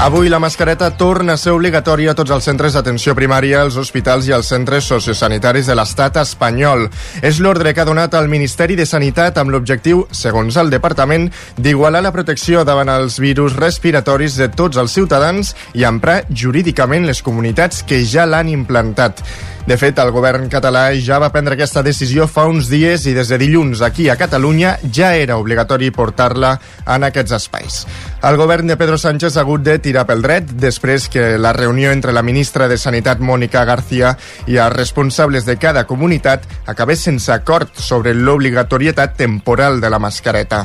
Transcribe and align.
Avui 0.00 0.28
la 0.28 0.38
mascareta 0.38 0.92
torna 0.96 1.32
a 1.34 1.36
ser 1.36 1.50
obligatòria 1.56 2.12
a 2.12 2.16
tots 2.16 2.30
els 2.30 2.46
centres 2.46 2.76
d'atenció 2.76 3.16
primària, 3.18 3.64
als 3.64 3.74
hospitals 3.82 4.28
i 4.28 4.32
als 4.36 4.46
centres 4.52 4.86
sociosanitaris 4.86 5.66
de 5.66 5.74
l'estat 5.74 6.20
espanyol. 6.22 6.86
És 7.18 7.40
l'ordre 7.42 7.72
que 7.74 7.82
ha 7.82 7.88
donat 7.88 8.14
el 8.14 8.30
Ministeri 8.30 8.78
de 8.78 8.86
Sanitat 8.86 9.42
amb 9.42 9.50
l'objectiu, 9.50 10.04
segons 10.14 10.56
el 10.62 10.70
departament, 10.70 11.26
d'igualar 11.58 12.04
la 12.06 12.14
protecció 12.14 12.62
davant 12.62 12.94
els 12.94 13.18
virus 13.18 13.58
respiratoris 13.58 14.38
de 14.38 14.48
tots 14.54 14.78
els 14.78 14.94
ciutadans 14.94 15.56
i 15.74 15.82
emprar 15.82 16.22
jurídicament 16.30 17.10
les 17.10 17.20
comunitats 17.20 17.82
que 17.82 18.04
ja 18.06 18.22
l'han 18.24 18.54
implantat. 18.54 19.26
De 19.68 19.76
fet, 19.76 19.98
el 20.00 20.08
govern 20.16 20.46
català 20.48 20.86
ja 20.96 21.18
va 21.20 21.28
prendre 21.28 21.52
aquesta 21.52 21.82
decisió 21.84 22.24
fa 22.24 22.46
uns 22.48 22.70
dies 22.72 23.02
i 23.04 23.12
des 23.12 23.28
de 23.28 23.36
dilluns 23.42 23.82
aquí 23.84 24.06
a 24.08 24.14
Catalunya 24.16 24.70
ja 24.96 25.10
era 25.12 25.36
obligatori 25.36 25.90
portar-la 25.92 26.54
en 26.94 27.04
aquests 27.04 27.36
espais. 27.36 27.76
El 28.24 28.40
govern 28.40 28.72
de 28.72 28.78
Pedro 28.80 28.96
Sánchez 28.96 29.36
ha 29.36 29.44
hagut 29.44 29.66
de 29.68 29.76
tirar 29.84 30.06
pel 30.08 30.24
dret 30.24 30.56
després 30.56 31.10
que 31.12 31.36
la 31.36 31.52
reunió 31.52 31.92
entre 31.92 32.16
la 32.16 32.24
ministra 32.24 32.64
de 32.64 32.80
Sanitat 32.80 33.20
Mònica 33.20 33.68
García 33.68 34.16
i 34.48 34.56
els 34.56 34.72
responsables 34.72 35.44
de 35.44 35.60
cada 35.60 35.84
comunitat 35.84 36.48
acabés 36.64 37.04
sense 37.04 37.28
acord 37.36 37.76
sobre 37.76 38.16
l'obligatorietat 38.16 39.18
temporal 39.20 39.82
de 39.84 39.92
la 39.92 40.00
mascareta 40.00 40.64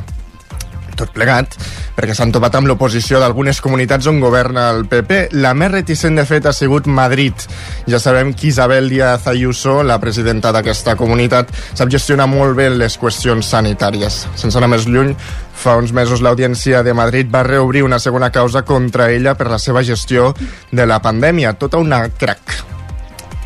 tot 0.97 1.13
plegat, 1.15 1.55
perquè 1.95 2.15
s'han 2.15 2.33
topat 2.33 2.57
amb 2.59 2.69
l'oposició 2.69 3.19
d'algunes 3.21 3.61
comunitats 3.63 4.07
on 4.09 4.19
governa 4.23 4.69
el 4.73 4.85
PP. 4.89 5.29
La 5.43 5.53
més 5.57 5.71
reticent, 5.73 6.17
de 6.19 6.25
fet, 6.29 6.45
ha 6.45 6.53
sigut 6.55 6.87
Madrid. 6.87 7.45
Ja 7.89 7.99
sabem 8.01 8.33
que 8.33 8.49
Isabel 8.49 8.89
Díaz 8.91 9.27
Ayuso, 9.31 9.81
la 9.83 9.99
presidenta 10.01 10.51
d'aquesta 10.55 10.97
comunitat, 10.99 11.53
sap 11.73 11.91
gestionar 11.93 12.27
molt 12.31 12.57
bé 12.57 12.69
les 12.73 12.97
qüestions 12.99 13.53
sanitàries. 13.55 14.23
Sense 14.35 14.59
anar 14.59 14.71
més 14.73 14.87
lluny, 14.89 15.15
fa 15.53 15.77
uns 15.79 15.93
mesos 15.95 16.21
l'Audiència 16.21 16.83
de 16.83 16.93
Madrid 16.97 17.29
va 17.31 17.45
reobrir 17.47 17.83
una 17.83 17.99
segona 17.99 18.31
causa 18.31 18.63
contra 18.67 19.11
ella 19.11 19.35
per 19.37 19.49
la 19.51 19.59
seva 19.61 19.83
gestió 19.83 20.33
de 20.71 20.85
la 20.85 21.01
pandèmia. 21.01 21.53
Tota 21.59 21.81
una 21.81 22.07
crac. 22.09 22.63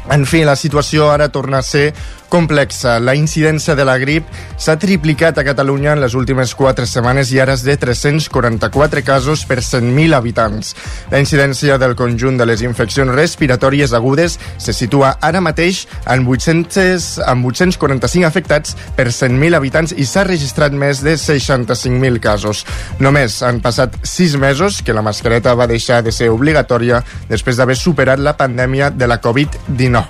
En 0.10 0.24
fi, 0.26 0.46
la 0.48 0.56
situació 0.56 1.10
ara 1.12 1.28
torna 1.36 1.60
a 1.60 1.66
ser 1.68 1.90
complexa. 2.30 2.98
La 3.00 3.16
incidència 3.16 3.76
de 3.76 3.86
la 3.88 3.98
grip 4.02 4.28
s'ha 4.58 4.78
triplicat 4.80 5.38
a 5.38 5.46
Catalunya 5.48 5.94
en 5.96 6.02
les 6.04 6.16
últimes 6.18 6.54
4 6.58 6.86
setmanes 6.90 7.32
i 7.34 7.40
ara 7.44 7.56
és 7.58 7.64
de 7.66 7.76
344 7.78 9.04
casos 9.06 9.46
per 9.50 9.60
100.000 9.62 10.16
habitants. 10.18 10.74
La 11.12 11.22
incidència 11.24 11.78
del 11.82 11.96
conjunt 12.00 12.38
de 12.40 12.48
les 12.50 12.64
infeccions 12.66 13.14
respiratòries 13.16 13.94
agudes 13.98 14.38
se 14.58 14.76
situa 14.76 15.16
ara 15.22 15.42
mateix 15.42 15.86
en 16.06 16.26
800, 16.28 17.08
en 17.28 17.46
845 17.46 18.28
afectats 18.28 18.76
per 18.98 19.08
100.000 19.10 19.58
habitants 19.58 19.96
i 19.96 20.06
s'ha 20.06 20.26
registrat 20.28 20.76
més 20.76 21.04
de 21.06 21.18
65.000 21.18 22.20
casos. 22.24 22.66
Només 23.00 23.42
han 23.44 23.62
passat 23.64 23.96
6 24.04 24.38
mesos 24.42 24.82
que 24.82 24.96
la 24.96 25.06
mascareta 25.06 25.56
va 25.56 25.70
deixar 25.70 26.04
de 26.04 26.12
ser 26.12 26.32
obligatòria 26.34 27.04
després 27.30 27.58
d'haver 27.58 27.78
superat 27.78 28.20
la 28.20 28.38
pandèmia 28.38 28.92
de 28.92 29.08
la 29.08 29.22
Covid-19. 29.22 30.06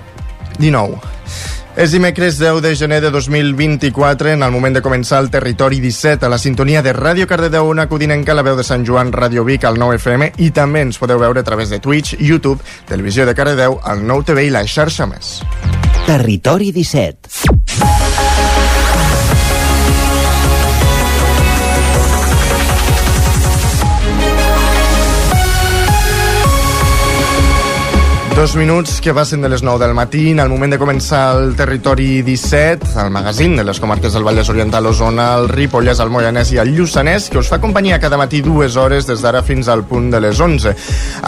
19. 0.58 1.57
És 1.78 1.92
dimecres 1.94 2.40
10 2.40 2.64
de 2.66 2.72
gener 2.76 2.98
de 3.04 3.12
2024, 3.14 4.32
en 4.34 4.42
el 4.42 4.50
moment 4.50 4.74
de 4.74 4.82
començar 4.82 5.20
el 5.22 5.30
Territori 5.30 5.78
17, 5.78 6.26
a 6.26 6.32
la 6.34 6.40
sintonia 6.42 6.82
de 6.82 6.90
Ràdio 6.98 7.28
Cardedeu, 7.30 7.70
una 7.70 7.86
codinenca, 7.86 8.34
la 8.34 8.42
veu 8.42 8.58
de 8.58 8.66
Sant 8.66 8.82
Joan, 8.82 9.12
Ràdio 9.14 9.46
Vic, 9.46 9.68
al 9.70 9.78
9 9.78 10.00
FM, 10.02 10.32
i 10.42 10.50
també 10.50 10.82
ens 10.88 10.98
podeu 10.98 11.22
veure 11.22 11.46
a 11.46 11.46
través 11.46 11.70
de 11.70 11.78
Twitch, 11.78 12.16
YouTube, 12.18 12.66
Televisió 12.90 13.30
de 13.30 13.38
Cardedeu, 13.38 13.78
el 13.94 14.02
9 14.10 14.26
TV 14.32 14.48
i 14.48 14.56
la 14.58 14.66
xarxa 14.66 15.06
més. 15.06 15.38
Territori 16.10 16.74
17. 16.74 17.97
Dos 28.38 28.56
minuts 28.56 29.02
que 29.02 29.16
passen 29.16 29.42
de 29.42 29.50
les 29.50 29.64
9 29.64 29.84
del 29.84 29.96
matí, 29.96 30.30
en 30.30 30.40
el 30.40 30.50
moment 30.52 30.70
de 30.70 30.78
començar 30.78 31.40
el 31.40 31.56
Territori 31.58 32.22
17, 32.22 32.92
el 33.02 33.10
magazín 33.10 33.56
de 33.58 33.64
les 33.66 33.80
comarques 33.82 34.14
del 34.14 34.22
Vallès 34.22 34.52
Oriental, 34.54 34.86
Osona, 34.86 35.32
el 35.40 35.50
Ripollès, 35.50 35.98
el 36.04 36.12
Moianès 36.14 36.52
i 36.54 36.60
el 36.62 36.70
Lluçanès, 36.76 37.32
que 37.34 37.40
us 37.42 37.50
fa 37.50 37.58
companyia 37.58 37.98
cada 37.98 38.20
matí 38.22 38.44
dues 38.46 38.78
hores 38.78 39.08
des 39.10 39.24
d'ara 39.26 39.42
fins 39.42 39.66
al 39.74 39.82
punt 39.90 40.12
de 40.14 40.20
les 40.22 40.38
11. 40.38 40.76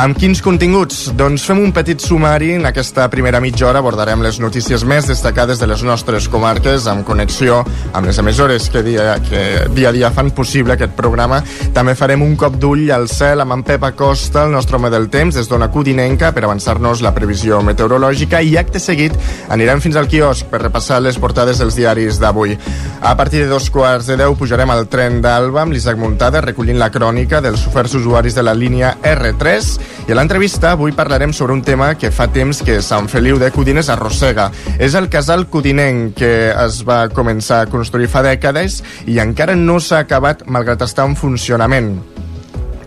Amb 0.03 0.19
quins 0.21 0.43
continguts? 0.45 0.99
Doncs 1.17 1.47
fem 1.49 1.63
un 1.63 1.73
petit 1.73 1.97
sumari. 1.97 2.51
En 2.59 2.69
aquesta 2.69 3.09
primera 3.09 3.41
mitja 3.41 3.65
hora 3.71 3.81
abordarem 3.81 4.21
les 4.21 4.37
notícies 4.37 4.85
més 4.85 5.09
destacades 5.09 5.57
de 5.57 5.65
les 5.65 5.81
nostres 5.81 6.29
comarques, 6.29 6.85
amb 6.85 7.07
connexió 7.09 7.63
amb 7.91 8.05
les 8.05 8.21
emissores 8.21 8.69
que 8.69 8.85
dia, 8.85 9.17
que 9.25 9.65
dia 9.73 9.89
a 9.89 9.95
dia 9.97 10.13
fan 10.13 10.29
possible 10.29 10.77
aquest 10.77 10.93
programa. 10.93 11.41
També 11.73 11.97
farem 11.97 12.21
un 12.21 12.37
cop 12.37 12.61
d'ull 12.61 12.85
al 12.93 13.09
cel 13.09 13.41
amb 13.41 13.57
en 13.57 13.65
Pep 13.65 13.89
Acosta, 13.89 14.45
el 14.45 14.53
nostre 14.53 14.77
home 14.77 14.93
del 14.93 15.09
temps, 15.09 15.33
des 15.33 15.49
d'Ona 15.49 15.73
Codinenca, 15.73 16.29
per 16.37 16.45
avançar-nos 16.45 16.98
la 17.05 17.13
previsió 17.15 17.61
meteorològica 17.65 18.41
i 18.41 18.55
acte 18.59 18.79
seguit 18.81 19.15
anirem 19.49 19.81
fins 19.83 19.97
al 19.99 20.07
quiosc 20.11 20.49
per 20.51 20.61
repassar 20.63 20.99
les 21.03 21.17
portades 21.19 21.59
dels 21.61 21.77
diaris 21.77 22.19
d'avui. 22.19 22.57
A 23.01 23.15
partir 23.17 23.43
de 23.43 23.49
dos 23.51 23.69
quarts 23.73 24.09
de 24.09 24.17
deu 24.19 24.35
pujarem 24.39 24.69
al 24.69 24.87
tren 24.91 25.21
d'Alba 25.23 25.63
amb 25.63 25.75
l'Isaac 25.75 25.99
Muntada 25.99 26.43
recollint 26.45 26.79
la 26.79 26.91
crònica 26.91 27.41
dels 27.41 27.65
oferts 27.67 27.95
usuaris 27.99 28.35
de 28.35 28.43
la 28.43 28.53
línia 28.53 28.95
R3 29.03 29.71
i 30.07 30.13
a 30.13 30.17
l'entrevista 30.17 30.71
avui 30.73 30.95
parlarem 30.97 31.33
sobre 31.33 31.53
un 31.53 31.61
tema 31.61 31.93
que 31.95 32.11
fa 32.11 32.29
temps 32.33 32.63
que 32.65 32.79
Sant 32.85 33.09
Feliu 33.11 33.37
de 33.41 33.51
Codines 33.55 33.89
arrossega. 33.93 34.49
És 34.79 34.95
el 34.97 35.09
casal 35.09 35.47
codinenc 35.49 36.15
que 36.19 36.33
es 36.53 36.81
va 36.87 37.03
començar 37.13 37.63
a 37.63 37.69
construir 37.69 38.09
fa 38.09 38.23
dècades 38.25 38.81
i 39.07 39.19
encara 39.21 39.57
no 39.59 39.79
s'ha 39.79 40.03
acabat 40.05 40.47
malgrat 40.47 40.87
estar 40.87 41.05
en 41.09 41.15
funcionament. 41.19 41.93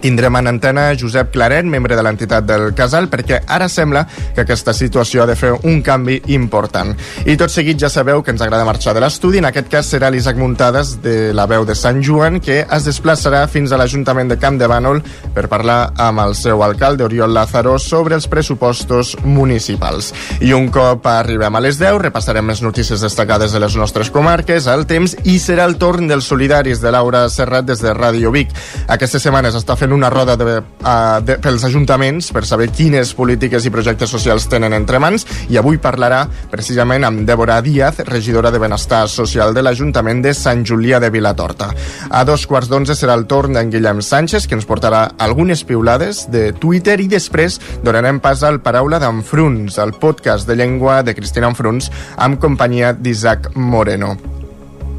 Tindrem 0.02 0.34
en 0.34 0.48
antena 0.50 0.88
Josep 0.98 1.30
Claret, 1.30 1.62
membre 1.62 1.94
de 1.94 2.02
l'entitat 2.02 2.42
del 2.42 2.72
Casal, 2.74 3.06
perquè 3.06 3.38
ara 3.46 3.68
sembla 3.70 4.02
que 4.34 4.42
aquesta 4.42 4.72
situació 4.74 5.22
ha 5.22 5.26
de 5.30 5.36
fer 5.38 5.52
un 5.62 5.78
canvi 5.86 6.16
important. 6.34 6.90
I 7.22 7.36
tot 7.38 7.52
seguit 7.54 7.78
ja 7.78 7.86
sabeu 7.92 8.18
que 8.26 8.32
ens 8.34 8.42
agrada 8.42 8.66
marxar 8.66 8.96
de 8.96 9.02
l'estudi. 9.04 9.38
En 9.38 9.46
aquest 9.46 9.70
cas 9.70 9.86
serà 9.94 10.10
l'Isaac 10.10 10.40
Muntades, 10.40 10.96
de 11.04 11.30
la 11.30 11.46
veu 11.46 11.62
de 11.64 11.76
Sant 11.78 12.00
Joan, 12.02 12.40
que 12.42 12.64
es 12.64 12.88
desplaçarà 12.88 13.44
fins 13.46 13.70
a 13.70 13.78
l'Ajuntament 13.78 14.32
de 14.32 14.40
Camp 14.42 14.58
de 14.58 14.66
Bànol 14.66 14.98
per 15.36 15.46
parlar 15.46 15.92
amb 16.02 16.24
el 16.24 16.34
seu 16.34 16.64
alcalde, 16.66 17.06
Oriol 17.06 17.30
Lázaro, 17.30 17.76
sobre 17.78 18.18
els 18.18 18.26
pressupostos 18.26 19.14
municipals. 19.22 20.10
I 20.42 20.50
un 20.58 20.66
cop 20.74 21.06
arribem 21.06 21.54
a 21.54 21.62
les 21.62 21.78
10, 21.78 22.00
repassarem 22.08 22.50
les 22.50 22.64
notícies 22.66 23.06
destacades 23.06 23.54
de 23.54 23.62
les 23.62 23.78
nostres 23.78 24.10
comarques, 24.10 24.66
el 24.66 24.84
temps, 24.90 25.14
i 25.22 25.38
serà 25.38 25.70
el 25.70 25.78
torn 25.78 26.10
dels 26.10 26.26
solidaris 26.26 26.82
de 26.82 26.90
Laura 26.90 27.28
Serrat 27.30 27.70
des 27.70 27.86
de 27.86 27.94
Ràdio 27.94 28.34
Vic. 28.34 28.50
Aquesta 28.90 29.22
setmana 29.22 29.54
s'està 29.54 29.78
fent 29.78 29.91
una 29.92 30.10
roda 30.10 30.36
de, 30.36 30.58
uh, 30.60 31.20
de, 31.24 31.36
pels 31.42 31.64
ajuntaments 31.68 32.30
per 32.34 32.44
saber 32.48 32.70
quines 32.74 33.12
polítiques 33.16 33.64
i 33.66 33.72
projectes 33.72 34.10
socials 34.10 34.48
tenen 34.50 34.74
entre 34.76 35.00
mans 35.02 35.26
i 35.52 35.58
avui 35.60 35.78
parlarà 35.82 36.24
precisament 36.50 37.06
amb 37.06 37.24
Débora 37.28 37.60
Díaz, 37.62 38.02
regidora 38.08 38.50
de 38.50 38.60
Benestar 38.62 39.04
Social 39.08 39.54
de 39.54 39.62
l'Ajuntament 39.62 40.22
de 40.24 40.34
Sant 40.36 40.64
Julià 40.66 41.00
de 41.02 41.10
Vilatorta. 41.12 41.70
A 42.10 42.24
dos 42.28 42.46
quarts 42.50 42.70
d'onze 42.72 42.96
serà 42.98 43.16
el 43.18 43.26
torn 43.30 43.56
d'en 43.56 43.70
Guillem 43.72 44.02
Sánchez, 44.02 44.46
que 44.46 44.58
ens 44.58 44.68
portarà 44.68 45.04
algunes 45.18 45.64
piulades 45.64 46.26
de 46.32 46.50
Twitter 46.52 46.98
i 47.00 47.08
després 47.10 47.60
donarem 47.84 48.20
pas 48.20 48.42
al 48.42 48.60
Paraula 48.64 49.00
d'Enfruns, 49.02 49.78
el 49.78 49.96
podcast 50.02 50.48
de 50.48 50.58
llengua 50.58 51.02
de 51.02 51.16
Cristina 51.16 51.50
Enfruns 51.52 51.90
amb 52.16 52.40
companyia 52.42 52.92
d'Isaac 52.92 53.52
Moreno 53.56 54.16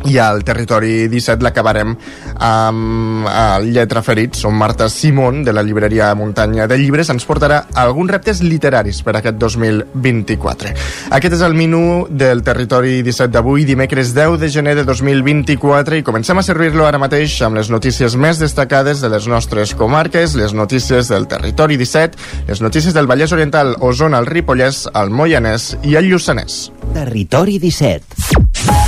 i 0.06 0.18
al 0.18 0.44
territori 0.44 1.08
17 1.08 1.44
l'acabarem 1.44 1.94
amb 2.44 3.28
el 3.30 3.70
Lletra 3.74 4.04
Ferits, 4.04 4.44
on 4.46 4.56
Marta 4.58 4.90
Simón, 4.90 5.44
de 5.44 5.54
la 5.54 5.64
llibreria 5.64 6.14
Muntanya 6.16 6.68
de 6.68 6.78
Llibres, 6.78 7.10
ens 7.14 7.26
portarà 7.26 7.64
alguns 7.80 8.12
reptes 8.12 8.42
literaris 8.44 9.02
per 9.04 9.16
aquest 9.18 9.40
2024. 9.40 10.74
Aquest 11.18 11.38
és 11.38 11.46
el 11.46 11.56
menú 11.58 12.06
del 12.10 12.44
territori 12.44 13.02
17 13.06 13.32
d'avui, 13.34 13.66
dimecres 13.66 14.14
10 14.16 14.40
de 14.42 14.50
gener 14.52 14.76
de 14.80 14.86
2024, 14.88 16.00
i 16.00 16.06
comencem 16.06 16.40
a 16.40 16.46
servir-lo 16.46 16.88
ara 16.88 17.02
mateix 17.02 17.40
amb 17.46 17.60
les 17.60 17.72
notícies 17.74 18.18
més 18.20 18.42
destacades 18.42 19.02
de 19.02 19.12
les 19.14 19.28
nostres 19.32 19.74
comarques, 19.78 20.36
les 20.40 20.54
notícies 20.54 21.10
del 21.12 21.28
territori 21.32 21.78
17, 21.80 22.48
les 22.48 22.62
notícies 22.62 22.94
del 22.94 23.08
Vallès 23.08 23.32
Oriental, 23.32 23.76
Osona, 23.80 24.20
el 24.20 24.30
Ripollès, 24.30 24.88
el 24.94 25.14
Moianès 25.14 25.74
i 25.84 25.98
el 26.00 26.12
Lluçanès. 26.12 26.68
Territori 26.94 27.60
17. 27.60 28.83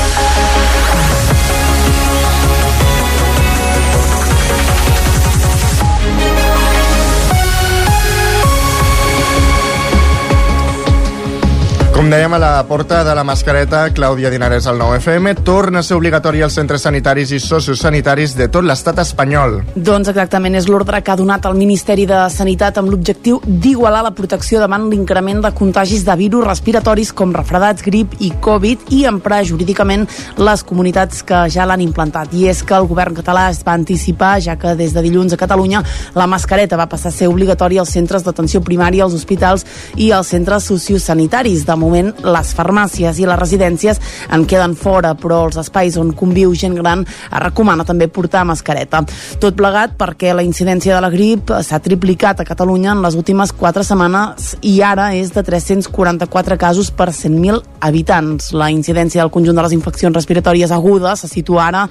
Com 11.95 12.09
dèiem 12.11 12.33
a 12.35 12.37
la 12.43 12.63
porta 12.67 13.05
de 13.07 13.13
la 13.15 13.23
mascareta, 13.23 13.85
Clàudia 13.95 14.27
Dinares 14.27 14.65
al 14.67 14.75
9FM 14.81 15.45
torna 15.47 15.79
a 15.79 15.83
ser 15.87 15.95
obligatori 15.95 16.41
als 16.43 16.57
centres 16.57 16.83
sanitaris 16.83 17.29
i 17.31 17.37
sociosanitaris 17.39 18.33
de 18.35 18.49
tot 18.51 18.65
l'estat 18.67 18.97
espanyol. 18.99 19.61
Doncs 19.79 20.09
exactament 20.11 20.57
és 20.59 20.67
l'ordre 20.67 20.99
que 20.99 21.13
ha 21.13 21.15
donat 21.15 21.47
el 21.47 21.55
Ministeri 21.55 22.03
de 22.09 22.17
Sanitat 22.33 22.81
amb 22.81 22.91
l'objectiu 22.91 23.39
d'igualar 23.45 24.01
la 24.03 24.11
protecció 24.17 24.59
davant 24.59 24.89
l'increment 24.91 25.39
de 25.45 25.53
contagis 25.55 26.03
de 26.03 26.17
virus 26.19 26.43
respiratoris 26.43 27.13
com 27.15 27.31
refredats, 27.31 27.85
grip 27.87 28.19
i 28.19 28.33
Covid 28.43 28.91
i 28.91 29.05
emprar 29.07 29.39
jurídicament 29.47 30.03
les 30.35 30.65
comunitats 30.67 31.23
que 31.23 31.45
ja 31.47 31.63
l'han 31.63 31.85
implantat. 31.87 32.35
I 32.35 32.51
és 32.51 32.59
que 32.59 32.75
el 32.75 32.89
govern 32.91 33.15
català 33.15 33.47
es 33.53 33.63
va 33.63 33.77
anticipar, 33.79 34.33
ja 34.43 34.57
que 34.59 34.75
des 34.75 34.91
de 34.91 35.05
dilluns 35.07 35.31
a 35.31 35.39
Catalunya 35.39 35.85
la 36.19 36.27
mascareta 36.27 36.75
va 36.75 36.91
passar 36.91 37.15
a 37.15 37.17
ser 37.21 37.31
obligatòria 37.31 37.87
als 37.87 37.95
centres 37.95 38.27
d'atenció 38.27 38.59
primària, 38.59 39.07
als 39.07 39.15
hospitals 39.15 39.63
i 39.95 40.11
als 40.11 40.35
centres 40.35 40.67
sociosanitaris. 40.67 41.63
De 41.63 41.84
moment, 41.85 42.11
les 42.25 42.53
farmàcies 42.57 43.19
i 43.21 43.27
les 43.29 43.39
residències 43.39 44.01
en 44.33 44.45
queden 44.49 44.75
fora, 44.79 45.13
però 45.15 45.43
els 45.47 45.59
espais 45.61 45.97
on 46.01 46.11
conviu 46.17 46.53
gent 46.57 46.75
gran 46.77 47.05
es 47.05 47.39
recomana 47.43 47.85
també 47.85 48.07
portar 48.11 48.45
mascareta. 48.47 49.03
Tot 49.41 49.55
plegat 49.57 49.95
perquè 49.99 50.33
la 50.35 50.43
incidència 50.45 50.95
de 50.95 51.01
la 51.03 51.11
grip 51.13 51.53
s'ha 51.63 51.79
triplicat 51.83 52.41
a 52.41 52.47
Catalunya 52.47 52.93
en 52.95 53.03
les 53.05 53.15
últimes 53.15 53.53
4 53.55 53.85
setmanes 53.85 54.55
i 54.65 54.79
ara 54.85 55.11
és 55.15 55.31
de 55.35 55.43
344 55.45 56.57
casos 56.57 56.91
per 56.91 57.09
100.000 57.11 57.61
habitants. 57.85 58.51
La 58.53 58.71
incidència 58.73 59.21
del 59.21 59.33
conjunt 59.33 59.57
de 59.57 59.65
les 59.65 59.75
infeccions 59.77 60.15
respiratòries 60.15 60.73
agudes 60.75 61.25
se 61.25 61.31
situa 61.31 61.67
ara 61.67 61.85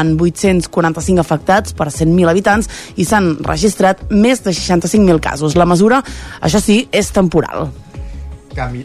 en 0.00 0.14
845 0.18 1.24
afectats 1.24 1.74
per 1.76 1.88
100.000 1.88 2.28
habitants 2.30 2.70
i 2.96 3.06
s'han 3.08 3.36
registrat 3.46 4.04
més 4.10 4.42
de 4.44 4.52
65.000 4.52 5.20
casos. 5.24 5.56
La 5.56 5.68
mesura, 5.68 6.02
això 6.40 6.62
sí, 6.62 6.84
és 6.92 7.12
temporal. 7.14 7.70
Canvi, 8.54 8.84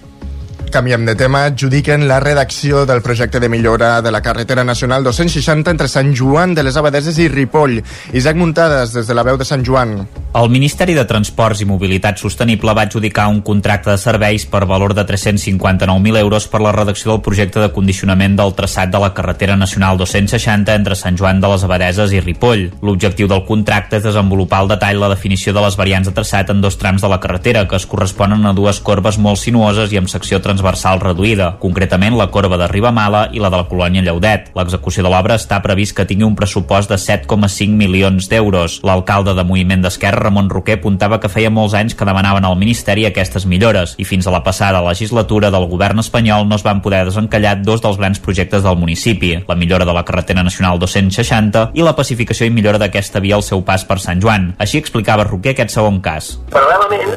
Canviem 0.73 1.05
de 1.05 1.13
tema. 1.13 1.43
Adjudiquen 1.45 2.07
la 2.07 2.19
redacció 2.19 2.87
del 2.89 3.03
projecte 3.03 3.39
de 3.39 3.47
millora 3.47 4.01
de 4.01 4.09
la 4.09 4.23
carretera 4.23 4.63
nacional 4.63 5.03
260 5.03 5.69
entre 5.69 5.87
Sant 5.87 6.15
Joan 6.17 6.55
de 6.57 6.63
les 6.65 6.77
Abadeses 6.81 7.19
i 7.21 7.27
Ripoll. 7.29 7.83
Isaac 8.11 8.35
Muntades, 8.41 8.95
des 8.97 9.05
de 9.05 9.13
la 9.13 9.21
veu 9.21 9.37
de 9.37 9.45
Sant 9.45 9.61
Joan. 9.61 10.07
El 10.33 10.49
Ministeri 10.49 10.95
de 10.97 11.03
Transports 11.05 11.61
i 11.61 11.67
Mobilitat 11.69 12.17
Sostenible 12.17 12.73
va 12.73 12.87
adjudicar 12.87 13.27
un 13.29 13.43
contracte 13.45 13.91
de 13.91 13.99
serveis 14.01 14.47
per 14.49 14.63
valor 14.65 14.95
de 14.97 15.03
359.000 15.05 16.17
euros 16.17 16.47
per 16.49 16.63
la 16.65 16.71
redacció 16.73 17.11
del 17.11 17.21
projecte 17.21 17.61
de 17.61 17.69
condicionament 17.69 18.33
del 18.39 18.55
traçat 18.57 18.89
de 18.89 18.97
la 18.97 19.11
carretera 19.13 19.53
nacional 19.55 20.01
260 20.01 20.73
entre 20.73 20.97
Sant 20.97 21.21
Joan 21.21 21.37
de 21.37 21.53
les 21.53 21.67
Abadeses 21.69 22.17
i 22.17 22.23
Ripoll. 22.25 22.71
L'objectiu 22.81 23.29
del 23.29 23.45
contracte 23.45 24.01
és 24.01 24.07
desenvolupar 24.09 24.63
al 24.63 24.73
detall 24.73 25.05
la 25.05 25.13
definició 25.13 25.53
de 25.53 25.61
les 25.67 25.77
variants 25.77 26.09
de 26.09 26.17
traçat 26.17 26.49
en 26.49 26.65
dos 26.65 26.81
trams 26.81 27.05
de 27.05 27.13
la 27.13 27.21
carretera, 27.21 27.67
que 27.69 27.77
es 27.77 27.85
corresponen 27.85 28.49
a 28.49 28.57
dues 28.57 28.81
corbes 28.81 29.21
molt 29.21 29.37
sinuoses 29.37 29.93
i 29.93 30.01
amb 30.01 30.09
secció 30.09 30.41
transversal 30.41 30.62
transversal 30.63 31.01
reduïda, 31.03 31.57
concretament 31.59 32.15
la 32.15 32.29
corba 32.31 32.55
de 32.57 32.69
Ribamala 32.71 33.27
i 33.35 33.41
la 33.43 33.49
de 33.51 33.59
la 33.59 33.67
colònia 33.67 34.01
Lleudet. 34.01 34.47
L'execució 34.55 35.03
de 35.03 35.09
l'obra 35.11 35.35
està 35.35 35.59
previst 35.61 35.95
que 35.97 36.05
tingui 36.07 36.23
un 36.23 36.37
pressupost 36.39 36.89
de 36.89 36.95
7,5 36.95 37.75
milions 37.75 38.29
d'euros. 38.31 38.79
L'alcalde 38.87 39.33
de 39.35 39.43
Moviment 39.43 39.83
d'Esquerra, 39.83 40.29
Ramon 40.29 40.47
Roquer, 40.49 40.77
apuntava 40.79 41.19
que 41.19 41.27
feia 41.27 41.51
molts 41.51 41.75
anys 41.75 41.97
que 41.99 42.07
demanaven 42.07 42.47
al 42.47 42.55
Ministeri 42.55 43.03
aquestes 43.05 43.45
millores 43.45 43.97
i 43.99 44.07
fins 44.07 44.27
a 44.27 44.31
la 44.31 44.43
passada 44.45 44.79
legislatura 44.85 45.51
del 45.51 45.67
govern 45.67 45.99
espanyol 45.99 46.47
no 46.47 46.55
es 46.55 46.63
van 46.63 46.79
poder 46.81 47.03
desencallar 47.09 47.57
dos 47.61 47.83
dels 47.83 47.99
grans 47.99 48.23
projectes 48.23 48.63
del 48.63 48.79
municipi, 48.79 49.33
la 49.47 49.59
millora 49.59 49.83
de 49.83 49.97
la 49.97 50.05
carretera 50.07 50.47
nacional 50.47 50.79
260 50.79 51.71
i 51.75 51.83
la 51.83 51.95
pacificació 51.97 52.47
i 52.47 52.55
millora 52.55 52.79
d'aquesta 52.79 53.19
via 53.19 53.35
al 53.35 53.43
seu 53.43 53.65
pas 53.67 53.83
per 53.83 53.99
Sant 53.99 54.23
Joan. 54.23 54.53
Així 54.63 54.79
explicava 54.79 55.27
Roquer 55.27 55.57
aquest 55.57 55.75
segon 55.75 55.99
cas. 55.99 56.37
Paral·lelament, 56.55 57.11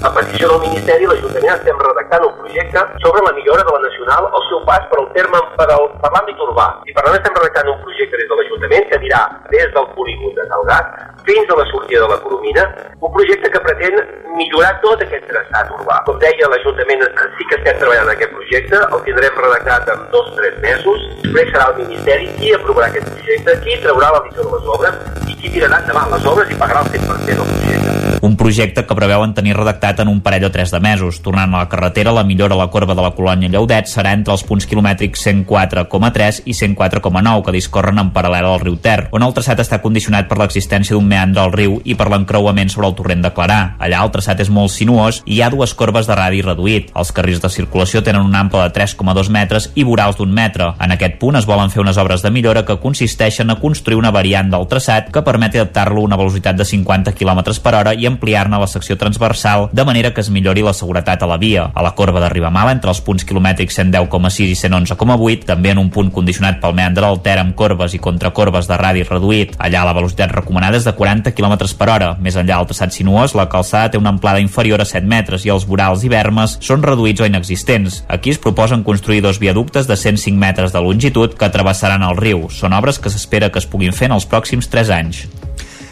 a 0.00 0.14
petició 0.16 0.54
del 0.54 0.64
Ministeri, 0.70 1.10
l'Ajuntament 1.10 1.54
estem 1.58 1.84
redactant 1.90 2.30
un 2.30 2.36
projecte 2.40 2.85
sobre 3.04 3.24
la 3.26 3.32
millora 3.38 3.64
de 3.66 3.72
la 3.74 3.82
Nacional 3.86 4.28
al 4.30 4.44
seu 4.48 4.60
pas 4.68 4.84
per 4.90 4.98
al 5.00 5.08
terme 5.16 5.40
per, 5.58 5.68
al, 5.76 5.88
per 6.02 6.10
l'àmbit 6.14 6.42
urbà. 6.48 6.68
I 6.86 6.94
per 6.96 7.04
tant 7.06 7.18
estem 7.18 7.36
redactant 7.38 7.72
un 7.72 7.80
projecte 7.84 8.20
des 8.20 8.30
de 8.30 8.38
l'Ajuntament 8.40 8.88
que 8.90 8.98
anirà 9.00 9.20
des 9.54 9.68
del 9.76 9.90
polígon 9.98 10.34
de 10.38 10.46
Talgat 10.52 10.94
fins 11.26 11.50
a 11.50 11.58
la 11.58 11.66
sortida 11.72 12.04
de 12.04 12.10
la 12.14 12.20
Coromina, 12.22 12.64
un 13.00 13.12
projecte 13.12 13.50
que 13.50 13.62
pretén 13.66 13.98
millorar 14.38 14.72
tot 14.84 15.02
aquest 15.02 15.26
traçat 15.30 15.72
urbà. 15.78 15.98
Com 16.06 16.20
deia, 16.22 16.50
l'Ajuntament 16.52 17.02
sí 17.38 17.48
que 17.50 17.58
estem 17.58 17.80
treballant 17.82 18.06
en 18.06 18.14
aquest 18.14 18.34
projecte, 18.36 18.82
el 18.86 19.06
tindrem 19.08 19.40
redactat 19.42 19.94
en 19.94 20.06
dos 20.14 20.30
o 20.30 20.36
tres 20.38 20.60
mesos, 20.62 21.06
després 21.36 21.52
serà 21.52 21.68
el 21.72 21.80
Ministeri 21.84 22.28
qui 22.38 22.52
aprovarà 22.54 22.88
aquest 22.88 23.08
projecte, 23.12 23.56
qui 23.64 23.78
traurà 23.82 24.12
la 24.14 24.22
visió 24.24 24.44
de 24.44 24.52
les 24.54 24.68
obres 24.76 24.94
i 25.26 25.34
qui 25.36 25.50
tirarà 25.52 25.80
endavant 25.82 26.12
les 26.14 26.28
obres 26.32 26.50
i 26.50 26.58
pagarà 26.60 26.84
el 26.84 26.92
100% 26.94 27.26
del 27.26 27.50
projecte. 27.50 28.20
Un 28.26 28.36
projecte 28.40 28.86
que 28.86 28.96
preveuen 28.98 29.34
tenir 29.36 29.56
redactat 29.56 30.00
en 30.02 30.08
un 30.08 30.22
parell 30.24 30.48
o 30.48 30.50
tres 30.54 30.72
de 30.72 30.80
mesos. 30.80 31.20
Tornant 31.22 31.52
a 31.52 31.64
la 31.64 31.68
carretera, 31.68 32.14
la 32.14 32.24
millora 32.24 32.56
a 32.56 32.60
la 32.62 32.70
corba 32.76 32.94
de 32.94 33.00
la 33.00 33.14
colònia 33.16 33.48
Lleudet 33.48 33.88
serà 33.88 34.10
entre 34.12 34.34
els 34.34 34.42
punts 34.44 34.66
quilomètrics 34.68 35.22
104,3 35.24 36.42
i 36.44 36.52
104,9 36.52 37.44
que 37.46 37.54
discorren 37.54 38.02
en 38.02 38.10
paral·lel 38.12 38.44
al 38.50 38.60
riu 38.60 38.74
Ter, 38.84 39.06
on 39.16 39.24
el 39.24 39.32
traçat 39.32 39.62
està 39.62 39.78
condicionat 39.80 40.26
per 40.28 40.36
l'existència 40.36 40.92
d'un 40.92 41.06
meandre 41.08 41.40
al 41.40 41.54
riu 41.54 41.78
i 41.88 41.94
per 41.96 42.10
l'encreuament 42.12 42.68
sobre 42.68 42.90
el 42.90 42.96
torrent 42.98 43.22
de 43.24 43.30
Clarà. 43.32 43.60
Allà 43.80 44.02
el 44.04 44.12
traçat 44.12 44.42
és 44.44 44.50
molt 44.52 44.74
sinuós 44.74 45.22
i 45.24 45.38
hi 45.38 45.40
ha 45.40 45.48
dues 45.54 45.72
corbes 45.78 46.04
de 46.04 46.18
radi 46.18 46.42
reduït. 46.44 46.90
Els 46.92 47.12
carrils 47.16 47.40
de 47.40 47.48
circulació 47.54 48.02
tenen 48.04 48.26
un 48.26 48.36
ample 48.36 48.60
de 48.66 48.74
3,2 48.76 49.32
metres 49.32 49.70
i 49.74 49.86
vorals 49.88 50.20
d'un 50.20 50.36
metre. 50.36 50.68
En 50.76 50.92
aquest 50.92 51.16
punt 51.22 51.40
es 51.40 51.48
volen 51.48 51.72
fer 51.72 51.80
unes 51.80 51.96
obres 52.02 52.20
de 52.26 52.34
millora 52.34 52.66
que 52.68 52.76
consisteixen 52.82 53.54
a 53.54 53.58
construir 53.62 53.96
una 54.02 54.12
variant 54.12 54.52
del 54.52 54.68
traçat 54.68 55.08
que 55.14 55.24
permeti 55.24 55.62
adaptar-lo 55.62 56.04
a 56.04 56.10
una 56.10 56.20
velocitat 56.20 56.60
de 56.60 56.68
50 56.68 57.16
km 57.16 57.56
per 57.64 57.74
hora 57.80 57.96
i 57.96 58.04
ampliar-ne 58.04 58.60
la 58.60 58.68
secció 58.68 59.00
transversal 59.00 59.70
de 59.72 59.88
manera 59.88 60.12
que 60.12 60.20
es 60.20 60.28
millori 60.30 60.66
la 60.66 60.76
seguretat 60.76 61.24
a 61.24 61.32
la 61.32 61.40
via. 61.40 61.70
A 61.72 61.88
la 61.88 61.94
corba 61.96 62.20
de 62.20 62.34
Ribamala, 62.56 62.72
entre 62.72 62.88
els 62.88 63.02
punts 63.04 63.24
quilomètrics 63.28 63.74
110,6 63.76 64.48
i 64.48 64.54
111,8, 64.56 65.42
també 65.44 65.74
en 65.74 65.80
un 65.82 65.90
punt 65.92 66.08
condicionat 66.08 66.56
pel 66.62 66.72
meandre 66.72 67.04
del 67.04 67.18
Ter 67.20 67.34
amb 67.36 67.52
corbes 67.58 67.92
i 67.92 68.00
contracorbes 68.00 68.64
de 68.70 68.78
radi 68.80 69.02
reduït. 69.04 69.52
Allà 69.60 69.82
la 69.84 69.92
velocitat 69.92 70.32
recomanada 70.32 70.78
és 70.80 70.86
de 70.88 70.94
40 70.96 71.34
km 71.36 71.52
per 71.76 71.90
hora. 71.92 72.14
Més 72.16 72.38
enllà 72.40 72.56
del 72.56 72.70
traçat 72.70 72.96
sinuós, 72.96 73.34
la 73.36 73.50
calçada 73.52 73.90
té 73.92 74.00
una 74.00 74.14
amplada 74.14 74.40
inferior 74.40 74.80
a 74.80 74.88
7 74.88 75.04
metres 75.04 75.44
i 75.44 75.52
els 75.52 75.66
vorals 75.68 76.06
i 76.06 76.08
vermes 76.08 76.56
són 76.64 76.86
reduïts 76.86 77.20
o 77.20 77.28
inexistents. 77.28 78.04
Aquí 78.08 78.32
es 78.32 78.40
proposen 78.40 78.86
construir 78.86 79.20
dos 79.20 79.36
viaductes 79.42 79.84
de 79.84 79.98
105 80.00 80.40
metres 80.40 80.72
de 80.72 80.80
longitud 80.80 81.36
que 81.36 81.52
travessaran 81.52 82.08
el 82.08 82.16
riu. 82.16 82.48
Són 82.48 82.72
obres 82.72 82.96
que 82.96 83.12
s'espera 83.12 83.52
que 83.52 83.60
es 83.60 83.68
puguin 83.68 83.92
fer 83.92 84.08
en 84.08 84.16
els 84.16 84.24
pròxims 84.32 84.72
3 84.72 84.94
anys. 84.96 85.26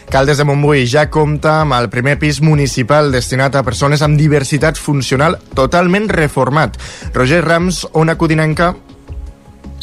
Caldes 0.09 0.37
de 0.37 0.45
Montbui 0.47 0.85
ja 0.87 1.07
compta 1.11 1.59
amb 1.63 1.75
el 1.75 1.89
primer 1.91 2.15
pis 2.21 2.39
municipal 2.41 3.11
destinat 3.11 3.57
a 3.57 3.63
persones 3.67 4.03
amb 4.05 4.19
diversitat 4.19 4.77
funcional 4.79 5.39
totalment 5.57 6.07
reformat. 6.11 6.77
Roger 7.13 7.43
Rams, 7.43 7.85
Ona 7.93 8.17
Codinenca, 8.17 8.75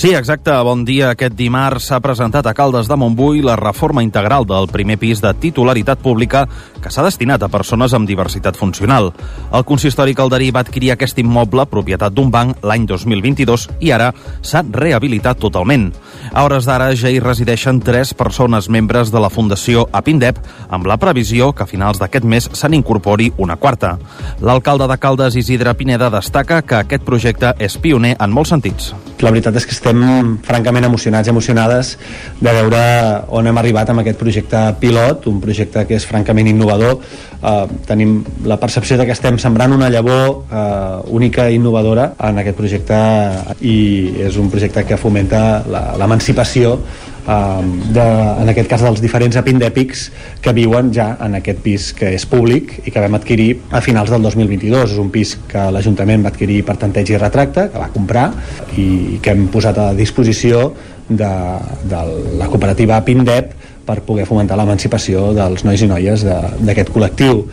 Sí, 0.02 0.14
exacte. 0.16 0.50
Bon 0.64 0.80
dia. 0.88 1.12
Aquest 1.12 1.36
dimarts 1.38 1.90
s'ha 1.90 2.00
presentat 2.02 2.46
a 2.48 2.54
Caldes 2.56 2.88
de 2.90 2.96
Montbui 2.98 3.42
la 3.44 3.54
reforma 3.60 4.02
integral 4.02 4.46
del 4.48 4.66
primer 4.72 4.96
pis 4.98 5.20
de 5.22 5.30
titularitat 5.38 6.00
pública 6.02 6.46
que 6.82 6.90
s'ha 6.90 7.05
destinat 7.06 7.43
a 7.43 7.50
persones 7.52 7.94
amb 7.94 8.08
diversitat 8.08 8.58
funcional. 8.58 9.12
El 9.55 9.64
consistori 9.69 10.17
calderí 10.19 10.50
va 10.50 10.64
adquirir 10.67 10.93
aquest 10.93 11.20
immoble, 11.23 11.64
propietat 11.70 12.12
d'un 12.12 12.31
banc, 12.34 12.58
l'any 12.67 12.86
2022 12.91 13.69
i 13.81 13.93
ara 13.94 14.10
s'ha 14.43 14.65
rehabilitat 14.67 15.39
totalment. 15.39 15.93
A 16.32 16.44
hores 16.44 16.67
d'ara 16.67 16.91
ja 16.98 17.10
hi 17.12 17.20
resideixen 17.22 17.81
tres 17.81 18.12
persones 18.15 18.69
membres 18.69 19.12
de 19.12 19.20
la 19.22 19.31
Fundació 19.31 19.86
Apindep, 19.93 20.39
amb 20.69 20.86
la 20.91 20.98
previsió 20.98 21.53
que 21.53 21.65
a 21.65 21.70
finals 21.70 22.01
d'aquest 22.03 22.27
mes 22.27 22.51
se 22.53 22.69
n'incorpori 22.69 23.31
una 23.39 23.56
quarta. 23.56 23.96
L'alcalde 24.41 24.89
de 24.91 24.98
Caldes, 24.98 25.36
Isidre 25.36 25.74
Pineda, 25.79 26.10
destaca 26.10 26.62
que 26.62 26.81
aquest 26.82 27.06
projecte 27.06 27.55
és 27.62 27.79
pioner 27.79 28.17
en 28.19 28.32
molts 28.34 28.53
sentits. 28.55 28.93
La 29.22 29.31
veritat 29.31 29.55
és 29.60 29.67
que 29.69 29.74
estem 29.77 30.01
francament 30.43 30.89
emocionats 30.89 31.29
i 31.29 31.31
emocionades 31.31 31.94
de 32.41 32.55
veure 32.56 32.82
on 33.31 33.46
hem 33.46 33.60
arribat 33.60 33.93
amb 33.93 34.03
aquest 34.03 34.19
projecte 34.19 34.62
pilot, 34.81 35.29
un 35.31 35.39
projecte 35.41 35.84
que 35.86 35.94
és 36.01 36.06
francament 36.08 36.51
innovador. 36.51 36.71
Uh, 37.43 37.67
tenim 37.88 38.20
la 38.46 38.55
percepció 38.62 38.94
de 38.96 39.02
que 39.02 39.17
estem 39.17 39.34
sembrant 39.43 39.72
una 39.74 39.88
llavor 39.91 40.44
uh, 40.46 41.02
única 41.10 41.48
i 41.50 41.56
innovadora 41.58 42.12
en 42.22 42.38
aquest 42.38 42.56
projecte 42.56 42.98
i 43.67 43.79
és 44.29 44.38
un 44.38 44.50
projecte 44.50 44.84
que 44.86 44.96
fomenta 45.00 45.64
l'emancipació 45.98 46.76
de, 47.22 48.05
en 48.43 48.50
aquest 48.50 48.69
cas 48.70 48.82
dels 48.82 49.00
diferents 49.02 49.36
epindèpics 49.38 50.08
que 50.43 50.55
viuen 50.56 50.91
ja 50.94 51.12
en 51.22 51.36
aquest 51.38 51.60
pis 51.62 51.91
que 51.94 52.10
és 52.17 52.24
públic 52.26 52.81
i 52.82 52.91
que 52.91 53.02
vam 53.02 53.14
adquirir 53.14 53.50
a 53.70 53.81
finals 53.84 54.10
del 54.10 54.22
2022 54.26 54.96
és 54.96 54.98
un 54.98 55.10
pis 55.14 55.36
que 55.48 55.69
l'Ajuntament 55.70 56.24
va 56.24 56.32
adquirir 56.34 56.62
per 56.67 56.76
tanteig 56.82 57.14
i 57.14 57.20
retracte, 57.20 57.69
que 57.70 57.79
va 57.79 57.93
comprar 57.94 58.29
i 58.76 59.20
que 59.22 59.36
hem 59.36 59.46
posat 59.55 59.79
a 59.79 59.93
disposició 59.94 60.72
de, 61.08 61.31
de 61.86 62.02
la 62.41 62.50
cooperativa 62.50 63.02
Pindep 63.06 63.55
per 63.86 64.01
poder 64.06 64.29
fomentar 64.29 64.58
l'emancipació 64.60 65.32
dels 65.36 65.67
nois 65.67 65.82
i 65.82 65.91
noies 65.91 66.24
d'aquest 66.27 66.94
col·lectiu. 66.94 67.44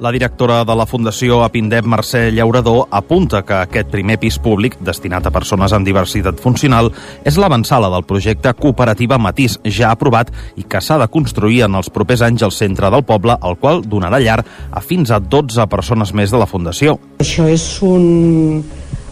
La 0.00 0.08
directora 0.10 0.62
de 0.64 0.72
la 0.72 0.86
Fundació 0.88 1.42
Apindep, 1.44 1.84
Mercè 1.84 2.22
Llaurador, 2.32 2.86
apunta 2.96 3.42
que 3.44 3.58
aquest 3.58 3.90
primer 3.92 4.14
pis 4.22 4.38
públic, 4.40 4.78
destinat 4.80 5.26
a 5.28 5.32
persones 5.34 5.74
amb 5.76 5.84
diversitat 5.84 6.40
funcional, 6.40 6.88
és 7.20 7.36
l'avançala 7.36 7.90
del 7.92 8.06
projecte 8.08 8.54
Cooperativa 8.56 9.18
Matís, 9.20 9.58
ja 9.68 9.90
aprovat 9.92 10.32
i 10.56 10.64
que 10.64 10.80
s'ha 10.80 10.96
de 11.02 11.10
construir 11.12 11.66
en 11.66 11.76
els 11.76 11.92
propers 11.92 12.24
anys 12.24 12.46
al 12.48 12.56
centre 12.56 12.88
del 12.88 13.04
poble, 13.04 13.36
el 13.44 13.60
qual 13.60 13.84
donarà 13.84 14.22
llar 14.24 14.38
a 14.40 14.80
fins 14.80 15.12
a 15.12 15.20
12 15.20 15.68
persones 15.68 16.14
més 16.16 16.32
de 16.32 16.40
la 16.40 16.48
Fundació. 16.48 16.96
Això 17.20 17.44
és 17.52 17.68
un, 17.84 18.64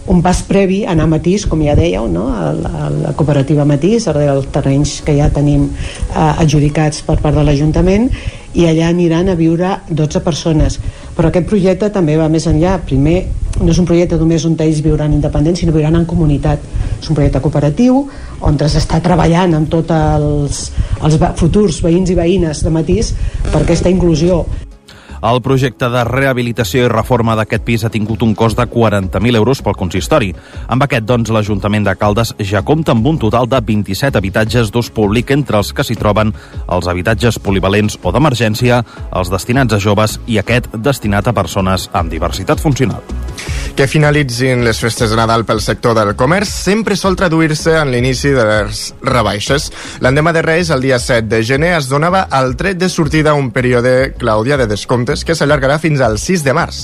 un 0.08 0.22
pas 0.24 0.40
previ 0.48 0.82
a 0.84 0.92
anar 0.94 1.04
a 1.04 1.12
Matís, 1.12 1.44
com 1.46 1.60
ja 1.64 1.76
dèieu, 1.76 2.08
no? 2.08 2.28
a, 2.32 2.52
la, 2.56 2.70
a 2.86 2.90
la 2.90 3.14
cooperativa 3.16 3.66
Matís, 3.68 4.08
darrere 4.08 4.38
els 4.38 4.48
terrenys 4.54 4.98
que 5.04 5.14
ja 5.18 5.28
tenim 5.32 5.68
eh, 5.68 6.42
adjudicats 6.44 7.02
per 7.06 7.18
part 7.20 7.36
de 7.36 7.44
l'Ajuntament, 7.44 8.08
i 8.56 8.64
allà 8.66 8.88
aniran 8.88 9.28
a 9.28 9.36
viure 9.38 9.74
12 9.90 10.22
persones. 10.24 10.78
Però 11.16 11.28
aquest 11.28 11.48
projecte 11.50 11.90
també 11.92 12.16
va 12.16 12.30
més 12.32 12.46
enllà. 12.48 12.78
Primer, 12.88 13.18
no 13.60 13.72
és 13.72 13.80
un 13.80 13.88
projecte 13.88 14.16
només 14.20 14.46
on 14.48 14.56
ells 14.64 14.80
viuran 14.84 15.12
independents, 15.12 15.60
sinó 15.60 15.74
viuran 15.74 15.98
en 16.00 16.06
comunitat. 16.08 16.62
És 16.98 17.10
un 17.10 17.18
projecte 17.18 17.42
cooperatiu 17.44 18.04
on 18.48 18.58
s'està 18.58 19.02
treballant 19.04 19.58
amb 19.58 19.68
tots 19.70 19.92
els, 19.94 20.62
els 21.02 21.18
futurs 21.36 21.82
veïns 21.84 22.14
i 22.14 22.18
veïnes 22.18 22.64
de 22.64 22.72
Matís 22.72 23.12
per 23.52 23.62
aquesta 23.62 23.92
inclusió. 23.92 24.44
El 25.22 25.40
projecte 25.42 25.88
de 25.90 26.04
rehabilitació 26.06 26.84
i 26.86 26.90
reforma 26.92 27.34
d'aquest 27.38 27.64
pis 27.66 27.84
ha 27.84 27.90
tingut 27.90 28.22
un 28.22 28.34
cost 28.38 28.58
de 28.58 28.66
40.000 28.70 29.40
euros 29.40 29.62
pel 29.64 29.76
consistori. 29.78 30.30
Amb 30.68 30.84
aquest, 30.86 31.06
doncs, 31.08 31.32
l'Ajuntament 31.34 31.88
de 31.88 31.96
Caldes 31.98 32.34
ja 32.38 32.62
compta 32.62 32.94
amb 32.94 33.06
un 33.10 33.18
total 33.18 33.48
de 33.50 33.60
27 33.60 34.18
habitatges 34.18 34.70
d'ús 34.70 34.92
públic, 34.94 35.32
entre 35.34 35.58
els 35.58 35.72
que 35.74 35.86
s'hi 35.86 35.98
troben 35.98 36.30
els 36.68 36.86
habitatges 36.86 37.40
polivalents 37.42 37.98
o 38.02 38.14
d'emergència, 38.14 38.82
els 39.18 39.32
destinats 39.34 39.74
a 39.74 39.82
joves 39.82 40.18
i 40.26 40.38
aquest 40.38 40.70
destinat 40.76 41.28
a 41.28 41.34
persones 41.34 41.88
amb 41.92 42.14
diversitat 42.14 42.62
funcional. 42.62 43.02
Que 43.78 43.86
finalitzin 43.86 44.64
les 44.66 44.78
festes 44.82 45.12
de 45.12 45.16
Nadal 45.18 45.44
pel 45.46 45.60
sector 45.62 45.94
del 45.94 46.16
comerç 46.18 46.50
sempre 46.50 46.96
sol 46.98 47.14
traduir-se 47.18 47.76
en 47.78 47.92
l'inici 47.92 48.32
de 48.34 48.46
les 48.46 48.80
rebaixes. 49.06 49.68
L'endemà 50.02 50.32
de 50.34 50.42
Reis, 50.42 50.72
el 50.74 50.82
dia 50.82 50.98
7 50.98 51.28
de 51.30 51.42
gener, 51.46 51.76
es 51.76 51.86
donava 51.90 52.24
el 52.40 52.56
tret 52.58 52.80
de 52.80 52.88
sortida 52.90 53.36
un 53.38 53.52
període, 53.54 54.14
Clàudia, 54.18 54.58
de 54.58 54.66
descomptes 55.08 55.24
que 55.24 55.34
s'allargarà 55.34 55.78
fins 55.80 56.00
al 56.00 56.18
6 56.18 56.44
de 56.44 56.52
març. 56.52 56.78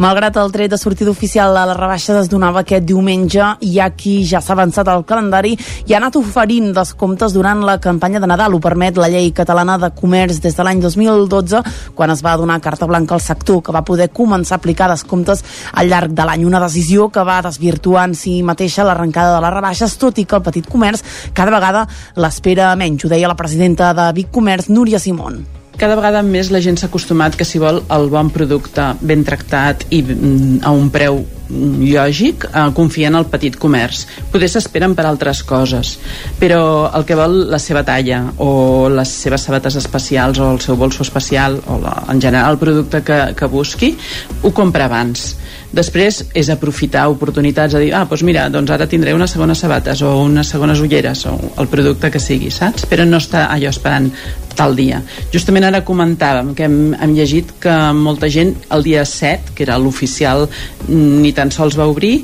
Malgrat 0.00 0.36
el 0.40 0.52
tret 0.52 0.70
de 0.70 0.78
sortida 0.78 1.10
oficial 1.10 1.56
a 1.56 1.66
la 1.66 1.74
rebaixa 1.76 2.18
es 2.20 2.28
donava 2.28 2.60
aquest 2.60 2.84
diumenge, 2.84 3.42
hi 3.60 3.78
ha 3.80 3.90
qui 3.90 4.24
ja 4.24 4.40
s'ha 4.40 4.54
avançat 4.54 4.88
al 4.88 5.04
calendari 5.04 5.56
i 5.86 5.94
ha 5.94 5.98
anat 5.98 6.16
oferint 6.16 6.72
descomptes 6.76 7.32
durant 7.32 7.62
la 7.64 7.78
campanya 7.80 8.20
de 8.20 8.26
Nadal. 8.26 8.54
Ho 8.54 8.60
permet 8.60 8.96
la 8.96 9.08
llei 9.08 9.30
catalana 9.32 9.78
de 9.78 9.90
comerç 9.94 10.40
des 10.40 10.56
de 10.56 10.64
l'any 10.64 10.80
2012, 10.80 11.62
quan 11.94 12.10
es 12.10 12.24
va 12.24 12.36
donar 12.36 12.60
carta 12.60 12.86
blanca 12.86 13.14
al 13.14 13.20
sector, 13.20 13.62
que 13.62 13.72
va 13.72 13.84
poder 13.84 14.10
començar 14.10 14.56
a 14.56 14.60
aplicar 14.60 14.90
descomptes 14.90 15.44
al 15.72 15.88
llarg 15.88 16.12
de 16.12 16.24
l'any. 16.24 16.44
Una 16.44 16.60
decisió 16.60 17.10
que 17.10 17.24
va 17.24 17.40
desvirtuar 17.42 18.08
en 18.08 18.14
si 18.14 18.40
mateixa 18.42 18.84
l'arrencada 18.84 19.36
de 19.36 19.44
les 19.44 19.54
rebaixes, 19.54 19.96
tot 19.98 20.18
i 20.18 20.26
que 20.26 20.36
el 20.36 20.44
petit 20.44 20.68
comerç 20.68 21.04
cada 21.34 21.54
vegada 21.54 21.86
l'espera 22.16 22.74
menys. 22.76 23.04
Ho 23.04 23.12
deia 23.12 23.30
la 23.30 23.38
presidenta 23.38 23.94
de 23.94 24.10
Vic 24.16 24.30
Comerç, 24.30 24.68
Núria 24.68 24.98
Simón 24.98 25.59
cada 25.80 25.96
vegada 25.96 26.20
més 26.20 26.50
la 26.52 26.60
gent 26.60 26.76
s'ha 26.76 26.90
acostumat 26.90 27.36
que 27.40 27.46
si 27.48 27.60
vol 27.60 27.80
el 27.96 28.08
bon 28.12 28.28
producte 28.34 28.90
ben 29.00 29.24
tractat 29.24 29.86
i 29.88 30.02
mm, 30.04 30.58
a 30.68 30.74
un 30.76 30.90
preu 30.92 31.22
lògic, 31.50 32.44
eh, 32.44 32.66
confia 32.74 33.08
en 33.08 33.18
el 33.18 33.26
petit 33.26 33.56
comerç. 33.58 34.06
Poder 34.30 34.48
s'esperen 34.48 34.94
per 34.94 35.06
altres 35.06 35.42
coses, 35.42 35.98
però 36.38 36.90
el 36.94 37.04
que 37.04 37.18
vol 37.18 37.50
la 37.50 37.58
seva 37.58 37.82
talla 37.84 38.22
o 38.38 38.88
les 38.88 39.08
seves 39.08 39.42
sabates 39.48 39.76
especials 39.76 40.38
o 40.38 40.52
el 40.52 40.60
seu 40.60 40.76
bolso 40.76 41.02
especial 41.02 41.60
o 41.66 41.78
la, 41.82 42.04
en 42.08 42.20
general 42.20 42.52
el 42.52 42.58
producte 42.58 43.02
que, 43.02 43.20
que 43.36 43.46
busqui, 43.46 43.96
ho 44.42 44.52
compra 44.52 44.86
abans. 44.86 45.34
Després 45.70 46.24
és 46.34 46.48
aprofitar 46.50 47.04
oportunitats 47.12 47.76
de 47.76 47.84
dir, 47.84 47.90
ah, 47.94 48.02
doncs 48.08 48.24
mira, 48.26 48.48
doncs 48.50 48.72
ara 48.74 48.88
tindré 48.90 49.14
unes 49.14 49.30
segones 49.30 49.60
sabates 49.62 50.02
o 50.02 50.16
unes 50.24 50.50
segones 50.50 50.80
ulleres 50.82 51.22
o 51.30 51.36
el 51.62 51.68
producte 51.70 52.10
que 52.10 52.22
sigui, 52.22 52.50
saps? 52.50 52.88
Però 52.90 53.06
no 53.06 53.20
està 53.22 53.46
allò 53.54 53.70
esperant 53.70 54.10
tal 54.58 54.74
dia. 54.74 54.98
Justament 55.32 55.68
ara 55.68 55.84
comentàvem 55.86 56.52
que 56.58 56.66
hem, 56.66 56.78
hem 56.98 57.14
llegit 57.14 57.54
que 57.62 57.76
molta 57.96 58.28
gent 58.32 58.56
el 58.74 58.82
dia 58.82 59.04
7, 59.06 59.54
que 59.54 59.64
era 59.66 59.78
l'oficial, 59.78 60.48
ni 60.88 61.32
sols 61.48 61.78
va 61.80 61.88
obrir 61.88 62.18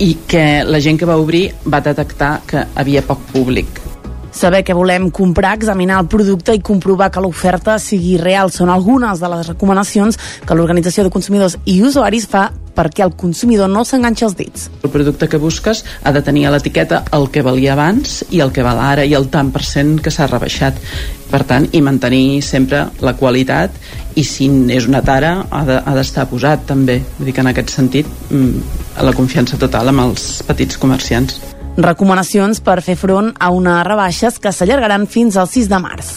i 0.00 0.14
que 0.26 0.64
la 0.64 0.80
gent 0.80 0.96
que 0.96 1.06
va 1.06 1.20
obrir 1.20 1.50
va 1.68 1.84
detectar 1.84 2.38
que 2.48 2.64
havia 2.74 3.04
poc 3.04 3.20
públic. 3.34 3.84
Saber 4.34 4.64
què 4.66 4.74
volem 4.74 5.12
comprar, 5.14 5.52
examinar 5.54 6.00
el 6.00 6.08
producte 6.10 6.56
i 6.56 6.62
comprovar 6.64 7.12
que 7.14 7.22
l'oferta 7.22 7.76
sigui 7.78 8.16
real 8.18 8.50
són 8.50 8.72
algunes 8.72 9.20
de 9.22 9.30
les 9.30 9.52
recomanacions 9.52 10.18
que 10.42 10.56
l'Organització 10.56 11.04
de 11.04 11.12
Consumidors 11.14 11.54
i 11.70 11.76
Usuaris 11.86 12.26
fa 12.26 12.48
perquè 12.74 13.04
el 13.06 13.14
consumidor 13.16 13.70
no 13.70 13.84
s'enganxa 13.86 14.26
els 14.28 14.36
dits. 14.38 14.68
El 14.82 14.92
producte 14.94 15.28
que 15.30 15.40
busques 15.40 15.84
ha 16.02 16.12
de 16.12 16.22
tenir 16.22 16.46
a 16.46 16.54
l'etiqueta 16.54 17.04
el 17.16 17.28
que 17.30 17.44
valia 17.46 17.74
abans 17.74 18.22
i 18.30 18.42
el 18.44 18.52
que 18.52 18.66
val 18.66 18.80
ara 18.82 19.04
i 19.04 19.14
el 19.14 19.28
tant 19.32 19.52
per 19.54 19.64
cent 19.64 19.96
que 20.02 20.12
s'ha 20.14 20.28
rebaixat. 20.30 20.78
Per 21.30 21.42
tant, 21.48 21.66
i 21.72 21.80
mantenir 21.82 22.42
sempre 22.46 22.84
la 23.02 23.16
qualitat 23.18 23.74
i 24.14 24.22
si 24.26 24.46
és 24.70 24.86
una 24.86 25.02
tara 25.02 25.34
ha 25.50 25.64
d'estar 25.64 26.26
de, 26.26 26.30
posat 26.30 26.68
també. 26.68 27.00
Vull 27.18 27.30
dir 27.30 27.34
que 27.34 27.42
en 27.46 27.50
aquest 27.54 27.74
sentit 27.74 28.10
mm, 28.30 28.78
la 29.02 29.16
confiança 29.16 29.58
total 29.58 29.90
amb 29.90 30.08
els 30.08 30.42
petits 30.46 30.78
comerciants 30.78 31.53
recomanacions 31.76 32.60
per 32.64 32.80
fer 32.84 32.96
front 32.98 33.32
a 33.40 33.50
unes 33.54 33.82
rebaixes 33.86 34.38
que 34.38 34.52
s'allargaran 34.54 35.06
fins 35.10 35.36
al 35.36 35.48
6 35.50 35.68
de 35.70 35.80
març. 35.82 36.10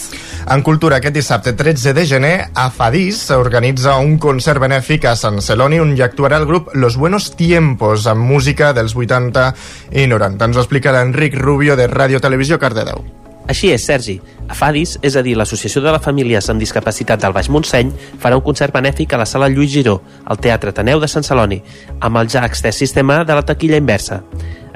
En 0.47 0.61
cultura, 0.63 1.01
aquest 1.01 1.17
dissabte 1.17 1.51
13 1.59 1.93
de 1.97 2.05
gener, 2.07 2.35
a 2.55 2.69
Fadís 2.71 3.19
s'organitza 3.27 3.97
un 3.99 4.15
concert 4.21 4.61
benèfic 4.63 5.09
a 5.09 5.15
Sant 5.19 5.41
Celoni 5.43 5.81
on 5.83 5.91
hi 5.97 6.03
actuarà 6.05 6.39
el 6.39 6.47
grup 6.47 6.71
Los 6.73 6.95
Buenos 6.95 7.33
Tiempos 7.35 8.07
amb 8.07 8.23
música 8.23 8.71
dels 8.73 8.95
80 8.95 9.47
i 9.91 10.07
90. 10.07 10.45
Ens 10.47 10.57
ho 10.57 10.63
explica 10.63 10.95
l'Enric 10.95 11.35
Rubio 11.35 11.75
de 11.75 11.89
Ràdio 11.91 12.21
Televisió 12.23 12.59
Cardedeu. 12.61 13.03
Així 13.47 13.71
és, 13.71 13.83
Sergi. 13.87 14.17
A 14.47 14.55
Fadis, 14.55 14.97
és 15.03 15.15
a 15.15 15.23
dir, 15.23 15.35
l'Associació 15.39 15.81
de 15.83 15.91
les 15.91 16.03
Famílies 16.03 16.49
amb 16.51 16.59
Discapacitat 16.59 17.21
del 17.23 17.35
Baix 17.35 17.47
Montseny, 17.51 17.93
farà 18.19 18.35
un 18.35 18.43
concert 18.43 18.75
benèfic 18.75 19.15
a 19.15 19.21
la 19.21 19.27
sala 19.27 19.47
Lluís 19.51 19.71
Giró, 19.71 20.01
al 20.25 20.39
Teatre 20.43 20.73
Taneu 20.75 20.99
de 20.99 21.07
Sant 21.11 21.23
Celoni, 21.23 21.61
amb 21.99 22.19
el 22.19 22.31
ja 22.31 22.43
extès 22.47 22.79
sistema 22.83 23.23
de 23.23 23.35
la 23.35 23.45
taquilla 23.47 23.79
inversa. 23.79 24.21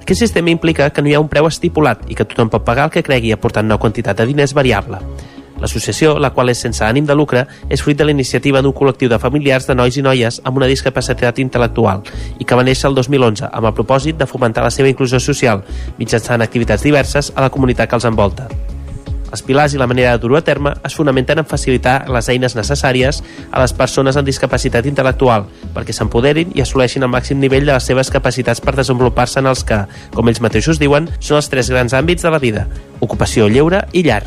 Aquest 0.01 0.19
sistema 0.19 0.49
implica 0.49 0.89
que 0.89 1.01
no 1.01 1.09
hi 1.09 1.13
ha 1.13 1.21
un 1.21 1.29
preu 1.29 1.47
estipulat 1.47 2.07
i 2.09 2.17
que 2.17 2.25
tothom 2.25 2.49
pot 2.49 2.65
pagar 2.65 2.89
el 2.89 2.95
que 2.95 3.05
cregui 3.05 3.31
aportant 3.31 3.69
una 3.69 3.77
quantitat 3.77 4.17
de 4.17 4.25
diners 4.25 4.55
variable. 4.57 4.99
L'associació, 5.61 6.15
la 6.17 6.31
qual 6.33 6.49
és 6.49 6.63
sense 6.65 6.81
ànim 6.81 7.05
de 7.05 7.15
lucre, 7.15 7.45
és 7.69 7.83
fruit 7.85 7.97
de 7.97 8.07
la 8.07 8.15
iniciativa 8.15 8.63
d'un 8.65 8.73
col·lectiu 8.73 9.11
de 9.11 9.21
familiars 9.21 9.69
de 9.69 9.77
nois 9.77 9.97
i 9.97 10.01
noies 10.01 10.41
amb 10.43 10.57
una 10.57 10.69
discapacitat 10.71 11.37
intel·lectual 11.45 12.01
i 12.39 12.49
que 12.49 12.57
va 12.57 12.65
néixer 12.65 12.89
el 12.89 12.97
2011 12.97 13.51
amb 13.51 13.69
el 13.69 13.77
propòsit 13.77 14.17
de 14.17 14.29
fomentar 14.33 14.65
la 14.65 14.73
seva 14.73 14.89
inclusió 14.89 15.21
social 15.21 15.61
mitjançant 16.01 16.41
activitats 16.41 16.89
diverses 16.89 17.31
a 17.35 17.45
la 17.45 17.53
comunitat 17.53 17.89
que 17.89 18.01
els 18.01 18.09
envolta. 18.09 18.49
Els 19.31 19.43
pilars 19.47 19.73
i 19.73 19.79
la 19.79 19.87
manera 19.87 20.11
de 20.11 20.21
dur-ho 20.23 20.37
a 20.39 20.43
terme 20.45 20.73
es 20.87 20.95
fonamenten 20.97 21.39
en 21.39 21.47
facilitar 21.47 22.09
les 22.11 22.27
eines 22.33 22.55
necessàries 22.57 23.21
a 23.51 23.63
les 23.63 23.73
persones 23.77 24.19
amb 24.19 24.27
discapacitat 24.27 24.89
intel·lectual 24.91 25.47
perquè 25.75 25.95
s'empoderin 25.95 26.51
i 26.55 26.65
assoleixin 26.65 27.07
el 27.07 27.13
màxim 27.13 27.39
nivell 27.39 27.65
de 27.65 27.73
les 27.73 27.87
seves 27.87 28.11
capacitats 28.11 28.63
per 28.63 28.75
desenvolupar-se 28.75 29.39
en 29.39 29.47
els 29.53 29.63
que, 29.63 29.85
com 30.15 30.27
ells 30.27 30.43
mateixos 30.43 30.81
diuen, 30.81 31.09
són 31.19 31.39
els 31.39 31.49
tres 31.53 31.71
grans 31.71 31.95
àmbits 31.95 32.27
de 32.27 32.33
la 32.33 32.43
vida, 32.43 32.67
ocupació, 32.99 33.47
lleure 33.47 33.85
i 33.93 34.03
llar. 34.07 34.23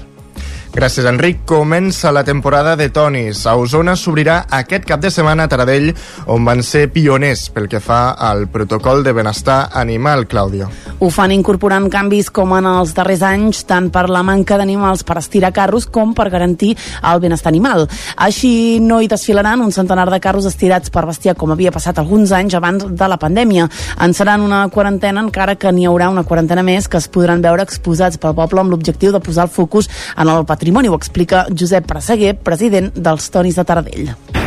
Gràcies, 0.75 1.07
Enric. 1.07 1.45
Comença 1.47 2.11
la 2.11 2.25
temporada 2.26 2.75
de 2.75 2.88
tonis. 2.90 3.45
A 3.47 3.52
Osona 3.54 3.93
s'obrirà 3.95 4.40
aquest 4.50 4.83
cap 4.88 4.99
de 4.99 5.11
setmana 5.14 5.45
a 5.47 5.50
Taradell, 5.52 5.93
on 6.26 6.43
van 6.43 6.64
ser 6.66 6.88
pioners 6.90 7.45
pel 7.54 7.69
que 7.71 7.78
fa 7.78 8.16
al 8.19 8.49
protocol 8.50 9.04
de 9.07 9.12
benestar 9.14 9.69
animal, 9.78 10.26
Clàudia. 10.26 10.66
Ho 10.99 11.11
fan 11.14 11.31
incorporant 11.31 11.87
canvis 11.93 12.26
com 12.35 12.57
en 12.57 12.66
els 12.66 12.95
darrers 12.97 13.23
anys, 13.23 13.61
tant 13.69 13.87
per 13.95 14.09
la 14.11 14.25
manca 14.26 14.59
d'animals 14.59 15.04
per 15.07 15.21
estirar 15.21 15.52
carros 15.54 15.87
com 15.87 16.11
per 16.11 16.26
garantir 16.33 16.73
el 17.07 17.23
benestar 17.23 17.52
animal. 17.52 17.87
Així 18.16 18.81
no 18.83 18.99
hi 18.99 19.07
desfilaran 19.07 19.62
un 19.62 19.71
centenar 19.71 20.09
de 20.11 20.19
carros 20.19 20.50
estirats 20.50 20.90
per 20.90 21.07
bestiar, 21.07 21.37
com 21.38 21.54
havia 21.54 21.71
passat 21.71 22.02
alguns 22.02 22.35
anys 22.35 22.59
abans 22.59 22.88
de 22.90 23.11
la 23.12 23.21
pandèmia. 23.23 23.69
En 24.02 24.11
seran 24.11 24.43
una 24.43 24.64
quarantena, 24.75 25.23
encara 25.23 25.54
que 25.54 25.71
n'hi 25.71 25.87
haurà 25.87 26.11
una 26.11 26.26
quarantena 26.26 26.66
més 26.66 26.90
que 26.90 26.99
es 26.99 27.07
podran 27.07 27.47
veure 27.47 27.62
exposats 27.62 28.19
pel 28.19 28.35
poble 28.35 28.64
amb 28.64 28.75
l'objectiu 28.75 29.14
de 29.14 29.23
posar 29.23 29.47
el 29.47 29.54
focus 29.54 29.93
en 30.19 30.26
el 30.26 30.43
patrimoni 30.43 30.63
patrimoni, 30.64 30.88
ho 30.88 30.97
explica 30.97 31.44
Josep 31.52 31.85
Presseguer, 31.85 32.38
president 32.40 32.87
dels 32.97 33.26
Tonis 33.28 33.59
de 33.59 33.64
Taradell. 33.68 34.06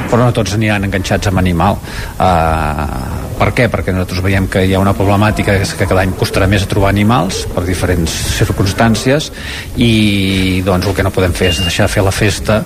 Però 0.10 0.18
no 0.18 0.32
tots 0.34 0.56
aniran 0.56 0.88
enganxats 0.88 1.30
amb 1.30 1.38
animal. 1.38 1.78
Uh, 2.18 3.36
per 3.38 3.52
què? 3.54 3.68
perquè 3.70 3.94
nosaltres 3.94 4.24
veiem 4.26 4.48
que 4.50 4.64
hi 4.66 4.74
ha 4.74 4.82
una 4.82 4.96
problemàtica 4.98 5.54
que 5.62 5.86
cada 5.86 6.02
any 6.02 6.16
costarà 6.18 6.48
més 6.50 6.66
a 6.66 6.70
trobar 6.72 6.90
animals 6.90 7.44
per 7.54 7.62
diferents 7.68 8.16
circumstàncies 8.40 9.30
i 9.78 10.64
doncs 10.66 10.90
el 10.90 10.98
que 10.98 11.06
no 11.06 11.14
podem 11.14 11.38
fer 11.38 11.52
és 11.52 11.62
deixar 11.62 11.86
de 11.86 11.94
fer 11.94 12.08
la 12.08 12.16
festa 12.16 12.64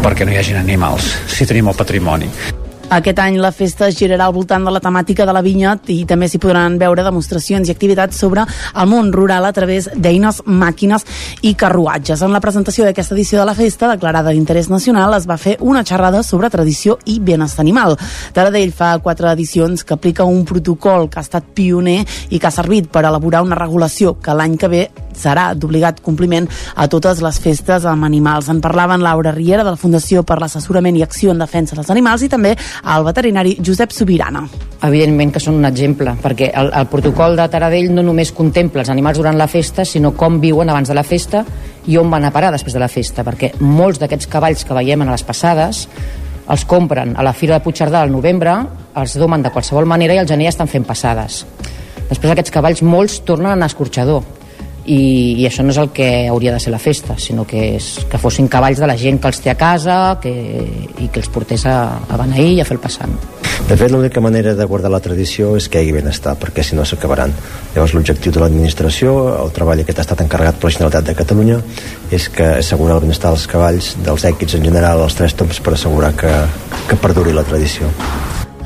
perquè 0.00 0.24
no 0.24 0.32
hi 0.32 0.40
hagin 0.40 0.62
animals 0.62 1.12
si 1.28 1.44
tenim 1.44 1.68
el 1.68 1.76
patrimoni 1.76 2.32
aquest 2.88 3.18
any 3.20 3.36
la 3.36 3.50
festa 3.52 3.88
es 3.90 3.98
girarà 3.98 4.24
al 4.24 4.32
voltant 4.32 4.64
de 4.64 4.72
la 4.72 4.80
temàtica 4.80 5.26
de 5.28 5.32
la 5.36 5.42
vinya 5.44 5.74
i 5.92 6.06
també 6.08 6.24
s'hi 6.28 6.38
podran 6.40 6.78
veure 6.80 7.02
demostracions 7.04 7.68
i 7.68 7.72
activitats 7.74 8.16
sobre 8.16 8.46
el 8.48 8.88
món 8.88 9.10
rural 9.12 9.44
a 9.44 9.52
través 9.52 9.90
d'eines, 9.92 10.40
màquines 10.46 11.04
i 11.42 11.52
carruatges. 11.52 12.22
En 12.24 12.32
la 12.32 12.40
presentació 12.40 12.86
d'aquesta 12.86 13.14
edició 13.14 13.42
de 13.42 13.44
la 13.44 13.54
festa, 13.58 13.90
declarada 13.92 14.32
d'interès 14.32 14.70
nacional, 14.72 15.12
es 15.18 15.28
va 15.28 15.36
fer 15.36 15.58
una 15.60 15.84
xerrada 15.84 16.22
sobre 16.22 16.48
tradició 16.48 16.96
i 17.04 17.18
benestar 17.20 17.60
animal. 17.66 17.98
Taradell 18.32 18.72
fa 18.72 18.94
quatre 19.04 19.28
edicions 19.34 19.84
que 19.84 19.94
aplica 19.94 20.24
un 20.24 20.46
protocol 20.48 21.10
que 21.10 21.20
ha 21.20 21.26
estat 21.26 21.52
pioner 21.52 22.00
i 22.30 22.38
que 22.38 22.48
ha 22.48 22.54
servit 22.54 22.88
per 22.88 23.04
elaborar 23.04 23.44
una 23.44 23.58
regulació 23.58 24.16
que 24.16 24.32
l'any 24.32 24.56
que 24.56 24.72
ve 24.72 24.82
serà 25.18 25.50
d'obligat 25.54 26.00
compliment 26.04 26.48
a 26.74 26.88
totes 26.88 27.22
les 27.24 27.40
festes 27.42 27.86
amb 27.88 28.06
animals. 28.06 28.48
En 28.48 28.62
parlaven 28.64 29.02
Laura 29.04 29.32
Riera 29.34 29.64
de 29.64 29.74
la 29.74 29.80
Fundació 29.80 30.22
per 30.26 30.38
l'Assessorament 30.40 30.96
i 30.96 31.04
Acció 31.06 31.34
en 31.34 31.42
Defensa 31.42 31.76
dels 31.78 31.90
Animals 31.94 32.24
i 32.24 32.30
també 32.32 32.54
el 32.54 33.06
veterinari 33.06 33.56
Josep 33.64 33.92
Subirana. 33.94 34.44
Evidentment 34.88 35.32
que 35.34 35.42
són 35.42 35.58
un 35.58 35.66
exemple, 35.68 36.14
perquè 36.22 36.52
el, 36.54 36.70
el 36.74 36.86
protocol 36.90 37.36
de 37.38 37.48
Taradell 37.50 37.90
no 37.94 38.04
només 38.06 38.32
contempla 38.32 38.84
els 38.84 38.92
animals 38.94 39.18
durant 39.18 39.38
la 39.38 39.50
festa, 39.50 39.84
sinó 39.84 40.14
com 40.16 40.38
viuen 40.40 40.70
abans 40.70 40.88
de 40.88 40.96
la 40.96 41.06
festa 41.06 41.44
i 41.88 41.98
on 41.98 42.10
van 42.12 42.24
a 42.28 42.32
parar 42.32 42.52
després 42.54 42.76
de 42.76 42.82
la 42.82 42.90
festa, 42.92 43.24
perquè 43.26 43.54
molts 43.60 44.00
d'aquests 44.00 44.30
cavalls 44.30 44.64
que 44.64 44.76
veiem 44.76 45.02
a 45.02 45.10
les 45.10 45.26
passades 45.26 45.86
els 46.48 46.64
compren 46.64 47.12
a 47.16 47.24
la 47.24 47.34
Fira 47.36 47.58
de 47.58 47.64
Puigcerdà 47.64 48.00
al 48.02 48.12
novembre, 48.12 48.54
els 48.96 49.16
domen 49.20 49.44
de 49.44 49.52
qualsevol 49.52 49.88
manera 49.88 50.16
i 50.16 50.22
al 50.22 50.28
gener 50.28 50.48
estan 50.48 50.70
fent 50.70 50.86
passades. 50.88 51.42
Després 52.08 52.32
aquests 52.32 52.54
cavalls 52.54 52.82
molts 52.82 53.20
tornen 53.28 53.60
a 53.62 53.68
escorxador 53.68 54.37
i, 54.88 55.36
i 55.36 55.46
això 55.46 55.64
no 55.64 55.74
és 55.74 55.80
el 55.80 55.90
que 55.94 56.08
hauria 56.30 56.54
de 56.54 56.60
ser 56.62 56.72
la 56.72 56.80
festa, 56.80 57.18
sinó 57.20 57.44
que, 57.48 57.74
és, 57.76 57.90
que 58.08 58.20
fossin 58.20 58.48
cavalls 58.48 58.80
de 58.80 58.88
la 58.88 58.96
gent 58.96 59.20
que 59.20 59.28
els 59.28 59.42
té 59.44 59.52
a 59.52 59.58
casa 59.58 59.98
que, 60.22 60.32
i 60.32 61.10
que 61.12 61.20
els 61.20 61.28
portés 61.32 61.66
a, 61.68 61.76
a 62.08 62.20
beneir 62.20 62.54
i 62.56 62.62
a 62.62 62.66
fer 62.68 62.78
el 62.78 62.82
passant. 62.82 63.12
De 63.68 63.76
fet, 63.76 63.90
l'única 63.92 64.22
manera 64.24 64.54
de 64.56 64.64
guardar 64.64 64.88
la 64.88 65.02
tradició 65.04 65.50
és 65.58 65.66
que 65.68 65.82
hi 65.82 65.88
hagi 65.90 65.96
benestar, 65.98 66.36
perquè 66.40 66.64
si 66.64 66.78
no 66.78 66.86
s'acabaran. 66.88 67.34
Llavors, 67.74 67.92
l'objectiu 67.92 68.32
de 68.32 68.40
l'administració, 68.40 69.12
el 69.42 69.52
treball 69.52 69.84
aquest 69.84 70.00
ha 70.00 70.06
estat 70.06 70.24
encarregat 70.24 70.56
per 70.56 70.70
la 70.70 70.76
Generalitat 70.78 71.10
de 71.10 71.16
Catalunya, 71.18 71.60
és 72.08 72.30
que 72.32 72.48
assegurar 72.62 72.96
el 72.96 73.04
benestar 73.04 73.34
dels 73.34 73.48
cavalls, 73.50 73.92
dels 74.06 74.24
èquits 74.32 74.56
en 74.56 74.64
general, 74.70 75.04
els 75.04 75.20
tres 75.20 75.36
toms, 75.36 75.60
per 75.60 75.76
assegurar 75.76 76.14
que, 76.16 76.32
que 76.88 77.00
perduri 77.02 77.36
la 77.36 77.44
tradició. 77.44 77.92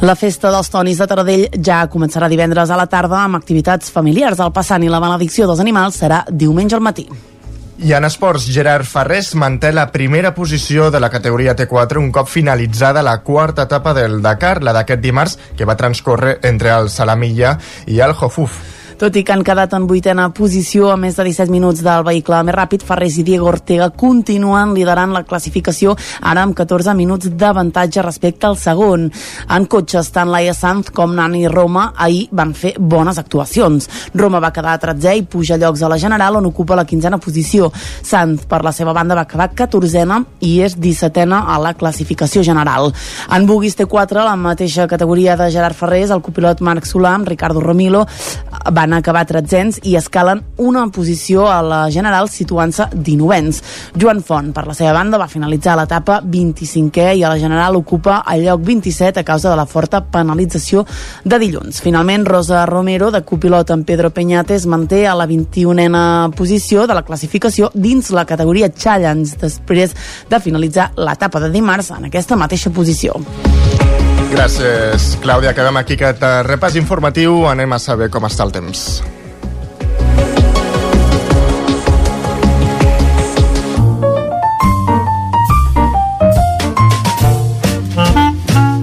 La 0.03 0.17
festa 0.19 0.51
dels 0.51 0.67
tonis 0.67 0.99
de 0.99 1.07
Taradell 1.07 1.45
ja 1.63 1.85
començarà 1.87 2.27
divendres 2.27 2.73
a 2.75 2.79
la 2.79 2.89
tarda 2.91 3.21
amb 3.23 3.39
activitats 3.39 3.93
familiars. 3.95 4.41
El 4.43 4.51
passant 4.51 4.83
i 4.83 4.91
la 4.91 4.99
benedicció 4.99 5.47
dels 5.47 5.63
animals 5.63 6.01
serà 6.03 6.25
diumenge 6.27 6.75
al 6.75 6.83
matí. 6.83 7.07
I 7.87 7.95
en 7.95 8.09
esports, 8.09 8.49
Gerard 8.51 8.83
Ferrés 8.83 9.31
manté 9.39 9.71
la 9.71 9.87
primera 9.95 10.35
posició 10.35 10.91
de 10.91 10.99
la 10.99 11.11
categoria 11.11 11.55
T4 11.55 12.03
un 12.03 12.11
cop 12.11 12.27
finalitzada 12.27 13.03
la 13.07 13.21
quarta 13.23 13.71
etapa 13.71 13.95
del 13.95 14.19
Dakar, 14.23 14.57
la 14.67 14.75
d'aquest 14.75 15.07
dimarts, 15.07 15.39
que 15.57 15.71
va 15.71 15.79
transcórrer 15.79 16.41
entre 16.51 16.75
el 16.75 16.91
Salamilla 16.91 17.61
i 17.87 18.03
el 18.03 18.19
Hofuf. 18.19 18.82
Tot 19.03 19.17
i 19.19 19.25
que 19.27 19.33
han 19.35 19.41
quedat 19.43 19.73
en 19.75 19.89
vuitena 19.91 20.29
posició 20.31 20.93
a 20.93 20.97
més 20.97 21.17
de 21.19 21.25
17 21.27 21.51
minuts 21.51 21.81
del 21.83 22.05
vehicle 22.07 22.39
més 22.47 22.55
ràpid, 22.55 22.85
Ferrés 22.87 23.17
i 23.19 23.25
Diego 23.27 23.49
Ortega 23.51 23.89
continuen 23.99 24.77
liderant 24.77 25.11
la 25.11 25.25
classificació 25.27 25.97
ara 26.31 26.45
amb 26.47 26.55
14 26.55 26.95
minuts 26.95 27.33
d'avantatge 27.35 28.05
respecte 28.07 28.47
al 28.47 28.55
segon. 28.63 29.09
En 29.51 29.67
cotxes, 29.67 30.13
tant 30.15 30.31
Laia 30.31 30.55
Sanz 30.55 30.93
com 30.95 31.17
Nani 31.17 31.49
Roma 31.51 31.89
ahir 31.99 32.29
van 32.31 32.53
fer 32.55 32.77
bones 32.79 33.19
actuacions. 33.19 33.89
Roma 34.15 34.39
va 34.39 34.53
quedar 34.55 34.77
a 34.77 34.83
13è 34.85 35.17
i 35.19 35.27
puja 35.27 35.59
llocs 35.59 35.83
a 35.83 35.91
la 35.91 35.99
General 35.99 36.39
on 36.39 36.47
ocupa 36.53 36.79
la 36.79 36.87
quinzena 36.87 37.19
posició. 37.19 37.73
Sanz, 37.75 38.47
per 38.47 38.63
la 38.63 38.71
seva 38.71 38.95
banda, 38.95 39.19
va 39.19 39.27
acabar 39.27 39.51
14a 39.51 40.21
i 40.47 40.53
és 40.63 40.79
17a 40.79 41.43
a 41.43 41.59
la 41.59 41.75
classificació 41.75 42.47
general. 42.47 42.95
En 43.35 43.51
Bugis 43.51 43.75
T4, 43.83 44.23
la 44.23 44.39
mateixa 44.39 44.87
categoria 44.87 45.35
de 45.35 45.51
Gerard 45.51 45.75
Ferrés, 45.75 46.15
el 46.15 46.23
copilot 46.23 46.63
Marc 46.63 46.87
Solà 46.87 47.17
amb 47.19 47.35
Ricardo 47.35 47.59
Romilo 47.59 48.07
van 48.71 48.92
acabar 48.97 49.25
tretzens 49.27 49.81
i 49.89 49.97
escalen 49.97 50.43
una 50.63 50.87
posició 50.93 51.47
a 51.51 51.61
la 51.63 51.81
general 51.91 52.29
situant-se 52.31 52.89
19ens. 52.93 53.63
Joan 53.99 54.23
Font, 54.23 54.53
per 54.53 54.67
la 54.67 54.77
seva 54.77 54.93
banda, 54.97 55.21
va 55.21 55.29
finalitzar 55.31 55.77
l'etapa 55.79 56.21
25è 56.23 57.13
i 57.17 57.25
a 57.25 57.33
la 57.33 57.39
general 57.41 57.77
ocupa 57.79 58.23
el 58.33 58.45
lloc 58.47 58.63
27 58.67 59.21
a 59.21 59.25
causa 59.25 59.51
de 59.51 59.57
la 59.57 59.67
forta 59.67 60.03
penalització 60.05 60.85
de 61.25 61.39
dilluns. 61.39 61.81
Finalment, 61.85 62.27
Rosa 62.27 62.67
Romero, 62.67 63.11
de 63.11 63.23
copilot 63.25 63.71
amb 63.71 63.87
Pedro 63.87 64.11
Peñates, 64.11 64.67
manté 64.67 65.07
a 65.07 65.17
la 65.19 65.27
21a 65.27 66.31
posició 66.37 66.87
de 66.87 66.99
la 66.99 67.07
classificació 67.07 67.71
dins 67.75 68.11
la 68.11 68.27
categoria 68.27 68.73
Challenge, 68.73 69.39
després 69.41 69.97
de 70.31 70.41
finalitzar 70.41 70.93
l'etapa 70.97 71.41
de 71.41 71.53
dimarts 71.55 71.93
en 71.97 72.11
aquesta 72.11 72.37
mateixa 72.37 72.71
posició. 72.71 73.21
Gràcies, 74.33 75.19
Clàudia. 75.21 75.51
Acabem 75.53 75.77
aquí 75.77 75.95
aquest 75.99 76.23
repàs 76.49 76.77
informatiu. 76.81 77.43
Anem 77.51 77.77
a 77.77 77.79
saber 77.79 78.09
com 78.11 78.25
està 78.25 78.47
el 78.49 78.53
temps. 78.55 79.03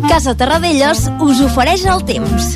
Casa 0.10 0.36
Terradellos 0.38 1.08
us 1.24 1.42
ofereix 1.48 1.86
el 1.90 2.04
temps. 2.06 2.52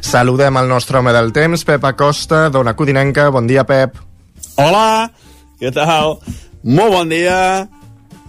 Saludem 0.00 0.56
el 0.56 0.70
nostre 0.70 0.98
home 0.98 1.12
del 1.12 1.34
temps, 1.36 1.64
Pep 1.66 1.84
Acosta, 1.84 2.48
d'Ona 2.48 2.72
Codinenca. 2.78 3.28
Bon 3.34 3.46
dia, 3.50 3.66
Pep. 3.68 3.98
Hola, 4.56 5.10
què 5.60 5.74
tal? 5.76 6.16
Molt 6.64 6.96
bon 6.96 7.12
dia. 7.12 7.68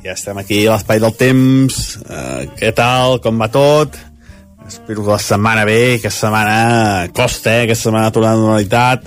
Ja 0.02 0.16
estem 0.16 0.40
aquí 0.42 0.64
a 0.66 0.74
l'espai 0.74 0.98
del 0.98 1.14
temps. 1.14 1.76
Uh, 2.02 2.48
què 2.58 2.72
tal? 2.74 3.20
Com 3.22 3.38
va 3.38 3.52
tot? 3.54 3.98
Espero 4.66 5.04
que 5.04 5.12
la 5.14 5.22
setmana 5.22 5.66
bé, 5.68 6.00
que 6.02 6.10
setmana 6.10 7.10
costa, 7.14 7.60
eh? 7.62 7.68
que 7.70 7.78
setmana 7.78 8.10
tornar 8.14 8.32
a 8.32 8.40
la 8.40 8.42
normalitat. 8.42 9.06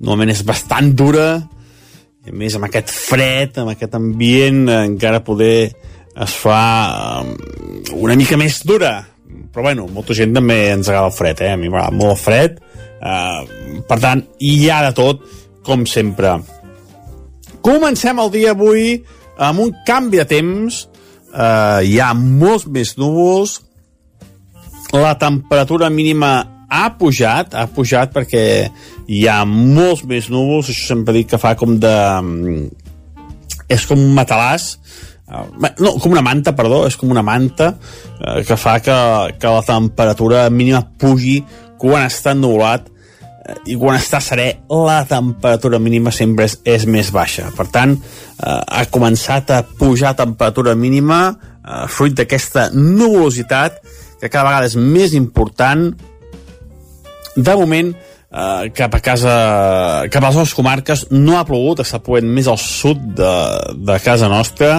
Normalment 0.00 0.32
és 0.34 0.42
bastant 0.46 0.90
dura, 0.98 1.28
i 2.24 2.32
a 2.32 2.34
més 2.34 2.54
amb 2.56 2.66
aquest 2.66 2.90
fred, 2.90 3.58
amb 3.60 3.74
aquest 3.74 3.94
ambient, 3.98 4.64
eh, 4.66 4.82
encara 4.88 5.22
poder 5.22 5.58
es 6.24 6.36
fa 6.40 6.60
eh, 7.22 7.94
una 7.94 8.16
mica 8.18 8.38
més 8.40 8.62
dura. 8.66 8.96
Però 9.54 9.68
bueno, 9.68 9.86
molta 9.92 10.16
gent 10.18 10.34
també 10.34 10.58
ens 10.72 10.88
agrada 10.88 11.12
el 11.12 11.14
fred, 11.14 11.42
eh? 11.46 11.52
A 11.54 11.60
mi 11.60 11.70
m'agrada 11.70 11.94
molt 11.94 12.16
el 12.16 12.22
fred. 12.24 12.62
Eh, 12.98 13.82
per 13.86 14.00
tant, 14.02 14.24
hi 14.40 14.56
ha 14.66 14.80
de 14.88 14.94
tot, 14.96 15.22
com 15.62 15.86
sempre. 15.86 16.38
Comencem 17.64 18.18
el 18.18 18.32
dia 18.34 18.56
avui 18.56 18.96
amb 19.38 19.64
un 19.64 19.72
canvi 19.86 20.20
de 20.22 20.26
temps. 20.30 20.84
Eh, 21.34 21.80
hi 21.90 22.00
ha 22.00 22.12
molts 22.14 22.68
més 22.70 22.94
núvols, 23.00 23.58
la 24.94 25.14
temperatura 25.18 25.88
mínima 25.90 26.34
ha 26.70 26.84
pujat, 26.98 27.54
ha 27.54 27.66
pujat 27.70 28.12
perquè 28.14 28.44
hi 29.10 29.24
ha 29.26 29.40
molts 29.48 30.04
més 30.06 30.30
núvols, 30.30 30.70
això 30.70 30.94
sempre 30.94 31.16
dic 31.16 31.32
que 31.32 31.40
fa 31.40 31.54
com 31.58 31.76
de... 31.82 31.94
és 33.68 33.86
com 33.88 33.98
un 33.98 34.14
matalàs, 34.14 34.74
no, 35.80 35.94
com 35.98 36.12
una 36.12 36.22
manta, 36.22 36.52
perdó, 36.54 36.84
és 36.86 36.96
com 37.00 37.10
una 37.10 37.24
manta 37.24 37.72
eh, 38.20 38.42
que 38.46 38.56
fa 38.60 38.78
que, 38.84 38.96
que 39.40 39.54
la 39.56 39.62
temperatura 39.66 40.46
mínima 40.52 40.84
pugi 41.00 41.40
quan 41.80 42.06
està 42.06 42.34
ennubulat 42.36 42.90
eh, 42.90 42.93
i 43.68 43.76
quan 43.76 43.98
està 43.98 44.20
serè 44.24 44.46
la 44.72 45.02
temperatura 45.08 45.80
mínima 45.82 46.12
sempre 46.14 46.46
és, 46.48 46.56
és 46.64 46.86
més 46.88 47.10
baixa. 47.12 47.50
Per 47.56 47.66
tant, 47.72 47.92
eh, 47.94 48.46
ha 48.48 48.84
començat 48.92 49.52
a 49.52 49.62
pujar 49.64 50.14
temperatura 50.16 50.74
mínima 50.74 51.20
eh, 51.30 51.84
fruit 51.92 52.16
d'aquesta 52.16 52.70
nubulositat 52.72 53.80
que 54.20 54.30
cada 54.30 54.48
vegada 54.48 54.70
és 54.70 54.76
més 54.80 55.14
important 55.16 55.90
de 57.34 57.56
moment 57.58 57.92
eh, 57.92 58.70
cap 58.76 58.94
a 58.94 59.02
casa 59.04 59.34
cap 60.12 60.24
a 60.24 60.32
les 60.38 60.54
comarques 60.56 61.06
no 61.12 61.38
ha 61.38 61.46
plogut, 61.48 61.82
està 61.84 62.00
plovent 62.00 62.30
més 62.30 62.48
al 62.48 62.60
sud 62.60 63.02
de, 63.18 63.34
de 63.76 63.98
casa 64.04 64.30
nostra 64.32 64.78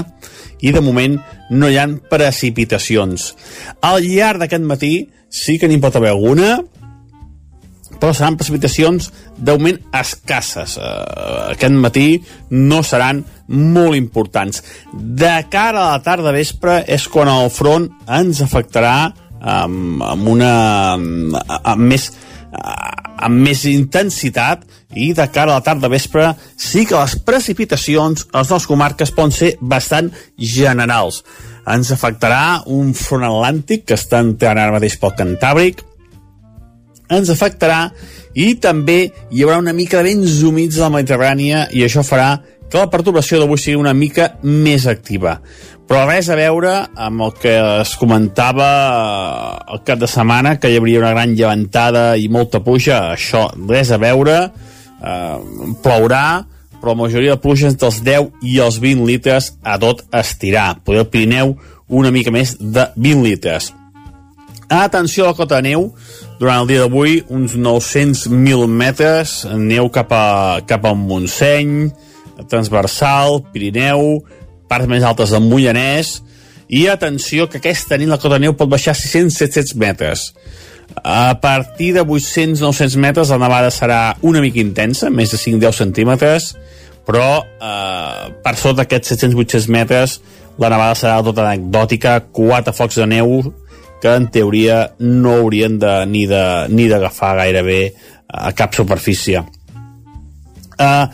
i 0.66 0.72
de 0.74 0.82
moment 0.82 1.20
no 1.52 1.70
hi 1.70 1.78
han 1.78 2.00
precipitacions 2.10 3.34
al 3.86 4.02
llarg 4.08 4.42
d'aquest 4.42 4.66
matí 4.66 4.94
sí 5.30 5.60
que 5.60 5.68
n'hi 5.70 5.82
pot 5.84 5.98
haver 6.00 6.16
alguna 6.16 6.58
però 8.00 8.14
seran 8.14 8.38
precipitacions 8.40 9.10
d'augment 9.38 9.80
escasses. 9.96 10.78
Uh, 10.78 11.52
aquest 11.54 11.78
matí 11.80 12.08
no 12.52 12.82
seran 12.84 13.24
molt 13.48 13.98
importants. 13.98 14.64
De 14.94 15.36
cara 15.52 15.84
a 15.86 15.92
la 15.96 16.04
tarda 16.06 16.34
vespre 16.36 16.82
és 16.88 17.08
quan 17.12 17.32
el 17.32 17.52
front 17.54 17.90
ens 18.20 18.42
afectarà 18.46 18.98
amb, 19.46 20.02
amb 20.04 20.30
una 20.32 20.54
amb, 20.96 21.84
més 21.86 22.10
amb 23.26 23.42
més 23.42 23.64
intensitat 23.68 24.64
i 24.96 25.12
de 25.16 25.26
cara 25.34 25.52
a 25.54 25.60
la 25.60 25.66
tarda 25.66 25.90
vespre 25.92 26.30
sí 26.60 26.86
que 26.88 26.98
les 26.98 27.18
precipitacions 27.28 28.28
a 28.32 28.42
les 28.42 28.52
dues 28.52 28.68
comarques 28.70 29.12
poden 29.16 29.34
ser 29.36 29.52
bastant 29.60 30.12
generals. 30.38 31.24
Ens 31.68 31.92
afectarà 31.92 32.62
un 32.72 32.94
front 32.98 33.26
atlàntic 33.28 33.88
que 33.90 33.98
està 33.98 34.22
entrant 34.24 34.60
ara 34.62 34.76
mateix 34.76 34.98
pel 35.02 35.16
Cantàbric, 35.18 35.82
ens 37.10 37.30
afectarà 37.30 37.90
i 38.36 38.56
també 38.62 39.00
hi 39.32 39.44
haurà 39.44 39.60
una 39.62 39.74
mica 39.74 40.02
de 40.02 40.10
vents 40.12 40.42
humits 40.44 40.78
de 40.78 40.84
la 40.84 40.92
Mediterrània 40.98 41.68
i 41.72 41.86
això 41.86 42.04
farà 42.04 42.36
que 42.70 42.82
la 42.82 42.90
perturbació 42.90 43.40
d'avui 43.40 43.62
sigui 43.62 43.78
una 43.80 43.94
mica 43.94 44.34
més 44.44 44.88
activa. 44.90 45.38
Però 45.86 46.02
res 46.08 46.32
a 46.34 46.38
veure 46.38 46.72
amb 46.98 47.28
el 47.28 47.36
que 47.38 47.54
es 47.84 47.94
comentava 48.02 48.70
el 49.72 49.84
cap 49.86 50.02
de 50.02 50.10
setmana, 50.10 50.56
que 50.60 50.72
hi 50.72 50.80
hauria 50.80 51.04
una 51.04 51.14
gran 51.14 51.36
llevantada 51.38 52.16
i 52.18 52.26
molta 52.28 52.64
pluja, 52.66 53.14
això 53.14 53.46
res 53.70 53.94
a 53.94 54.02
veure, 54.02 54.40
eh, 54.50 55.38
plourà, 55.86 56.26
però 56.82 56.96
la 56.96 57.02
majoria 57.04 57.36
de 57.36 57.42
pluja 57.42 57.70
entre 57.70 57.88
els 57.92 58.02
10 58.04 58.32
i 58.42 58.58
els 58.66 58.82
20 58.82 59.06
litres 59.06 59.54
a 59.64 59.78
tot 59.82 60.04
estirar. 60.14 60.82
Poder 60.84 61.06
el 61.06 61.10
Pirineu 61.14 61.56
una 61.88 62.12
mica 62.12 62.34
més 62.34 62.58
de 62.60 62.90
20 62.96 63.24
litres. 63.24 63.72
Atenció 64.70 65.26
a 65.26 65.32
la 65.32 65.38
cota 65.38 65.62
de 65.62 65.70
neu, 65.70 65.92
durant 66.40 66.64
el 66.64 66.70
dia 66.70 66.84
d'avui 66.84 67.22
uns 67.32 67.56
900.000 67.56 68.68
metres, 68.68 69.38
neu 69.56 69.90
cap, 69.94 70.12
a, 70.12 70.62
cap 70.68 70.86
al 70.86 70.98
Montseny, 71.00 71.90
transversal, 72.52 73.42
Pirineu, 73.54 74.20
parts 74.70 74.90
més 74.92 75.06
altes 75.08 75.32
del 75.32 75.46
Mollanès, 75.46 76.20
i 76.68 76.88
atenció 76.90 77.48
que 77.50 77.62
aquesta 77.62 77.98
nit 78.02 78.10
la 78.10 78.20
cota 78.22 78.40
neu 78.42 78.56
pot 78.58 78.70
baixar 78.70 78.96
600-700 78.98 79.76
metres. 79.80 80.30
A 81.02 81.36
partir 81.42 81.94
de 81.96 82.04
800-900 82.04 82.98
metres 83.02 83.32
la 83.34 83.42
nevada 83.42 83.72
serà 83.74 84.16
una 84.22 84.42
mica 84.42 84.62
intensa, 84.62 85.10
més 85.10 85.34
de 85.34 85.40
5-10 85.42 85.82
centímetres, 85.82 86.54
però 87.06 87.44
eh, 87.44 88.34
per 88.44 88.56
sota 88.58 88.82
d'aquests 88.82 89.16
700-800 89.16 89.70
metres 89.74 90.20
la 90.62 90.72
nevada 90.72 90.96
serà 90.98 91.20
tota 91.24 91.44
anecdòtica, 91.46 92.20
quatre 92.34 92.74
focs 92.74 93.02
de 93.02 93.08
neu 93.12 93.38
que 94.02 94.14
en 94.14 94.28
teoria 94.32 94.96
no 95.00 95.38
haurien 95.40 95.80
de, 95.80 95.94
ni 96.08 96.26
d'agafar 96.28 97.36
gairebé 97.42 97.80
a 98.28 98.52
cap 98.58 98.74
superfície. 98.76 99.44
Eh, 100.78 101.06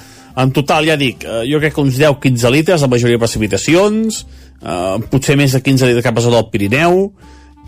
en 0.41 0.52
total, 0.56 0.88
ja 0.88 0.98
dic, 0.98 1.26
eh, 1.26 1.44
jo 1.50 1.60
crec 1.60 1.76
que 1.76 1.84
uns 1.84 2.00
10-15 2.00 2.52
litres, 2.52 2.82
la 2.82 2.89
majoria 2.91 3.17
de 3.17 3.24
precipitacions, 3.24 4.26
eh, 4.62 4.98
potser 5.12 5.38
més 5.38 5.52
de 5.52 5.62
15 5.62 5.89
litres 5.89 6.06
cap 6.06 6.17
a 6.17 6.24
sota 6.24 6.39
del 6.39 6.50
Pirineu, 6.54 7.12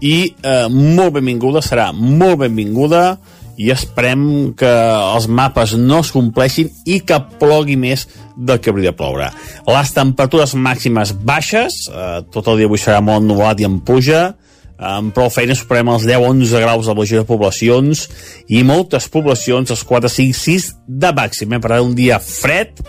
i 0.02 0.34
eh, 0.34 0.68
molt 0.70 1.14
benvinguda, 1.20 1.62
serà 1.62 1.92
molt 1.94 2.42
benvinguda, 2.44 3.18
i 3.58 3.70
esperem 3.70 4.54
que 4.58 4.70
els 4.70 5.28
mapes 5.30 5.76
no 5.78 6.00
es 6.02 6.10
compleixin 6.14 6.72
i 6.90 7.00
que 7.06 7.20
plogui 7.40 7.76
més 7.78 8.08
del 8.34 8.58
que 8.60 8.72
hauria 8.72 8.90
de 8.90 8.98
ploure. 8.98 9.28
Les 9.70 9.92
temperatures 9.94 10.56
màximes 10.58 11.14
baixes, 11.22 11.84
eh, 11.92 12.22
tot 12.34 12.50
el 12.50 12.64
dia 12.64 12.72
avui 12.72 12.82
serà 12.82 13.02
molt 13.06 13.26
nuvolat 13.28 13.62
i 13.62 13.70
en 13.70 13.80
puja, 13.86 14.32
amb 14.78 15.14
prou 15.16 15.30
feina 15.34 15.56
superem 15.56 15.92
els 15.94 16.08
10-11 16.08 16.62
graus 16.64 16.88
de 16.88 16.94
la 16.94 16.98
majoria 16.98 17.24
de 17.24 17.30
poblacions 17.30 18.08
i 18.50 18.64
moltes 18.68 19.08
poblacions 19.12 19.72
els 19.74 19.84
4, 19.88 20.10
5, 20.10 20.38
6 20.40 20.70
de 20.88 21.12
màxim. 21.16 21.54
Eh? 21.54 21.62
Per 21.62 21.72
tant, 21.72 21.86
un 21.86 21.96
dia 21.98 22.20
fred, 22.24 22.82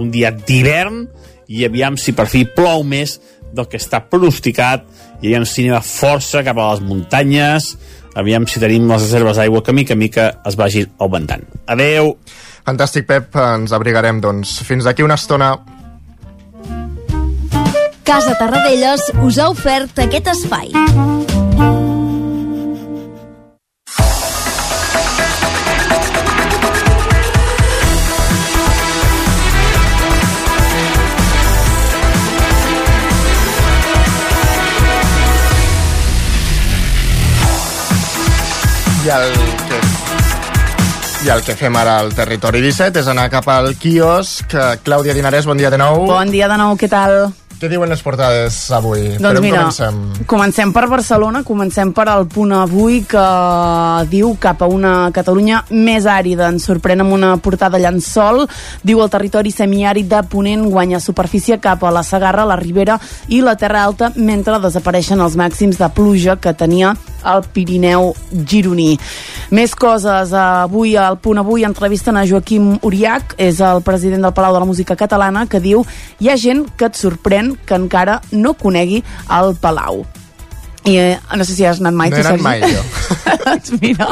un 0.00 0.10
dia 0.14 0.32
d'hivern 0.32 1.06
i 1.52 1.66
aviam 1.66 1.98
si 2.00 2.14
per 2.16 2.28
fi 2.30 2.46
plou 2.48 2.84
més 2.86 3.18
del 3.52 3.68
que 3.68 3.80
està 3.80 4.00
pronosticat 4.08 4.86
i 5.20 5.28
aviam 5.28 5.44
si 5.44 5.66
anem 5.66 5.76
a 5.76 5.84
força 5.84 6.40
cap 6.46 6.56
a 6.56 6.70
les 6.72 6.80
muntanyes 6.86 7.74
aviam 8.14 8.46
si 8.46 8.60
tenim 8.60 8.88
les 8.90 9.02
reserves 9.02 9.38
d'aigua 9.40 9.62
que 9.64 9.74
mica 9.76 9.94
a 9.94 10.00
mica 10.00 10.28
es 10.46 10.56
vagin 10.56 10.90
augmentant. 10.98 11.44
Adeu! 11.66 12.16
Fantàstic, 12.62 13.08
Pep. 13.08 13.34
Ens 13.34 13.72
abrigarem, 13.74 14.20
doncs. 14.22 14.60
Fins 14.66 14.86
d'aquí 14.86 15.02
una 15.02 15.18
estona. 15.18 15.56
Casa 18.06 18.36
Tarradellas 18.38 19.10
us 19.22 19.38
ha 19.38 19.48
ofert 19.50 19.98
aquest 20.04 20.30
espai. 20.36 20.70
I 39.02 39.08
el 39.10 39.32
que, 39.66 39.78
I 41.26 41.30
el 41.34 41.40
que 41.42 41.56
fem 41.58 41.74
ara 41.74 41.96
al 41.98 42.12
Territori 42.14 42.60
17 42.62 43.00
és 43.00 43.08
anar 43.10 43.24
cap 43.32 43.48
al 43.50 43.72
quiosc. 43.74 44.54
Clàudia 44.86 45.16
Dinarès, 45.16 45.48
bon 45.48 45.58
dia 45.58 45.72
de 45.74 45.80
nou. 45.80 46.04
Bon 46.06 46.30
dia 46.30 46.46
de 46.46 46.58
nou, 46.60 46.76
què 46.78 46.86
tal? 46.86 47.32
Què 47.58 47.66
diuen 47.70 47.90
les 47.90 48.00
portades 48.02 48.60
avui? 48.74 49.16
Doncs 49.18 49.42
mira, 49.42 49.64
comencem? 49.64 49.98
comencem 50.30 50.70
per 50.74 50.86
Barcelona, 50.90 51.42
comencem 51.42 51.90
per 51.94 52.06
el 52.14 52.28
punt 52.30 52.54
avui 52.54 53.00
que 53.10 53.26
diu 54.10 54.36
cap 54.38 54.62
a 54.62 54.70
una 54.70 55.10
Catalunya 55.14 55.64
més 55.70 56.06
àrida. 56.06 56.52
Ens 56.54 56.70
sorprèn 56.70 57.02
amb 57.02 57.18
una 57.18 57.36
portada 57.42 57.82
llençol. 57.82 58.44
Diu 58.86 59.02
el 59.02 59.10
territori 59.10 59.50
semiàrid 59.50 60.10
de 60.14 60.22
Ponent 60.30 60.68
guanya 60.70 61.02
superfície 61.02 61.58
cap 61.58 61.82
a 61.82 61.90
la 61.90 62.06
Sagarra, 62.06 62.46
la 62.46 62.58
Ribera 62.58 63.00
i 63.26 63.42
la 63.42 63.58
Terra 63.58 63.82
Alta 63.82 64.12
mentre 64.14 64.62
desapareixen 64.62 65.18
els 65.26 65.34
màxims 65.34 65.82
de 65.82 65.90
pluja 65.90 66.38
que 66.38 66.54
tenia 66.54 66.94
el 67.24 67.44
Pirineu 67.52 68.12
gironí. 68.48 68.96
Més 69.50 69.74
coses. 69.74 70.32
Avui, 70.32 70.96
al 70.96 71.18
punt 71.22 71.42
avui, 71.42 71.66
entrevisten 71.68 72.16
a 72.16 72.26
Joaquim 72.28 72.76
Uriach, 72.82 73.36
és 73.38 73.60
el 73.60 73.84
president 73.86 74.24
del 74.24 74.34
Palau 74.36 74.56
de 74.56 74.64
la 74.64 74.68
Música 74.68 74.96
Catalana, 74.96 75.46
que 75.46 75.60
diu 75.60 75.84
hi 76.20 76.32
ha 76.32 76.40
gent 76.40 76.66
que 76.76 76.90
et 76.90 76.98
sorprèn 76.98 77.54
que 77.66 77.78
encara 77.78 78.20
no 78.32 78.56
conegui 78.58 79.02
el 79.28 79.56
Palau. 79.60 80.04
I 80.84 80.96
eh, 80.98 81.18
no 81.36 81.44
sé 81.44 81.54
si 81.54 81.64
has 81.64 81.78
anat 81.80 81.94
mai, 81.94 82.10
No 82.10 82.16
tu, 82.16 82.22
he 82.22 82.26
anat 82.26 82.40
Sergi. 82.40 82.42
mai, 82.42 82.60
jo. 82.60 82.82
doncs 83.46 83.72
mira, 83.80 84.08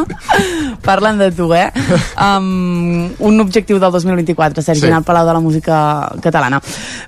parlen 0.84 1.18
de 1.18 1.30
tu, 1.34 1.48
eh? 1.54 1.70
Um, 2.16 3.10
un 3.18 3.40
objectiu 3.40 3.78
del 3.78 3.90
2024, 3.92 4.62
Sergi, 4.62 4.80
Sí. 4.80 4.86
sí. 4.86 4.86
anar 4.86 4.98
al 5.00 5.04
Palau 5.04 5.26
de 5.26 5.32
la 5.34 5.40
Música 5.40 6.12
Catalana. 6.22 6.60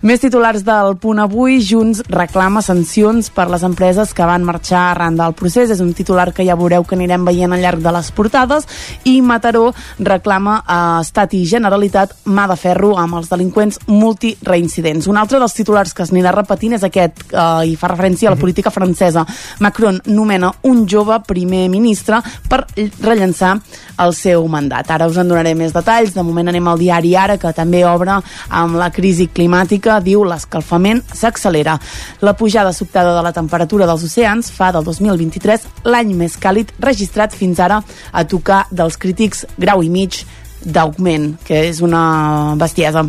Més 0.02 0.20
titulars 0.20 0.64
del 0.66 0.96
punt 0.98 1.20
avui, 1.22 1.60
Junts 1.62 2.02
reclama 2.08 2.62
sancions 2.62 3.30
per 3.30 3.48
les 3.50 3.62
empreses 3.62 4.12
que 4.14 4.26
van 4.26 4.42
marxar 4.44 4.90
arran 4.90 5.16
del 5.16 5.32
procés. 5.38 5.70
És 5.70 5.80
un 5.80 5.92
titular 5.94 6.32
que 6.34 6.44
ja 6.44 6.56
veureu 6.58 6.82
que 6.84 6.96
anirem 6.98 7.24
veient 7.24 7.52
al 7.52 7.60
llarg 7.62 7.78
de 7.84 7.92
les 7.92 8.10
portades. 8.10 8.66
I 9.04 9.20
Mataró 9.22 9.72
reclama 9.98 10.62
a 10.66 11.00
Estat 11.02 11.34
i 11.38 11.44
Generalitat 11.46 12.16
mà 12.26 12.48
de 12.50 12.56
ferro 12.56 12.96
amb 12.98 13.14
els 13.20 13.30
delinqüents 13.30 13.78
multireincidents. 13.86 15.06
Un 15.06 15.16
altre 15.20 15.38
dels 15.38 15.54
titulars 15.54 15.94
que 15.94 16.02
es 16.02 16.12
anirà 16.12 16.32
repetint 16.34 16.74
és 16.74 16.82
aquest, 16.86 17.24
eh, 17.32 17.66
i 17.72 17.76
fa 17.76 17.88
referència 17.92 18.28
a 18.28 18.34
la 18.34 18.40
política 18.40 18.70
francesa. 18.70 19.24
Macron 19.60 20.00
nomena 20.06 20.52
un 20.62 20.86
jove 20.88 21.18
primer 21.26 21.68
ministre 21.68 22.20
per 22.48 22.64
rellençar 23.02 23.56
el 24.02 24.14
seu 24.16 24.46
mandat. 24.48 24.90
Ara 24.90 25.08
us 25.10 25.18
en 25.20 25.28
donaré 25.28 25.54
més 25.58 25.74
detalls. 25.74 26.14
De 26.14 26.24
moment 26.26 26.48
anem 26.48 26.68
al 26.68 26.80
diari 26.80 27.14
Ara, 27.16 27.38
que 27.38 27.52
també 27.56 27.84
obre 27.86 28.18
amb 28.48 28.78
la 28.80 28.90
crisi 28.94 29.28
climàtica. 29.28 30.00
Diu 30.02 30.24
l'escalfament 30.24 31.02
s'accelera. 31.12 31.78
La 32.20 32.36
pujada 32.36 32.72
sobtada 32.72 33.14
de 33.16 33.22
la 33.22 33.32
temperatura 33.32 33.86
dels 33.86 34.04
oceans 34.08 34.50
fa 34.52 34.72
del 34.72 34.84
2023 34.84 35.66
l'any 35.84 36.14
més 36.16 36.36
càlid 36.40 36.72
registrat 36.80 37.34
fins 37.36 37.60
ara 37.60 37.82
a 38.12 38.24
tocar 38.24 38.66
dels 38.70 38.96
crítics 38.96 39.46
grau 39.58 39.82
i 39.82 39.90
mig 39.90 40.22
d'augment, 40.62 41.32
que 41.44 41.64
és 41.68 41.80
una 41.82 42.54
bestiesa. 42.58 43.04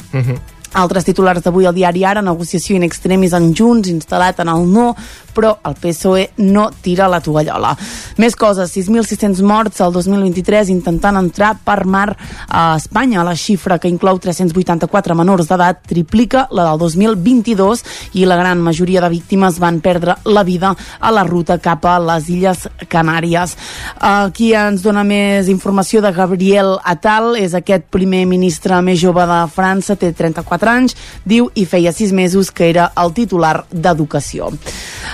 Altres 0.73 1.05
titulars 1.05 1.43
d'avui 1.45 1.67
al 1.69 1.75
diari 1.75 2.01
Ara, 2.03 2.23
negociació 2.25 2.75
in 2.75 2.83
extremis 2.87 3.35
en 3.37 3.51
Junts, 3.53 3.91
instal·lat 3.93 4.39
en 4.41 4.49
el 4.49 4.65
no, 4.65 4.87
però 5.33 5.55
el 5.65 5.75
PSOE 5.79 6.29
no 6.37 6.69
tira 6.83 7.09
la 7.11 7.21
tovallola. 7.23 7.73
Més 8.21 8.37
coses, 8.39 8.71
6.600 8.75 9.41
morts 9.45 9.81
el 9.83 9.93
2023 9.95 10.69
intentant 10.73 11.17
entrar 11.19 11.53
per 11.65 11.83
mar 11.85 12.09
a 12.47 12.75
Espanya. 12.77 13.23
La 13.25 13.35
xifra 13.35 13.79
que 13.79 13.91
inclou 13.91 14.19
384 14.21 15.15
menors 15.17 15.49
d'edat 15.49 15.83
triplica 15.89 16.47
la 16.51 16.69
del 16.69 16.81
2022 16.83 17.83
i 18.19 18.27
la 18.29 18.37
gran 18.39 18.61
majoria 18.61 19.01
de 19.03 19.11
víctimes 19.13 19.59
van 19.59 19.81
perdre 19.81 20.17
la 20.25 20.43
vida 20.43 20.73
a 20.99 21.11
la 21.11 21.23
ruta 21.23 21.57
cap 21.59 21.85
a 21.85 21.97
les 21.99 22.29
Illes 22.29 22.67
Canàries. 22.89 23.55
Aquí 23.99 24.53
ens 24.57 24.83
dona 24.85 25.03
més 25.07 25.49
informació 25.51 26.01
de 26.03 26.11
Gabriel 26.15 26.77
Attal, 26.83 27.33
és 27.39 27.53
aquest 27.57 27.87
primer 27.93 28.23
ministre 28.29 28.79
més 28.85 28.99
jove 29.01 29.25
de 29.29 29.39
França, 29.53 29.97
té 29.99 30.13
34 30.13 30.71
anys, 30.71 30.97
diu 31.25 31.49
i 31.55 31.65
feia 31.69 31.93
6 31.93 32.13
mesos 32.13 32.51
que 32.51 32.69
era 32.69 32.91
el 32.99 33.13
titular 33.15 33.63
d'Educació. 33.71 34.51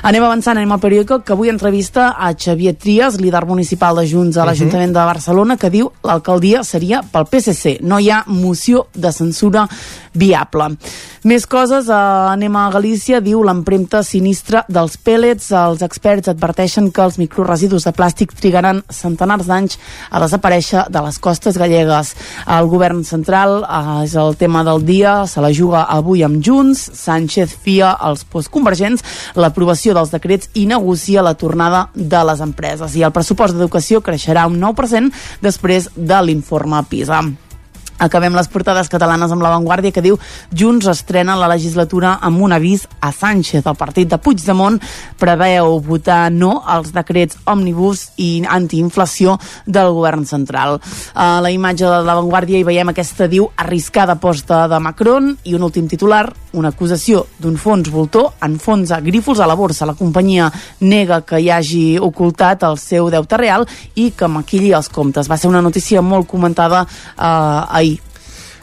Anem 0.09 0.23
avançant, 0.25 0.57
anem 0.57 0.71
al 0.73 0.79
periòdico, 0.81 1.19
que 1.21 1.35
avui 1.35 1.51
entrevista 1.51 2.07
a 2.17 2.31
Xavier 2.33 2.71
Trias, 2.73 3.19
líder 3.21 3.43
municipal 3.45 3.99
de 3.99 4.07
Junts 4.09 4.39
a 4.41 4.45
l'Ajuntament 4.47 4.95
de 4.95 5.03
Barcelona, 5.05 5.53
que 5.61 5.69
diu 5.69 5.91
l'alcaldia 6.01 6.63
seria 6.65 7.03
pel 7.11 7.27
PSC. 7.29 7.75
No 7.85 7.99
hi 8.01 8.09
ha 8.09 8.23
moció 8.25 8.87
de 8.95 9.11
censura 9.13 9.67
viable. 10.13 10.75
Més 11.23 11.45
coses, 11.45 11.89
eh, 11.89 11.93
anem 11.93 12.55
a 12.55 12.69
Galícia, 12.71 13.19
diu 13.19 13.43
l'empremta 13.43 14.03
sinistra 14.03 14.63
dels 14.69 14.97
pèl·lets. 14.97 15.51
Els 15.51 15.81
experts 15.81 16.29
adverteixen 16.31 16.91
que 16.91 17.01
els 17.01 17.17
microresidus 17.17 17.83
de 17.83 17.91
plàstic 17.91 18.33
trigaran 18.33 18.83
centenars 18.89 19.47
d'anys 19.47 19.77
a 20.09 20.19
desaparèixer 20.19 20.85
de 20.89 21.01
les 21.01 21.19
costes 21.19 21.57
gallegues. 21.57 22.15
El 22.47 22.67
govern 22.67 23.03
central 23.03 23.63
eh, 23.63 24.05
és 24.05 24.15
el 24.15 24.35
tema 24.37 24.63
del 24.63 24.85
dia, 24.85 25.25
se 25.27 25.41
la 25.41 25.51
juga 25.51 25.83
avui 25.89 26.23
amb 26.23 26.41
Junts, 26.43 26.91
Sánchez 26.93 27.57
fia 27.63 27.91
als 27.91 28.23
postconvergents 28.23 29.03
l'aprovació 29.35 29.93
dels 29.93 30.11
decrets 30.11 30.49
i 30.53 30.65
negocia 30.65 31.21
la 31.25 31.35
tornada 31.35 31.89
de 31.93 32.23
les 32.23 32.39
empreses. 32.39 32.95
I 32.95 33.03
el 33.03 33.11
pressupost 33.15 33.55
d'educació 33.55 34.01
creixerà 34.01 34.47
un 34.47 34.59
9% 34.61 35.11
després 35.41 35.89
de 35.95 36.23
l'informe 36.23 36.83
PISA. 36.89 37.48
Acabem 37.99 38.31
les 38.31 38.47
portades 38.47 38.87
catalanes 38.87 39.31
amb 39.35 39.43
l'avantguàrdia 39.43 39.91
que 39.91 40.03
diu 40.03 40.15
Junts 40.55 40.87
estrena 40.87 41.35
la 41.35 41.49
legislatura 41.51 42.13
amb 42.23 42.39
un 42.45 42.53
avís 42.55 42.85
a 43.03 43.11
Sánchez. 43.11 43.65
El 43.67 43.75
partit 43.75 44.07
de 44.07 44.17
Puigdemont 44.17 44.77
preveu 45.19 45.75
votar 45.83 46.29
no 46.31 46.61
als 46.63 46.93
decrets 46.95 47.35
òmnibus 47.43 48.05
i 48.23 48.29
antiinflació 48.47 49.35
del 49.67 49.91
govern 49.97 50.23
central. 50.25 50.79
A 51.13 51.41
la 51.43 51.51
imatge 51.51 51.83
de 51.83 51.99
l'avantguàrdia 52.07 52.61
hi 52.61 52.67
veiem 52.67 52.93
aquesta, 52.93 53.27
diu, 53.27 53.49
arriscada 53.59 54.15
posta 54.15 54.61
de 54.71 54.79
Macron 54.79 55.33
i 55.43 55.57
un 55.59 55.67
últim 55.67 55.91
titular, 55.91 56.23
una 56.55 56.71
acusació 56.71 57.25
d'un 57.37 57.59
fons 57.59 57.91
voltor 57.91 58.31
enfonsa 58.47 59.01
Grífols 59.03 59.43
a 59.43 59.49
la 59.49 59.59
borsa. 59.59 59.89
La 59.89 59.97
companyia 59.99 60.47
nega 60.87 61.19
que 61.27 61.43
hi 61.43 61.51
hagi 61.51 61.83
ocultat 61.99 62.63
el 62.63 62.79
seu 62.79 63.11
deute 63.11 63.37
real 63.37 63.67
i 63.99 64.09
que 64.15 64.31
maquilli 64.31 64.71
els 64.71 64.87
comptes. 64.87 65.27
Va 65.27 65.37
ser 65.37 65.51
una 65.51 65.61
notícia 65.61 66.01
molt 66.01 66.31
comentada 66.31 66.85
eh, 66.87 67.27
ahir 67.27 67.88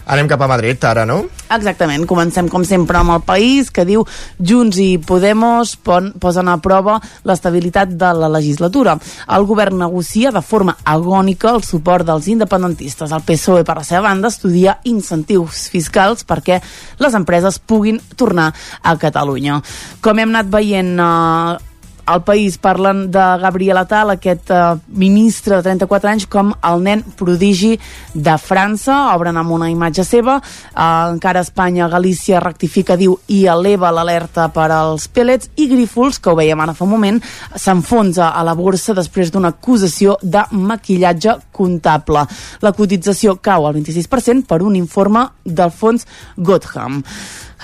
Anem 0.06 0.28
cap 0.30 0.42
a 0.42 0.46
Madrid 0.46 0.82
ara, 0.86 1.02
no? 1.02 1.24
Exactament, 1.50 2.04
comencem 2.06 2.46
com 2.50 2.62
sempre 2.66 2.98
amb 3.00 3.16
el 3.16 3.22
país 3.26 3.72
que 3.74 3.84
diu 3.86 4.04
Junts 4.38 4.78
i 4.82 5.00
Podemos 5.02 5.74
pon, 5.82 6.12
posen 6.22 6.46
a 6.46 6.56
prova 6.62 7.00
l'estabilitat 7.26 7.96
de 7.98 8.12
la 8.14 8.30
legislatura. 8.30 8.96
El 9.34 9.46
govern 9.50 9.82
negocia 9.82 10.30
de 10.30 10.42
forma 10.46 10.76
agònica 10.84 11.50
el 11.50 11.64
suport 11.66 12.06
dels 12.06 12.30
independentistes. 12.30 13.10
El 13.10 13.26
PSOE, 13.26 13.66
per 13.66 13.80
la 13.80 13.86
seva 13.86 14.06
banda, 14.06 14.30
estudia 14.30 14.78
incentius 14.86 15.66
fiscals 15.74 16.22
perquè 16.26 16.60
les 17.02 17.18
empreses 17.18 17.58
puguin 17.58 17.98
tornar 18.14 18.52
a 18.82 18.94
Catalunya. 19.00 19.58
Com 20.02 20.22
hem 20.22 20.30
anat 20.36 20.54
veient 20.54 20.94
eh, 21.02 21.74
al 22.06 22.22
país 22.24 22.56
parlen 22.56 23.10
de 23.10 23.24
Gabriel 23.42 23.76
Attal, 23.76 24.10
aquest 24.10 24.50
eh, 24.50 24.76
ministre 24.86 25.56
de 25.56 25.62
34 25.66 26.10
anys, 26.10 26.26
com 26.30 26.52
el 26.54 26.82
nen 26.86 27.02
prodigi 27.18 27.74
de 28.14 28.36
França. 28.38 29.12
Obren 29.16 29.36
amb 29.36 29.52
una 29.56 29.68
imatge 29.72 30.04
seva. 30.06 30.38
Eh, 30.38 30.86
encara 31.12 31.42
Espanya, 31.42 31.88
Galícia 31.90 32.40
rectifica, 32.40 32.96
diu, 32.96 33.18
i 33.26 33.42
eleva 33.50 33.90
l'alerta 33.90 34.46
per 34.54 34.68
als 34.70 35.08
pellets. 35.10 35.50
I 35.58 35.66
Grífols, 35.72 36.20
que 36.22 36.30
ho 36.30 36.38
veiem 36.38 36.62
ara 36.62 36.76
fa 36.78 36.86
un 36.86 36.94
moment, 36.94 37.18
s'enfonsa 37.54 38.30
a 38.30 38.44
la 38.46 38.54
borsa 38.54 38.94
després 38.94 39.34
d'una 39.34 39.50
acusació 39.56 40.16
de 40.22 40.44
maquillatge 40.52 41.36
comptable. 41.52 42.22
La 42.62 42.72
cotització 42.76 43.36
cau 43.42 43.66
al 43.66 43.74
26% 43.80 44.46
per 44.46 44.62
un 44.62 44.78
informe 44.78 45.26
del 45.44 45.74
fons 45.74 46.06
Gotham. 46.36 47.02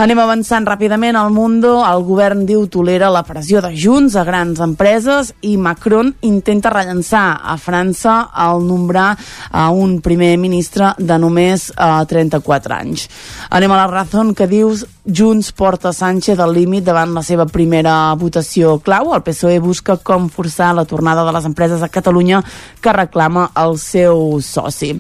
Anem 0.01 0.23
avançant 0.23 0.65
ràpidament 0.65 1.19
al 1.21 1.29
Mundo. 1.35 1.75
El 1.85 2.01
govern 2.07 2.47
diu 2.49 2.63
tolera 2.73 3.11
la 3.13 3.21
pressió 3.29 3.61
de 3.61 3.75
Junts 3.77 4.15
a 4.17 4.23
grans 4.25 4.63
empreses 4.65 5.35
i 5.45 5.59
Macron 5.61 6.15
intenta 6.25 6.73
rellençar 6.73 7.43
a 7.45 7.59
França 7.61 8.15
al 8.33 8.65
nombrar 8.65 9.11
a 9.51 9.67
un 9.69 9.99
primer 10.01 10.39
ministre 10.41 10.95
de 10.97 11.19
només 11.21 11.69
uh, 11.77 12.07
34 12.09 12.79
anys. 12.79 13.05
Anem 13.53 13.77
a 13.77 13.83
la 13.83 13.91
raó 13.93 14.25
que 14.33 14.49
dius 14.49 14.87
Junts 15.05 15.51
porta 15.51 15.91
Sánchez 15.93 16.39
al 16.39 16.53
límit 16.55 16.85
davant 16.87 17.11
la 17.11 17.25
seva 17.27 17.43
primera 17.51 18.15
votació 18.15 18.77
clau. 18.79 19.11
El 19.17 19.25
PSOE 19.27 19.59
busca 19.59 19.97
com 19.99 20.29
forçar 20.31 20.71
la 20.77 20.85
tornada 20.87 21.25
de 21.27 21.33
les 21.35 21.49
empreses 21.49 21.83
a 21.83 21.89
Catalunya 21.91 22.39
que 22.81 22.93
reclama 22.95 23.49
el 23.59 23.79
seu 23.83 24.39
soci. 24.41 24.93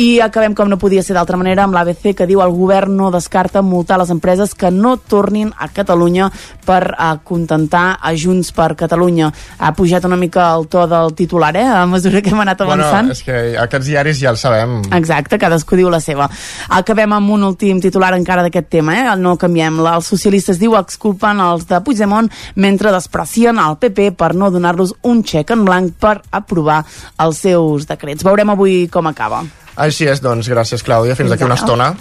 I 0.00 0.22
acabem, 0.24 0.54
com 0.56 0.70
no 0.72 0.78
podia 0.80 1.02
ser 1.04 1.12
d'altra 1.12 1.36
manera, 1.36 1.66
amb 1.66 1.76
l'ABC 1.76 2.14
que 2.16 2.26
diu 2.26 2.40
el 2.40 2.54
govern 2.56 2.96
no 2.96 3.10
descarta 3.12 3.60
multar 3.60 3.98
les 4.00 4.08
empreses 4.14 4.54
que 4.56 4.70
no 4.72 4.94
tornin 4.96 5.52
a 5.58 5.68
Catalunya 5.68 6.30
per 6.64 6.94
uh, 6.94 7.18
contentar 7.20 7.98
a 8.00 8.14
Junts 8.16 8.54
per 8.56 8.70
Catalunya. 8.80 9.28
Ha 9.58 9.74
pujat 9.76 10.08
una 10.08 10.16
mica 10.16 10.48
el 10.56 10.64
to 10.72 10.86
del 10.88 11.12
titular, 11.18 11.52
eh, 11.60 11.66
a 11.66 11.84
mesura 11.86 12.22
que 12.24 12.32
hem 12.32 12.40
anat 12.40 12.64
avançant. 12.64 13.12
Bueno, 13.12 13.18
és 13.18 13.22
que 13.26 13.36
aquests 13.60 13.90
diaris 13.90 14.24
ja 14.24 14.32
el 14.32 14.40
sabem. 14.40 14.80
Exacte, 14.96 15.36
cadascú 15.36 15.76
diu 15.76 15.92
la 15.92 16.00
seva. 16.00 16.30
Acabem 16.72 17.12
amb 17.12 17.36
un 17.36 17.44
últim 17.52 17.84
titular 17.84 18.14
encara 18.16 18.48
d'aquest 18.48 18.72
tema, 18.72 18.96
eh? 18.96 19.16
No 19.20 19.36
canviem. 19.42 19.80
Els 19.92 20.10
socialistes 20.14 20.60
diu 20.62 20.76
exculpen 20.78 21.42
els 21.42 21.66
de 21.70 21.82
Puigdemont 21.84 22.30
mentre 22.54 22.94
desprecien 22.94 23.58
el 23.62 23.78
PP 23.82 24.12
per 24.18 24.32
no 24.38 24.52
donar-los 24.54 24.94
un 25.08 25.24
xec 25.26 25.52
en 25.54 25.66
blanc 25.68 25.96
per 26.00 26.20
aprovar 26.30 26.82
els 27.22 27.42
seus 27.46 27.88
decrets. 27.90 28.24
Veurem 28.24 28.54
avui 28.54 28.86
com 28.92 29.10
acaba. 29.10 29.42
Així 29.82 30.06
és, 30.08 30.20
doncs, 30.20 30.50
gràcies, 30.52 30.84
Clàudia. 30.84 31.16
Fins, 31.16 31.26
Fins 31.26 31.34
d'aquí 31.34 31.48
una 31.48 31.58
estona. 31.60 31.92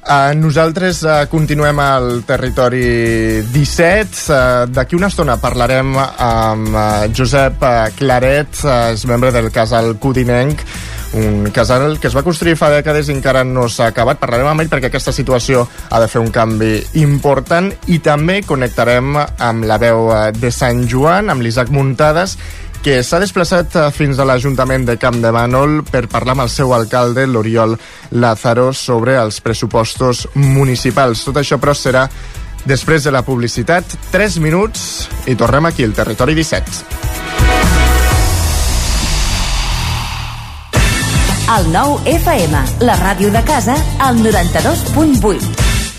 Uh, 0.00 0.32
nosaltres 0.32 1.02
uh, 1.04 1.26
continuem 1.28 1.78
al 1.84 2.22
territori 2.26 3.42
17. 3.52 4.22
Uh, 4.32 4.62
D'aquí 4.72 4.96
una 4.96 5.10
estona 5.12 5.36
parlarem 5.38 5.92
amb 6.00 6.70
uh, 6.72 6.84
Josep 7.12 7.60
uh, 7.60 7.90
Claret, 7.98 8.62
uh, 8.64 8.94
és 8.94 9.04
membre 9.10 9.28
del 9.34 9.50
casal 9.52 9.92
Codinenc, 10.00 10.64
un 11.12 11.50
casal 11.50 11.98
que 11.98 12.08
es 12.08 12.14
va 12.16 12.22
construir 12.26 12.56
fa 12.58 12.70
dècades 12.72 13.08
i 13.08 13.14
encara 13.16 13.42
no 13.44 13.66
s'ha 13.68 13.90
acabat. 13.90 14.20
Parlarem 14.20 14.50
amb 14.52 14.64
ell 14.64 14.70
perquè 14.72 14.90
aquesta 14.90 15.14
situació 15.14 15.66
ha 15.90 16.00
de 16.00 16.08
fer 16.08 16.22
un 16.22 16.30
canvi 16.34 16.76
important 17.02 17.70
i 17.90 17.98
també 18.04 18.40
connectarem 18.46 19.16
amb 19.18 19.66
la 19.68 19.78
veu 19.82 20.10
eh, 20.14 20.30
de 20.36 20.52
Sant 20.54 20.86
Joan, 20.88 21.30
amb 21.30 21.42
l'Isaac 21.42 21.72
Muntades, 21.74 22.36
que 22.84 23.02
s'ha 23.04 23.20
desplaçat 23.20 23.76
eh, 23.76 23.86
fins 23.92 24.18
a 24.18 24.26
l'Ajuntament 24.28 24.86
de 24.88 24.96
Camp 25.00 25.20
de 25.20 25.32
Bànol 25.34 25.80
per 25.90 26.06
parlar 26.12 26.36
amb 26.36 26.46
el 26.46 26.52
seu 26.52 26.74
alcalde, 26.76 27.26
l'Oriol 27.26 27.76
Lázaro, 28.16 28.70
sobre 28.72 29.18
els 29.20 29.40
pressupostos 29.44 30.26
municipals. 30.34 31.26
Tot 31.26 31.42
això, 31.42 31.60
però, 31.60 31.76
serà 31.76 32.06
després 32.64 33.04
de 33.04 33.12
la 33.12 33.24
publicitat. 33.26 33.98
3 34.12 34.40
minuts 34.40 35.08
i 35.28 35.36
tornem 35.36 35.68
aquí, 35.68 35.84
al 35.84 35.96
Territori 35.96 36.36
17. 36.38 37.99
El 41.50 41.64
nou 41.74 41.96
FM, 42.06 42.58
la 42.86 42.94
ràdio 42.94 43.32
de 43.34 43.40
casa, 43.42 43.74
al 43.98 44.20
92.8. 44.22 45.48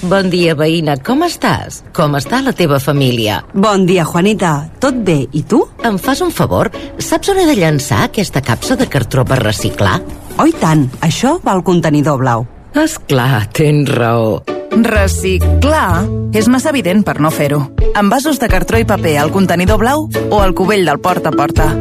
Bon 0.08 0.30
dia, 0.32 0.54
veïna. 0.56 0.96
Com 1.04 1.26
estàs? 1.28 1.82
Com 1.92 2.16
està 2.16 2.40
la 2.40 2.54
teva 2.56 2.80
família? 2.80 3.42
Bon 3.52 3.84
dia, 3.86 4.06
Juanita. 4.08 4.54
Tot 4.80 5.04
bé. 5.04 5.18
I 5.36 5.44
tu? 5.44 5.60
Em 5.84 6.00
fas 6.00 6.24
un 6.24 6.32
favor? 6.32 6.72
Saps 7.04 7.34
on 7.36 7.44
he 7.44 7.46
de 7.50 7.58
llançar 7.60 8.06
aquesta 8.06 8.40
capsa 8.40 8.80
de 8.80 8.88
cartró 8.88 9.28
per 9.28 9.42
reciclar? 9.44 10.00
Oh, 10.40 10.48
i 10.48 10.56
tant. 10.56 10.88
Això 11.04 11.36
va 11.44 11.52
al 11.58 11.68
contenidor 11.68 12.24
blau. 12.24 12.48
És 12.72 12.96
clar, 13.12 13.44
tens 13.52 13.92
raó. 13.92 14.40
Reciclar 14.72 16.08
és 16.32 16.48
massa 16.48 16.72
evident 16.72 17.04
per 17.04 17.20
no 17.20 17.28
fer-ho. 17.28 17.66
Amb 17.92 18.08
vasos 18.08 18.40
de 18.40 18.48
cartró 18.48 18.80
i 18.80 18.88
paper 18.88 19.18
al 19.20 19.36
contenidor 19.36 19.84
blau 19.84 20.08
o 20.08 20.40
al 20.40 20.56
cubell 20.56 20.88
del 20.88 21.04
porta 21.04 21.28
a 21.28 21.36
porta. 21.36 21.74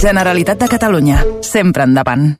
Generalitat 0.00 0.64
de 0.64 0.72
Catalunya. 0.72 1.26
Sempre 1.44 1.84
endavant. 1.84 2.39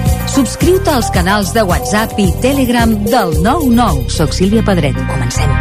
Subscriu-te 0.31 0.87
als 0.87 1.09
canals 1.11 1.49
de 1.51 1.59
WhatsApp 1.67 2.15
i 2.15 2.29
Telegram 2.39 2.87
del 3.03 3.33
99. 3.43 4.05
Soc 4.07 4.31
Sílvia 4.31 4.63
Pedret. 4.63 4.95
Comencem. 5.09 5.51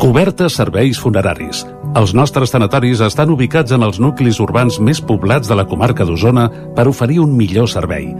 Cobertes 0.00 0.56
serveis 0.56 0.96
funeraris. 0.96 1.66
Els 2.00 2.16
nostres 2.16 2.54
tanatoris 2.54 3.04
estan 3.04 3.34
ubicats 3.36 3.76
en 3.76 3.84
els 3.84 4.00
nuclis 4.00 4.40
urbans 4.40 4.80
més 4.80 5.04
poblats 5.04 5.52
de 5.52 5.60
la 5.60 5.68
comarca 5.68 6.08
d'Osona 6.08 6.48
per 6.72 6.88
oferir 6.88 7.20
un 7.20 7.36
millor 7.36 7.68
servei. 7.68 8.14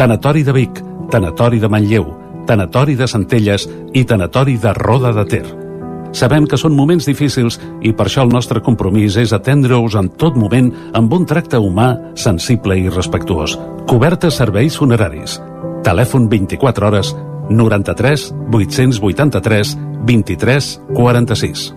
Tanatori 0.00 0.48
de 0.48 0.56
Vic, 0.56 0.80
Tanatori 1.12 1.60
de 1.60 1.68
Manlleu, 1.68 2.08
Tanatori 2.48 2.96
de 2.96 3.04
Centelles 3.04 3.68
i 3.92 4.08
Tanatori 4.08 4.56
de 4.56 4.72
Roda 4.80 5.12
de 5.12 5.28
Ter. 5.28 5.67
Sabem 6.12 6.46
que 6.48 6.58
són 6.58 6.76
moments 6.76 7.06
difícils 7.08 7.58
i 7.84 7.92
per 7.92 8.08
això 8.08 8.24
el 8.24 8.32
nostre 8.32 8.62
compromís 8.64 9.18
és 9.20 9.34
atendre-us 9.36 9.96
en 10.00 10.10
tot 10.20 10.36
moment 10.36 10.70
amb 10.98 11.12
un 11.12 11.26
tracte 11.28 11.60
humà, 11.60 11.90
sensible 12.16 12.78
i 12.78 12.88
respectuós. 12.88 13.58
Cobertes 13.88 14.40
serveis 14.40 14.78
funeraris. 14.78 15.38
Telèfon 15.84 16.28
24 16.28 16.88
hores 16.88 17.14
93 17.50 18.32
883 18.52 19.76
23 20.06 20.80
46. 20.94 21.72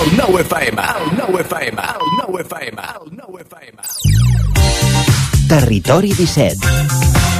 El 0.00 0.16
nou 0.16 0.38
FM, 0.40 0.80
el 0.80 1.10
nou 1.18 1.34
FM, 1.42 1.82
el 1.84 2.14
nou 2.22 2.38
FM, 2.40 2.86
el 2.96 3.10
nou 3.18 3.36
FM. 3.42 3.84
Territori 5.50 6.14
17. 6.16 7.39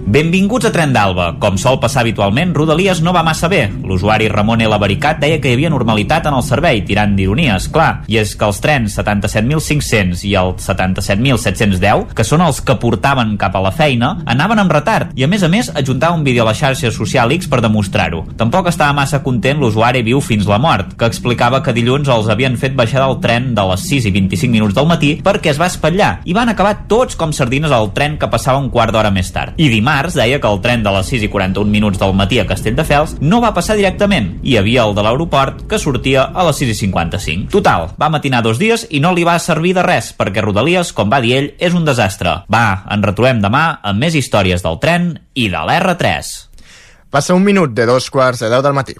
Benvinguts 0.00 0.64
a 0.64 0.72
Tren 0.72 0.94
d'Alba. 0.94 1.34
Com 1.38 1.58
sol 1.60 1.76
passar 1.78 2.00
habitualment, 2.00 2.54
Rodalies 2.56 3.02
no 3.04 3.12
va 3.12 3.22
massa 3.22 3.48
bé. 3.52 3.66
L'usuari 3.84 4.30
Ramon 4.32 4.62
L. 4.64 4.78
Baricat 4.80 5.20
deia 5.20 5.38
que 5.38 5.50
hi 5.50 5.58
havia 5.58 5.70
normalitat 5.70 6.24
en 6.26 6.34
el 6.34 6.42
servei, 6.42 6.80
tirant 6.88 7.12
d'ironies, 7.14 7.68
clar. 7.70 8.06
I 8.10 8.16
és 8.22 8.32
que 8.34 8.48
els 8.48 8.58
trens 8.64 8.96
77.500 8.98 10.24
i 10.26 10.32
el 10.40 10.54
77.710, 10.58 12.14
que 12.16 12.26
són 12.26 12.42
els 12.42 12.62
que 12.64 12.78
portaven 12.80 13.36
cap 13.38 13.54
a 13.54 13.62
la 13.62 13.70
feina, 13.76 14.14
anaven 14.24 14.62
amb 14.64 14.72
retard. 14.72 15.12
I 15.20 15.26
a 15.26 15.30
més 15.30 15.44
a 15.44 15.52
més, 15.52 15.70
ajuntava 15.76 16.16
un 16.16 16.24
vídeo 16.24 16.42
a 16.42 16.48
la 16.48 16.56
xarxa 16.58 16.90
social 16.90 17.30
X 17.36 17.50
per 17.52 17.60
demostrar-ho. 17.62 18.24
Tampoc 18.40 18.72
estava 18.72 18.96
massa 18.96 19.22
content 19.22 19.60
l'usuari 19.60 20.02
viu 20.06 20.24
fins 20.24 20.48
la 20.48 20.58
mort, 20.58 20.96
que 20.98 21.06
explicava 21.06 21.62
que 21.62 21.76
dilluns 21.76 22.08
els 22.08 22.32
havien 22.32 22.58
fet 22.58 22.74
baixar 22.74 23.04
del 23.04 23.20
tren 23.20 23.52
de 23.54 23.68
les 23.70 23.86
6 23.92 24.08
i 24.08 24.14
25 24.16 24.56
minuts 24.56 24.74
del 24.74 24.88
matí 24.90 25.12
perquè 25.22 25.52
es 25.52 25.60
va 25.60 25.68
espatllar 25.70 26.10
i 26.24 26.34
van 26.34 26.48
acabar 26.48 26.88
tots 26.88 27.18
com 27.20 27.34
sardines 27.36 27.70
al 27.70 27.92
tren 27.94 28.16
que 28.18 28.30
passava 28.32 28.58
un 28.58 28.70
quart 28.72 28.96
d'hora 28.96 29.12
més 29.14 29.30
tard. 29.34 29.54
I 29.60 29.68
dimarts 29.70 29.99
deia 30.16 30.40
que 30.40 30.48
el 30.48 30.60
tren 30.64 30.82
de 30.82 30.92
les 30.94 31.10
6 31.12 31.26
i 31.26 31.30
41 31.32 31.70
minuts 31.70 32.00
del 32.00 32.14
matí 32.16 32.40
a 32.40 32.46
Castelldefels 32.48 33.16
no 33.20 33.40
va 33.44 33.52
passar 33.56 33.76
directament. 33.76 34.32
Hi 34.42 34.56
havia 34.56 34.86
el 34.88 34.94
de 34.96 35.04
l'aeroport 35.04 35.66
que 35.68 35.78
sortia 35.78 36.24
a 36.32 36.46
les 36.48 36.62
6 36.62 36.72
i 36.72 36.78
55. 36.80 37.50
Total, 37.52 37.90
va 38.00 38.10
matinar 38.12 38.42
dos 38.46 38.58
dies 38.58 38.86
i 38.90 39.02
no 39.04 39.12
li 39.12 39.26
va 39.28 39.38
servir 39.38 39.74
de 39.76 39.84
res, 39.84 40.12
perquè 40.16 40.40
Rodalies, 40.44 40.94
com 40.96 41.12
va 41.12 41.20
dir 41.20 41.36
ell, 41.36 41.50
és 41.60 41.76
un 41.76 41.84
desastre. 41.84 42.40
Va, 42.52 42.64
ens 42.88 43.04
retrobem 43.04 43.44
demà 43.44 43.64
amb 43.82 44.00
més 44.00 44.16
històries 44.16 44.64
del 44.64 44.80
tren 44.80 45.12
i 45.34 45.50
de 45.52 45.60
l'R3. 45.68 46.32
Passa 47.10 47.34
un 47.34 47.44
minut 47.44 47.76
de 47.76 47.86
dos 47.90 48.08
quarts 48.10 48.40
de 48.40 48.50
deu 48.50 48.64
del 48.64 48.76
matí. 48.76 48.96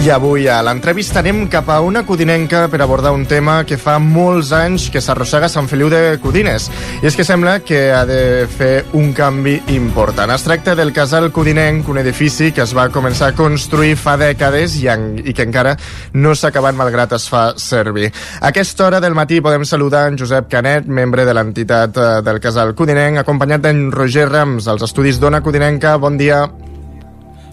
I 0.00 0.08
avui 0.08 0.46
a 0.48 0.62
l'entrevista 0.64 1.18
anem 1.20 1.42
cap 1.52 1.66
a 1.68 1.74
una 1.84 2.06
codinenca 2.08 2.62
per 2.72 2.78
abordar 2.80 3.10
un 3.12 3.26
tema 3.28 3.58
que 3.68 3.76
fa 3.76 3.98
molts 4.00 4.48
anys 4.56 4.86
que 4.88 5.02
s'arrossega 5.04 5.50
Sant 5.52 5.66
Feliu 5.68 5.90
de 5.92 6.16
Codines. 6.22 6.70
I 7.02 7.10
és 7.10 7.18
que 7.18 7.26
sembla 7.28 7.58
que 7.60 7.82
ha 7.92 8.06
de 8.08 8.46
fer 8.48 8.86
un 8.96 9.10
canvi 9.12 9.58
important. 9.74 10.32
Es 10.32 10.46
tracta 10.46 10.72
del 10.78 10.94
casal 10.96 11.28
codinenc, 11.36 11.90
un 11.92 12.00
edifici 12.00 12.48
que 12.48 12.64
es 12.64 12.72
va 12.72 12.88
començar 12.88 13.28
a 13.28 13.36
construir 13.36 13.92
fa 14.00 14.16
dècades 14.16 14.78
i, 14.80 14.88
en, 14.88 15.20
i 15.20 15.36
que 15.36 15.44
encara 15.44 15.76
no 16.16 16.32
s'ha 16.32 16.48
acabat 16.48 16.80
malgrat 16.80 17.12
es 17.20 17.28
fa 17.28 17.50
servir. 17.60 18.08
A 18.40 18.54
aquesta 18.54 18.88
hora 18.88 19.02
del 19.04 19.18
matí 19.18 19.42
podem 19.44 19.68
saludar 19.68 20.06
en 20.08 20.16
Josep 20.16 20.48
Canet, 20.48 20.88
membre 20.88 21.28
de 21.28 21.36
l'entitat 21.36 22.00
eh, 22.00 22.08
del 22.24 22.40
casal 22.40 22.72
codinenc, 22.72 23.20
acompanyat 23.20 23.68
d'en 23.68 23.90
Roger 23.92 24.30
Rams, 24.32 24.64
als 24.64 24.88
estudis 24.88 25.20
d'Ona 25.20 25.44
Codinenca. 25.44 25.98
Bon 26.00 26.16
dia. 26.16 26.46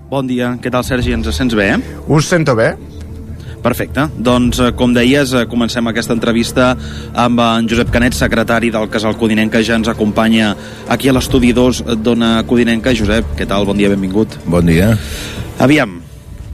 Bon 0.07 0.23
dia, 0.23 0.53
què 0.63 0.71
tal 0.71 0.85
Sergi? 0.87 1.11
Ens 1.11 1.27
sents 1.35 1.51
bé? 1.57 1.73
Us 2.07 2.29
sento 2.31 2.55
bé. 2.55 2.69
Perfecte. 3.59 4.05
Doncs, 4.23 4.61
eh, 4.63 4.71
com 4.71 4.93
deies, 4.95 5.33
eh, 5.33 5.45
comencem 5.51 5.85
aquesta 5.87 6.13
entrevista 6.13 6.77
amb 7.13 7.41
en 7.41 7.67
Josep 7.67 7.91
Canet, 7.91 8.13
secretari 8.13 8.71
del 8.71 8.87
Casal 8.87 9.17
Codinenca, 9.17 9.61
ja 9.61 9.75
ens 9.75 9.89
acompanya 9.89 10.55
aquí 10.87 11.09
a 11.09 11.13
l'estudi 11.13 11.51
2 11.51 11.83
d'Ona 11.97 12.43
Codinenca. 12.47 12.95
Josep, 12.95 13.35
què 13.35 13.45
tal? 13.45 13.65
Bon 13.65 13.75
dia, 13.75 13.89
benvingut. 13.89 14.29
Bon 14.45 14.65
dia. 14.65 14.97
Aviam, 15.59 15.99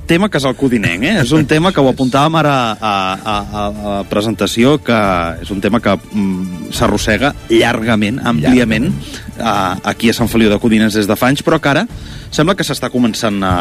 tema 0.07 0.29
Casal 0.29 0.55
Codinenc, 0.59 1.03
eh? 1.07 1.13
És 1.21 1.31
un 1.35 1.45
tema 1.49 1.71
que 1.73 1.81
ho 1.81 1.89
apuntàvem 1.91 2.39
ara 2.41 2.55
a, 2.73 2.93
a, 3.13 3.35
a, 3.35 3.63
a 3.63 3.93
presentació, 4.09 4.77
que 4.83 4.97
és 5.43 5.53
un 5.53 5.61
tema 5.63 5.81
que 5.83 5.95
mm, 5.95 6.73
s'arrossega 6.75 7.33
llargament, 7.51 8.19
àmpliament, 8.33 8.91
a, 9.39 9.79
aquí 9.93 10.11
a 10.11 10.17
Sant 10.17 10.31
Feliu 10.31 10.51
de 10.51 10.59
Codines 10.61 10.95
des 10.97 11.09
de 11.09 11.17
fa 11.19 11.31
anys, 11.31 11.45
però 11.45 11.61
que 11.61 11.71
ara 11.73 11.87
sembla 12.33 12.55
que 12.57 12.65
s'està 12.65 12.89
començant 12.89 13.37
a, 13.45 13.53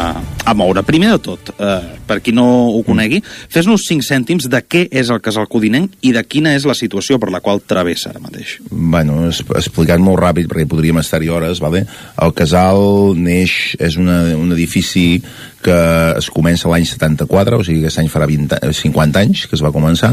a 0.49 0.55
moure. 0.57 0.83
Primer 0.87 1.13
de 1.13 1.19
tot, 1.23 1.53
eh, 1.61 1.99
per 2.09 2.19
qui 2.25 2.33
no 2.33 2.47
ho 2.73 2.81
conegui, 2.87 3.21
fes-nos 3.53 3.85
5 3.89 4.07
cèntims 4.07 4.49
de 4.53 4.63
què 4.65 4.87
és 4.89 5.13
el 5.13 5.21
casal 5.25 5.49
codinenc 5.53 5.99
i 6.09 6.15
de 6.17 6.23
quina 6.25 6.55
és 6.57 6.65
la 6.69 6.77
situació 6.79 7.19
per 7.21 7.29
la 7.35 7.43
qual 7.45 7.61
travessa 7.61 8.11
ara 8.11 8.23
mateix. 8.25 8.57
Bueno, 8.71 9.27
es, 9.29 9.43
explicant 9.61 10.03
molt 10.05 10.23
ràpid, 10.23 10.49
perquè 10.51 10.67
podríem 10.69 11.03
estar-hi 11.03 11.29
hores, 11.33 11.61
vale? 11.63 11.85
el 12.23 12.33
casal 12.37 13.13
neix, 13.19 13.75
és 13.83 13.99
una, 14.01 14.23
un 14.39 14.53
edifici 14.55 15.21
que 15.63 15.77
es 16.19 16.29
comença 16.35 16.71
l'any 16.71 16.87
74, 16.89 17.59
o 17.59 17.67
sigui 17.67 17.83
que 17.83 17.91
aquest 17.91 18.03
any 18.03 18.11
farà 18.13 18.27
20, 18.29 18.59
50 18.79 19.23
anys 19.23 19.45
que 19.49 19.57
es 19.59 19.65
va 19.65 19.73
començar, 19.75 20.13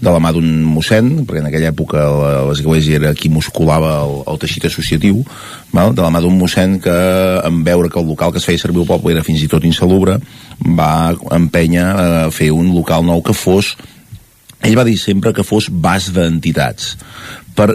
de 0.00 0.10
la 0.10 0.20
mà 0.22 0.32
d'un 0.34 0.46
mossèn, 0.68 1.24
perquè 1.26 1.42
en 1.42 1.50
aquella 1.50 1.72
època 1.72 2.04
l'església 2.50 3.00
era 3.00 3.14
qui 3.18 3.32
musculava 3.32 3.96
el, 4.04 4.20
el 4.30 4.40
teixit 4.42 4.68
associatiu, 4.70 5.22
val? 5.74 5.94
de 5.94 6.04
la 6.04 6.12
mà 6.14 6.22
d'un 6.24 6.38
mossèn 6.38 6.78
que 6.84 6.94
en 7.44 7.64
veure 7.66 7.90
que 7.90 8.00
el 8.00 8.08
local 8.08 8.32
que 8.32 8.42
es 8.42 8.46
feia 8.48 8.62
servir 8.62 8.84
al 8.84 8.90
poble 8.92 9.14
era 9.16 9.26
fins 9.26 9.42
i 9.42 9.50
tot 9.50 9.66
insalubre, 9.66 10.18
va 10.78 10.92
empènyer 11.34 11.84
a 11.84 12.30
fer 12.34 12.52
un 12.54 12.72
local 12.74 13.04
nou 13.06 13.22
que 13.24 13.36
fos 13.36 13.74
ell 14.64 14.78
va 14.78 14.86
dir 14.86 14.96
sempre 15.00 15.34
que 15.36 15.44
fos 15.44 15.68
bas 15.68 16.08
d'entitats 16.14 16.94
per 17.54 17.68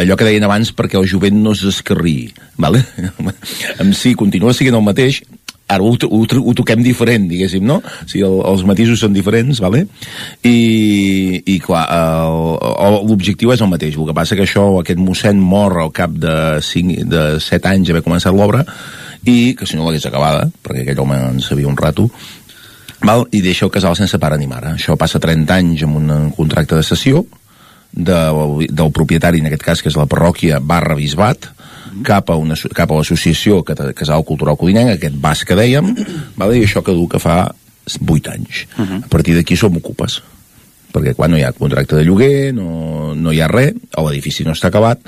allò 0.00 0.16
que 0.18 0.26
deien 0.26 0.44
abans 0.44 0.72
perquè 0.76 0.98
el 1.00 1.08
jovent 1.08 1.38
no 1.44 1.54
s'escarri 1.56 2.32
vale? 2.60 2.82
en 3.78 3.94
si 4.00 4.14
continua 4.18 4.54
sent 4.56 4.74
el 4.74 4.84
mateix 4.84 5.22
ara 5.68 5.82
ho, 5.82 5.92
ho, 5.94 6.20
ho 6.22 6.54
toquem 6.58 6.82
diferent, 6.84 7.28
diguéssim, 7.30 7.64
no? 7.66 7.78
O 7.82 8.08
sigui, 8.08 8.24
el, 8.26 8.38
els 8.50 8.64
matisos 8.68 9.00
són 9.02 9.14
diferents, 9.16 9.60
vale? 9.62 9.84
I, 10.44 10.56
i 11.46 11.58
clar, 11.64 11.84
l'objectiu 13.06 13.54
és 13.54 13.62
el 13.64 13.70
mateix. 13.72 13.96
El 13.96 14.10
que 14.10 14.16
passa 14.16 14.38
que 14.38 14.46
això, 14.46 14.66
aquest 14.80 15.00
mossèn 15.00 15.40
mor 15.40 15.78
al 15.80 15.94
cap 15.94 16.12
de, 16.12 16.36
5, 16.64 17.06
de 17.08 17.24
7 17.40 17.72
anys 17.72 17.90
d'haver 17.90 18.04
començat 18.04 18.36
l'obra 18.36 18.64
i 19.28 19.54
que 19.54 19.68
si 19.68 19.78
no 19.78 19.86
l'hagués 19.86 20.08
acabada, 20.08 20.48
perquè 20.64 20.82
aquell 20.82 21.04
home 21.04 21.18
en 21.30 21.40
sabia 21.44 21.70
un 21.70 21.78
rato, 21.78 22.08
val? 23.06 23.26
i 23.30 23.42
deixa 23.44 23.66
el 23.66 23.74
casal 23.74 23.96
sense 23.98 24.18
pare 24.22 24.38
ni 24.38 24.50
mare. 24.50 24.74
Això 24.76 24.98
passa 24.98 25.22
30 25.22 25.54
anys 25.60 25.86
amb 25.86 26.00
un 26.00 26.32
contracte 26.36 26.78
de 26.78 26.86
cessió 26.86 27.24
de, 27.92 28.18
del 28.68 28.92
propietari, 28.92 29.40
en 29.40 29.50
aquest 29.50 29.64
cas, 29.66 29.82
que 29.82 29.92
és 29.92 29.98
la 29.98 30.08
parròquia 30.10 30.60
barra 30.64 30.96
bisbat, 30.98 31.52
cap 32.04 32.30
a, 32.30 32.36
una, 32.40 32.56
cap 32.74 32.90
a 32.90 32.98
l'associació 32.98 33.62
Casal 33.64 34.24
Cultural 34.24 34.56
Codinenc, 34.56 34.94
aquest 34.96 35.16
bas 35.20 35.44
que 35.44 35.58
dèiem, 35.58 35.94
vale? 36.36 36.58
i 36.58 36.64
això 36.66 36.82
caduca 36.84 37.20
fa 37.22 37.54
8 37.86 38.30
anys. 38.30 38.66
Uh 38.78 38.84
-huh. 38.84 39.04
A 39.04 39.08
partir 39.08 39.34
d'aquí 39.34 39.56
som 39.56 39.76
ocupes. 39.76 40.22
perquè 40.92 41.14
quan 41.14 41.30
no 41.30 41.38
hi 41.38 41.42
ha 41.42 41.52
contracte 41.52 41.96
de 41.96 42.04
lloguer, 42.04 42.52
no, 42.52 43.14
no 43.14 43.32
hi 43.32 43.40
ha 43.40 43.48
res, 43.48 43.72
l'edifici 43.96 44.44
no 44.44 44.52
està 44.52 44.68
acabat, 44.68 45.00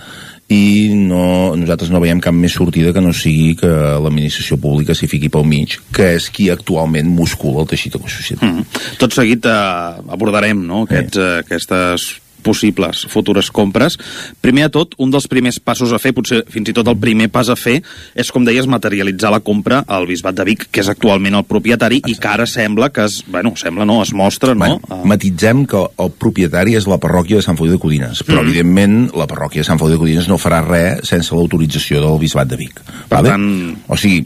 i 0.48 0.92
no, 0.92 1.54
nosaltres 1.56 1.90
no 1.90 2.00
veiem 2.00 2.20
cap 2.20 2.32
més 2.32 2.52
sortida 2.52 2.92
que 2.92 3.00
no 3.00 3.12
sigui 3.12 3.54
que 3.56 3.68
l'administració 3.68 4.56
pública 4.60 4.94
s'hi 4.94 5.06
fiqui 5.06 5.28
pel 5.28 5.44
mig, 5.44 5.78
que 5.92 6.14
és 6.16 6.30
qui 6.30 6.50
actualment 6.52 7.08
muscula 7.08 7.60
el 7.60 7.68
teixit 7.68 7.96
associatiu. 7.96 8.48
Mm 8.48 8.58
-hmm. 8.58 8.96
Tot 8.98 9.12
seguit 9.12 9.44
eh, 9.44 10.12
abordarem 10.16 10.66
no, 10.66 10.82
aquests, 10.82 11.16
eh, 11.16 11.38
aquestes 11.38 12.20
possibles 12.44 13.04
futures 13.10 13.50
compres. 13.54 13.96
Primer 14.44 14.68
de 14.68 14.74
tot, 14.76 14.94
un 15.00 15.12
dels 15.12 15.26
primers 15.30 15.58
passos 15.62 15.94
a 15.94 16.00
fer, 16.02 16.14
potser 16.16 16.42
fins 16.50 16.70
i 16.70 16.76
tot 16.76 16.88
el 16.90 16.98
primer 17.00 17.30
pas 17.32 17.50
a 17.50 17.56
fer, 17.58 17.78
és, 18.14 18.30
com 18.34 18.44
deies, 18.46 18.68
materialitzar 18.70 19.32
la 19.34 19.42
compra 19.44 19.82
al 19.88 20.08
Bisbat 20.10 20.36
de 20.38 20.46
Vic, 20.48 20.68
que 20.70 20.84
és 20.84 20.90
actualment 20.92 21.38
el 21.40 21.46
propietari, 21.48 22.02
Exacte. 22.02 22.12
i 22.12 22.20
que 22.20 22.32
ara 22.34 22.48
sembla 22.50 22.90
que 22.94 23.06
es, 23.08 23.22
bueno, 23.30 23.54
sembla 23.60 23.88
no, 23.88 24.00
es 24.02 24.12
mostra, 24.16 24.54
no? 24.54 24.78
Bueno, 24.78 25.02
matitzem 25.08 25.64
que 25.70 25.80
el 26.04 26.12
propietari 26.20 26.76
és 26.78 26.88
la 26.90 27.00
parròquia 27.02 27.40
de 27.40 27.46
Sant 27.46 27.58
Feliu 27.60 27.76
de 27.76 27.82
Codines, 27.82 28.24
però 28.26 28.40
mm. 28.42 28.48
evidentment 28.48 29.00
la 29.16 29.28
parròquia 29.30 29.64
de 29.64 29.68
Sant 29.70 29.80
Feliu 29.80 29.96
de 29.96 30.04
Codines 30.04 30.30
no 30.30 30.40
farà 30.40 30.62
res 30.64 31.08
sense 31.08 31.34
l'autorització 31.34 32.02
del 32.04 32.20
Bisbat 32.22 32.50
de 32.50 32.60
Vic. 32.60 32.80
Per 33.08 33.18
vale? 33.18 33.34
tant... 33.34 33.50
O 33.88 33.98
sigui, 34.00 34.24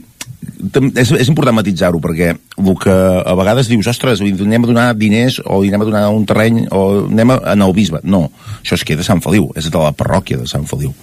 és, 0.59 1.11
és 1.15 1.29
important 1.31 1.55
matitzar-ho 1.55 2.01
perquè 2.03 2.33
el 2.33 2.73
que 2.81 2.95
a 3.19 3.35
vegades 3.39 3.69
dius 3.71 3.87
ostres, 3.91 4.21
anem 4.21 4.65
a 4.65 4.71
donar 4.71 4.87
diners 4.97 5.39
o 5.45 5.61
anem 5.61 5.85
a 5.85 5.87
donar 5.87 6.03
un 6.15 6.25
terreny 6.27 6.65
o 6.71 7.05
anem 7.07 7.35
a, 7.35 7.39
anar 7.53 7.69
al 7.69 7.75
bisbe 7.77 8.01
no, 8.03 8.27
això 8.59 8.75
es 8.79 8.83
queda 8.87 9.05
a 9.05 9.07
Sant 9.07 9.23
Feliu 9.23 9.49
és 9.55 9.69
de 9.71 9.79
la 9.79 9.93
parròquia 9.95 10.39
de 10.41 10.49
Sant 10.49 10.67
Feliu 10.69 10.93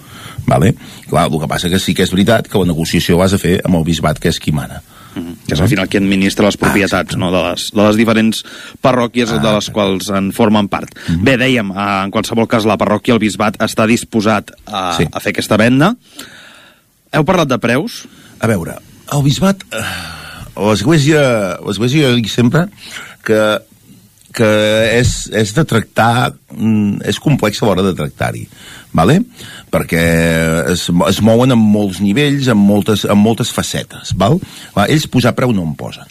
vale? 0.47 0.75
Clar, 1.09 1.25
el 1.27 1.41
que 1.41 1.49
passa 1.49 1.71
que 1.73 1.81
sí 1.81 1.95
que 1.97 2.05
és 2.05 2.13
veritat 2.13 2.47
que 2.47 2.61
la 2.61 2.69
negociació 2.69 3.17
l'has 3.17 3.33
de 3.35 3.41
fer 3.41 3.57
amb 3.65 3.81
el 3.81 3.87
bisbat 3.87 4.21
que 4.21 4.29
és 4.33 4.39
qui 4.39 4.53
mana 4.53 4.83
Mm 5.17 5.23
-hmm. 5.23 5.35
que 5.47 5.53
és 5.53 5.61
al 5.61 5.67
final 5.67 5.87
qui 5.87 5.97
administra 5.97 6.45
les 6.45 6.57
propietats 6.57 7.15
ah, 7.15 7.17
no? 7.17 7.31
de, 7.31 7.41
les, 7.49 7.71
de 7.73 7.81
les 7.81 7.95
diferents 7.95 8.43
parròquies 8.81 9.31
ah, 9.31 9.39
de 9.39 9.51
les 9.51 9.69
quals 9.69 10.09
en 10.09 10.31
formen 10.31 10.67
part. 10.67 10.93
Mm 10.93 11.15
-hmm. 11.15 11.23
Bé, 11.23 11.37
dèiem, 11.37 11.71
eh, 11.71 12.03
en 12.03 12.11
qualsevol 12.11 12.47
cas 12.47 12.65
la 12.65 12.77
parròquia, 12.77 13.13
el 13.13 13.19
bisbat, 13.19 13.57
està 13.57 13.87
disposat 13.87 14.51
a, 14.65 14.93
sí. 14.97 15.07
a 15.11 15.19
fer 15.19 15.31
aquesta 15.31 15.57
venda. 15.57 15.95
Heu 17.11 17.23
parlat 17.23 17.47
de 17.47 17.57
preus? 17.57 18.05
A 18.39 18.47
veure, 18.47 18.75
el 19.13 19.23
bisbat, 19.25 19.63
eh, 19.71 19.85
l'església, 20.57 21.21
l'església 21.65 22.09
jo 22.09 22.17
dic 22.17 22.29
sempre 22.31 22.65
que, 23.25 23.41
que 24.35 24.49
és, 24.97 25.13
és 25.35 25.53
de 25.55 25.63
tractar, 25.67 26.33
mm, 26.53 27.03
és 27.07 27.19
complex 27.23 27.61
a 27.61 27.67
l'hora 27.67 27.85
de 27.85 27.95
tractar-hi, 27.97 28.47
vale? 28.95 29.21
perquè 29.71 30.03
es, 30.73 30.87
es 31.09 31.21
mouen 31.21 31.51
en 31.51 31.59
molts 31.59 31.99
nivells, 32.03 32.47
en 32.51 32.59
moltes, 32.59 33.05
en 33.05 33.19
moltes 33.19 33.51
facetes, 33.53 34.13
val? 34.17 34.39
ells 34.87 35.07
posar 35.11 35.35
preu 35.37 35.53
no 35.55 35.65
en 35.67 35.75
posen, 35.79 36.07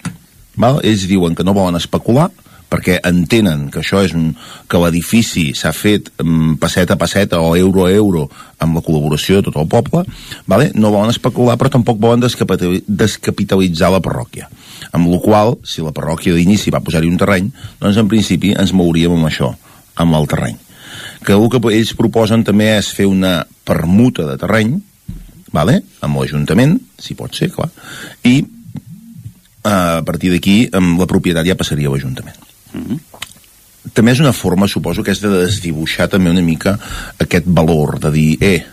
val? 0.56 0.80
ells 0.84 1.06
diuen 1.10 1.36
que 1.36 1.46
no 1.46 1.56
volen 1.56 1.80
especular, 1.80 2.30
perquè 2.70 2.98
entenen 3.06 3.68
que 3.70 3.80
això 3.82 4.02
és 4.04 4.14
un, 4.16 4.32
que 4.68 4.80
l'edifici 4.82 5.52
s'ha 5.54 5.72
fet 5.76 6.10
um, 6.22 6.56
passeta 6.60 6.96
a 6.96 7.00
passeta 7.00 7.40
o 7.40 7.54
euro 7.56 7.86
a 7.86 7.92
euro 7.94 8.26
amb 8.62 8.78
la 8.78 8.82
col·laboració 8.82 9.38
de 9.38 9.48
tot 9.48 9.58
el 9.60 9.68
poble, 9.70 10.02
vale? 10.50 10.70
no 10.74 10.90
volen 10.94 11.12
especular 11.12 11.56
però 11.60 11.70
tampoc 11.72 12.00
volen 12.02 12.24
descapitalitzar 12.24 13.92
la 13.92 14.02
parròquia. 14.02 14.50
Amb 14.96 15.10
la 15.12 15.20
qual, 15.22 15.56
si 15.64 15.84
la 15.84 15.94
parròquia 15.94 16.34
d'inici 16.34 16.72
va 16.74 16.82
posar-hi 16.84 17.10
un 17.10 17.20
terreny, 17.20 17.50
doncs 17.80 18.00
en 18.00 18.10
principi 18.10 18.54
ens 18.56 18.74
mouríem 18.76 19.14
amb 19.14 19.30
això, 19.30 19.52
amb 20.02 20.18
el 20.18 20.28
terreny. 20.30 20.58
Que 21.26 21.34
el 21.36 21.48
que 21.50 21.60
ells 21.74 21.94
proposen 21.98 22.44
també 22.46 22.70
és 22.76 22.90
fer 22.94 23.06
una 23.10 23.40
permuta 23.66 24.26
de 24.28 24.36
terreny, 24.40 24.76
vale? 25.54 25.80
amb 26.04 26.18
l'Ajuntament, 26.18 26.78
si 26.98 27.16
pot 27.18 27.34
ser, 27.34 27.50
clar, 27.54 27.70
i 28.24 28.40
eh, 28.42 29.70
a 29.70 30.02
partir 30.06 30.32
d'aquí 30.34 30.58
la 30.72 31.08
propietat 31.10 31.46
ja 31.46 31.58
passaria 31.58 31.90
a 31.90 31.94
l'Ajuntament. 31.94 32.46
-hmm. 32.84 33.24
També 33.94 34.12
és 34.12 34.20
una 34.20 34.32
forma, 34.32 34.66
suposo, 34.66 35.02
que 35.02 35.12
és 35.12 35.20
de 35.22 35.28
desdibuixar 35.28 36.08
també 36.08 36.30
una 36.30 36.42
mica 36.42 36.78
aquest 37.22 37.46
valor, 37.46 38.00
de 38.00 38.10
dir, 38.10 38.38
eh, 38.40 38.64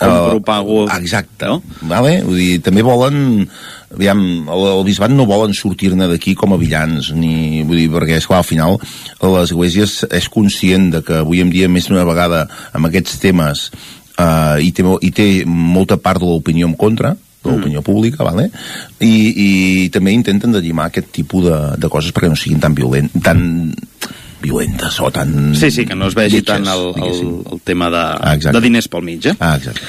compro, 0.00 0.36
uh, 0.36 0.42
pago... 0.42 0.88
Exacte, 0.96 1.46
no? 1.46 1.62
vale? 1.82 2.22
Vull 2.24 2.40
dir, 2.40 2.60
també 2.64 2.82
volen 2.82 3.46
aviam, 3.94 4.20
el, 4.48 4.66
el 4.70 4.84
bisbat 4.86 5.12
no 5.12 5.26
volen 5.28 5.54
sortir-ne 5.56 6.08
d'aquí 6.10 6.34
com 6.38 6.54
a 6.54 6.58
villans, 6.60 7.12
ni, 7.16 7.62
vull 7.66 7.82
dir, 7.82 7.88
perquè, 7.92 8.20
esclar, 8.20 8.40
al 8.40 8.48
final 8.48 8.78
l'Església 9.20 9.86
és, 9.88 9.96
és 10.20 10.28
conscient 10.32 10.90
de 10.94 11.02
que 11.06 11.20
avui 11.24 11.42
en 11.44 11.50
dia 11.52 11.68
més 11.68 11.90
d'una 11.90 12.06
vegada 12.08 12.46
amb 12.76 12.88
aquests 12.88 13.18
temes 13.22 13.66
uh, 14.16 14.56
i, 14.62 14.70
té, 14.76 14.86
i 15.02 15.10
té 15.14 15.28
molta 15.46 15.98
part 16.00 16.22
de 16.22 16.30
l'opinió 16.30 16.70
en 16.70 16.78
contra, 16.78 17.16
de 17.42 17.50
l'opinió 17.50 17.80
mm. 17.80 17.86
pública, 17.86 18.24
vale? 18.26 18.48
I, 19.00 19.12
i 19.12 19.50
també 19.92 20.12
intenten 20.12 20.52
de 20.52 20.62
llimar 20.62 20.90
aquest 20.90 21.10
tipus 21.14 21.46
de, 21.48 21.58
de 21.80 21.92
coses 21.92 22.12
perquè 22.16 22.30
no 22.30 22.38
siguin 22.38 22.60
tan 22.60 22.76
violent, 22.76 23.10
tan 23.24 23.72
violentes 24.40 25.00
o 25.00 25.10
tan... 25.12 25.54
Sí, 25.56 25.70
sí, 25.70 25.86
que 25.86 25.96
no 25.96 26.08
es 26.08 26.16
vegi 26.16 26.42
tant 26.46 26.66
el, 26.68 26.86
el, 26.96 27.18
el 27.52 27.60
tema 27.64 27.90
de, 27.92 28.04
ah, 28.20 28.36
de 28.36 28.62
diners 28.64 28.88
pel 28.92 29.04
mig, 29.04 29.32
eh? 29.32 29.36
Ah, 29.38 29.56
exacte. 29.60 29.84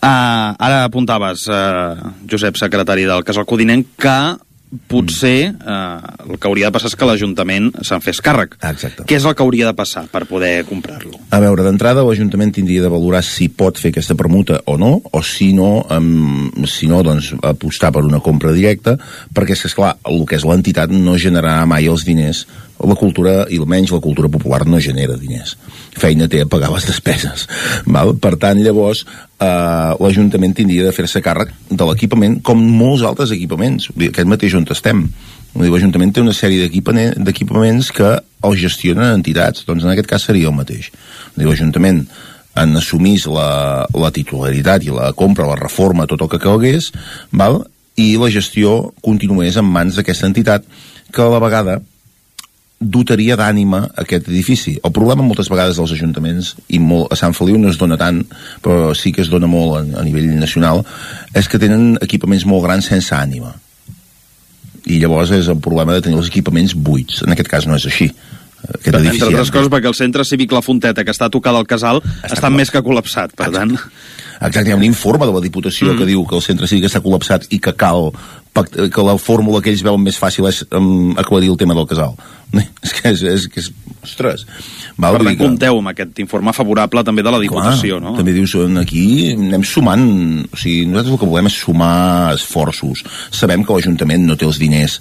Uh, 0.00 0.56
ara 0.56 0.84
apuntaves, 0.86 1.44
uh, 1.52 2.12
Josep, 2.24 2.56
secretari 2.56 3.04
del 3.04 3.24
Casal 3.24 3.44
Codinenc, 3.44 3.90
que 4.00 4.16
potser 4.90 5.50
eh, 5.50 6.28
el 6.28 6.38
que 6.38 6.48
hauria 6.48 6.68
de 6.68 6.74
passar 6.74 6.90
és 6.90 6.96
que 6.98 7.08
l'Ajuntament 7.08 7.70
se'n 7.86 8.02
fes 8.04 8.20
càrrec. 8.22 8.54
Exacte. 8.70 9.06
Què 9.08 9.18
és 9.18 9.26
el 9.26 9.34
que 9.34 9.42
hauria 9.42 9.66
de 9.66 9.74
passar 9.76 10.04
per 10.12 10.24
poder 10.30 10.52
comprar-lo? 10.68 11.18
A 11.34 11.40
veure, 11.42 11.64
d'entrada 11.66 12.04
l'Ajuntament 12.06 12.54
tindria 12.54 12.84
de 12.84 12.92
valorar 12.92 13.24
si 13.26 13.50
pot 13.50 13.80
fer 13.82 13.90
aquesta 13.94 14.14
permuta 14.18 14.60
o 14.70 14.76
no, 14.78 14.92
o 15.10 15.22
si 15.26 15.50
no, 15.56 15.72
um, 15.90 16.50
si 16.70 16.90
no 16.90 17.02
doncs, 17.06 17.32
apostar 17.42 17.90
per 17.96 18.04
una 18.06 18.22
compra 18.22 18.54
directa, 18.54 18.96
perquè 19.34 19.58
és 19.58 19.66
esclar, 19.72 19.96
el 20.10 20.22
que 20.28 20.38
és 20.38 20.46
l'entitat 20.46 20.94
no 20.94 21.18
generarà 21.18 21.66
mai 21.66 21.90
els 21.90 22.06
diners 22.06 22.46
la 22.86 22.96
cultura, 22.96 23.44
i 23.52 23.58
almenys 23.60 23.92
la 23.92 24.00
cultura 24.00 24.30
popular, 24.32 24.64
no 24.66 24.80
genera 24.80 25.18
diners. 25.20 25.56
Feina 25.98 26.28
té 26.30 26.42
a 26.42 26.48
pagar 26.48 26.70
les 26.72 26.86
despeses. 26.88 27.46
Val? 27.86 28.14
Per 28.20 28.36
tant, 28.40 28.60
llavors, 28.62 29.04
eh, 29.04 29.92
l'Ajuntament 30.00 30.54
tindria 30.56 30.86
de 30.86 30.94
fer-se 30.96 31.22
càrrec 31.24 31.52
de 31.68 31.84
l'equipament, 31.84 32.40
com 32.42 32.60
molts 32.60 33.04
altres 33.06 33.34
equipaments. 33.36 33.90
Aquest 33.96 34.28
mateix 34.28 34.54
on 34.54 34.66
estem. 34.70 35.08
L'Ajuntament 35.54 36.12
té 36.14 36.22
una 36.22 36.32
sèrie 36.32 36.68
d'equipaments 36.68 37.90
que 37.92 38.10
els 38.42 38.60
gestionen 38.60 39.12
entitats, 39.12 39.64
doncs 39.66 39.84
en 39.84 39.90
aquest 39.92 40.08
cas 40.08 40.22
seria 40.22 40.48
el 40.48 40.56
mateix. 40.56 40.90
L'Ajuntament 41.36 42.06
en 42.60 42.76
assumís 42.76 43.26
la, 43.30 43.86
la 43.94 44.10
titularitat 44.14 44.86
i 44.86 44.94
la 44.94 45.12
compra, 45.12 45.48
la 45.50 45.58
reforma, 45.58 46.06
tot 46.06 46.22
el 46.22 46.30
que 46.32 46.42
calgués, 46.42 46.90
val? 47.30 47.64
i 48.00 48.14
la 48.16 48.30
gestió 48.32 48.94
continués 49.04 49.58
en 49.60 49.66
mans 49.68 49.98
d'aquesta 49.98 50.28
entitat 50.30 50.64
que 51.12 51.20
a 51.20 51.28
la 51.28 51.40
vegada 51.42 51.80
dotaria 52.80 53.36
d'ànima 53.36 53.82
aquest 54.00 54.30
edifici. 54.30 54.78
El 54.82 54.92
problema 54.96 55.24
moltes 55.24 55.50
vegades 55.52 55.76
dels 55.76 55.92
ajuntaments, 55.92 56.54
i 56.72 56.80
molt, 56.80 57.12
a 57.12 57.18
Sant 57.20 57.36
Feliu 57.36 57.58
no 57.60 57.68
es 57.68 57.78
dona 57.78 57.98
tant, 58.00 58.22
però 58.64 58.94
sí 58.96 59.12
que 59.12 59.20
es 59.20 59.28
dona 59.28 59.50
molt 59.50 59.76
a, 59.76 59.82
a 60.00 60.04
nivell 60.06 60.32
nacional, 60.40 60.80
és 61.36 61.48
que 61.48 61.60
tenen 61.60 61.98
equipaments 62.00 62.48
molt 62.48 62.64
grans 62.64 62.88
sense 62.88 63.12
ànima. 63.14 63.52
I 64.88 64.96
llavors 65.02 65.30
és 65.36 65.50
el 65.52 65.60
problema 65.60 65.92
de 65.92 66.06
tenir 66.06 66.18
els 66.18 66.32
equipaments 66.32 66.72
buits. 66.74 67.20
En 67.26 67.36
aquest 67.36 67.52
cas 67.52 67.68
no 67.68 67.76
és 67.76 67.84
així. 67.86 68.08
Aquest 68.60 68.88
Entre 68.88 69.00
edifici 69.00 69.28
altres 69.28 69.52
coses 69.52 69.70
perquè 69.72 69.88
el 69.88 69.96
centre 69.96 70.24
cívic 70.24 70.52
La 70.52 70.64
Fonteta, 70.64 71.04
que 71.04 71.12
està 71.12 71.28
tocada 71.32 71.60
al 71.60 71.68
casal, 71.68 72.00
està, 72.00 72.34
està 72.36 72.50
més 72.52 72.72
que 72.72 72.80
col·lapsat, 72.84 73.36
per 73.36 73.48
Exacte. 73.52 73.76
tant... 73.76 74.18
Exacte, 74.40 74.70
hi 74.70 74.72
ha 74.72 74.80
un 74.80 74.86
informe 74.86 75.26
de 75.28 75.32
la 75.36 75.40
Diputació 75.44 75.90
mm. 75.92 76.00
que 76.00 76.08
diu 76.08 76.24
que 76.24 76.38
el 76.38 76.44
centre 76.44 76.68
cívic 76.68 76.88
està 76.88 77.02
col·lapsat 77.04 77.50
i 77.52 77.60
que 77.60 77.76
cal 77.76 78.08
que 78.50 79.02
la 79.04 79.16
fórmula 79.20 79.60
que 79.62 79.70
ells 79.70 79.84
veuen 79.86 80.02
més 80.02 80.16
fàcil 80.18 80.48
és 80.48 80.62
um, 80.74 81.12
aclarir 81.20 81.52
el 81.52 81.58
tema 81.60 81.76
del 81.76 81.86
casal. 81.86 82.16
És 82.58 82.94
que 82.96 83.12
és, 83.12 83.22
és, 83.22 83.46
que 83.52 83.62
és 83.62 83.68
ostres. 84.02 84.44
Val, 84.96 85.16
per 85.16 85.22
tant, 85.22 85.36
que... 85.36 85.44
compteu 85.44 85.78
amb 85.78 85.92
aquest 85.92 86.18
informe 86.24 86.54
favorable 86.56 87.04
també 87.06 87.22
de 87.26 87.32
la 87.32 87.40
Diputació, 87.42 88.00
Clar, 88.00 88.10
no? 88.10 88.16
També 88.18 88.34
dius, 88.34 88.56
aquí 88.80 89.04
anem 89.36 89.64
sumant, 89.68 90.06
o 90.48 90.58
sigui, 90.58 90.86
nosaltres 90.88 91.14
el 91.14 91.20
que 91.22 91.30
volem 91.30 91.50
és 91.50 91.58
sumar 91.62 91.96
esforços. 92.34 93.04
Sabem 93.30 93.64
que 93.64 93.76
l'Ajuntament 93.76 94.26
no 94.26 94.38
té 94.40 94.48
els 94.48 94.60
diners 94.62 94.98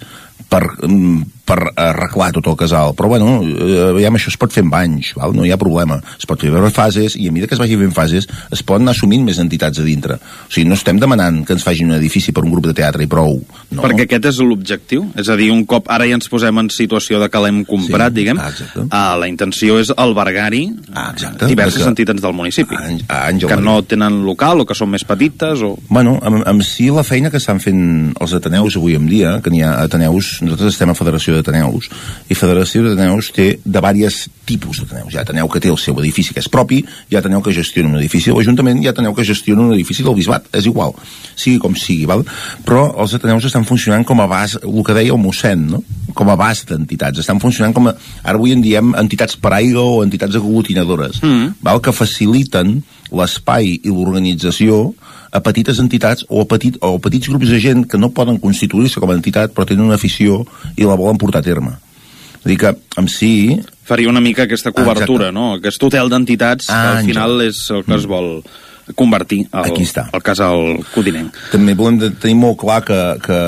per, 0.48 0.64
mm, 0.88 1.40
per 1.50 1.58
arreglar 1.74 2.30
tot 2.36 2.48
el 2.52 2.58
casal. 2.58 2.94
Però, 2.98 3.10
bueno, 3.10 3.40
eh, 3.42 3.90
aviam, 3.90 4.18
això 4.20 4.30
es 4.30 4.38
pot 4.38 4.54
fer 4.54 4.64
en 4.64 4.74
anys, 4.74 5.14
val? 5.18 5.34
no 5.34 5.46
hi 5.46 5.52
ha 5.52 5.58
problema. 5.58 5.98
Es 6.18 6.28
pot 6.30 6.42
fer 6.42 6.52
per 6.54 6.70
fases, 6.74 7.16
i 7.18 7.28
a 7.28 7.34
mesura 7.34 7.50
que 7.50 7.58
es 7.58 7.62
vagi 7.62 7.78
fent 7.80 7.96
fases, 7.96 8.28
es 8.54 8.62
poden 8.64 8.86
anar 8.86 8.96
assumint 8.96 9.26
més 9.26 9.40
entitats 9.42 9.82
a 9.82 9.86
dintre. 9.86 10.20
O 10.20 10.52
sigui, 10.54 10.68
no 10.70 10.78
estem 10.78 11.00
demanant 11.02 11.42
que 11.46 11.56
ens 11.58 11.66
facin 11.66 11.90
un 11.90 11.98
edifici 11.98 12.34
per 12.36 12.44
un 12.46 12.54
grup 12.54 12.70
de 12.70 12.76
teatre 12.78 13.04
i 13.04 13.10
prou. 13.10 13.40
No. 13.72 13.82
Perquè 13.82 14.06
aquest 14.06 14.30
és 14.34 14.42
l'objectiu. 14.46 15.08
És 15.18 15.30
a 15.30 15.38
dir, 15.40 15.50
un 15.54 15.66
cop 15.70 15.90
ara 15.90 16.06
ja 16.10 16.20
ens 16.20 16.30
posem 16.30 16.62
en 16.62 16.70
situació 16.74 17.22
de 17.24 17.30
que 17.34 17.42
l'hem 17.42 17.64
comprat, 17.66 18.14
sí, 18.14 18.20
diguem, 18.20 18.42
ah, 18.90 19.16
la 19.18 19.30
intenció 19.32 19.80
és 19.82 19.90
albergar-hi 19.96 20.64
ah, 20.94 21.12
diverses 21.48 21.82
que... 21.82 21.90
entitats 21.90 22.22
del 22.22 22.38
municipi. 22.38 22.78
Ah, 23.10 23.30
que 23.34 23.58
no 23.58 23.80
tenen 23.82 24.22
local 24.26 24.62
o 24.62 24.70
que 24.70 24.78
són 24.78 24.94
més 24.94 25.06
petites 25.08 25.64
o... 25.66 25.74
Bueno, 25.90 26.20
amb, 26.22 26.44
amb 26.46 26.66
si 26.66 26.90
la 26.94 27.06
feina 27.08 27.34
que 27.34 27.42
estan 27.42 27.62
fent 27.64 28.14
els 28.20 28.38
Ateneus 28.38 28.78
avui 28.78 28.98
en 29.00 29.10
dia, 29.10 29.38
que 29.44 29.54
n'hi 29.54 29.64
ha 29.66 29.80
Ateneus, 29.86 30.29
nosaltres 30.44 30.76
estem 30.76 30.92
a 30.92 30.98
Federació 30.98 31.36
d'Ateneus, 31.36 31.90
i 32.30 32.38
Federació 32.38 32.84
d'Ateneus 32.86 33.32
té 33.36 33.48
de 33.64 33.82
diversos 33.82 34.30
tipus 34.50 34.82
d'Ateneus. 34.82 35.14
Hi 35.14 35.20
ha 35.20 35.24
Ateneu 35.26 35.50
que 35.52 35.62
té 35.62 35.70
el 35.70 35.78
seu 35.82 35.98
edifici 36.02 36.34
que 36.34 36.42
és 36.44 36.50
propi, 36.52 36.80
hi 36.82 37.18
ha 37.18 37.22
Ateneu 37.22 37.44
que 37.46 37.54
gestiona 37.56 37.92
un 37.92 38.00
edifici 38.00 38.32
de 38.32 38.38
l'Ajuntament, 38.38 38.82
hi 38.82 38.90
ha 38.90 38.94
Ateneu 38.96 39.14
que 39.18 39.26
gestiona 39.28 39.66
un 39.66 39.76
edifici 39.76 40.06
del 40.06 40.18
Bisbat, 40.18 40.50
és 40.58 40.70
igual, 40.70 40.96
sigui 41.36 41.60
com 41.62 41.78
sigui, 41.78 42.08
val? 42.10 42.26
però 42.66 42.88
els 43.02 43.14
Ateneus 43.18 43.46
estan 43.50 43.68
funcionant 43.70 44.06
com 44.08 44.22
a 44.24 44.28
base, 44.30 44.62
el 44.66 44.84
que 44.86 44.96
deia 44.98 45.14
el 45.16 45.22
mossèn, 45.22 45.68
no? 45.76 45.84
com 46.18 46.32
a 46.34 46.38
base 46.40 46.66
d'entitats, 46.70 47.22
estan 47.22 47.42
funcionant 47.44 47.76
com 47.76 47.92
a, 47.92 47.96
ara 48.24 48.40
avui 48.40 48.56
en 48.56 48.64
diem 48.66 48.96
entitats 49.00 49.38
paraigua 49.40 49.86
o 49.86 50.02
entitats 50.06 50.40
aglutinadores, 50.40 51.22
mm. 51.22 51.60
val, 51.66 51.84
que 51.84 51.96
faciliten 51.96 52.80
l'espai 53.14 53.76
i 53.78 53.94
l'organització 53.94 54.90
a 55.32 55.42
petites 55.46 55.80
entitats 55.82 56.26
o 56.30 56.42
a, 56.42 56.48
petit, 56.50 56.80
o 56.82 56.96
a 56.96 57.02
petits 57.04 57.30
grups 57.30 57.52
de 57.52 57.60
gent 57.62 57.86
que 57.90 58.00
no 58.02 58.12
poden 58.16 58.40
constituir-se 58.42 59.02
com 59.02 59.12
a 59.12 59.18
entitat 59.18 59.54
però 59.56 59.68
tenen 59.70 59.86
una 59.86 60.00
afició 60.00 60.44
i 60.76 60.88
la 60.88 60.98
volen 61.00 61.20
portar 61.22 61.44
a 61.44 61.46
terme. 61.46 61.76
Vull 62.40 62.54
dir 62.54 62.58
que, 62.62 62.72
en 62.98 63.10
si... 63.12 63.60
Faria 63.90 64.10
una 64.10 64.22
mica 64.24 64.46
aquesta 64.48 64.72
cobertura, 64.72 65.30
ah, 65.30 65.36
no? 65.36 65.52
Aquest 65.58 65.84
hotel 65.84 66.10
d'entitats 66.12 66.70
ah, 66.72 66.80
que 66.80 66.90
al 66.94 67.10
final 67.10 67.44
és 67.44 67.62
el 67.76 67.84
que 67.84 67.96
es 67.98 68.08
mm. 68.08 68.12
vol 68.14 68.96
convertir 68.98 69.44
el, 69.52 69.68
Aquí 69.68 69.86
està. 69.86 70.08
el 70.16 70.24
casal 70.26 70.80
codinenc. 70.94 71.36
També 71.52 71.76
volem 71.78 72.00
de 72.02 72.10
tenir 72.16 72.38
molt 72.40 72.58
clar 72.64 72.80
que, 72.88 73.00
que 73.26 73.40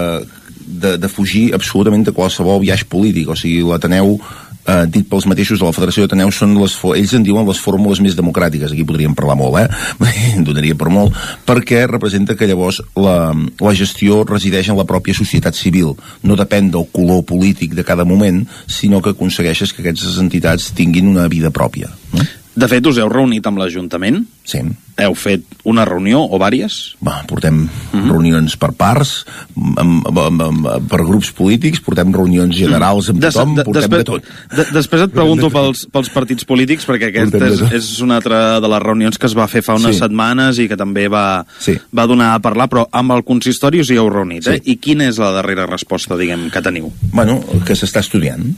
de, 0.59 0.95
de 1.01 1.09
fugir 1.09 1.49
absolutament 1.57 2.05
de 2.07 2.13
qualsevol 2.15 2.61
viatge 2.61 2.89
polític, 2.91 3.31
o 3.31 3.37
sigui, 3.37 3.63
l'Ateneu 3.65 4.17
eh, 4.65 4.85
dit 4.87 5.07
pels 5.07 5.27
mateixos 5.29 5.59
de 5.61 5.67
la 5.67 5.73
Federació 5.75 6.05
d'Ateneu 6.05 6.31
són 6.35 6.55
les, 6.59 6.75
ells 6.97 7.15
en 7.17 7.25
diuen 7.25 7.47
les 7.47 7.61
fórmules 7.61 8.01
més 8.03 8.17
democràtiques 8.17 8.73
aquí 8.73 8.85
podríem 8.87 9.15
parlar 9.17 9.37
molt, 9.39 9.59
eh? 9.61 10.43
donaria 10.47 10.77
per 10.77 10.91
molt 10.93 11.15
perquè 11.47 11.85
representa 11.89 12.35
que 12.37 12.49
llavors 12.49 12.81
la, 12.95 13.31
la 13.33 13.75
gestió 13.77 14.21
resideix 14.27 14.71
en 14.71 14.79
la 14.79 14.87
pròpia 14.89 15.17
societat 15.17 15.57
civil 15.57 15.95
no 16.27 16.39
depèn 16.39 16.71
del 16.73 16.87
color 16.93 17.25
polític 17.27 17.75
de 17.77 17.85
cada 17.87 18.05
moment 18.07 18.43
sinó 18.67 19.01
que 19.01 19.15
aconsegueixes 19.15 19.73
que 19.73 19.85
aquestes 19.85 20.19
entitats 20.21 20.71
tinguin 20.77 21.09
una 21.11 21.27
vida 21.31 21.53
pròpia 21.53 21.91
no? 22.13 22.27
De 22.51 22.67
fet, 22.67 22.83
us 22.83 22.97
heu 22.99 23.07
reunit 23.07 23.45
amb 23.47 23.61
l'Ajuntament? 23.61 24.25
Sí. 24.43 24.59
Heu 24.99 25.13
fet 25.15 25.45
una 25.71 25.85
reunió 25.87 26.19
o 26.19 26.37
vàries? 26.41 26.97
Va, 26.99 27.21
portem 27.27 27.61
uh 27.63 27.69
-huh. 27.93 28.09
reunions 28.11 28.57
per 28.57 28.73
parts, 28.75 29.25
amb, 29.55 30.05
amb, 30.07 30.17
amb, 30.19 30.41
amb, 30.41 30.89
per 30.89 30.99
grups 31.05 31.31
polítics, 31.31 31.79
portem 31.79 32.11
reunions 32.11 32.55
generals 32.55 33.09
amb 33.09 33.21
des, 33.21 33.33
tothom, 33.33 33.55
de, 33.55 33.63
portem 33.63 33.89
de 33.89 34.03
tot. 34.03 34.23
De, 34.55 34.65
després 34.73 35.01
et 35.01 35.11
pregunto 35.13 35.49
pels, 35.49 35.87
pels 35.91 36.09
partits 36.09 36.43
polítics, 36.43 36.85
perquè 36.85 37.07
aquesta 37.07 37.47
és, 37.47 37.61
és 37.71 38.01
una 38.01 38.15
altra 38.15 38.59
de 38.59 38.67
les 38.67 38.81
reunions 38.83 39.17
que 39.17 39.27
es 39.27 39.37
va 39.37 39.47
fer 39.47 39.61
fa 39.61 39.75
unes 39.75 39.95
Sí. 39.95 39.99
setmanes 39.99 40.59
i 40.59 40.67
que 40.67 40.75
també 40.75 41.07
va, 41.07 41.45
Sí. 41.59 41.79
va 41.95 42.05
donar 42.05 42.33
a 42.33 42.39
parlar, 42.39 42.67
però 42.69 42.87
amb 42.91 43.11
el 43.11 43.23
consistori 43.23 43.79
us 43.79 43.89
hi 43.89 43.95
heu 43.95 44.09
reunit, 44.09 44.45
eh? 44.47 44.59
Sí. 44.63 44.71
I 44.71 44.75
quina 44.77 45.07
és 45.07 45.17
la 45.17 45.31
darrera 45.31 45.65
resposta, 45.65 46.17
diguem, 46.17 46.49
que 46.49 46.61
teniu? 46.61 46.91
Bueno, 47.13 47.41
que 47.65 47.73
s'està 47.73 47.99
estudiant. 48.01 48.55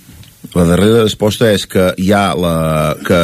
La 0.54 0.66
darrera 0.70 1.02
resposta 1.02 1.50
és 1.50 1.66
que 1.66 1.88
hi 1.98 2.12
ha 2.14 2.34
la, 2.38 2.56
que 3.02 3.22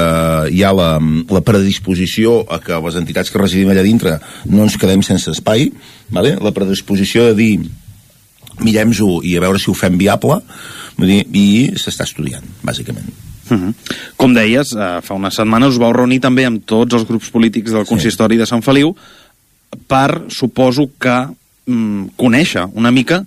hi 0.49 0.63
ha 0.65 0.71
la, 0.73 0.89
la 1.29 1.41
predisposició 1.45 2.39
a 2.49 2.57
que 2.63 2.79
les 2.85 2.97
entitats 2.97 3.29
que 3.29 3.41
residim 3.41 3.69
allà 3.69 3.83
dintre 3.85 4.17
no 4.49 4.65
ens 4.65 4.77
quedem 4.81 5.03
sense 5.05 5.29
espai, 5.35 5.69
vale? 6.09 6.35
la 6.41 6.53
predisposició 6.55 7.29
de 7.29 7.37
dir 7.37 7.53
mirem-ho 8.65 9.19
i 9.23 9.35
a 9.37 9.43
veure 9.43 9.61
si 9.61 9.69
ho 9.69 9.77
fem 9.77 9.97
viable, 9.99 10.39
vull 10.97 11.11
dir, 11.11 11.21
i 11.37 11.47
s'està 11.79 12.07
estudiant, 12.09 12.45
bàsicament. 12.65 13.07
Uh 13.49 13.57
-huh. 13.57 13.73
Com 14.17 14.33
deies, 14.33 14.73
eh, 14.73 15.01
fa 15.01 15.13
unes 15.13 15.35
setmanes 15.35 15.69
us 15.69 15.79
vau 15.79 15.93
reunir 15.93 16.19
també 16.19 16.45
amb 16.45 16.65
tots 16.65 16.93
els 16.93 17.07
grups 17.07 17.29
polítics 17.29 17.71
del 17.71 17.85
consistori 17.85 18.37
de 18.37 18.45
Sant 18.45 18.61
Feliu 18.61 18.95
per, 19.87 20.25
suposo 20.29 20.89
que, 20.99 21.27
mm, 21.65 22.05
conèixer 22.17 22.67
una 22.73 22.91
mica 22.91 23.25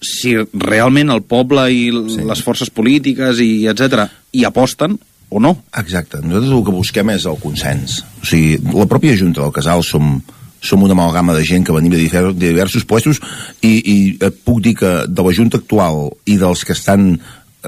si 0.00 0.34
realment 0.52 1.12
el 1.12 1.22
poble 1.28 1.66
i 1.72 1.86
sí. 1.92 2.24
les 2.26 2.42
forces 2.44 2.72
polítiques 2.72 3.40
i 3.44 3.68
etc 3.70 4.06
hi 4.32 4.44
aposten 4.48 4.96
o 5.30 5.38
no. 5.38 5.54
Exacte. 5.78 6.18
Nosaltres 6.24 6.52
el 6.56 6.64
que 6.66 6.74
busquem 6.74 7.12
és 7.14 7.26
el 7.30 7.38
consens. 7.40 8.00
O 8.22 8.26
sigui, 8.26 8.58
la 8.74 8.88
pròpia 8.90 9.16
Junta 9.18 9.44
del 9.44 9.54
Casal 9.54 9.84
som, 9.86 10.16
som 10.60 10.82
una 10.82 10.96
amalgama 10.96 11.36
de 11.36 11.44
gent 11.46 11.66
que 11.66 11.76
venim 11.76 11.92
de 11.94 12.32
diversos, 12.34 12.84
puestos 12.84 13.20
i, 13.62 13.76
i 13.78 13.98
et 14.18 14.40
puc 14.44 14.58
dir 14.64 14.74
que 14.80 14.94
de 15.06 15.26
la 15.26 15.34
Junta 15.36 15.60
actual 15.62 16.08
i 16.26 16.40
dels 16.40 16.64
que 16.66 16.74
estan 16.76 17.12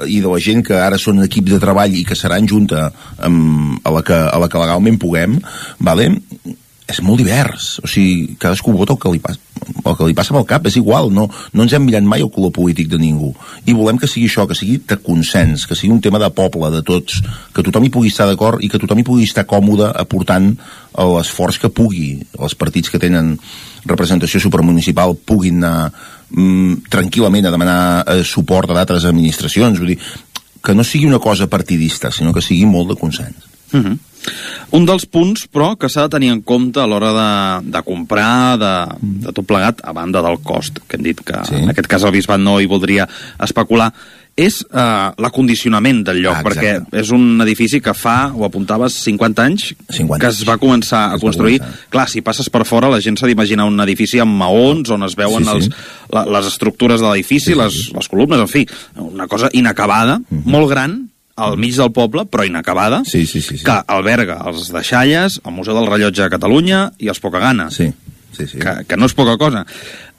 i 0.09 0.19
de 0.23 0.29
la 0.29 0.41
gent 0.41 0.63
que 0.65 0.73
ara 0.73 0.97
són 0.97 1.21
equips 1.23 1.53
de 1.53 1.59
treball 1.61 1.93
i 1.93 2.03
que 2.07 2.17
seran 2.17 2.47
junta 2.49 2.87
amb, 3.21 3.77
a, 3.85 3.91
la 3.93 4.01
que, 4.05 4.17
a 4.17 4.39
la 4.41 4.49
que 4.49 4.57
legalment 4.57 4.97
puguem, 4.97 5.37
vale? 5.77 6.09
És 6.89 6.99
molt 7.01 7.21
divers, 7.21 7.77
o 7.83 7.87
sigui, 7.87 8.35
cadascú 8.39 8.73
vota 8.75 8.93
el 8.95 8.99
que 8.99 9.11
li 9.13 9.21
passa 9.23 9.39
el 9.63 9.95
que 9.95 10.07
li 10.07 10.15
passa 10.15 10.33
pel 10.35 10.45
cap, 10.47 10.65
és 10.67 10.75
igual, 10.79 11.09
no, 11.13 11.27
no 11.53 11.63
ens 11.63 11.73
hem 11.75 11.85
mirat 11.85 12.03
mai 12.07 12.23
el 12.23 12.31
color 12.33 12.51
polític 12.55 12.89
de 12.91 12.97
ningú. 12.99 13.29
I 13.63 13.75
volem 13.75 13.99
que 13.99 14.09
sigui 14.09 14.27
això, 14.27 14.45
que 14.49 14.57
sigui 14.57 14.79
de 14.89 14.97
consens 15.03 15.63
que 15.69 15.77
sigui 15.77 15.93
un 15.95 16.01
tema 16.03 16.19
de 16.19 16.29
poble, 16.35 16.71
de 16.73 16.81
tots 16.85 17.21
que 17.55 17.63
tothom 17.65 17.87
hi 17.87 17.91
pugui 17.93 18.11
estar 18.11 18.27
d'acord 18.27 18.63
i 18.63 18.69
que 18.71 18.81
tothom 18.81 18.99
hi 18.99 19.07
pugui 19.07 19.27
estar 19.27 19.45
còmode 19.47 19.87
aportant 19.99 20.51
l'esforç 20.93 21.61
que 21.61 21.71
pugui. 21.73 22.17
Els 22.39 22.57
partits 22.59 22.91
que 22.91 23.01
tenen 23.01 23.37
representació 23.87 24.41
supermunicipal 24.43 25.15
puguin 25.15 25.63
anar 25.63 25.91
mm, 26.29 26.85
tranquil·lament 26.91 27.47
a 27.47 27.55
demanar 27.55 27.81
eh, 28.03 28.21
suport 28.27 28.71
a 28.71 28.77
d'altres 28.77 29.07
administracions. 29.09 29.79
Vull 29.79 29.95
dir, 29.95 29.99
que 30.63 30.75
no 30.75 30.85
sigui 30.87 31.09
una 31.09 31.19
cosa 31.23 31.49
partidista 31.51 32.11
sinó 32.11 32.31
que 32.33 32.43
sigui 32.43 32.67
molt 32.69 32.93
de 32.93 32.99
consens. 32.99 33.49
Uh 33.73 33.79
-huh. 33.79 33.97
Un 34.73 34.87
dels 34.89 35.05
punts, 35.05 35.45
però, 35.51 35.73
que 35.77 35.89
s'ha 35.91 36.07
de 36.07 36.13
tenir 36.15 36.31
en 36.33 36.41
compte 36.41 36.81
a 36.81 36.87
l'hora 36.89 37.11
de, 37.13 37.71
de 37.75 37.81
comprar, 37.85 38.57
de, 38.61 38.73
de 39.27 39.31
tot 39.35 39.45
plegat, 39.49 39.83
a 39.83 39.93
banda 39.93 40.21
del 40.25 40.39
cost, 40.43 40.79
que 40.87 40.97
hem 40.97 41.03
dit 41.11 41.21
que 41.25 41.43
sí. 41.47 41.59
en 41.61 41.69
aquest 41.73 41.87
cas 41.91 42.03
el 42.07 42.15
Bisbat 42.15 42.41
no 42.41 42.59
hi 42.61 42.69
voldria 42.71 43.05
especular, 43.43 43.91
és 44.33 44.63
uh, 44.65 45.11
l'acondicionament 45.21 45.99
del 46.07 46.23
lloc, 46.23 46.39
Ah, 46.39 46.41
perquè 46.41 46.71
és 46.97 47.11
un 47.13 47.37
edifici 47.43 47.77
que 47.85 47.93
fa, 47.93 48.31
ho 48.33 48.47
apuntaves, 48.47 48.95
50 49.05 49.43
anys 49.45 49.67
50 49.93 50.17
que 50.23 50.31
es 50.33 50.39
va 50.49 50.55
començar 50.57 51.03
a 51.11 51.19
Es 51.19 51.21
construir. 51.21 51.59
començar. 51.61 51.89
Clar, 51.93 52.07
si 52.09 52.23
passes 52.25 52.49
per 52.49 52.63
fora, 52.65 52.89
la 52.89 52.97
gent 52.99 53.19
s'ha 53.21 53.29
d'imaginar 53.29 53.67
un 53.69 53.77
edifici 53.85 54.17
amb 54.23 54.33
maons, 54.41 54.89
on 54.89 55.05
es 55.05 55.13
veuen 55.19 55.45
Sí, 55.45 55.49
sí. 55.51 55.69
Els, 55.69 55.69
la, 56.17 56.25
les 56.39 56.49
estructures 56.49 56.97
de 57.05 57.11
l'edifici, 57.11 57.53
les, 57.53 57.91
les 57.93 58.09
columnes, 58.09 58.41
en 58.41 58.49
fi, 58.49 58.65
una 59.05 59.27
cosa 59.29 59.53
inacabada, 59.53 60.17
molt 60.31 60.71
gran, 60.73 60.97
al 61.35 61.57
mig 61.57 61.75
del 61.75 61.91
poble, 61.91 62.25
però 62.29 62.45
inacabada, 62.45 63.01
sí, 63.05 63.25
sí, 63.25 63.41
sí, 63.41 63.57
sí. 63.57 63.63
que 63.65 63.75
alberga 63.87 64.39
els 64.49 64.67
deixalles, 64.73 65.39
el 65.43 65.53
Museu 65.55 65.73
del 65.73 65.87
Rellotge 65.89 66.21
de 66.21 66.29
Catalunya 66.29 66.91
i 67.01 67.09
els 67.09 67.19
Pocagana. 67.23 67.69
Sí, 67.73 67.89
sí, 68.37 68.45
sí. 68.47 68.59
Que, 68.61 68.83
que 68.87 68.97
no 68.97 69.09
és 69.09 69.15
poca 69.17 69.37
cosa. 69.41 69.65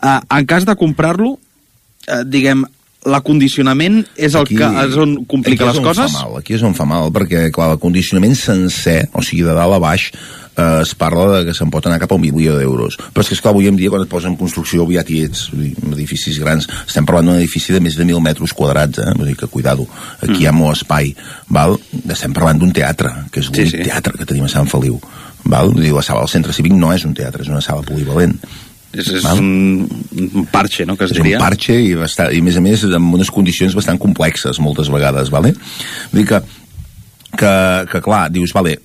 Uh, 0.02 0.18
en 0.38 0.46
cas 0.50 0.66
de 0.66 0.74
comprar-lo, 0.76 1.36
uh, 1.38 2.22
diguem, 2.26 2.64
l'acondicionament 3.04 4.00
és 4.16 4.34
el 4.34 4.46
Aquí- 4.48 4.56
que 4.56 4.68
és 4.88 4.96
on 4.96 5.16
complica 5.28 5.64
aquí 5.68 5.70
és 5.70 5.76
les 5.76 5.82
on 5.82 5.88
coses? 5.90 6.12
Fa 6.12 6.24
mal, 6.24 6.38
aquí 6.40 6.54
és 6.56 6.62
on 6.64 6.74
fa 6.74 6.86
mal, 6.88 7.10
perquè, 7.12 7.50
clar, 7.52 7.70
el 7.76 7.78
condicionament 7.82 8.34
sencer, 8.34 9.08
o 9.12 9.22
sigui, 9.22 9.44
de 9.44 9.54
dalt 9.54 9.76
a 9.76 9.80
baix, 9.82 10.10
eh, 10.56 10.80
es 10.82 10.94
parla 10.94 11.38
de 11.38 11.44
que 11.48 11.54
se'n 11.54 11.70
pot 11.70 11.86
anar 11.86 11.98
cap 12.02 12.12
a 12.12 12.18
un 12.18 12.20
milió 12.22 12.56
d'euros. 12.58 12.96
Però 13.12 13.20
és 13.24 13.28
que, 13.28 13.34
esclar, 13.38 13.52
avui 13.54 13.68
en 13.68 13.76
dia, 13.76 13.90
quan 13.90 14.02
et 14.02 14.08
posen 14.10 14.32
en 14.32 14.36
construcció, 14.40 14.82
aviat 14.84 15.10
hi 15.10 15.22
ets, 15.26 15.48
edificis 15.92 16.38
grans, 16.42 16.68
estem 16.86 17.06
parlant 17.06 17.26
d'un 17.32 17.38
edifici 17.40 17.72
de 17.74 17.80
més 17.84 17.96
de 17.96 18.04
1.000 18.04 18.20
metres 18.22 18.52
quadrats, 18.56 18.98
eh? 18.98 19.12
Vull 19.18 19.28
dir 19.32 19.36
que, 19.36 19.46
cuidado, 19.48 19.86
aquí 20.20 20.32
Mm. 20.32 20.40
hi 20.42 20.46
ha 20.46 20.52
molt 20.52 20.76
espai, 20.76 21.14
val? 21.48 21.78
Estem 22.08 22.32
parlant 22.32 22.58
d'un 22.58 22.72
teatre, 22.72 23.10
que 23.30 23.40
és 23.40 23.46
l'únic 23.50 23.70
Sí, 23.70 23.76
sí. 23.78 23.82
teatre 23.84 24.16
que 24.18 24.26
tenim 24.26 24.44
a 24.44 24.48
Sant 24.48 24.66
Feliu, 24.70 25.00
val? 25.44 25.70
Vull 25.72 25.82
dir, 25.82 25.92
la 25.92 26.02
sala 26.02 26.20
del 26.20 26.28
centre 26.28 26.52
cívic 26.52 26.72
no 26.72 26.92
és 26.92 27.04
un 27.04 27.14
teatre, 27.14 27.42
és 27.42 27.48
una 27.48 27.60
sala 27.60 27.82
polivalent. 27.82 28.38
És, 28.94 29.08
és 29.10 29.24
Val? 29.24 29.38
un, 29.40 29.88
un 30.38 30.44
parche, 30.52 30.84
no?, 30.86 30.94
que 30.96 31.04
es 31.04 31.10
és 31.10 31.16
diria. 31.18 31.36
un 31.36 31.42
parche 31.42 31.74
i, 31.82 31.94
bastant, 31.98 32.30
i 32.30 32.38
a 32.38 32.42
més 32.46 32.56
a 32.56 32.60
més 32.62 32.84
amb 32.84 33.14
unes 33.16 33.28
condicions 33.28 33.74
bastant 33.74 33.98
complexes 33.98 34.60
moltes 34.62 34.86
vegades, 34.88 35.30
vale? 35.34 35.50
Vull 36.12 36.20
dir 36.22 36.28
que, 36.28 36.38
que, 37.36 37.86
que 37.90 38.00
clar, 38.00 38.28
dius, 38.30 38.52
vale, 38.54 38.76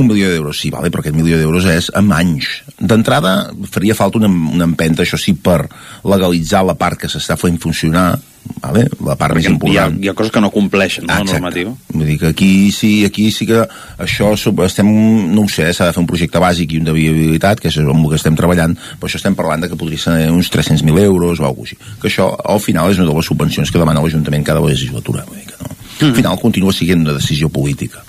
un 0.00 0.08
milió 0.08 0.30
d'euros, 0.30 0.60
sí, 0.60 0.70
vale, 0.70 0.90
però 0.90 1.02
aquest 1.04 1.16
milió 1.16 1.38
d'euros 1.38 1.66
és 1.70 1.90
amb 1.98 2.12
anys. 2.16 2.48
D'entrada 2.78 3.50
faria 3.70 3.94
falta 3.98 4.18
una, 4.22 4.28
una 4.30 4.64
empenta, 4.68 5.02
això 5.04 5.18
sí, 5.20 5.34
per 5.34 5.66
legalitzar 6.04 6.64
la 6.66 6.74
part 6.78 6.98
que 7.00 7.10
s'està 7.10 7.36
fent 7.38 7.58
funcionar, 7.62 8.18
vale? 8.62 8.86
la 9.04 9.16
part 9.18 9.34
més 9.36 9.44
Perquè 9.44 9.50
hi 9.50 9.50
ha, 9.50 9.56
important. 9.56 9.98
hi 10.04 10.08
ha 10.08 10.14
coses 10.16 10.32
que 10.32 10.40
no 10.40 10.50
compleixen, 10.54 11.04
no, 11.06 11.12
Exacte. 11.20 11.32
normativa. 11.40 11.74
Vull 11.92 12.06
dir 12.06 12.18
que 12.22 12.30
aquí 12.32 12.50
sí, 12.72 13.04
aquí 13.04 13.30
sí 13.34 13.46
que 13.46 13.60
això 13.98 14.32
estem, 14.64 14.88
no 15.34 15.42
ho 15.44 15.48
sé, 15.52 15.68
s'ha 15.74 15.90
de 15.90 15.96
fer 15.96 16.02
un 16.02 16.08
projecte 16.10 16.40
bàsic 16.42 16.72
i 16.72 16.80
un 16.80 16.88
de 16.88 16.94
viabilitat, 16.96 17.60
que 17.60 17.68
és 17.68 17.78
amb 17.82 18.04
el 18.04 18.10
que 18.14 18.20
estem 18.20 18.36
treballant, 18.38 18.76
però 18.98 19.10
això 19.10 19.20
estem 19.20 19.36
parlant 19.38 19.66
de 19.66 19.68
que 19.72 19.76
podria 19.80 19.98
ser 19.98 20.30
uns 20.32 20.50
300.000 20.54 21.02
euros 21.04 21.40
o 21.40 21.44
alguna 21.44 21.66
cosa 21.66 21.74
així. 21.74 21.98
Que 22.00 22.08
això, 22.12 22.30
al 22.44 22.60
final, 22.64 22.90
és 22.92 22.98
una 23.02 23.10
de 23.10 23.16
les 23.18 23.26
subvencions 23.26 23.70
que 23.70 23.78
demana 23.82 24.00
l'Ajuntament 24.04 24.46
cada 24.46 24.62
legislatura. 24.64 25.26
Vull 25.28 25.42
dir 25.42 25.48
que 25.50 25.58
no. 25.60 25.74
Mm. 25.98 26.12
Al 26.12 26.14
final 26.14 26.38
continua 26.38 26.72
sent 26.72 27.00
una 27.02 27.16
decisió 27.18 27.48
política. 27.48 28.04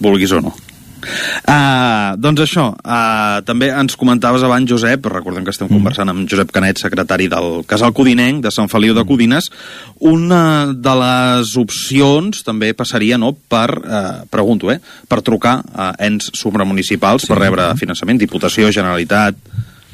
vulguis 0.00 0.32
o 0.32 0.40
no. 0.40 0.52
Uh, 1.00 2.16
doncs 2.20 2.42
això, 2.44 2.66
uh, 2.76 3.40
també 3.46 3.70
ens 3.72 3.96
comentaves 3.96 4.44
abans, 4.46 4.68
Josep, 4.68 5.06
recordem 5.12 5.44
que 5.44 5.50
estem 5.54 5.68
Mm. 5.68 5.78
conversant 5.78 6.08
amb 6.08 6.28
Josep 6.28 6.50
Canet, 6.52 6.78
secretari 6.78 7.28
del 7.28 7.64
Casal 7.66 7.92
Codinenc 7.92 8.42
de 8.44 8.50
Sant 8.50 8.68
Feliu 8.68 8.94
de 8.94 9.04
Codines, 9.04 9.50
una 9.98 10.72
de 10.74 10.94
les 11.00 11.56
opcions 11.56 12.42
també 12.44 12.74
passaria 12.74 13.18
no, 13.18 13.32
per, 13.32 13.68
uh, 13.78 14.26
pregunto, 14.30 14.70
eh, 14.70 14.80
per 15.08 15.22
trucar 15.22 15.62
a 15.74 15.94
ens 15.98 16.30
supramunicipals 16.34 17.26
per 17.26 17.38
rebre 17.38 17.74
finançament, 17.76 18.18
Diputació, 18.18 18.70
Generalitat, 18.70 19.34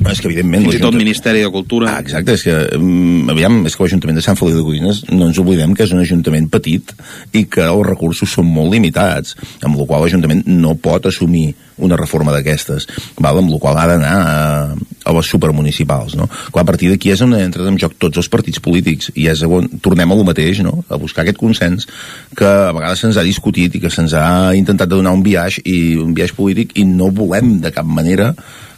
és 0.05 0.20
que 0.20 0.28
evidentment 0.28 0.66
fins 0.66 0.76
i 0.76 0.82
tot 0.82 0.97
Ministeri 0.97 1.40
de 1.40 1.51
Cultura. 1.53 1.94
Ah, 1.97 2.03
exacte, 2.05 2.34
és 2.36 2.44
que, 2.44 2.57
um, 2.76 3.30
aviam, 3.32 3.62
és 3.66 3.76
que 3.76 3.84
l'Ajuntament 3.84 4.18
de 4.18 4.24
Sant 4.24 4.36
Feliu 4.36 4.59
de 4.59 4.64
Codines 4.66 5.03
no 5.09 5.30
ens 5.30 5.38
oblidem 5.40 5.72
que 5.74 5.86
és 5.86 5.94
un 5.97 6.03
ajuntament 6.03 6.51
petit 6.53 6.92
i 7.32 7.47
que 7.49 7.64
els 7.64 7.86
recursos 7.88 8.34
són 8.36 8.51
molt 8.53 8.74
limitats, 8.74 9.36
amb 9.64 9.78
la 9.80 9.86
qual 9.88 10.05
l'Ajuntament 10.05 10.44
no 10.47 10.74
pot 10.76 11.09
assumir 11.09 11.55
una 11.78 11.97
reforma 11.97 12.32
d'aquestes, 12.32 12.86
amb 13.20 13.51
la 13.53 13.61
qual 13.61 13.78
ha 13.80 13.86
d'anar 13.88 14.12
a, 14.16 14.76
a 14.76 15.14
les 15.16 15.30
supermunicipals, 15.32 16.16
no? 16.16 16.28
Clar, 16.28 16.64
a 16.64 16.68
partir 16.68 16.90
d'aquí 16.92 17.12
és 17.12 17.24
on 17.24 17.34
entren 17.36 17.68
en 17.72 17.80
joc 17.80 17.97
tots 18.01 18.20
els 18.20 18.30
partits 18.32 18.61
polítics 18.64 19.11
i 19.14 19.28
és 19.32 19.42
on 19.44 19.68
tornem 19.84 20.12
a 20.12 20.18
lo 20.18 20.24
mateix, 20.28 20.61
no? 20.64 20.82
A 20.88 21.01
buscar 21.01 21.24
aquest 21.24 21.40
consens 21.40 21.88
que 22.36 22.47
a 22.47 22.72
vegades 22.76 23.05
se'ns 23.05 23.20
ha 23.20 23.26
discutit 23.26 23.76
i 23.76 23.82
que 23.82 23.92
se'ns 23.92 24.16
ha 24.16 24.55
intentat 24.57 24.92
donar 24.92 25.16
un 25.16 25.24
viatge 25.24 25.64
i 25.64 25.97
un 26.01 26.14
viatge 26.16 26.36
polític 26.36 26.76
i 26.80 26.84
no 26.88 27.12
volem 27.12 27.59
de 27.64 27.72
cap 27.72 27.88
manera 27.88 28.32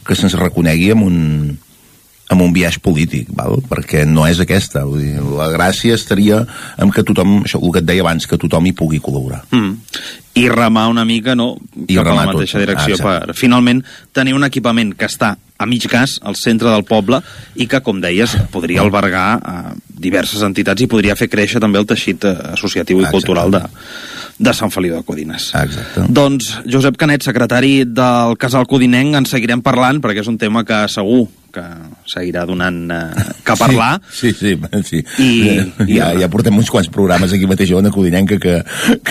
que 0.09 0.17
se'ns 0.17 0.33
reconegui 0.41 0.89
amb 0.95 1.05
un, 1.05 1.17
amb 2.29 2.45
un 2.45 2.53
viatge 2.53 2.81
polític, 2.85 3.31
val? 3.35 3.59
perquè 3.65 4.05
no 4.05 4.27
és 4.29 4.39
aquesta. 4.41 4.85
Vull 4.87 5.01
dir, 5.01 5.17
la 5.35 5.49
gràcia 5.53 5.97
estaria 5.97 6.43
en 6.77 6.93
que 6.93 7.03
tothom, 7.05 7.41
això 7.47 7.61
el 7.61 7.73
que 7.73 7.81
et 7.81 7.89
deia 7.89 8.05
abans, 8.05 8.29
que 8.29 8.37
tothom 8.37 8.69
hi 8.69 8.73
pugui 8.77 9.01
col·laborar. 9.01 9.41
Mm. 9.49 9.75
I 10.39 10.47
remar 10.53 10.87
una 10.91 11.03
mica, 11.09 11.33
no?, 11.35 11.55
I 11.87 11.97
cap 11.97 12.11
a 12.11 12.15
la 12.15 12.27
mateixa 12.29 12.59
tot. 12.59 12.67
direcció 12.67 12.93
Ah, 12.93 12.97
exacte. 12.97 13.31
per 13.33 13.35
finalment 13.35 13.81
tenir 14.13 14.37
un 14.37 14.45
equipament 14.45 14.93
que 14.95 15.09
està 15.09 15.33
a 15.59 15.65
mig 15.67 15.83
gas 15.91 16.19
al 16.23 16.37
centre 16.39 16.69
del 16.69 16.85
poble 16.87 17.19
i 17.59 17.67
que, 17.67 17.81
com 17.83 17.99
deies, 17.99 18.37
podria 18.53 18.85
albergar 18.85 19.25
eh, 19.35 19.73
diverses 19.89 20.45
entitats 20.45 20.85
i 20.85 20.87
podria 20.87 21.17
fer 21.19 21.27
créixer 21.27 21.59
també 21.59 21.81
el 21.81 21.89
teixit 21.89 22.29
eh, 22.29 22.35
associatiu 22.53 23.01
i 23.01 23.09
cultural 23.11 23.51
de, 23.51 23.65
de 24.37 24.53
Sant 24.55 24.71
Feliu 24.71 24.95
de 24.95 25.03
Codines. 25.03 25.49
Exacte. 25.57 26.05
Doncs, 26.07 26.53
Josep 26.69 26.95
Canet, 26.95 27.25
secretari 27.25 27.83
del 27.83 28.37
Casal 28.39 28.69
Codinenc, 28.69 29.17
en 29.17 29.27
seguirem 29.27 29.65
parlant 29.65 29.99
perquè 29.99 30.23
és 30.23 30.31
un 30.31 30.37
tema 30.39 30.63
que 30.63 30.85
segur 30.87 31.25
que 31.53 31.63
seguirà 32.09 32.45
donant 32.49 32.79
eh, 32.93 33.25
que 33.45 33.55
parlar. 33.59 33.91
Sí, 34.11 34.31
sí, 34.33 34.55
sí. 34.55 34.79
sí. 34.89 35.03
I- 35.23 35.95
ja, 35.95 36.11
ja 36.19 36.29
portem 36.31 36.57
uns 36.59 36.69
quants 36.71 36.89
programes 36.93 37.33
aquí 37.35 37.47
mateix 37.49 37.71
a 37.73 37.79
Ona 37.79 37.91
Codinenca 37.93 38.37
que, 38.41 38.59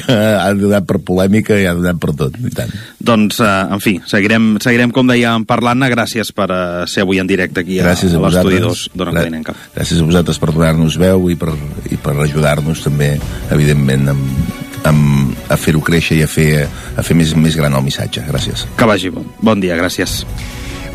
que 0.00 0.16
ha 0.18 0.48
donat 0.58 0.86
per 0.88 1.00
polèmica 1.04 1.58
i 1.58 1.66
ha 1.68 1.74
donat 1.78 1.98
per 2.02 2.14
tot, 2.18 2.38
i 2.38 2.52
tant. 2.54 2.72
Doncs, 3.00 3.40
eh, 3.44 3.50
en 3.76 3.82
fi, 3.84 3.96
seguirem, 4.08 4.54
seguirem 4.64 4.92
com 4.94 5.08
dèiem, 5.10 5.46
parlant-ne. 5.48 5.90
Gràcies 5.92 6.32
per 6.36 6.48
eh, 6.54 6.86
ser 6.90 7.04
avui 7.06 7.20
en 7.22 7.28
directe 7.30 7.64
aquí 7.64 7.80
Gràcies 7.82 8.14
a, 8.14 8.20
a 8.20 8.26
l'estudi 8.28 8.60
vosaltres. 8.62 8.88
2 8.94 8.98
d'Ona 9.02 9.16
Codinenca. 9.18 9.56
Gràcies 9.76 10.00
a 10.02 10.08
vosaltres 10.08 10.40
per 10.42 10.52
donar-nos 10.54 10.98
veu 11.00 11.28
i 11.32 11.36
per, 11.40 11.54
i 11.90 11.98
per 12.00 12.16
ajudar-nos 12.28 12.82
també, 12.86 13.14
evidentment, 13.54 14.08
amb, 14.14 14.54
amb, 14.88 15.34
a 15.50 15.56
fer-ho 15.60 15.82
créixer 15.84 16.20
i 16.20 16.22
a 16.26 16.30
fer, 16.30 16.48
a 16.68 17.04
fer 17.06 17.16
més, 17.18 17.34
més 17.38 17.56
gran 17.58 17.74
el 17.74 17.84
missatge. 17.86 18.24
Gràcies. 18.28 18.66
Que 18.78 18.88
vagi 18.88 19.10
bon. 19.14 19.26
Bon 19.42 19.60
dia, 19.60 19.76
gràcies. 19.78 20.22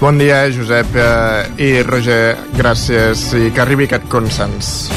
Bon 0.03 0.17
dia, 0.19 0.49
Josep 0.51 0.97
eh, 0.99 1.63
i 1.63 1.67
Roger, 1.87 2.35
gràcies 2.59 3.21
i 3.39 3.53
que 3.55 3.61
arribi 3.63 3.85
aquest 3.87 4.09
consens. 4.11 4.91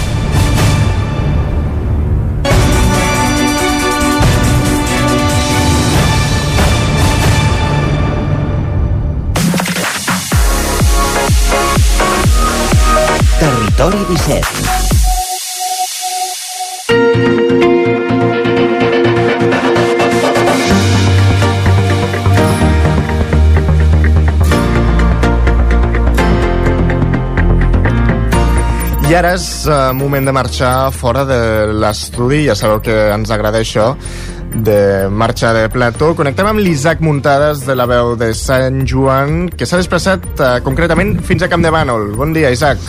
Territori 13.38 14.02
17. 14.10 14.75
I 29.06 29.14
ara 29.14 29.36
és 29.36 29.44
uh, 29.70 29.92
moment 29.94 30.24
de 30.26 30.32
marxar 30.34 30.90
fora 30.90 31.20
de 31.28 31.36
l'estudi, 31.78 32.40
ja 32.48 32.56
sabeu 32.58 32.80
que 32.82 32.94
ens 33.14 33.30
agrada 33.30 33.60
això, 33.62 33.92
de 34.54 35.08
marxa 35.10 35.52
de 35.52 35.68
plató. 35.68 36.12
Connectem 36.16 36.46
amb 36.48 36.62
l'Isaac 36.62 37.02
Muntades 37.04 37.64
de 37.66 37.74
la 37.76 37.86
veu 37.88 38.14
de 38.18 38.32
Sant 38.36 38.84
Joan, 38.88 39.48
que 39.50 39.66
s'ha 39.66 39.80
desplaçat 39.80 40.24
uh, 40.38 40.56
concretament 40.64 41.16
fins 41.26 41.42
a 41.42 41.50
Camp 41.52 41.64
de 41.64 41.72
Bànol. 41.74 42.12
Bon 42.16 42.32
dia, 42.36 42.52
Isaac. 42.54 42.80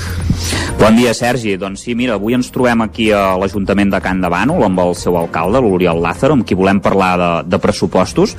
Bon 0.77 0.93
dia, 0.93 1.13
Sergi. 1.17 1.55
Doncs 1.57 1.81
sí, 1.87 1.95
mira, 1.97 2.15
avui 2.15 2.35
ens 2.37 2.51
trobem 2.53 2.83
aquí 2.85 3.07
a 3.11 3.33
l'Ajuntament 3.41 3.89
de 3.89 4.01
Can 4.03 4.21
de 4.21 4.29
Bànol 4.29 4.61
amb 4.67 4.81
el 4.83 4.93
seu 4.95 5.17
alcalde, 5.17 5.57
l'Oriol 5.63 5.99
Lázaro, 6.03 6.37
amb 6.37 6.45
qui 6.45 6.55
volem 6.55 6.79
parlar 6.85 7.11
de, 7.17 7.29
de 7.49 7.59
pressupostos. 7.59 8.35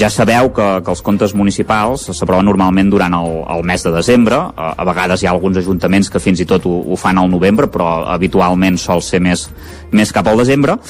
Ja 0.00 0.08
sabeu 0.10 0.48
que, 0.56 0.68
que 0.80 0.92
els 0.94 1.04
comptes 1.04 1.36
municipals 1.36 2.08
s'aproven 2.08 2.48
normalment 2.48 2.90
durant 2.90 3.12
el, 3.18 3.42
el 3.56 3.66
mes 3.68 3.84
de 3.84 3.92
desembre. 3.92 4.40
A, 4.56 4.72
a 4.72 4.88
vegades 4.88 5.22
hi 5.22 5.28
ha 5.28 5.34
alguns 5.36 5.60
ajuntaments 5.60 6.08
que 6.10 6.22
fins 6.22 6.40
i 6.40 6.48
tot 6.48 6.64
ho, 6.66 6.78
ho 6.88 6.96
fan 6.96 7.20
al 7.20 7.30
novembre, 7.30 7.68
però 7.68 7.92
habitualment 8.16 8.80
sol 8.80 9.04
ser 9.04 9.20
més, 9.20 9.50
més 9.92 10.16
cap 10.16 10.32
al 10.32 10.40
desembre 10.40 10.80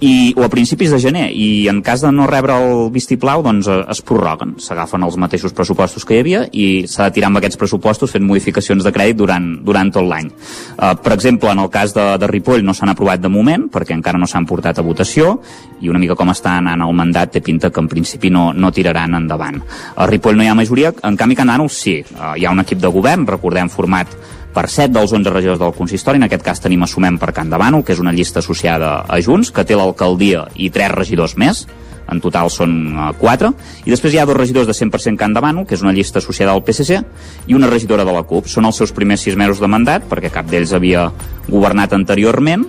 i, 0.00 0.32
o 0.36 0.44
a 0.44 0.48
principis 0.48 0.92
de 0.94 0.98
gener 1.02 1.26
i 1.34 1.66
en 1.70 1.80
cas 1.82 2.02
de 2.04 2.10
no 2.14 2.28
rebre 2.30 2.54
el 2.54 2.90
vistiplau 2.94 3.42
doncs 3.42 3.66
eh, 3.66 3.80
es 3.90 4.00
prorroguen, 4.06 4.54
s'agafen 4.62 5.02
els 5.02 5.18
mateixos 5.18 5.54
pressupostos 5.56 6.06
que 6.06 6.14
hi 6.14 6.22
havia 6.22 6.44
i 6.52 6.66
s'ha 6.86 7.08
de 7.08 7.16
tirar 7.16 7.32
amb 7.32 7.40
aquests 7.40 7.58
pressupostos 7.58 8.14
fent 8.14 8.26
modificacions 8.26 8.86
de 8.86 8.92
crèdit 8.94 9.18
durant, 9.18 9.48
durant 9.66 9.90
tot 9.94 10.06
l'any. 10.06 10.30
Uh, 10.78 10.94
per 11.02 11.14
exemple 11.16 11.50
en 11.50 11.64
el 11.64 11.70
cas 11.74 11.94
de, 11.96 12.06
de 12.20 12.30
Ripoll 12.30 12.62
no 12.66 12.74
s'han 12.76 12.94
aprovat 12.94 13.22
de 13.24 13.32
moment 13.32 13.66
perquè 13.72 13.96
encara 13.96 14.20
no 14.20 14.30
s'han 14.30 14.46
portat 14.46 14.78
a 14.78 14.86
votació 14.86 15.38
i 15.82 15.90
una 15.90 15.98
mica 15.98 16.16
com 16.18 16.30
està 16.30 16.54
anant 16.58 16.86
el 16.86 16.94
mandat 16.94 17.34
té 17.34 17.42
pinta 17.42 17.72
que 17.74 17.82
en 17.82 17.90
principi 17.90 18.30
no, 18.30 18.52
no 18.54 18.70
tiraran 18.74 19.18
endavant. 19.18 19.58
A 19.96 20.06
Ripoll 20.06 20.38
no 20.38 20.46
hi 20.46 20.50
ha 20.50 20.58
majoria, 20.58 20.94
en 21.02 21.18
canvi 21.18 21.34
a 21.34 21.42
Can 21.42 21.50
Dànol 21.50 21.72
sí, 21.72 21.98
uh, 22.14 22.36
hi 22.38 22.46
ha 22.46 22.54
un 22.54 22.62
equip 22.62 22.78
de 22.82 22.92
govern, 22.94 23.26
recordem 23.26 23.70
format 23.72 24.14
per 24.54 24.68
7 24.70 24.92
dels 24.94 25.12
11 25.12 25.34
regidors 25.34 25.60
del 25.60 25.74
consistori, 25.76 26.18
en 26.18 26.26
aquest 26.28 26.44
cas 26.46 26.62
tenim 26.64 26.82
Assumem 26.86 27.18
per 27.20 27.32
Can 27.36 27.50
Bànol, 27.50 27.84
que 27.84 27.94
és 27.94 28.00
una 28.02 28.14
llista 28.14 28.40
associada 28.40 29.02
a 29.06 29.20
Junts, 29.22 29.52
que 29.52 29.64
té 29.64 29.76
l'alcaldia 29.76 30.46
i 30.56 30.70
3 30.74 30.94
regidors 30.96 31.36
més, 31.38 31.66
en 32.08 32.22
total 32.24 32.48
són 32.50 32.74
uh, 32.96 33.10
4, 33.20 33.50
i 33.84 33.92
després 33.92 34.14
hi 34.14 34.20
ha 34.20 34.26
dos 34.28 34.36
regidors 34.38 34.68
de 34.68 34.76
100% 34.76 35.20
Can 35.20 35.36
Bànol, 35.36 35.66
que 35.68 35.76
és 35.76 35.84
una 35.84 35.92
llista 35.92 36.22
associada 36.22 36.54
al 36.56 36.64
PSC, 36.64 37.02
i 37.46 37.56
una 37.56 37.68
regidora 37.68 38.06
de 38.08 38.14
la 38.14 38.24
CUP. 38.24 38.48
Són 38.48 38.68
els 38.68 38.80
seus 38.80 38.94
primers 38.96 39.26
6 39.28 39.36
mesos 39.36 39.60
de 39.60 39.68
mandat, 39.68 40.08
perquè 40.08 40.32
cap 40.32 40.48
d'ells 40.48 40.72
havia 40.76 41.10
governat 41.48 41.92
anteriorment, 41.96 42.64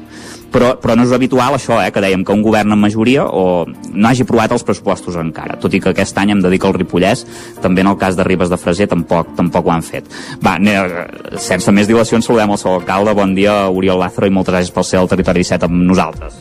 però, 0.51 0.73
però 0.81 0.95
no 0.97 1.05
és 1.05 1.13
habitual 1.15 1.55
això, 1.55 1.77
eh, 1.83 1.91
que 1.93 2.01
dèiem 2.03 2.23
que 2.25 2.33
un 2.35 2.43
govern 2.45 2.73
en 2.75 2.81
majoria 2.81 3.25
o 3.25 3.65
no 3.67 4.09
hagi 4.09 4.25
aprovat 4.25 4.53
els 4.55 4.65
pressupostos 4.67 5.17
encara, 5.19 5.57
tot 5.61 5.73
i 5.73 5.81
que 5.81 5.93
aquest 5.93 6.17
any 6.17 6.33
hem 6.33 6.41
de 6.43 6.51
dir 6.51 6.59
que 6.59 6.67
el 6.69 6.77
Ripollès, 6.77 7.25
també 7.61 7.81
en 7.85 7.91
el 7.93 7.97
cas 7.97 8.17
de 8.17 8.25
Ribes 8.27 8.49
de 8.49 8.57
Freser, 8.57 8.87
tampoc, 8.91 9.35
tampoc 9.37 9.67
ho 9.67 9.73
han 9.73 9.85
fet. 9.85 10.09
Va, 10.45 10.57
ne- 10.59 11.37
sense 11.37 11.71
més 11.71 11.87
dilacions, 11.89 12.25
saludem 12.25 12.51
el 12.55 12.61
seu 12.61 12.73
alcalde, 12.77 13.13
bon 13.17 13.35
dia, 13.35 13.69
Oriol 13.69 13.99
Lázaro, 13.99 14.27
i 14.27 14.33
moltes 14.33 14.55
gràcies 14.55 14.73
pel 14.75 14.87
ser 14.87 14.99
al 14.99 15.09
Territori 15.11 15.43
17 15.45 15.69
amb 15.69 15.83
nosaltres. 15.89 16.39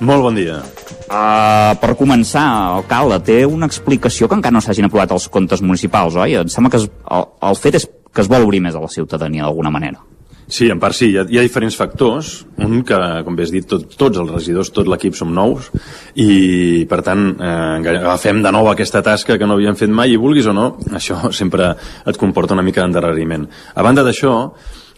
Molt 0.00 0.22
bon 0.26 0.34
dia. 0.36 0.58
Uh, 1.06 1.72
per 1.80 1.94
començar, 1.96 2.42
alcalde, 2.76 3.20
té 3.24 3.38
una 3.46 3.68
explicació 3.70 4.28
que 4.28 4.36
encara 4.36 4.52
no 4.52 4.60
s'hagin 4.60 4.88
aprovat 4.90 5.14
els 5.14 5.28
comptes 5.32 5.62
municipals, 5.62 6.18
oi? 6.18 6.34
Em 6.42 6.50
sembla 6.52 6.74
que 6.74 6.82
es, 6.82 6.90
el, 7.14 7.24
el 7.48 7.56
fet 7.62 7.78
és 7.80 7.88
que 8.12 8.24
es 8.24 8.28
vol 8.28 8.44
obrir 8.44 8.60
més 8.64 8.74
a 8.74 8.82
la 8.82 8.90
ciutadania 8.92 9.46
d'alguna 9.46 9.70
manera. 9.70 10.02
Sí, 10.48 10.68
en 10.70 10.78
part 10.78 10.94
sí, 10.94 11.08
hi 11.10 11.16
ha, 11.18 11.24
hi 11.26 11.40
ha 11.40 11.42
diferents 11.42 11.74
factors. 11.74 12.44
Un 12.62 12.84
que, 12.86 12.98
com 13.26 13.34
bé 13.36 13.46
has 13.46 13.52
dit, 13.54 13.66
tot, 13.66 13.82
tots 13.98 14.20
els 14.22 14.30
regidors, 14.30 14.70
tot 14.74 14.86
l'equip 14.86 15.18
som 15.18 15.32
nous 15.34 15.66
i, 16.14 16.86
per 16.88 17.00
tant, 17.06 17.26
eh, 17.34 17.96
agafem 17.96 18.44
de 18.44 18.54
nou 18.54 18.70
aquesta 18.70 19.02
tasca 19.02 19.38
que 19.40 19.48
no 19.48 19.58
havíem 19.58 19.78
fet 19.78 19.90
mai 19.90 20.14
i 20.14 20.20
vulguis 20.22 20.46
o 20.46 20.54
no, 20.54 20.70
això 20.94 21.18
sempre 21.40 21.74
et 22.06 22.20
comporta 22.20 22.54
una 22.54 22.64
mica 22.66 22.84
d'endarreriment. 22.84 23.48
A 23.74 23.82
banda 23.82 24.06
d'això, 24.06 24.36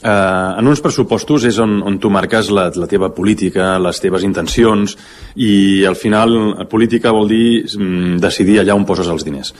eh, 0.03 0.11
en 0.61 0.69
uns 0.69 0.85
pressupostos 0.85 1.49
és 1.49 1.59
on, 1.65 1.79
on 1.81 1.97
tu 1.99 2.13
marques 2.13 2.53
la, 2.53 2.69
la 2.77 2.91
teva 2.91 3.09
política, 3.17 3.77
les 3.81 4.05
teves 4.05 4.29
intencions 4.29 4.99
i 5.41 5.85
al 5.89 5.97
final 5.97 6.69
política 6.69 7.15
vol 7.17 7.29
dir 7.33 7.65
mm, 7.65 8.19
decidir 8.21 8.61
allà 8.61 8.77
on 8.77 8.85
poses 8.85 9.09
els 9.09 9.25
diners. 9.25 9.55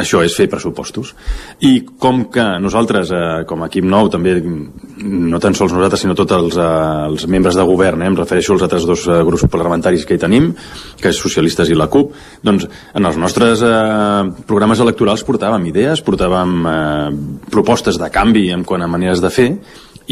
Això 0.00 0.22
és 0.24 0.32
fer 0.34 0.46
pressupostos. 0.48 1.12
I 1.60 1.84
com 2.00 2.24
que 2.32 2.42
nosaltres, 2.58 3.10
eh, 3.12 3.44
com 3.46 3.62
a 3.62 3.66
equip 3.68 3.84
nou, 3.84 4.08
també, 4.08 4.40
no 4.42 5.38
tan 5.38 5.54
sols 5.54 5.74
nosaltres, 5.76 6.00
sinó 6.00 6.14
tots 6.16 6.32
els, 6.32 6.56
eh, 6.56 7.06
els 7.10 7.26
membres 7.26 7.54
de 7.54 7.62
govern, 7.68 8.02
eh, 8.02 8.06
em 8.06 8.16
refereixo 8.16 8.54
als 8.54 8.62
altres 8.62 8.86
dos 8.86 9.06
eh, 9.06 9.22
grups 9.22 9.44
parlamentaris 9.50 10.06
que 10.06 10.14
hi 10.14 10.18
tenim, 10.18 10.54
que 11.00 11.10
és 11.10 11.20
socialistes 11.20 11.68
i 11.68 11.74
la 11.76 11.86
CUP, 11.86 12.14
doncs 12.42 12.66
en 12.94 13.04
els 13.04 13.16
nostres 13.16 13.62
eh, 13.62 14.24
programes 14.46 14.80
electorals 14.80 15.22
portàvem 15.22 15.68
idees, 15.68 16.02
portàvem 16.02 16.66
eh, 16.66 17.10
propostes 17.50 18.00
de 18.00 18.10
canvi 18.10 18.50
en 18.50 18.64
quant 18.64 18.82
a 18.82 18.88
maneres 18.88 19.20
de 19.20 19.30
fer, 19.30 19.50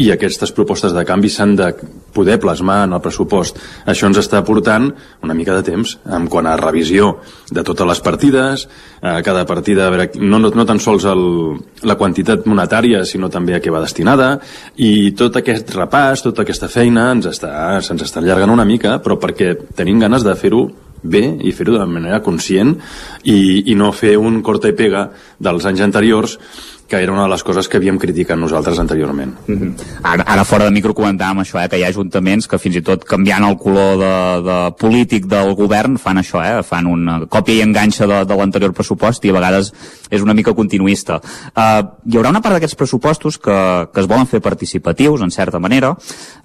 i 0.01 0.09
aquestes 0.11 0.51
propostes 0.55 0.93
de 0.93 1.03
canvi 1.05 1.29
s'han 1.29 1.55
de 1.57 1.69
poder 2.13 2.39
plasmar 2.41 2.83
en 2.85 2.93
el 2.95 3.01
pressupost. 3.01 3.59
Això 3.89 4.07
ens 4.09 4.19
està 4.21 4.43
portant 4.45 4.87
una 5.25 5.35
mica 5.37 5.55
de 5.57 5.65
temps 5.65 5.95
en 6.05 6.27
quant 6.29 6.47
a 6.49 6.55
revisió 6.57 7.17
de 7.51 7.63
totes 7.65 7.87
les 7.89 8.01
partides, 8.05 8.67
eh, 9.01 9.21
cada 9.25 9.45
partida, 9.45 9.87
a 9.87 9.93
veure, 9.93 10.09
no, 10.21 10.39
no, 10.39 10.49
no 10.53 10.65
tan 10.65 10.79
sols 10.79 11.05
el, 11.09 11.25
la 11.83 11.97
quantitat 11.99 12.47
monetària, 12.49 13.03
sinó 13.05 13.29
també 13.29 13.57
a 13.57 13.61
què 13.61 13.73
va 13.73 13.83
destinada, 13.83 14.37
i 14.77 15.11
tot 15.17 15.37
aquest 15.41 15.75
repàs, 15.77 16.25
tota 16.25 16.45
aquesta 16.45 16.69
feina 16.69 17.11
ens 17.13 17.29
està, 17.29 17.53
se'ns 17.81 18.05
està 18.05 18.21
allargant 18.21 18.53
una 18.53 18.65
mica, 18.65 18.99
però 19.03 19.19
perquè 19.21 19.53
tenim 19.77 20.01
ganes 20.01 20.25
de 20.25 20.35
fer-ho 20.37 20.67
bé 21.03 21.23
i 21.43 21.51
fer-ho 21.51 21.75
de 21.77 21.85
manera 21.85 22.21
conscient 22.23 22.77
i, 23.23 23.69
i 23.71 23.75
no 23.75 23.91
fer 23.91 24.15
un 24.17 24.39
corta 24.41 24.71
i 24.71 24.77
pega 24.77 25.09
dels 25.43 25.67
anys 25.67 25.83
anteriors 25.83 26.37
que 26.93 27.03
era 27.03 27.11
una 27.11 27.23
de 27.23 27.29
les 27.29 27.43
coses 27.43 27.67
que 27.67 27.79
havíem 27.79 27.97
criticat 27.97 28.37
nosaltres 28.37 28.79
anteriorment. 28.79 29.33
Mm 29.47 29.55
-hmm. 29.55 29.71
ara, 30.03 30.23
ara 30.23 30.43
fora 30.43 30.65
de 30.65 30.71
micro 30.71 30.93
comentàvem 30.93 31.41
això, 31.41 31.63
eh, 31.63 31.69
que 31.69 31.77
hi 31.77 31.83
ha 31.83 31.89
ajuntaments 31.89 32.47
que 32.47 32.57
fins 32.59 32.75
i 32.75 32.81
tot 32.81 33.03
canviant 33.03 33.43
el 33.43 33.57
color 33.57 33.97
de, 33.97 34.15
de 34.49 34.57
polític 34.77 35.25
del 35.25 35.55
govern 35.55 35.97
fan 35.97 36.17
això, 36.17 36.39
eh, 36.43 36.63
fan 36.63 36.85
una 36.85 37.25
còpia 37.25 37.55
i 37.55 37.61
enganxa 37.61 38.05
de, 38.05 38.25
de 38.25 38.35
l'anterior 38.35 38.73
pressupost 38.73 39.25
i 39.25 39.29
a 39.29 39.33
vegades 39.33 39.73
és 40.09 40.21
una 40.21 40.33
mica 40.33 40.53
continuista. 40.53 41.19
Uh, 41.55 41.81
hi 42.05 42.17
haurà 42.17 42.29
una 42.29 42.41
part 42.41 42.53
d'aquests 42.53 42.75
pressupostos 42.75 43.39
que, 43.41 43.87
que 43.93 43.99
es 43.99 44.07
volen 44.07 44.27
fer 44.27 44.41
participatius, 44.41 45.21
en 45.21 45.31
certa 45.31 45.59
manera. 45.59 45.95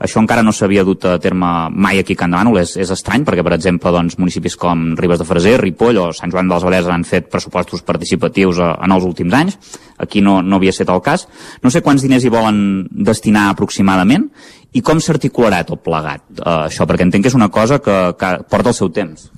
Això 0.01 0.23
encara 0.23 0.43
no 0.43 0.53
s'havia 0.53 0.85
dut 0.85 1.05
a 1.05 1.19
terme 1.19 1.69
mai 1.71 1.99
aquí 1.99 2.17
a 2.17 2.23
Can 2.23 2.31
Demànol, 2.31 2.63
és, 2.63 2.77
és 2.81 2.91
estrany 2.91 3.25
perquè, 3.25 3.45
per 3.45 3.53
exemple, 3.59 3.93
doncs, 3.93 4.17
municipis 4.19 4.57
com 4.57 4.95
Ribes 4.97 5.21
de 5.21 5.25
Freser, 5.29 5.59
Ripoll 5.61 5.99
o 5.99 6.13
Sant 6.17 6.33
Joan 6.33 6.49
dels 6.49 6.65
Vallès 6.65 6.89
han 6.89 7.05
fet 7.05 7.29
pressupostos 7.29 7.85
participatius 7.85 8.63
a, 8.63 8.73
en 8.85 8.97
els 8.97 9.05
últims 9.05 9.35
anys. 9.35 9.59
Aquí 9.99 10.23
no, 10.25 10.39
no 10.43 10.57
havia 10.57 10.75
estat 10.75 10.91
el 10.95 11.03
cas. 11.05 11.27
No 11.63 11.73
sé 11.75 11.83
quants 11.83 12.05
diners 12.05 12.25
hi 12.25 12.33
volen 12.33 12.61
destinar 12.91 13.49
aproximadament 13.51 14.29
i 14.77 14.83
com 14.85 15.01
s'articularà 15.01 15.63
tot 15.67 15.83
plegat, 15.85 16.25
eh, 16.39 16.57
això, 16.69 16.87
perquè 16.87 17.07
entenc 17.07 17.25
que 17.25 17.33
és 17.33 17.39
una 17.39 17.51
cosa 17.53 17.81
que, 17.83 17.99
que 18.21 18.33
porta 18.51 18.75
el 18.75 18.79
seu 18.79 18.93
temps. 18.95 19.31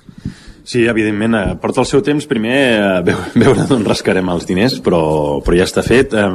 Sí, 0.63 0.85
evidentment, 0.85 1.35
eh, 1.35 1.55
porta 1.57 1.81
el 1.81 1.87
seu 1.89 2.03
temps 2.05 2.27
primer 2.29 2.57
eh, 3.01 3.15
veure 3.41 3.65
d'on 3.69 3.85
rascarem 3.87 4.27
els 4.29 4.45
diners, 4.45 4.77
però, 4.85 5.01
però 5.41 5.57
ja 5.57 5.65
està 5.65 5.81
fet. 5.85 6.13
Eh, 6.13 6.27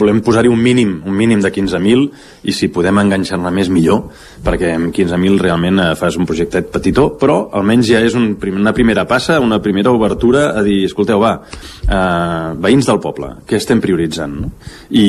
volem 0.00 0.20
posar-hi 0.24 0.50
un 0.52 0.60
mínim, 0.60 0.98
un 1.08 1.16
mínim 1.16 1.40
de 1.40 1.52
15.000 1.52 2.04
i 2.50 2.54
si 2.56 2.68
podem 2.72 3.00
enganxar-ne 3.00 3.52
més 3.54 3.70
millor, 3.72 4.04
perquè 4.44 4.74
amb 4.76 4.92
15.000 4.94 5.40
realment 5.40 5.80
eh, 5.80 5.88
fas 5.98 6.18
un 6.20 6.28
projectet 6.28 6.68
petitó, 6.74 7.08
però 7.20 7.38
almenys 7.56 7.88
ja 7.88 8.02
és 8.04 8.18
un, 8.18 8.34
una 8.52 8.74
primera 8.76 9.06
passa, 9.08 9.40
una 9.40 9.60
primera 9.64 9.94
obertura 9.94 10.50
a 10.52 10.64
dir, 10.66 10.82
escolteu, 10.90 11.22
va, 11.22 11.38
eh, 11.88 12.52
veïns 12.60 12.90
del 12.90 13.00
poble, 13.00 13.32
què 13.48 13.56
estem 13.56 13.80
prioritzant? 13.80 14.36
No? 14.36 14.52
I, 14.90 15.06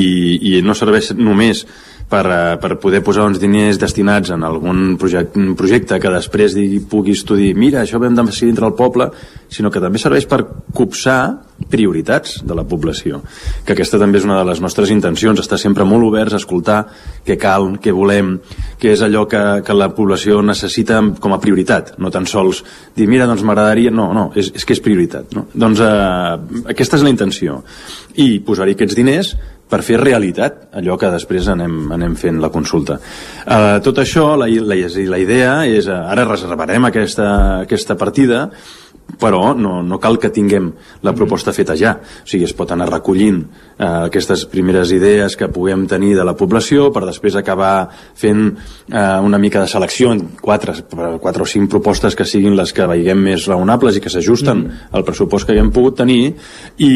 I 0.54 0.58
no 0.64 0.76
serveix 0.78 1.12
només 1.18 1.66
per, 2.08 2.24
uh, 2.26 2.54
per 2.60 2.78
poder 2.80 3.02
posar 3.04 3.26
uns 3.28 3.40
diners 3.40 3.78
destinats 3.80 4.32
en 4.34 4.44
algun 4.46 4.96
projecte, 5.00 5.42
projecte 5.58 6.00
que 6.00 6.12
després 6.14 6.56
digui, 6.56 6.80
puguis 6.80 7.24
tu 7.28 7.36
dir 7.38 7.52
mira, 7.58 7.82
això 7.82 8.00
vam 8.00 8.16
decidir 8.16 8.54
entre 8.54 8.68
el 8.70 8.76
poble 8.78 9.10
sinó 9.48 9.70
que 9.72 9.80
també 9.80 10.00
serveix 10.00 10.26
per 10.28 10.42
copsar 10.76 11.20
prioritats 11.68 12.38
de 12.46 12.54
la 12.54 12.62
població. 12.68 13.20
Que 13.66 13.74
aquesta 13.74 13.98
també 13.98 14.20
és 14.20 14.26
una 14.26 14.36
de 14.38 14.46
les 14.46 14.60
nostres 14.62 14.92
intencions 14.94 15.40
estar 15.40 15.58
sempre 15.58 15.86
molt 15.88 16.06
oberts 16.06 16.36
a 16.36 16.40
escoltar 16.40 16.78
què 17.26 17.38
cal, 17.40 17.72
què 17.82 17.92
volem, 17.94 18.36
què 18.78 18.92
és 18.94 19.02
allò 19.02 19.24
que, 19.28 19.42
que 19.66 19.76
la 19.76 19.90
població 19.96 20.38
necessita 20.44 21.00
com 21.18 21.34
a 21.34 21.40
prioritat. 21.42 21.96
No 21.98 22.12
tan 22.14 22.28
sols 22.30 22.62
dir 22.96 23.08
mira, 23.10 23.26
doncs 23.26 23.42
m'agradaria, 23.42 23.90
no, 23.90 24.12
no, 24.14 24.28
és, 24.38 24.52
és 24.54 24.64
que 24.64 24.76
és 24.76 24.84
prioritat 24.84 25.34
no? 25.34 25.46
doncs 25.52 25.80
uh, 25.82 26.36
aquesta 26.70 26.98
és 26.98 27.04
la 27.06 27.12
intenció. 27.12 27.62
I 28.18 28.38
posar-hi 28.44 28.76
aquests 28.76 28.98
diners 28.98 29.34
per 29.68 29.82
fer 29.86 30.00
realitat 30.00 30.68
allò 30.78 30.96
que 31.00 31.10
després 31.12 31.48
anem, 31.52 31.78
anem 31.94 32.16
fent 32.18 32.40
la 32.42 32.50
consulta. 32.54 32.98
Uh, 33.44 33.78
tot 33.84 34.00
això, 34.02 34.30
la, 34.40 34.48
la, 34.48 34.78
la 35.12 35.20
idea 35.20 35.54
és, 35.68 35.88
uh, 35.88 36.00
ara 36.12 36.26
reservarem 36.28 36.88
aquesta, 36.88 37.28
aquesta 37.66 37.98
partida 38.00 38.46
però 39.16 39.54
no, 39.56 39.80
no 39.82 39.98
cal 39.98 40.18
que 40.20 40.30
tinguem 40.34 40.68
la 41.06 41.14
proposta 41.16 41.52
feta 41.56 41.76
ja 41.78 41.94
o 41.96 42.28
sigui, 42.28 42.44
es 42.44 42.54
pot 42.56 42.70
anar 42.74 42.90
recollint 42.90 43.40
eh, 43.40 43.86
aquestes 44.08 44.44
primeres 44.52 44.92
idees 44.92 45.36
que 45.38 45.48
puguem 45.52 45.86
tenir 45.88 46.12
de 46.18 46.26
la 46.26 46.36
població 46.36 46.90
per 46.92 47.06
després 47.06 47.38
acabar 47.38 47.88
fent 48.18 48.44
eh, 48.50 49.18
una 49.24 49.40
mica 49.40 49.62
de 49.64 49.70
selecció 49.70 50.12
en 50.12 50.24
quatre, 50.42 50.76
quatre 51.22 51.46
o 51.46 51.48
cinc 51.48 51.70
propostes 51.72 52.18
que 52.18 52.28
siguin 52.28 52.56
les 52.58 52.74
que 52.76 52.86
veiguem 52.90 53.24
més 53.30 53.48
raonables 53.48 53.96
i 53.96 54.04
que 54.04 54.12
s'ajusten 54.12 54.60
mm. 54.60 54.92
al 54.92 55.06
pressupost 55.08 55.48
que 55.48 55.56
haguem 55.56 55.72
pogut 55.72 55.98
tenir 56.02 56.20
i, 56.76 56.92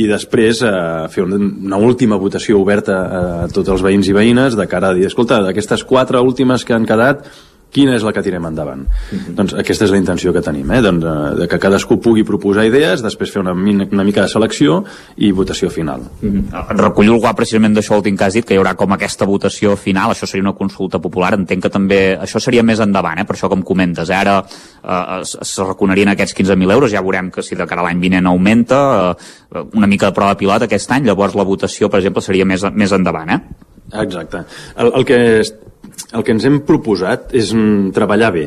i 0.00 0.06
després 0.10 0.64
eh, 0.64 0.74
fer 1.12 1.26
una, 1.28 1.38
una 1.38 1.82
última 1.84 2.16
votació 2.16 2.62
oberta 2.62 2.98
a 3.02 3.48
tots 3.52 3.74
els 3.74 3.84
veïns 3.84 4.08
i 4.08 4.16
veïnes 4.16 4.56
de 4.56 4.68
cara 4.70 4.92
a 4.92 4.96
dir, 4.96 5.06
escolta, 5.10 5.42
d'aquestes 5.44 5.84
quatre 5.84 6.20
últimes 6.22 6.64
que 6.64 6.74
han 6.76 6.88
quedat 6.88 7.28
quina 7.72 7.96
és 7.96 8.04
la 8.04 8.12
que 8.12 8.22
tirem 8.22 8.44
endavant. 8.46 8.84
Mm 8.84 9.18
-hmm. 9.18 9.34
Doncs 9.34 9.54
aquesta 9.54 9.84
és 9.84 9.90
la 9.90 9.96
intenció 9.96 10.32
que 10.32 10.40
tenim, 10.40 10.70
eh? 10.70 10.80
doncs, 10.82 11.04
eh, 11.04 11.34
de 11.40 11.48
que 11.48 11.58
cadascú 11.58 11.98
pugui 12.00 12.24
proposar 12.24 12.66
idees, 12.66 13.02
després 13.02 13.30
fer 13.30 13.40
una, 13.40 13.52
una 13.52 14.04
mica 14.04 14.22
de 14.22 14.28
selecció 14.28 14.84
i 15.16 15.32
votació 15.32 15.70
final. 15.70 16.00
Mm 16.20 16.28
-hmm. 16.50 16.76
Recollo 16.76 17.12
algú 17.12 17.34
precisament 17.34 17.74
d'això 17.74 17.96
últim 17.96 18.16
que 18.16 18.24
has 18.24 18.34
dit, 18.34 18.44
que 18.44 18.54
hi 18.54 18.58
haurà 18.58 18.74
com 18.74 18.92
aquesta 18.92 19.24
votació 19.24 19.76
final, 19.76 20.10
això 20.10 20.26
seria 20.26 20.42
una 20.42 20.52
consulta 20.52 20.98
popular, 20.98 21.34
entenc 21.34 21.62
que 21.62 21.70
també 21.70 22.18
això 22.18 22.38
seria 22.38 22.62
més 22.62 22.78
endavant, 22.80 23.18
eh? 23.18 23.24
per 23.24 23.36
això 23.36 23.48
com 23.48 23.62
comentes, 23.62 24.10
eh? 24.10 24.14
ara 24.14 24.44
eh, 24.84 25.20
es, 25.20 25.38
es 25.40 25.58
reconeguarien 25.58 26.08
aquests 26.08 26.34
15.000 26.34 26.72
euros, 26.72 26.90
ja 26.90 27.00
veurem 27.00 27.30
que 27.30 27.42
si 27.42 27.54
de 27.54 27.66
cara 27.66 27.80
a 27.80 27.84
l'any 27.84 28.00
vinent 28.00 28.26
augmenta, 28.26 29.16
eh, 29.54 29.58
una 29.74 29.86
mica 29.86 30.06
de 30.06 30.12
prova 30.12 30.36
pilot 30.36 30.62
aquest 30.62 30.90
any, 30.90 31.04
llavors 31.06 31.34
la 31.34 31.44
votació, 31.44 31.88
per 31.88 32.00
exemple, 32.00 32.22
seria 32.22 32.44
més, 32.44 32.62
més 32.74 32.92
endavant, 32.92 33.30
eh? 33.30 33.40
Exacte. 33.92 34.44
El, 34.76 34.92
el 34.94 35.04
que 35.04 35.42
el 36.10 36.24
que 36.26 36.34
ens 36.34 36.44
hem 36.48 36.60
proposat 36.66 37.30
és 37.38 37.52
mm, 37.54 37.92
treballar 37.96 38.32
bé, 38.34 38.46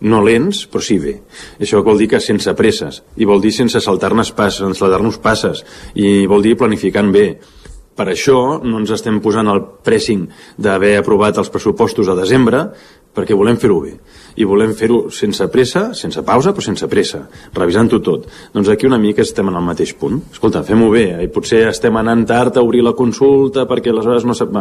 no 0.00 0.20
lents, 0.22 0.64
però 0.70 0.82
sí 0.84 0.98
bé. 1.02 1.16
Això 1.58 1.82
vol 1.86 1.98
dir 1.98 2.08
que 2.12 2.20
sense 2.22 2.52
presses, 2.58 3.02
i 3.18 3.26
vol 3.26 3.42
dir 3.42 3.52
sense 3.54 3.80
saltar-nos 3.82 4.30
passes, 4.36 4.62
sense 4.62 4.78
saltar-nos 4.78 5.18
passes, 5.22 5.64
i 5.98 6.26
vol 6.30 6.44
dir 6.44 6.58
planificant 6.58 7.10
bé. 7.14 7.28
Per 7.98 8.06
això 8.12 8.60
no 8.62 8.78
ens 8.78 8.92
estem 8.94 9.18
posant 9.18 9.48
el 9.50 9.58
pressing 9.82 10.28
d'haver 10.54 10.94
aprovat 11.00 11.40
els 11.42 11.50
pressupostos 11.50 12.06
a 12.06 12.14
desembre, 12.14 12.68
perquè 13.18 13.34
volem 13.34 13.58
fer-ho 13.58 13.80
bé. 13.82 13.96
I 14.38 14.46
volem 14.46 14.70
fer-ho 14.78 15.08
sense 15.10 15.48
pressa, 15.50 15.88
sense 15.98 16.22
pausa, 16.22 16.52
però 16.54 16.62
sense 16.62 16.86
pressa, 16.86 17.24
revisant-ho 17.56 17.98
tot. 17.98 18.28
Doncs 18.54 18.70
aquí 18.70 18.86
una 18.86 19.00
mica 19.02 19.24
estem 19.26 19.50
en 19.50 19.58
el 19.58 19.66
mateix 19.66 19.96
punt. 19.98 20.20
Escolta, 20.30 20.62
fem-ho 20.62 20.92
bé, 20.94 21.08
i 21.24 21.32
potser 21.34 21.64
estem 21.72 21.98
anant 21.98 22.22
tard 22.28 22.56
a 22.56 22.62
obrir 22.62 22.86
la 22.86 22.94
consulta 22.94 23.66
perquè 23.66 23.90
aleshores 23.90 24.28
no... 24.28 24.38
Sap 24.38 24.54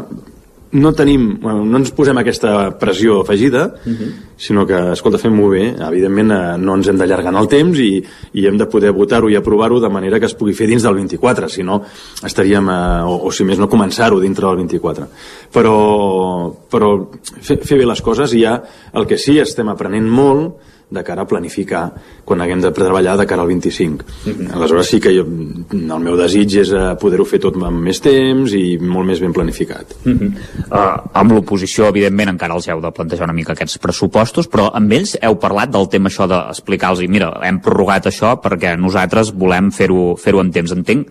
no 0.72 0.92
tenim, 0.94 1.40
bueno, 1.40 1.64
no 1.66 1.80
ens 1.80 1.92
posem 1.96 2.18
aquesta 2.20 2.72
pressió 2.80 3.22
afegida, 3.22 3.66
uh 3.86 3.90
mhm. 3.90 3.96
-huh. 3.96 4.12
sinó 4.38 4.66
que, 4.66 4.92
escolta, 4.92 5.18
fem-ho 5.18 5.50
bé, 5.50 5.76
evidentment 5.80 6.32
eh, 6.32 6.58
no 6.58 6.76
ens 6.76 6.88
hem 6.88 6.98
d'allargar 6.98 7.34
en 7.34 7.40
el 7.40 7.48
temps 7.48 7.80
i, 7.80 8.04
i 8.34 8.46
hem 8.46 8.58
de 8.58 8.66
poder 8.66 8.92
votar-ho 8.92 9.30
i 9.30 9.36
aprovar-ho 9.36 9.80
de 9.80 9.90
manera 9.90 10.20
que 10.20 10.26
es 10.26 10.36
pugui 10.36 10.54
fer 10.54 10.68
dins 10.68 10.84
del 10.84 10.94
24, 10.94 11.50
si 11.50 11.64
no 11.64 11.84
estaríem, 12.24 12.70
eh, 12.70 13.04
o, 13.04 13.28
o 13.28 13.32
si 13.32 13.44
més 13.44 13.60
no 13.60 13.70
començar-ho 13.70 14.20
dintre 14.20 14.48
del 14.48 14.58
24. 14.58 15.08
Però, 15.54 16.56
però 16.70 17.10
fer, 17.42 17.58
fer 17.64 17.78
bé 17.78 17.86
les 17.86 18.02
coses 18.02 18.34
i 18.34 18.42
ja 18.42 18.62
el 18.94 19.08
que 19.08 19.18
sí 19.18 19.40
estem 19.40 19.70
aprenent 19.70 20.08
molt 20.08 20.56
de 20.90 21.04
cara 21.04 21.26
a 21.26 21.28
planificar 21.28 21.90
quan 22.24 22.40
haguem 22.42 22.62
de 22.64 22.72
treballar 22.72 23.18
de 23.20 23.26
cara 23.28 23.42
al 23.42 23.48
25. 23.48 24.06
Mm 24.26 24.32
-hmm. 24.32 24.54
Aleshores 24.54 24.88
sí 24.88 25.00
que 25.00 25.12
jo, 25.12 25.26
el 25.72 26.00
meu 26.00 26.16
desig 26.16 26.56
és 26.56 26.72
eh, 26.72 26.96
poder-ho 27.00 27.26
fer 27.26 27.40
tot 27.40 27.56
amb 27.56 27.80
més 27.80 28.00
temps 28.00 28.54
i 28.54 28.78
molt 28.80 29.06
més 29.06 29.20
ben 29.20 29.34
planificat. 29.34 29.96
Mm 30.06 30.18
-hmm. 30.18 30.32
uh, 30.72 31.10
amb 31.14 31.32
l'oposició, 31.32 31.88
evidentment, 31.88 32.30
encara 32.30 32.56
els 32.56 32.68
heu 32.68 32.82
de 32.82 32.92
plantejar 32.92 33.26
una 33.26 33.34
mica 33.34 33.52
aquests 33.52 33.78
pressupostos, 33.78 34.50
però 34.50 34.70
amb 34.74 34.92
ells 34.92 35.18
heu 35.22 35.36
parlat 35.36 35.70
del 35.70 35.90
tema 35.90 36.10
això 36.10 36.28
d'explicar-los, 36.28 37.08
mira, 37.08 37.40
hem 37.44 37.60
prorrogat 37.60 38.06
això 38.06 38.40
perquè 38.42 38.78
nosaltres 38.78 39.34
volem 39.34 39.72
fer-ho 39.72 40.16
fer, 40.16 40.34
-ho, 40.34 40.42
en 40.42 40.52
temps. 40.52 40.72
Entenc 40.72 41.08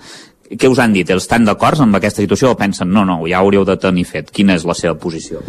què 0.54 0.70
us 0.70 0.78
han 0.78 0.94
dit? 0.94 1.10
Estan 1.10 1.46
d'acord 1.46 1.80
amb 1.82 1.98
aquesta 1.98 2.22
situació 2.22 2.52
o 2.54 2.58
pensen 2.58 2.92
no, 2.92 3.04
no, 3.08 3.20
ja 3.26 3.42
hauríeu 3.42 3.66
de 3.66 3.76
tenir 3.80 4.06
fet? 4.06 4.30
Quina 4.30 4.54
és 4.54 4.66
la 4.68 4.76
seva 4.78 4.94
posició? 5.00 5.42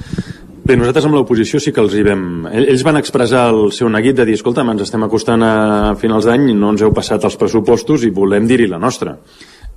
Bé, 0.68 0.76
nosaltres 0.76 1.06
amb 1.08 1.16
l'oposició 1.16 1.62
sí 1.64 1.72
que 1.72 1.80
els 1.80 1.94
hi 1.96 2.02
vam... 2.04 2.48
Ells 2.52 2.82
van 2.84 2.98
expressar 3.00 3.46
el 3.54 3.70
seu 3.72 3.88
neguit 3.88 4.18
de 4.18 4.26
dir, 4.28 4.34
escolta, 4.36 4.66
ens 4.68 4.84
estem 4.84 5.06
acostant 5.06 5.46
a 5.46 5.52
finals 6.02 6.28
d'any, 6.28 6.50
no 6.58 6.74
ens 6.74 6.84
heu 6.84 6.92
passat 6.96 7.24
els 7.24 7.38
pressupostos 7.40 8.04
i 8.04 8.12
volem 8.12 8.50
dir-hi 8.50 8.68
la 8.68 8.82
nostra. 8.82 9.14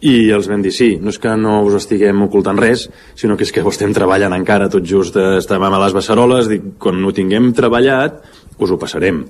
I 0.01 0.33
els 0.35 0.49
vam 0.51 0.65
dir, 0.65 0.73
sí, 0.75 0.95
no 0.99 1.13
és 1.13 1.21
que 1.23 1.37
no 1.39 1.61
us 1.69 1.77
estiguem 1.79 2.25
ocultant 2.25 2.59
res, 2.59 2.89
sinó 3.15 3.37
que 3.37 3.47
és 3.47 3.55
que 3.55 3.63
ho 3.63 3.71
estem 3.71 3.95
treballant 3.95 4.35
encara, 4.35 4.67
tot 4.73 4.83
just 4.83 5.15
eh, 5.21 5.37
estàvem 5.39 5.77
a 5.77 5.83
les 5.85 5.95
beceroles, 5.95 6.51
dic, 6.51 6.73
quan 6.83 7.05
ho 7.05 7.15
tinguem 7.15 7.53
treballat, 7.55 8.25
us 8.59 8.73
ho 8.73 8.81
passarem. 8.81 9.23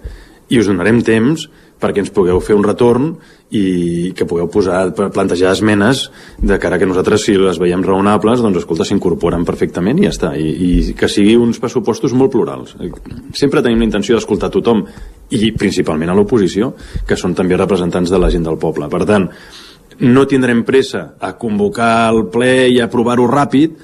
I 0.49 0.63
us 0.63 0.71
donarem 0.71 1.03
temps 1.05 1.45
perquè 1.81 2.01
ens 2.05 2.15
pugueu 2.15 2.41
fer 2.45 2.57
un 2.57 2.65
retorn 2.65 3.13
i 3.51 4.13
que 4.15 4.27
pugueu 4.31 4.47
posar, 4.51 4.93
plantejar 4.95 5.51
esmenes 5.57 6.05
de 6.39 6.59
cara 6.63 6.79
que 6.79 6.87
nosaltres, 6.87 7.25
si 7.27 7.35
les 7.35 7.59
veiem 7.59 7.83
raonables, 7.83 8.43
doncs, 8.45 8.61
escolta, 8.63 8.87
s'incorporen 8.87 9.45
perfectament 9.47 9.99
i 9.99 10.07
ja 10.07 10.13
està. 10.15 10.31
I, 10.39 10.51
I 10.51 10.95
que 10.99 11.11
sigui 11.11 11.35
uns 11.41 11.59
pressupostos 11.63 12.15
molt 12.15 12.31
plurals. 12.31 12.77
Sempre 13.35 13.65
tenim 13.67 13.83
la 13.83 13.89
intenció 13.89 14.15
d'escoltar 14.15 14.53
tothom 14.55 14.85
i 15.35 15.51
principalment 15.59 16.13
a 16.13 16.17
l'oposició, 16.19 16.73
que 17.07 17.19
són 17.19 17.35
també 17.35 17.59
representants 17.59 18.11
de 18.11 18.23
la 18.23 18.31
gent 18.31 18.47
del 18.47 18.59
poble. 18.63 18.87
Per 18.91 19.03
tant, 19.09 19.27
no 20.07 20.27
tindrem 20.31 20.63
pressa 20.65 21.17
a 21.19 21.35
convocar 21.39 22.09
el 22.15 22.29
ple 22.31 22.55
i 22.71 22.79
aprovar-ho 22.81 23.27
ràpid, 23.31 23.75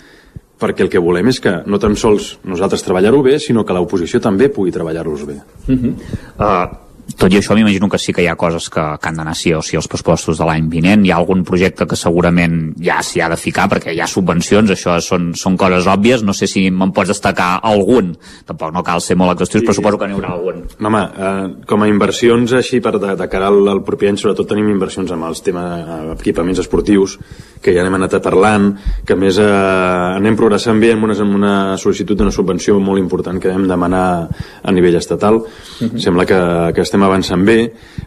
perquè 0.56 0.86
el 0.86 0.92
que 0.92 1.02
volem 1.02 1.28
és 1.34 1.42
que 1.42 1.58
no 1.66 1.82
tan 1.82 1.98
sols 2.00 2.36
nosaltres 2.48 2.86
treballar-ho 2.86 3.20
bé, 3.26 3.36
sinó 3.42 3.66
que 3.66 3.74
l'oposició 3.76 4.22
també 4.24 4.48
pugui 4.48 4.72
treballar-los 4.72 5.26
bé. 5.26 5.40
Uh 5.68 5.74
-huh. 5.74 5.94
uh, 6.38 6.85
tot 7.14 7.30
i 7.30 7.38
això 7.38 7.54
m'imagino 7.54 7.88
que 7.88 8.00
sí 8.02 8.12
que 8.12 8.24
hi 8.24 8.26
ha 8.26 8.34
coses 8.34 8.66
que, 8.72 8.82
que 8.98 9.08
han 9.08 9.18
d'anar 9.20 9.36
sí 9.38 9.52
o 9.54 9.60
sí 9.62 9.76
als 9.78 9.86
pressupostos 9.86 10.40
de 10.40 10.46
l'any 10.48 10.66
vinent. 10.72 11.04
Hi 11.06 11.12
ha 11.14 11.20
algun 11.20 11.44
projecte 11.46 11.86
que 11.86 11.98
segurament 11.98 12.72
ja 12.82 12.98
s'hi 13.06 13.22
ha 13.22 13.28
de 13.30 13.38
ficar 13.38 13.68
perquè 13.70 13.94
hi 13.94 14.00
ha 14.02 14.08
subvencions, 14.10 14.72
això 14.74 14.96
són, 15.04 15.30
són 15.38 15.56
coses 15.60 15.86
òbvies. 15.86 16.24
No 16.26 16.34
sé 16.34 16.48
si 16.50 16.66
me'n 16.70 16.90
pots 16.96 17.12
destacar 17.14 17.60
algun. 17.62 18.10
Tampoc 18.48 18.74
no 18.74 18.82
cal 18.86 19.00
ser 19.04 19.14
molt 19.20 19.36
exhaustius, 19.36 19.62
sí. 19.62 19.68
però 19.68 19.76
suposo 19.78 20.00
que 20.00 20.10
n'hi 20.10 20.18
haurà 20.18 20.32
algun. 20.34 20.64
Home, 20.82 21.02
eh, 21.28 21.46
com 21.70 21.86
a 21.86 21.90
inversions 21.92 22.56
així 22.58 22.82
per 22.82 22.96
de, 22.98 23.14
de 23.22 23.30
cara 23.30 23.52
al, 23.52 23.62
al 23.70 23.84
proper 23.86 24.10
any, 24.10 24.18
sobretot 24.20 24.50
tenim 24.50 24.72
inversions 24.74 25.14
amb 25.14 25.28
els 25.30 25.44
temes 25.46 26.10
equipaments 26.16 26.64
esportius, 26.64 27.16
que 27.62 27.74
ja 27.76 27.86
n'hem 27.86 28.00
anat 28.00 28.18
parlant, 28.24 28.72
que 29.06 29.14
a 29.14 29.20
més 29.20 29.38
eh, 29.42 29.46
anem 29.46 30.36
progressant 30.38 30.82
bé 30.82 30.92
amb 30.96 31.06
una, 31.06 31.16
amb 31.22 31.38
una 31.38 31.54
sol·licitud 31.80 32.18
d'una 32.18 32.34
subvenció 32.34 32.80
molt 32.82 33.00
important 33.02 33.38
que 33.42 33.54
hem 33.54 33.66
demanar 33.70 34.06
a 34.26 34.74
nivell 34.74 34.98
estatal. 34.98 35.38
Uh 35.44 35.86
-huh. 35.86 35.98
Sembla 36.02 36.26
que, 36.26 36.40
que 36.74 36.82
estem 36.82 36.95
avançant 37.04 37.44
bé, 37.44 37.58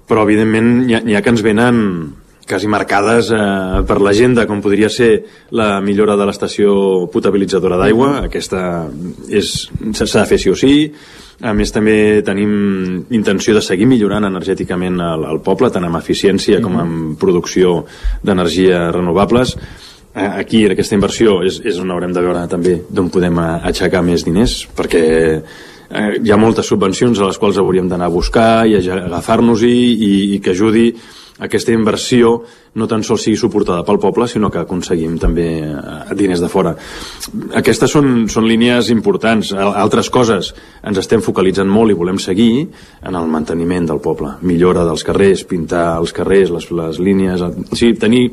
però 0.08 0.24
evidentment 0.26 0.72
n'hi 0.88 0.98
ha, 0.98 1.04
ha 1.20 1.22
que 1.22 1.36
ens 1.36 1.46
venen 1.46 1.84
quasi 2.50 2.68
marcades 2.68 3.30
eh, 3.30 3.84
per 3.86 4.00
l'agenda, 4.02 4.48
com 4.50 4.60
podria 4.60 4.90
ser 4.90 5.12
la 5.54 5.78
millora 5.86 6.18
de 6.18 6.26
l'estació 6.26 6.74
potabilitzadora 7.14 7.78
d'aigua. 7.78 8.26
Aquesta 8.26 8.62
s'ha 8.90 10.24
de 10.24 10.28
fer 10.32 10.40
sí 10.42 10.50
o 10.50 10.58
sí. 10.58 10.74
A 11.40 11.54
més, 11.56 11.72
també 11.72 12.20
tenim 12.26 13.06
intenció 13.16 13.54
de 13.56 13.62
seguir 13.64 13.86
millorant 13.88 14.28
energèticament 14.28 14.98
el, 15.00 15.28
el 15.30 15.40
poble, 15.46 15.70
tant 15.72 15.86
amb 15.88 16.02
eficiència 16.02 16.60
com 16.60 16.76
amb 16.82 17.14
producció 17.22 17.86
d'energia 18.26 18.90
renovables. 18.92 19.56
Eh, 20.10 20.26
aquí, 20.26 20.66
en 20.66 20.74
aquesta 20.74 20.98
inversió, 20.98 21.40
és, 21.46 21.62
és 21.64 21.78
on 21.80 21.94
haurem 21.94 22.12
de 22.18 22.26
veure 22.26 22.48
també 22.52 22.80
d'on 22.90 23.14
podem 23.14 23.40
aixecar 23.40 24.02
més 24.04 24.26
diners, 24.26 24.64
perquè 24.76 25.06
eh, 25.90 26.20
hi 26.24 26.32
ha 26.32 26.38
moltes 26.38 26.70
subvencions 26.70 27.20
a 27.20 27.30
les 27.30 27.40
quals 27.42 27.58
hauríem 27.58 27.90
d'anar 27.90 28.10
a 28.10 28.14
buscar 28.14 28.68
i 28.68 28.78
agafar-nos-hi 28.80 29.74
i, 29.96 30.14
i 30.36 30.40
que 30.44 30.54
ajudi 30.56 30.92
aquesta 31.40 31.72
inversió 31.72 32.34
no 32.76 32.86
tan 32.88 33.02
sols 33.04 33.24
sigui 33.26 33.38
suportada 33.40 33.86
pel 33.88 33.98
poble, 34.00 34.28
sinó 34.28 34.50
que 34.52 34.60
aconseguim 34.62 35.16
també 35.20 35.48
eh, 35.64 36.16
diners 36.20 36.44
de 36.44 36.50
fora. 36.52 36.74
Aquestes 37.58 37.96
són, 37.96 38.28
són 38.32 38.48
línies 38.48 38.92
importants. 38.94 39.54
Altres 39.56 40.12
coses 40.14 40.52
ens 40.84 41.00
estem 41.02 41.24
focalitzant 41.26 41.72
molt 41.72 41.94
i 41.94 41.98
volem 41.98 42.20
seguir 42.22 42.68
en 42.68 43.16
el 43.16 43.32
manteniment 43.32 43.88
del 43.90 44.04
poble. 44.04 44.36
Millora 44.44 44.86
dels 44.88 45.06
carrers, 45.08 45.46
pintar 45.48 45.94
els 45.98 46.14
carrers, 46.16 46.54
les, 46.56 46.72
les 46.84 47.04
línies... 47.04 47.44
Sigui, 47.72 47.96
tenir 48.00 48.26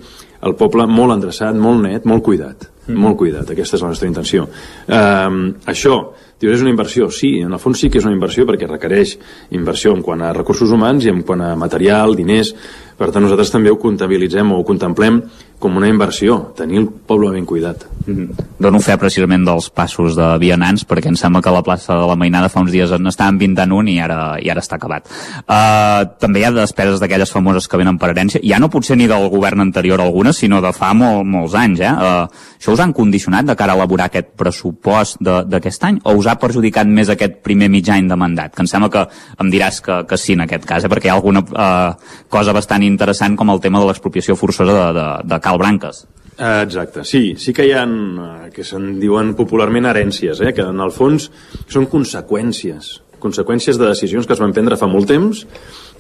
el 0.47 0.59
poble 0.59 0.85
molt 0.91 1.17
endreçat, 1.17 1.57
molt 1.57 1.87
net, 1.87 2.05
molt 2.11 2.27
cuidat. 2.27 2.69
Mm. 2.87 3.01
Molt 3.03 3.19
cuidat, 3.23 3.49
aquesta 3.51 3.79
és 3.79 3.83
la 3.83 3.95
nostra 3.95 4.11
intenció. 4.11 4.47
Um, 4.87 5.41
això 5.71 5.97
Dius, 6.37 6.59
és 6.59 6.61
una 6.61 6.69
inversió? 6.69 7.07
Sí, 7.09 7.31
en 7.41 7.55
el 7.57 7.61
fons 7.63 7.81
sí 7.81 7.89
que 7.89 7.97
és 7.97 8.05
una 8.05 8.13
inversió 8.13 8.45
perquè 8.45 8.67
requereix 8.69 9.15
inversió 9.57 9.95
en 9.97 10.03
quant 10.05 10.21
a 10.21 10.35
recursos 10.37 10.73
humans 10.75 11.07
i 11.07 11.09
en 11.09 11.23
quant 11.25 11.41
a 11.41 11.55
material, 11.57 12.13
diners. 12.19 12.53
Per 12.97 13.11
tant, 13.13 13.23
nosaltres 13.23 13.53
també 13.53 13.71
ho 13.71 13.77
comptabilitzem 13.81 14.53
o 14.53 14.61
ho 14.61 14.65
contemplem 14.65 15.21
com 15.59 15.77
una 15.77 15.89
inversió, 15.89 16.53
tenir 16.57 16.83
el 16.83 16.89
poble 17.09 17.31
ben 17.33 17.47
cuidat. 17.47 17.87
Mm 18.07 18.15
-hmm. 18.15 18.45
Dono 18.59 18.79
fe 18.81 18.97
precisament 18.99 19.45
dels 19.45 19.71
passos 19.71 20.15
de 20.17 20.39
vianants 20.39 20.87
perquè 20.87 21.09
em 21.09 21.17
sembla 21.17 21.41
que 21.41 21.51
la 21.51 21.63
plaça 21.63 21.95
de 21.95 22.07
la 22.07 22.17
Mainada 22.17 22.49
fa 22.49 22.61
uns 22.61 22.73
dies 22.73 22.91
en 22.91 23.07
estàvem 23.07 23.39
pintant 23.39 23.73
un 23.73 23.89
i 23.89 23.99
ara, 24.01 24.37
i 24.41 24.51
ara 24.51 24.61
està 24.61 24.77
acabat. 24.77 25.09
Uh, 25.49 26.09
també 26.19 26.41
hi 26.41 26.45
ha 26.45 26.51
despeses 26.51 27.01
d'aquelles 27.01 27.31
famoses 27.31 27.69
que 27.69 27.77
venen 27.77 27.99
per 27.99 28.11
herència, 28.11 28.41
ja 28.43 28.59
no 28.59 28.69
potser 28.69 28.97
ni 28.97 29.07
del 29.07 29.29
govern 29.29 29.61
anterior 29.61 30.01
algunes, 30.01 30.37
sinó 30.37 30.61
de 30.61 30.73
fa 30.73 30.95
molt, 30.95 31.27
molts 31.27 31.55
anys. 31.55 31.81
Eh? 31.81 31.91
Uh, 31.91 32.29
això 32.59 32.73
us 32.73 32.81
han 32.81 32.93
condicionat 32.93 33.45
de 33.47 33.57
cara 33.57 33.73
a 33.73 33.77
elaborar 33.77 34.07
aquest 34.07 34.29
pressupost 34.37 35.17
d'aquest 35.21 35.85
any 35.85 36.01
o 36.05 36.15
us 36.15 36.27
ha 36.27 36.39
perjudicat 36.39 36.87
més 36.87 37.09
aquest 37.09 37.43
primer 37.43 37.69
mig 37.69 37.89
any 37.89 38.09
de 38.09 38.17
mandat? 38.17 38.55
Que 38.55 38.63
em 38.63 38.67
sembla 38.67 38.91
que 38.91 39.09
em 39.41 39.51
diràs 39.51 39.81
que, 39.81 40.07
que 40.07 40.17
sí 40.17 40.33
en 40.33 40.41
aquest 40.41 40.65
cas, 40.65 40.85
eh? 40.85 40.89
perquè 40.89 41.07
hi 41.07 41.11
ha 41.11 41.15
alguna 41.15 41.41
uh, 41.41 41.95
cosa 42.29 42.53
bastant 42.53 42.83
interessant 42.87 43.37
com 43.37 43.51
el 43.53 43.63
tema 43.63 43.83
de 43.83 43.91
l'expropiació 43.91 44.37
forçosa 44.39 44.75
de, 44.75 44.87
de, 44.97 45.09
de 45.33 45.41
Cal 45.45 45.59
Branques. 45.63 46.05
Eh, 46.37 46.63
exacte, 46.63 47.05
sí, 47.09 47.35
sí 47.41 47.55
que 47.57 47.65
hi 47.65 47.73
ha 47.73 47.87
eh, 47.89 48.51
que 48.53 48.65
se'n 48.65 48.99
diuen 49.01 49.33
popularment 49.39 49.89
herències, 49.89 50.43
eh, 50.45 50.53
que 50.57 50.67
en 50.69 50.83
el 50.85 50.93
fons 50.93 51.31
són 51.73 51.89
conseqüències, 51.89 52.91
conseqüències 53.23 53.81
de 53.81 53.89
decisions 53.89 54.29
que 54.29 54.37
es 54.37 54.43
van 54.43 54.53
prendre 54.53 54.77
fa 54.77 54.89
molt 54.91 55.09
temps, 55.09 55.47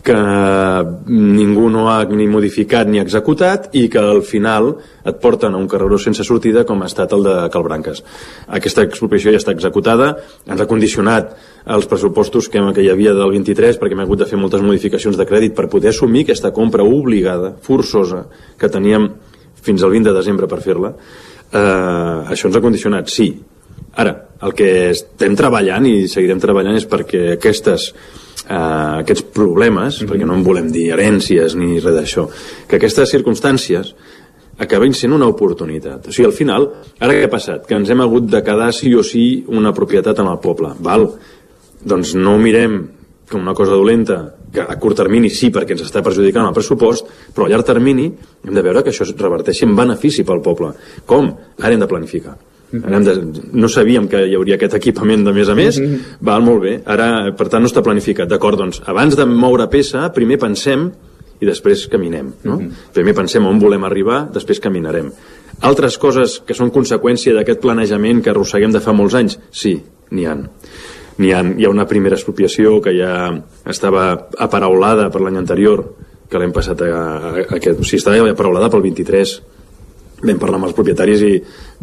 que 0.04 0.16
ningú 1.06 1.68
no 1.70 1.86
ha 1.90 2.04
ni 2.04 2.26
modificat 2.30 2.88
ni 2.88 3.00
executat 3.02 3.68
i 3.74 3.86
que 3.90 3.98
al 3.98 4.22
final 4.26 4.72
et 5.06 5.18
porten 5.22 5.54
a 5.54 5.58
un 5.58 5.68
carreró 5.68 5.98
sense 5.98 6.24
sortida 6.24 6.64
com 6.66 6.82
ha 6.82 6.90
estat 6.90 7.14
el 7.16 7.24
de 7.26 7.34
Calbranques. 7.52 8.02
Aquesta 8.58 8.84
expropiació 8.86 9.34
ja 9.34 9.40
està 9.40 9.54
executada, 9.56 10.12
ens 10.46 10.62
ha 10.62 10.68
condicionat 10.70 11.34
els 11.76 11.88
pressupostos 11.90 12.50
que, 12.52 12.62
que 12.74 12.84
hi 12.84 12.90
havia 12.92 13.14
del 13.16 13.34
23 13.34 13.80
perquè 13.80 13.98
hem 13.98 14.04
hagut 14.04 14.22
de 14.22 14.30
fer 14.30 14.38
moltes 14.38 14.62
modificacions 14.62 15.18
de 15.18 15.26
crèdit 15.26 15.56
per 15.56 15.70
poder 15.72 15.90
assumir 15.94 16.26
aquesta 16.26 16.52
compra 16.54 16.86
obligada, 16.86 17.54
forçosa, 17.62 18.26
que 18.58 18.70
teníem 18.70 19.10
fins 19.66 19.82
al 19.82 19.94
20 19.94 20.12
de 20.12 20.14
desembre 20.14 20.46
per 20.46 20.62
fer-la, 20.62 20.94
eh, 21.50 22.30
això 22.30 22.50
ens 22.50 22.56
ha 22.56 22.62
condicionat, 22.62 23.10
sí. 23.10 23.32
Ara, 23.96 24.14
el 24.42 24.54
que 24.56 24.90
estem 24.90 25.36
treballant 25.38 25.86
i 25.88 26.08
seguirem 26.08 26.40
treballant 26.42 26.76
és 26.76 26.86
perquè 26.88 27.36
aquestes 27.36 27.92
eh, 28.48 29.00
aquests 29.02 29.22
problemes, 29.34 30.00
mm 30.00 30.04
-hmm. 30.04 30.10
perquè 30.10 30.26
no 30.26 30.34
en 30.34 30.44
volem 30.44 30.70
dir 30.72 30.92
herències 30.92 31.54
ni 31.56 31.80
res 31.80 31.94
d'això, 31.94 32.28
que 32.68 32.76
aquestes 32.76 33.10
circumstàncies 33.10 33.94
acabin 34.58 34.94
sent 34.94 35.12
una 35.12 35.26
oportunitat. 35.26 36.08
O 36.08 36.12
sigui, 36.12 36.26
al 36.26 36.32
final, 36.32 36.68
ara 36.98 37.12
què 37.12 37.24
ha 37.24 37.30
passat? 37.30 37.66
Que 37.66 37.74
ens 37.74 37.90
hem 37.90 38.00
hagut 38.00 38.24
de 38.30 38.42
quedar 38.42 38.72
sí 38.72 38.94
o 38.94 39.02
sí 39.02 39.44
una 39.48 39.72
propietat 39.72 40.18
en 40.18 40.26
el 40.26 40.38
poble. 40.38 40.68
Val? 40.80 41.10
Doncs 41.84 42.14
no 42.14 42.38
mirem 42.38 42.88
com 43.28 43.40
una 43.40 43.54
cosa 43.54 43.72
dolenta, 43.72 44.34
que 44.52 44.60
a 44.60 44.78
curt 44.78 44.96
termini 44.96 45.28
sí 45.28 45.50
perquè 45.50 45.72
ens 45.72 45.82
està 45.82 46.02
perjudicant 46.02 46.46
el 46.46 46.54
pressupost, 46.54 47.06
però 47.34 47.46
a 47.46 47.48
llarg 47.48 47.66
termini 47.66 48.06
hem 48.46 48.54
de 48.54 48.62
veure 48.62 48.82
que 48.82 48.90
això 48.90 49.02
es 49.02 49.14
reverteixi 49.18 49.64
en 49.66 49.74
benefici 49.76 50.24
pel 50.24 50.40
poble. 50.40 50.72
Com? 51.04 51.34
Ara 51.58 51.74
hem 51.74 51.80
de 51.80 51.86
planificar. 51.90 52.36
De, 52.72 53.12
no 53.52 53.68
sabíem 53.70 54.08
que 54.10 54.24
hi 54.26 54.34
hauria 54.34 54.56
aquest 54.58 54.74
equipament 54.74 55.22
de 55.24 55.32
més 55.32 55.48
a 55.48 55.54
més, 55.54 55.78
mm 55.78 55.84
-hmm. 55.84 56.16
val 56.20 56.42
molt 56.42 56.62
bé. 56.62 56.80
Ara, 56.84 57.32
per 57.36 57.48
tant, 57.48 57.62
no 57.62 57.68
està 57.68 57.82
planificat. 57.82 58.28
D'acord, 58.28 58.58
doncs, 58.58 58.82
abans 58.84 59.16
de 59.16 59.24
moure 59.24 59.68
peça, 59.68 60.12
primer 60.12 60.38
pensem 60.38 60.90
i 61.40 61.46
després 61.46 61.86
caminem. 61.86 62.32
No? 62.44 62.56
Mm 62.56 62.60
-hmm. 62.60 62.92
Primer 62.92 63.14
pensem 63.14 63.46
on 63.46 63.58
volem 63.58 63.84
arribar, 63.84 64.28
després 64.32 64.60
caminarem. 64.60 65.12
Altres 65.60 65.98
coses 65.98 66.42
que 66.46 66.54
són 66.54 66.70
conseqüència 66.70 67.34
d'aquest 67.34 67.60
planejament 67.60 68.22
que 68.22 68.30
arrosseguem 68.30 68.72
de 68.72 68.80
fa 68.80 68.92
molts 68.92 69.14
anys? 69.14 69.38
Sí, 69.50 69.82
n'hi 70.10 70.26
han. 70.26 70.48
Hi 71.18 71.32
ha, 71.32 71.42
hi 71.56 71.64
ha 71.64 71.70
una 71.70 71.86
primera 71.86 72.14
expropiació 72.14 72.80
que 72.80 72.92
ja 72.92 73.42
estava 73.64 74.28
aparaulada 74.38 75.10
per 75.10 75.22
l'any 75.22 75.36
anterior, 75.36 75.94
que 76.28 76.38
l'hem 76.38 76.52
passat 76.52 76.82
a, 76.82 76.84
a, 76.84 77.30
a 77.40 77.56
aquest... 77.56 77.80
O 77.80 77.84
sigui, 77.84 77.96
estava 77.96 78.30
aparaulada 78.30 78.68
pel 78.68 78.82
23, 78.82 79.42
vam 80.22 80.40
parlar 80.40 80.60
amb 80.60 80.70
els 80.70 80.76
propietaris 80.76 81.22
i 81.26 81.34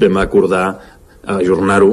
vam 0.02 0.20
acordar 0.22 0.66
ajornar-ho 1.24 1.92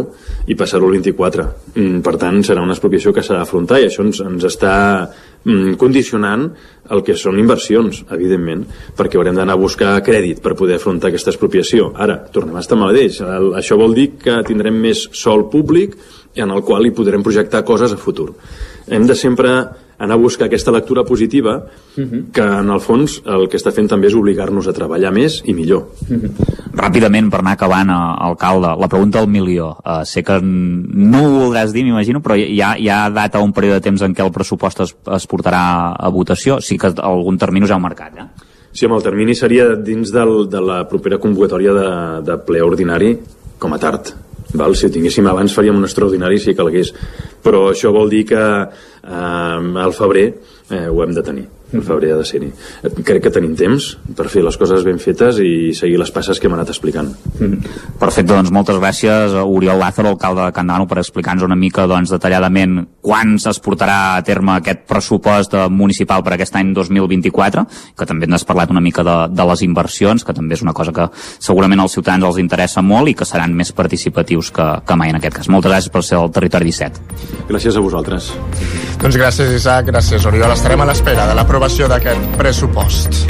i 0.50 0.56
passar-ho 0.58 0.88
al 0.88 0.96
24. 0.98 1.44
Mm, 1.76 2.00
per 2.02 2.16
tant, 2.18 2.40
serà 2.42 2.62
una 2.64 2.74
expropiació 2.74 3.12
que 3.14 3.22
s'ha 3.22 3.38
d'afrontar 3.38 3.78
i 3.80 3.86
això 3.86 4.02
ens, 4.02 4.18
ens 4.26 4.46
està 4.48 4.72
mm, 5.44 5.76
condicionant 5.78 6.48
el 6.90 7.04
que 7.06 7.14
són 7.14 7.38
inversions, 7.38 8.02
evidentment, 8.10 8.64
perquè 8.98 9.20
haurem 9.20 9.38
d'anar 9.38 9.54
a 9.54 9.60
buscar 9.60 9.92
crèdit 10.02 10.42
per 10.42 10.56
poder 10.58 10.80
afrontar 10.80 11.12
aquesta 11.12 11.30
expropiació. 11.30 11.92
Ara, 11.94 12.18
tornem 12.34 12.58
a 12.58 12.64
estar 12.64 12.78
amb 12.78 12.90
el 12.90 12.98
això 13.60 13.78
vol 13.78 13.94
dir 13.94 14.10
que 14.18 14.40
tindrem 14.46 14.82
més 14.82 15.06
sol 15.12 15.46
públic 15.52 15.94
en 16.34 16.50
el 16.50 16.62
qual 16.66 16.86
hi 16.86 16.94
podrem 16.94 17.22
projectar 17.22 17.64
coses 17.66 17.94
a 17.94 18.00
futur. 18.00 18.32
Hem 18.88 19.06
de 19.06 19.14
sempre 19.14 19.54
anar 20.00 20.16
a 20.16 20.18
buscar 20.18 20.46
aquesta 20.48 20.72
lectura 20.72 21.04
positiva 21.04 21.56
uh 21.58 22.00
mhm. 22.00 22.10
-huh. 22.10 22.32
que 22.32 22.40
en 22.40 22.70
el 22.70 22.80
fons 22.80 23.22
el 23.26 23.48
que 23.48 23.58
està 23.58 23.70
fent 23.70 23.88
també 23.88 24.06
és 24.06 24.14
obligar-nos 24.14 24.66
a 24.66 24.72
treballar 24.72 25.12
més 25.12 25.42
i 25.44 25.52
millor. 25.52 25.88
Uh 26.08 26.14
mhm. 26.14 26.22
-huh. 26.22 26.30
Ràpidament, 26.72 27.30
per 27.30 27.40
anar 27.40 27.52
acabant, 27.52 27.90
eh, 27.90 28.24
alcalde, 28.28 28.68
la 28.80 28.88
pregunta 28.88 29.18
del 29.18 29.28
milió. 29.28 29.76
Uh, 29.84 30.04
sé 30.04 30.22
que 30.22 30.40
no 30.40 31.18
ho 31.18 31.40
voldràs 31.40 31.72
dir, 31.72 31.84
m'imagino, 31.84 32.20
però 32.20 32.36
hi 32.36 32.60
ha, 32.62 32.78
hi 32.78 32.88
ha 32.88 33.10
data 33.10 33.40
un 33.40 33.52
període 33.52 33.74
de 33.74 33.80
temps 33.80 34.02
en 34.02 34.14
què 34.14 34.24
el 34.24 34.32
pressupost 34.32 34.80
es, 34.80 34.96
es 35.12 35.26
portarà 35.26 35.94
a 35.98 36.08
votació? 36.08 36.60
Sí 36.60 36.78
que 36.78 36.92
algun 36.96 37.36
termini 37.36 37.64
us 37.64 37.70
heu 37.70 37.80
marcat, 37.80 38.16
eh? 38.16 38.26
Sí, 38.72 38.86
amb 38.86 38.94
el 38.94 39.02
termini 39.02 39.34
seria 39.34 39.74
dins 39.74 40.12
del, 40.12 40.48
de 40.48 40.60
la 40.60 40.88
propera 40.88 41.18
convocatòria 41.18 41.72
de, 41.72 42.22
de 42.22 42.38
ple 42.38 42.62
ordinari 42.62 43.18
com 43.58 43.72
a 43.72 43.78
tard 43.78 44.29
Val? 44.54 44.74
Si 44.74 44.90
tinguéssim 44.90 45.26
abans 45.30 45.54
faríem 45.54 45.78
un 45.78 45.86
extraordinari 45.86 46.40
si 46.42 46.56
calgués. 46.58 46.92
Però 47.44 47.68
això 47.70 47.92
vol 47.94 48.10
dir 48.10 48.26
que 48.32 48.42
eh, 48.42 49.82
al 49.84 49.96
febrer 49.96 50.28
eh, 50.70 50.86
ho 50.88 51.02
hem 51.04 51.14
de 51.16 51.26
tenir. 51.26 51.48
Ha 51.70 51.98
de 52.00 52.24
ser-hi. 52.26 52.50
Crec 53.06 53.22
que 53.24 53.30
tenim 53.30 53.54
temps 53.58 53.92
per 54.16 54.26
fer 54.32 54.42
les 54.42 54.56
coses 54.58 54.82
ben 54.86 54.98
fetes 54.98 55.38
i 55.38 55.72
seguir 55.76 55.98
les 56.00 56.10
passes 56.10 56.40
que 56.40 56.48
hem 56.48 56.56
anat 56.56 56.72
explicant. 56.72 57.12
Perfecte, 58.00 58.32
doncs 58.32 58.50
moltes 58.54 58.78
gràcies 58.80 59.34
a 59.36 59.44
Oriol 59.46 59.78
Lázaro, 59.78 60.10
alcalde 60.10 60.48
de 60.48 60.56
Candano, 60.56 60.88
per 60.90 60.98
explicar-nos 60.98 61.46
una 61.46 61.58
mica 61.58 61.86
doncs, 61.90 62.10
detalladament 62.10 62.80
quan 63.00 63.36
es 63.38 63.60
portarà 63.62 64.16
a 64.16 64.24
terme 64.26 64.56
aquest 64.56 64.84
pressupost 64.90 65.54
eh, 65.54 65.68
municipal 65.70 66.24
per 66.26 66.34
aquest 66.34 66.58
any 66.58 66.74
2024, 66.76 67.64
que 67.96 68.08
també 68.08 68.26
n'has 68.26 68.44
parlat 68.48 68.72
una 68.74 68.82
mica 68.82 69.04
de, 69.06 69.16
de 69.30 69.46
les 69.52 69.64
inversions, 69.66 70.24
que 70.26 70.34
també 70.36 70.58
és 70.58 70.64
una 70.66 70.74
cosa 70.76 70.94
que 70.96 71.08
segurament 71.38 71.80
als 71.80 71.96
ciutadans 71.96 72.26
els 72.26 72.40
interessa 72.42 72.82
molt 72.82 73.12
i 73.12 73.16
que 73.16 73.28
seran 73.28 73.54
més 73.56 73.72
participatius 73.76 74.50
que, 74.54 74.68
que 74.86 74.98
mai 74.98 75.14
en 75.14 75.20
aquest 75.20 75.38
cas. 75.40 75.50
Moltes 75.52 75.72
gràcies 75.72 75.94
per 75.94 76.04
ser 76.06 76.18
al 76.18 76.32
Territori 76.34 76.70
17. 76.70 77.46
Gràcies 77.50 77.76
a 77.76 77.84
vosaltres. 77.84 78.32
Doncs 79.00 79.16
gràcies, 79.16 79.54
Isaac, 79.56 79.88
gràcies, 79.88 80.26
Oriol. 80.28 80.52
Estarem 80.52 80.82
a 80.82 80.90
l'espera 80.90 81.26
de 81.30 81.38
l'aprovació 81.60 81.88
d'aquest 81.92 82.38
pressupost. 82.40 83.20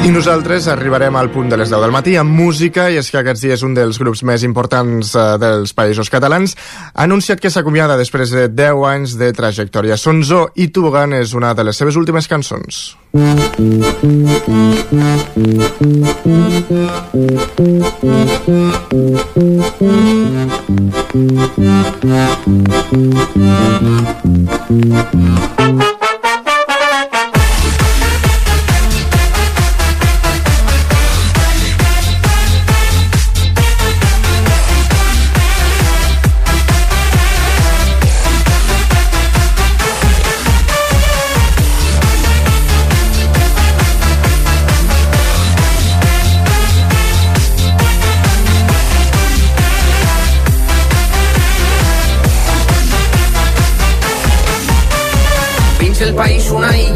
I 0.00 0.08
nosaltres 0.08 0.64
arribarem 0.72 1.16
al 1.16 1.28
punt 1.30 1.50
de 1.52 1.58
les 1.60 1.68
10 1.68 1.82
del 1.84 1.92
matí 1.92 2.14
amb 2.16 2.32
música, 2.32 2.86
i 2.90 2.96
és 2.96 3.10
que 3.12 3.18
aquests 3.20 3.42
dies 3.44 3.62
un 3.66 3.74
dels 3.76 3.98
grups 4.00 4.22
més 4.24 4.42
importants 4.46 5.12
eh, 5.12 5.24
dels 5.42 5.74
països 5.76 6.08
catalans 6.12 6.56
ha 6.94 7.04
anunciat 7.04 7.40
que 7.42 7.52
s'acomiada 7.52 7.98
després 8.00 8.32
de 8.32 8.48
10 8.48 8.86
anys 8.88 9.18
de 9.20 9.28
trajectòria. 9.36 10.00
Sonzó 10.00 10.46
i 10.56 10.70
Tobogan 10.72 11.12
és 11.20 11.34
una 11.36 11.52
de 11.54 11.68
les 11.68 11.76
seves 11.76 12.00
últimes 12.00 12.28
cançons. 12.32 12.96
Dins 24.70 25.99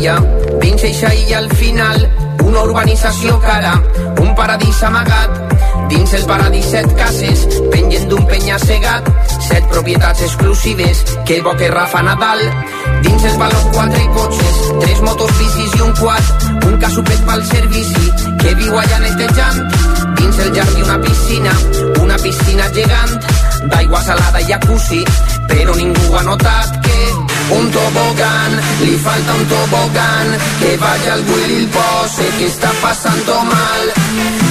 illa, 0.05 0.21
dins 0.61 0.83
eixa 0.85 1.15
illa 1.15 1.39
al 1.39 1.51
final, 1.57 2.03
una 2.45 2.63
urbanització 2.63 3.39
cara, 3.41 3.73
un 4.21 4.35
paradís 4.37 4.83
amagat. 4.83 5.41
Dins 5.89 6.13
el 6.19 6.25
paradís 6.29 6.67
set 6.67 6.91
cases, 6.99 7.45
pengen 7.73 8.09
d'un 8.11 8.27
penya 8.29 8.59
cegat, 8.59 9.09
set 9.49 9.65
propietats 9.73 10.21
exclusives, 10.27 11.05
que 11.25 11.41
bo 11.41 11.57
que 11.57 11.71
Rafa 11.71 12.03
Nadal. 12.03 12.43
Dins 13.03 13.25
el 13.25 13.39
baló 13.39 13.61
quatre 13.73 14.05
cotxes, 14.17 14.61
tres 14.81 15.01
motos 15.01 15.33
bicis 15.39 15.77
i 15.79 15.83
un 15.89 15.97
quad, 15.97 16.49
un 16.69 16.79
casupet 16.85 17.25
pel 17.25 17.45
servici, 17.49 18.13
que 18.43 18.55
viu 18.61 18.77
allà 18.77 19.01
netejant. 19.07 19.63
Dins 20.21 20.39
el 20.45 20.53
jardí 20.59 20.83
una 20.83 21.01
piscina, 21.01 21.57
una 22.03 22.21
piscina 22.21 22.69
gegant, 22.77 23.17
d'aigua 23.73 24.05
salada 24.05 24.45
i 24.45 24.51
jacuzzi, 24.53 25.05
però 25.49 25.77
ningú 25.81 26.19
ha 26.19 26.27
notat 26.29 26.81
que 26.85 27.24
un 27.51 27.70
tobogán, 27.70 28.61
li 28.80 28.97
falta 28.97 29.34
un 29.34 29.47
tobogán, 29.47 30.26
que 30.61 30.76
vaya 30.76 31.14
al 31.14 31.24
Willy 31.28 31.66
pose 31.66 32.26
que 32.38 32.47
está 32.47 32.70
pasando 32.80 33.45
mal. 33.45 33.82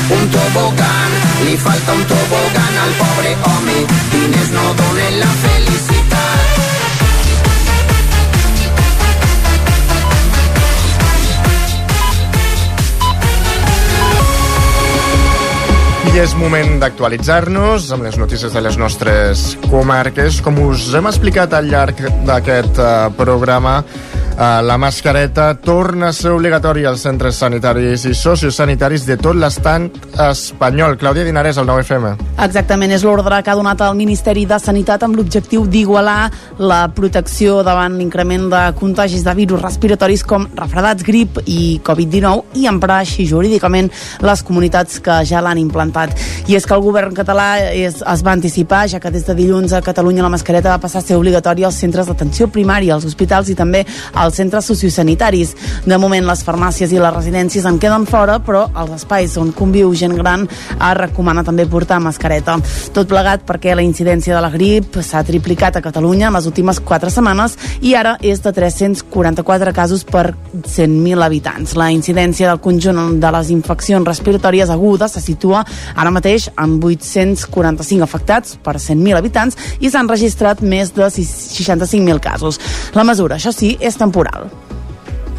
Un 0.09 0.29
tobogán, 0.29 1.11
li 1.45 1.57
falta 1.57 1.93
un 1.93 2.05
tobogán 2.05 2.73
al 2.83 2.91
pobre 3.01 3.31
home, 3.45 3.77
diners 4.11 4.49
no 4.51 4.73
donen 4.73 5.19
la 5.19 5.31
felicitat. 5.43 5.92
I 16.13 16.19
és 16.21 16.35
moment 16.37 16.75
d'actualitzar-nos 16.77 17.87
amb 17.95 18.05
les 18.05 18.19
notícies 18.21 18.53
de 18.53 18.61
les 18.61 18.75
nostres 18.77 19.55
comarques. 19.71 20.35
Com 20.45 20.59
us 20.61 20.83
hem 20.93 21.07
explicat 21.09 21.55
al 21.57 21.71
llarg 21.71 22.03
d'aquest 22.27 22.77
uh, 22.77 23.07
programa, 23.17 23.79
la 24.37 24.77
mascareta 24.77 25.53
torna 25.61 26.07
a 26.09 26.13
ser 26.13 26.31
obligatòria 26.33 26.89
als 26.89 27.03
centres 27.05 27.35
sanitaris 27.37 28.05
i 28.09 28.13
sociosanitaris 28.17 29.05
de 29.05 29.17
tot 29.17 29.37
l'estat 29.37 29.93
espanyol. 30.29 30.97
Clàudia 30.97 31.25
Dinarès, 31.25 31.59
al 31.61 31.67
9FM. 31.69 32.15
Exactament, 32.43 32.91
és 32.95 33.03
l'ordre 33.05 33.41
que 33.43 33.51
ha 33.51 33.55
donat 33.55 33.81
el 33.85 33.95
Ministeri 33.99 34.45
de 34.49 34.57
Sanitat 34.59 35.03
amb 35.05 35.17
l'objectiu 35.19 35.67
d'igualar 35.69 36.31
la 36.57 36.87
protecció 36.95 37.61
davant 37.63 37.97
l'increment 37.97 38.49
de 38.49 38.63
contagis 38.79 39.23
de 39.23 39.35
virus 39.37 39.61
respiratoris 39.61 40.23
com 40.25 40.47
refredats, 40.57 41.05
grip 41.05 41.37
i 41.45 41.79
Covid-19 41.85 42.57
i 42.63 42.67
emprar 42.71 43.01
així 43.03 43.27
jurídicament 43.29 43.91
les 44.21 44.43
comunitats 44.43 44.99
que 45.03 45.19
ja 45.29 45.43
l'han 45.45 45.61
implantat. 45.61 46.17
I 46.49 46.57
és 46.57 46.65
que 46.65 46.73
el 46.73 46.81
govern 46.81 47.13
català 47.13 47.61
es, 47.69 48.01
es 48.01 48.25
va 48.25 48.33
anticipar, 48.33 48.87
ja 48.89 48.99
que 48.99 49.13
des 49.13 49.27
de 49.27 49.37
dilluns 49.37 49.73
a 49.73 49.83
Catalunya 49.85 50.25
la 50.25 50.33
mascareta 50.33 50.73
va 50.73 50.81
passar 50.81 51.03
a 51.03 51.05
ser 51.05 51.19
obligatòria 51.21 51.69
als 51.69 51.77
centres 51.79 52.09
d'atenció 52.09 52.49
primària, 52.49 52.95
als 52.95 53.05
hospitals 53.05 53.53
i 53.53 53.55
també 53.55 53.85
als 54.23 54.39
centres 54.39 54.65
sociosanitaris. 54.71 55.53
De 55.85 55.97
moment 55.99 56.25
les 56.25 56.43
farmàcies 56.45 56.91
i 56.93 57.01
les 57.01 57.13
residències 57.13 57.65
en 57.69 57.79
queden 57.79 58.07
fora, 58.09 58.39
però 58.43 58.65
els 58.79 58.95
espais 58.97 59.35
on 59.37 59.51
conviu 59.55 59.93
gent 59.95 60.15
gran 60.17 60.47
es 60.47 60.97
recomana 60.97 61.43
també 61.43 61.65
portar 61.69 61.99
mascareta. 62.03 62.57
Tot 62.95 63.09
plegat 63.09 63.43
perquè 63.47 63.75
la 63.75 63.85
incidència 63.85 64.35
de 64.35 64.41
la 64.41 64.51
grip 64.53 64.97
s'ha 65.01 65.23
triplicat 65.27 65.77
a 65.77 65.83
Catalunya 65.83 66.29
en 66.29 66.37
les 66.37 66.47
últimes 66.49 66.79
4 66.79 67.11
setmanes 67.13 67.57
i 67.81 67.93
ara 67.99 68.15
és 68.21 68.41
de 68.43 68.53
344 68.55 69.73
casos 69.75 70.05
per 70.07 70.33
100.000 70.53 71.23
habitants. 71.23 71.75
La 71.79 71.91
incidència 71.91 72.49
del 72.49 72.61
conjunt 72.63 73.19
de 73.19 73.31
les 73.35 73.51
infeccions 73.53 74.07
respiratòries 74.07 74.71
agudes 74.73 75.17
se 75.17 75.23
situa 75.23 75.63
ara 75.95 76.13
mateix 76.13 76.49
amb 76.55 76.83
845 76.83 78.03
afectats 78.05 78.57
per 78.63 78.77
100.000 78.77 79.17
habitants 79.17 79.57
i 79.79 79.91
s'han 79.91 80.09
registrat 80.09 80.61
més 80.61 80.93
de 80.95 81.09
65.000 81.09 82.19
casos. 82.23 82.59
La 82.93 83.03
mesura, 83.07 83.37
això 83.37 83.53
sí, 83.55 83.75
és 83.79 83.97
temporal. 83.97 84.12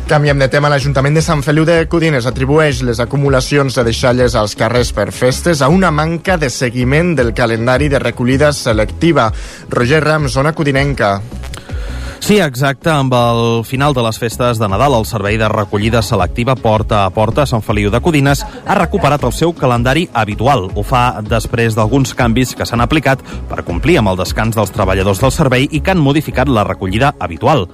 Canviem 0.04 0.36
de 0.36 0.50
tema. 0.52 0.68
L'Ajuntament 0.68 1.14
de 1.16 1.22
Sant 1.24 1.40
Feliu 1.40 1.64
de 1.64 1.78
Codines 1.88 2.26
atribueix 2.28 2.82
les 2.84 2.98
acumulacions 3.00 3.78
de 3.78 3.84
deixalles 3.86 4.34
als 4.36 4.52
carrers 4.60 4.90
per 4.92 5.06
festes 5.16 5.62
a 5.64 5.70
una 5.72 5.88
manca 5.90 6.36
de 6.36 6.50
seguiment 6.52 7.14
del 7.16 7.32
calendari 7.32 7.88
de 7.88 8.02
recollida 8.02 8.52
selectiva. 8.52 9.30
Roger 9.72 10.02
Ram, 10.04 10.28
zona 10.28 10.52
codinenca. 10.52 11.14
Sí, 12.24 12.38
exacte. 12.40 12.88
Amb 12.88 13.12
el 13.12 13.64
final 13.68 13.92
de 13.92 14.00
les 14.00 14.16
festes 14.16 14.56
de 14.56 14.68
Nadal, 14.72 14.94
el 14.96 15.04
servei 15.04 15.36
de 15.36 15.44
recollida 15.52 16.00
selectiva 16.00 16.54
Porta 16.56 17.02
a 17.04 17.10
Porta 17.12 17.42
a 17.42 17.50
Sant 17.50 17.60
Feliu 17.60 17.90
de 17.92 18.00
Codines 18.00 18.40
ha 18.64 18.76
recuperat 18.78 19.26
el 19.28 19.34
seu 19.36 19.52
calendari 19.52 20.06
habitual. 20.14 20.70
Ho 20.72 20.80
fa 20.88 21.20
després 21.20 21.76
d'alguns 21.76 22.14
canvis 22.16 22.54
que 22.56 22.64
s'han 22.64 22.80
aplicat 22.80 23.20
per 23.50 23.66
complir 23.68 23.98
amb 24.00 24.14
el 24.14 24.16
descans 24.22 24.56
dels 24.56 24.72
treballadors 24.72 25.20
del 25.20 25.34
servei 25.36 25.68
i 25.68 25.82
que 25.84 25.92
han 25.92 26.00
modificat 26.00 26.48
la 26.48 26.64
recollida 26.64 27.12
habitual. 27.20 27.66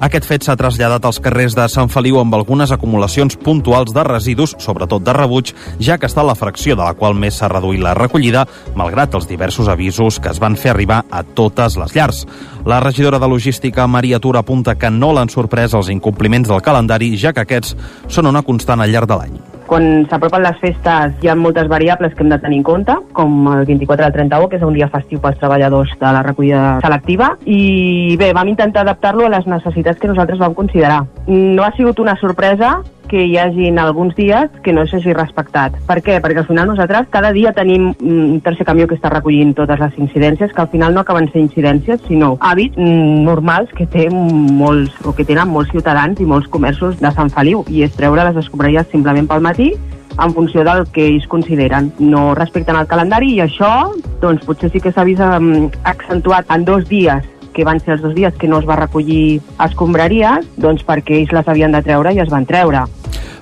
Aquest 0.00 0.24
fet 0.30 0.44
s'ha 0.46 0.56
traslladat 0.56 1.04
als 1.04 1.18
carrers 1.20 1.56
de 1.58 1.64
Sant 1.68 1.90
Feliu 1.92 2.20
amb 2.22 2.32
algunes 2.38 2.72
acumulacions 2.72 3.36
puntuals 3.36 3.92
de 3.92 4.04
residus, 4.06 4.54
sobretot 4.62 5.02
de 5.04 5.12
rebuig, 5.12 5.52
ja 5.82 5.98
que 5.98 6.06
està 6.06 6.22
la 6.24 6.38
fracció 6.38 6.78
de 6.78 6.84
la 6.86 6.94
qual 6.94 7.18
més 7.18 7.42
s'ha 7.42 7.50
reduït 7.50 7.82
la 7.82 7.96
recollida, 7.98 8.46
malgrat 8.78 9.18
els 9.18 9.28
diversos 9.28 9.68
avisos 9.68 10.20
que 10.22 10.30
es 10.30 10.38
van 10.40 10.56
fer 10.56 10.70
arribar 10.70 11.02
a 11.10 11.24
totes 11.26 11.76
les 11.76 11.96
llars. 11.98 12.24
La 12.68 12.80
regidora 12.80 13.18
de 13.18 13.26
Logística, 13.26 13.86
Maria 13.86 14.18
Tura, 14.18 14.40
apunta 14.40 14.74
que 14.76 14.90
no 14.92 15.08
l'han 15.16 15.30
sorprès 15.32 15.72
els 15.72 15.88
incompliments 15.88 16.50
del 16.52 16.60
calendari, 16.60 17.14
ja 17.16 17.32
que 17.32 17.46
aquests 17.46 17.72
són 18.12 18.28
una 18.28 18.42
constant 18.44 18.84
al 18.84 18.92
llarg 18.92 19.08
de 19.08 19.16
l'any. 19.16 19.38
Quan 19.68 20.06
s'apropen 20.08 20.40
les 20.46 20.56
festes 20.62 21.18
hi 21.20 21.28
ha 21.28 21.34
moltes 21.36 21.68
variables 21.68 22.14
que 22.16 22.24
hem 22.24 22.30
de 22.32 22.38
tenir 22.40 22.62
en 22.62 22.64
compte, 22.64 22.94
com 23.12 23.50
el 23.52 23.66
24 23.68 24.06
al 24.06 24.14
31, 24.14 24.48
que 24.48 24.56
és 24.56 24.64
un 24.64 24.72
dia 24.72 24.88
festiu 24.88 25.20
pels 25.20 25.36
treballadors 25.42 25.92
de 26.00 26.12
la 26.16 26.22
recollida 26.24 26.62
selectiva, 26.80 27.34
i 27.44 28.16
bé, 28.16 28.32
vam 28.32 28.48
intentar 28.48 28.86
adaptar-lo 28.86 29.26
a 29.28 29.34
les 29.36 29.46
necessitats 29.46 30.00
que 30.00 30.08
nosaltres 30.08 30.40
vam 30.40 30.56
considerar. 30.56 31.02
No 31.28 31.66
ha 31.66 31.74
sigut 31.76 32.00
una 32.00 32.16
sorpresa 32.16 32.78
que 33.08 33.24
hi 33.24 33.38
hagin 33.38 33.78
alguns 33.80 34.14
dies 34.14 34.50
que 34.62 34.72
no 34.72 34.84
s'hagi 34.86 35.14
respectat. 35.16 35.74
Per 35.88 35.96
què? 36.04 36.18
Perquè 36.22 36.42
al 36.44 36.46
final 36.46 36.68
nosaltres 36.68 37.08
cada 37.10 37.32
dia 37.32 37.54
tenim 37.56 37.88
un 38.04 38.40
tercer 38.44 38.66
camió 38.68 38.86
que 38.86 38.98
està 38.98 39.10
recollint 39.10 39.54
totes 39.56 39.80
les 39.80 39.96
incidències, 39.98 40.52
que 40.52 40.62
al 40.62 40.68
final 40.68 40.94
no 40.94 41.02
acaben 41.02 41.26
sent 41.32 41.48
incidències, 41.48 42.04
sinó 42.06 42.34
hàbits 42.44 42.78
normals 42.78 43.72
que 43.74 43.88
té 43.88 44.06
molts, 44.12 44.94
o 45.08 45.14
que 45.16 45.26
tenen 45.26 45.48
molts 45.50 45.72
ciutadans 45.72 46.20
i 46.20 46.28
molts 46.28 46.50
comerços 46.52 47.00
de 47.00 47.12
Sant 47.16 47.32
Feliu, 47.34 47.64
i 47.72 47.82
és 47.88 47.96
treure 47.96 48.28
les 48.28 48.38
escombraries 48.44 48.92
simplement 48.92 49.26
pel 49.26 49.42
matí 49.42 49.57
en 49.58 50.34
funció 50.34 50.64
del 50.66 50.86
que 50.94 51.06
ells 51.06 51.26
consideren. 51.30 51.92
No 51.98 52.34
respecten 52.34 52.78
el 52.78 52.88
calendari 52.90 53.32
i 53.36 53.42
això 53.44 53.90
doncs, 54.22 54.44
potser 54.46 54.70
sí 54.72 54.82
que 54.82 54.92
s'ha 54.92 55.06
vist 55.06 55.22
um, 55.24 55.68
accentuat 55.88 56.50
en 56.54 56.64
dos 56.68 56.86
dies 56.90 57.26
que 57.54 57.66
van 57.66 57.80
ser 57.82 57.96
els 57.96 58.02
dos 58.04 58.14
dies 58.14 58.34
que 58.38 58.46
no 58.46 58.60
es 58.60 58.66
va 58.68 58.76
recollir 58.78 59.40
escombraries, 59.64 60.46
doncs 60.62 60.84
perquè 60.86 61.16
ells 61.18 61.34
les 61.34 61.48
havien 61.50 61.74
de 61.74 61.82
treure 61.82 62.12
i 62.14 62.22
es 62.22 62.30
van 62.30 62.46
treure. 62.46 62.84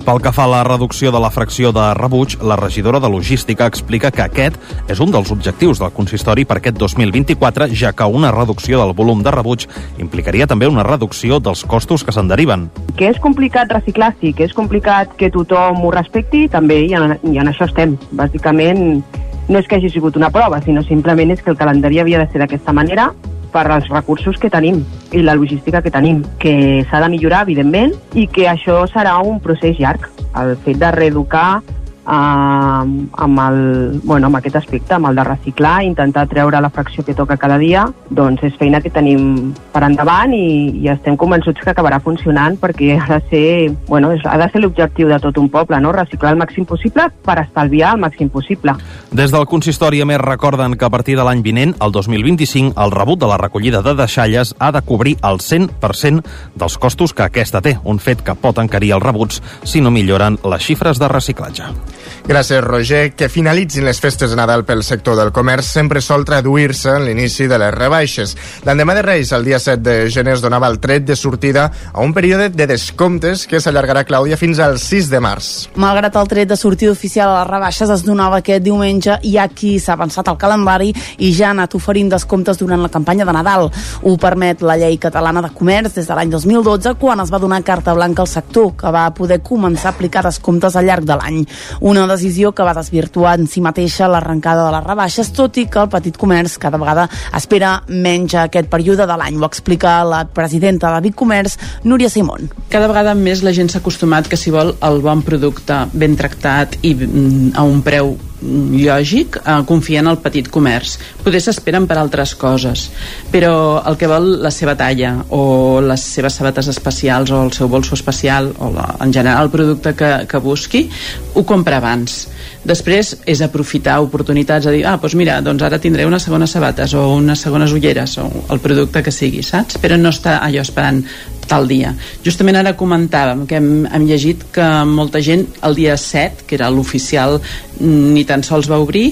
Pel 0.07 0.21
que 0.23 0.31
fa 0.31 0.45
a 0.45 0.47
la 0.47 0.61
reducció 0.63 1.11
de 1.11 1.19
la 1.19 1.27
fracció 1.35 1.73
de 1.75 1.83
rebuig, 1.97 2.37
la 2.39 2.55
regidora 2.55 3.01
de 3.03 3.09
Logística 3.11 3.65
explica 3.67 4.07
que 4.07 4.21
aquest 4.23 4.55
és 4.87 5.01
un 5.03 5.11
dels 5.11 5.33
objectius 5.35 5.81
del 5.81 5.91
consistori 5.91 6.45
per 6.47 6.61
aquest 6.61 6.79
2024, 6.79 7.67
ja 7.75 7.91
que 7.91 8.07
una 8.07 8.31
reducció 8.31 8.79
del 8.79 8.95
volum 8.95 9.19
de 9.19 9.35
rebuig 9.35 9.67
implicaria 9.99 10.47
també 10.47 10.71
una 10.71 10.87
reducció 10.87 11.41
dels 11.43 11.65
costos 11.67 12.07
que 12.07 12.15
se'n 12.15 12.31
deriven. 12.31 12.69
Que 12.95 13.11
és 13.11 13.19
complicat 13.19 13.67
reciclar, 13.75 14.13
sí, 14.21 14.31
que 14.31 14.47
és 14.47 14.55
complicat 14.55 15.11
que 15.19 15.27
tothom 15.27 15.83
ho 15.83 15.91
respecti, 15.91 16.47
també, 16.47 16.85
i 16.87 16.95
en, 16.95 17.17
i 17.27 17.43
en 17.43 17.51
això 17.51 17.67
estem. 17.67 17.99
Bàsicament, 18.15 19.03
no 19.51 19.59
és 19.59 19.67
que 19.67 19.75
hagi 19.75 19.91
sigut 19.91 20.15
una 20.15 20.31
prova, 20.31 20.63
sinó 20.63 20.87
simplement 20.87 21.35
és 21.35 21.43
que 21.43 21.51
el 21.51 21.59
calendari 21.59 21.99
havia 21.99 22.23
de 22.23 22.31
ser 22.31 22.39
d'aquesta 22.45 22.71
manera, 22.71 23.11
per 23.53 23.65
als 23.71 23.87
recursos 23.89 24.37
que 24.37 24.51
tenim 24.53 24.83
i 25.11 25.23
la 25.23 25.35
logística 25.35 25.81
que 25.81 25.93
tenim, 25.93 26.23
que 26.39 26.83
s'ha 26.89 27.01
de 27.03 27.09
millorar, 27.13 27.43
evidentment, 27.47 27.95
i 28.13 28.27
que 28.27 28.47
això 28.51 28.83
serà 28.91 29.17
un 29.23 29.41
procés 29.43 29.79
llarg. 29.79 30.09
El 30.37 30.55
fet 30.65 30.79
de 30.81 30.91
reeducar 30.93 31.61
eh, 32.07 33.07
amb, 33.27 33.39
el, 33.49 34.01
bueno, 34.03 34.27
amb 34.27 34.39
aquest 34.39 34.55
aspecte, 34.55 34.95
amb 34.95 35.09
el 35.09 35.19
de 35.19 35.23
reciclar, 35.27 35.83
intentar 35.83 36.27
treure 36.31 36.61
la 36.61 36.71
fracció 36.71 37.03
que 37.03 37.15
toca 37.15 37.37
cada 37.37 37.57
dia, 37.57 37.85
doncs 38.09 38.43
és 38.47 38.55
feina 38.59 38.81
que 38.81 38.91
tenim 38.93 39.51
per 39.73 39.83
endavant 39.85 40.33
i, 40.33 40.81
i 40.81 40.89
estem 40.93 41.17
convençuts 41.19 41.63
que 41.63 41.73
acabarà 41.73 41.99
funcionant 42.03 42.57
perquè 42.61 42.95
ha 42.97 43.07
de 43.11 43.19
ser, 43.29 43.47
bueno, 43.87 44.13
ha 44.23 44.37
de 44.39 44.49
ser 44.53 44.63
l'objectiu 44.63 45.11
de 45.11 45.19
tot 45.23 45.37
un 45.37 45.49
poble, 45.53 45.79
no? 45.83 45.91
reciclar 45.95 46.33
el 46.33 46.41
màxim 46.41 46.65
possible 46.65 47.09
per 47.25 47.39
estalviar 47.43 47.93
el 47.95 48.01
màxim 48.01 48.31
possible. 48.31 48.77
Des 49.11 49.33
del 49.33 49.47
consistori, 49.49 50.01
a 50.01 50.07
més, 50.07 50.21
recorden 50.21 50.77
que 50.77 50.87
a 50.87 50.93
partir 50.93 51.17
de 51.17 51.25
l'any 51.27 51.43
vinent, 51.43 51.75
el 51.83 51.91
2025, 51.91 52.75
el 52.79 52.93
rebut 52.95 53.19
de 53.19 53.29
la 53.29 53.39
recollida 53.41 53.81
de 53.83 53.95
deixalles 53.97 54.55
ha 54.59 54.71
de 54.71 54.81
cobrir 54.85 55.17
el 55.27 55.41
100% 55.43 56.23
dels 56.55 56.77
costos 56.77 57.13
que 57.13 57.27
aquesta 57.27 57.61
té, 57.61 57.77
un 57.83 57.99
fet 57.99 58.23
que 58.23 58.37
pot 58.37 58.59
encarir 58.61 58.93
els 58.95 59.03
rebuts 59.03 59.41
si 59.63 59.81
no 59.81 59.91
milloren 59.91 60.39
les 60.43 60.63
xifres 60.63 61.01
de 61.01 61.09
reciclatge. 61.11 61.96
Gràcies, 62.27 62.59
Roger. 62.59 63.13
Que 63.15 63.29
finalitzin 63.31 63.85
les 63.87 64.01
festes 64.03 64.33
de 64.33 64.35
Nadal 64.35 64.65
pel 64.67 64.81
sector 64.83 65.15
del 65.15 65.29
comerç 65.31 65.63
sempre 65.77 66.01
sol 66.03 66.25
traduir-se 66.27 66.97
en 66.97 67.05
l'inici 67.07 67.45
de 67.47 67.55
les 67.55 67.71
rebaixes. 67.71 68.33
L'endemà 68.67 68.97
de 68.97 69.03
Reis, 69.05 69.29
el 69.31 69.45
dia 69.47 69.61
7 69.63 69.79
de 69.79 69.93
gener, 70.11 70.33
es 70.35 70.41
donava 70.43 70.67
el 70.67 70.75
tret 70.83 71.05
de 71.07 71.15
sortida 71.15 71.69
a 71.93 72.03
un 72.03 72.11
període 72.11 72.49
de 72.51 72.67
descomptes 72.67 73.45
que 73.47 73.61
s'allargarà, 73.63 74.03
Clàudia, 74.03 74.35
fins 74.35 74.59
al 74.59 74.75
6 74.75 75.07
de 75.07 75.21
març. 75.23 75.51
Malgrat 75.79 76.17
el 76.19 76.27
tret 76.27 76.49
de 76.51 76.57
sortida 76.59 76.91
oficial 76.91 77.31
a 77.31 77.37
les 77.37 77.47
rebaixes 77.53 77.93
es 77.95 78.03
donava 78.03 78.41
aquest 78.41 78.65
diumenge, 78.65 79.15
hi 79.23 79.37
ha 79.39 79.47
qui 79.47 79.77
s'ha 79.79 79.95
avançat 79.95 80.27
al 80.27 80.37
calendari 80.41 80.91
i 81.23 81.31
ja 81.31 81.47
ha 81.47 81.55
anat 81.55 81.79
oferint 81.79 82.11
descomptes 82.11 82.59
durant 82.59 82.83
la 82.83 82.91
campanya 82.91 83.23
de 83.23 83.37
Nadal. 83.39 83.69
Ho 84.03 84.17
permet 84.19 84.67
la 84.67 84.75
llei 84.75 84.99
catalana 84.99 85.45
de 85.47 85.53
comerç 85.55 85.95
des 85.95 86.11
de 86.11 86.19
l'any 86.19 86.35
2012, 86.35 86.97
quan 86.99 87.23
es 87.23 87.31
va 87.31 87.39
donar 87.39 87.63
carta 87.63 87.95
blanca 87.95 88.27
al 88.27 88.31
sector, 88.35 88.75
que 88.75 88.91
va 88.91 89.07
poder 89.15 89.39
començar 89.39 89.93
a 89.93 89.95
aplicar 89.95 90.27
descomptes 90.27 90.75
al 90.75 90.91
llarg 90.91 91.07
de 91.07 91.15
l'any. 91.23 91.41
Una 91.79 92.03
decisió 92.17 92.51
que 92.51 92.65
va 92.65 92.75
desvirtuar 92.75 93.37
en 93.37 93.47
si 93.47 93.61
mateixa 93.63 94.09
l'arrencada 94.09 94.65
de 94.65 94.73
les 94.75 94.85
rebaixes, 94.85 95.31
tot 95.37 95.57
i 95.61 95.67
que 95.69 95.83
el 95.83 95.91
petit 95.93 96.17
comerç 96.17 96.57
cada 96.61 96.79
vegada 96.81 97.07
espera 97.37 97.77
menys 97.87 98.35
aquest 98.41 98.71
període 98.73 99.07
de 99.07 99.17
l'any. 99.19 99.37
Ho 99.37 99.47
explica 99.47 99.99
la 100.07 100.23
presidenta 100.25 100.91
de 100.95 101.03
Vic 101.07 101.17
Comerç, 101.17 101.57
Núria 101.85 102.09
Simón. 102.09 102.49
Cada 102.73 102.89
vegada 102.89 103.15
més 103.17 103.43
la 103.45 103.53
gent 103.53 103.69
s'ha 103.71 103.81
acostumat 103.83 104.27
que 104.27 104.39
si 104.39 104.53
vol 104.53 104.73
el 104.81 105.03
bon 105.05 105.21
producte 105.27 105.85
ben 105.93 106.17
tractat 106.17 106.79
i 106.81 106.95
mm, 106.95 107.53
a 107.55 107.67
un 107.67 107.83
preu 107.85 108.15
lògic, 108.41 109.37
eh, 109.37 109.63
confia 109.65 109.99
en 109.99 110.07
el 110.07 110.19
petit 110.21 110.47
comerç. 110.49 110.97
Poder 111.23 111.41
s'esperen 111.41 111.87
per 111.87 111.97
altres 111.97 112.35
coses, 112.35 112.89
però 113.31 113.81
el 113.87 113.97
que 113.97 114.07
vol 114.07 114.41
la 114.43 114.51
seva 114.51 114.75
talla 114.77 115.15
o 115.29 115.81
les 115.81 116.01
seves 116.01 116.37
sabates 116.37 116.67
especials 116.67 117.31
o 117.31 117.43
el 117.43 117.51
seu 117.51 117.67
bolso 117.67 117.95
especial 117.95 118.53
o 118.59 118.71
la, 118.71 118.95
en 119.01 119.13
general 119.13 119.45
el 119.45 119.51
producte 119.51 119.95
que, 119.95 120.27
que 120.29 120.37
busqui, 120.37 120.89
ho 121.33 121.43
compra 121.43 121.77
abans. 121.77 122.27
Després 122.67 123.15
és 123.25 123.41
aprofitar 123.41 124.01
oportunitats 124.03 124.67
a 124.67 124.71
dir, 124.71 124.83
ah, 124.85 124.97
doncs 125.01 125.15
mira, 125.15 125.39
doncs 125.41 125.63
ara 125.63 125.79
tindré 125.79 126.05
unes 126.05 126.23
segones 126.27 126.51
sabates 126.51 126.93
o 126.93 127.07
unes 127.15 127.39
segones 127.39 127.71
ulleres 127.71 128.17
o 128.19 128.27
el 128.51 128.59
producte 128.59 129.03
que 129.03 129.11
sigui, 129.11 129.41
saps? 129.43 129.79
Però 129.81 129.97
no 129.97 130.11
està 130.13 130.37
allò 130.43 130.61
esperant 130.61 131.03
tal 131.49 131.67
dia. 131.69 131.93
Justament 132.25 132.59
ara 132.59 132.75
comentàvem 132.77 133.45
que 133.49 133.59
hem, 133.59 133.85
hem 133.89 134.07
llegit 134.09 134.47
que 134.53 134.67
molta 134.87 135.21
gent 135.23 135.47
el 135.67 135.77
dia 135.79 135.97
7, 135.97 136.45
que 136.47 136.59
era 136.59 136.71
l'oficial, 136.73 137.39
ni 137.81 138.25
tan 138.27 138.43
sols 138.43 138.69
va 138.69 138.81
obrir 138.83 139.09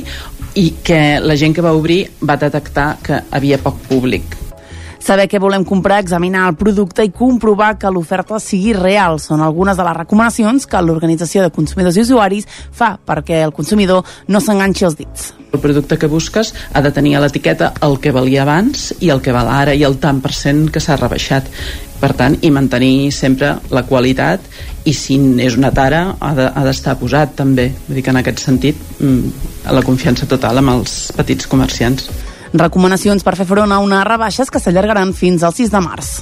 i 0.55 0.69
que 0.83 1.19
la 1.19 1.35
gent 1.39 1.55
que 1.55 1.63
va 1.65 1.75
obrir 1.75 2.05
va 2.23 2.39
detectar 2.39 2.95
que 3.03 3.21
havia 3.35 3.59
poc 3.61 3.81
públic 3.89 4.44
Saber 5.05 5.27
què 5.29 5.37
volem 5.37 5.61
comprar, 5.61 5.99
examinar 6.01 6.47
el 6.49 6.55
producte 6.57 7.03
i 7.05 7.11
comprovar 7.13 7.75
que 7.77 7.91
l'oferta 7.93 8.39
sigui 8.41 8.71
real 8.73 9.19
són 9.21 9.43
algunes 9.45 9.77
de 9.77 9.85
les 9.85 9.97
recomanacions 9.99 10.65
que 10.65 10.81
l'Organització 10.81 11.43
de 11.43 11.51
Consumidors 11.53 11.99
i 11.99 12.01
Usuaris 12.01 12.47
fa 12.73 12.95
perquè 12.97 13.43
el 13.45 13.53
consumidor 13.53 14.01
no 14.33 14.41
s'enganxi 14.41 14.89
els 14.89 14.97
dits. 14.97 15.27
El 15.53 15.61
producte 15.61 15.99
que 16.01 16.09
busques 16.09 16.55
ha 16.73 16.81
de 16.81 16.89
tenir 16.89 17.13
a 17.15 17.21
l'etiqueta 17.21 17.69
el 17.85 17.99
que 18.01 18.15
valia 18.17 18.41
abans 18.47 18.95
i 18.97 19.13
el 19.13 19.21
que 19.21 19.35
val 19.35 19.45
ara 19.45 19.77
i 19.77 19.85
el 19.85 19.99
tant 20.01 20.25
per 20.25 20.33
cent 20.33 20.65
que 20.73 20.81
s'ha 20.81 20.97
rebaixat. 20.97 21.53
Per 22.01 22.13
tant, 22.17 22.41
i 22.41 22.49
mantenir 22.49 23.13
sempre 23.13 23.53
la 23.69 23.85
qualitat 23.85 24.41
i 24.89 24.93
si 24.97 25.21
és 25.45 25.53
una 25.53 25.69
tara 25.69 26.15
ha 26.17 26.33
d'estar 26.65 26.97
de, 26.97 27.01
posat 27.05 27.37
també. 27.37 27.69
Vull 27.85 28.01
dir 28.01 28.09
que 28.09 28.15
en 28.15 28.23
aquest 28.25 28.41
sentit 28.41 28.81
mm, 28.97 29.51
la 29.69 29.85
confiança 29.85 30.25
total 30.25 30.65
amb 30.65 30.79
els 30.79 31.03
petits 31.13 31.45
comerciants 31.45 32.09
recomanacions 32.59 33.23
per 33.23 33.35
fer 33.35 33.47
front 33.49 33.71
a 33.71 33.81
unes 33.83 34.05
rebaixes 34.07 34.51
que 34.51 34.61
s'allargaran 34.61 35.13
fins 35.13 35.43
al 35.43 35.53
6 35.53 35.73
de 35.73 35.83
març. 35.83 36.15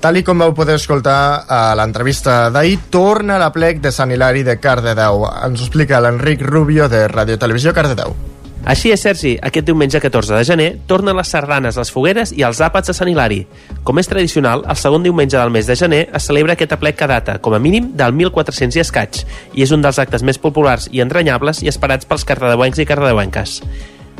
Tal 0.00 0.16
i 0.16 0.24
com 0.24 0.40
vau 0.40 0.54
poder 0.56 0.78
escoltar 0.80 1.44
a 1.44 1.74
l'entrevista 1.76 2.48
d'ahir, 2.48 2.78
torna 2.88 3.36
la 3.38 3.50
plec 3.52 3.82
de 3.84 3.92
Sant 3.92 4.14
Hilari 4.14 4.40
de 4.46 4.56
Cardedeu. 4.56 5.26
Ens 5.28 5.60
ho 5.60 5.66
explica 5.66 6.00
l'Enric 6.00 6.40
Rubio 6.40 6.88
de 6.88 7.04
Radio 7.08 7.36
Televisió 7.36 7.74
Cardedeu. 7.76 8.16
Així 8.64 8.90
és, 8.92 9.00
Sergi, 9.00 9.34
aquest 9.40 9.64
diumenge 9.68 10.00
14 10.00 10.34
de 10.36 10.44
gener 10.44 10.68
tornen 10.88 11.16
les 11.16 11.28
sardanes, 11.32 11.78
les 11.80 11.92
fogueres 11.92 12.32
i 12.36 12.44
els 12.44 12.60
àpats 12.60 12.92
a 12.92 12.96
Sant 12.96 13.08
Hilari. 13.08 13.42
Com 13.84 14.00
és 14.00 14.08
tradicional, 14.08 14.66
el 14.68 14.76
segon 14.76 15.04
diumenge 15.04 15.38
del 15.38 15.52
mes 15.52 15.68
de 15.68 15.76
gener 15.76 16.02
es 16.12 16.28
celebra 16.28 16.56
aquest 16.56 16.74
aplec 16.76 16.96
que 17.00 17.08
data, 17.08 17.38
com 17.40 17.56
a 17.56 17.60
mínim, 17.60 17.92
del 17.96 18.12
1400 18.16 18.76
i 18.76 18.84
escaig, 18.84 19.22
i 19.52 19.64
és 19.64 19.72
un 19.72 19.80
dels 19.84 20.00
actes 20.00 20.24
més 20.24 20.40
populars 20.40 20.90
i 20.92 21.00
entranyables 21.00 21.64
i 21.64 21.72
esperats 21.72 22.08
pels 22.08 22.28
cardedeuencs 22.28 22.80
i 22.80 22.88
cardedeuenques. 22.88 23.62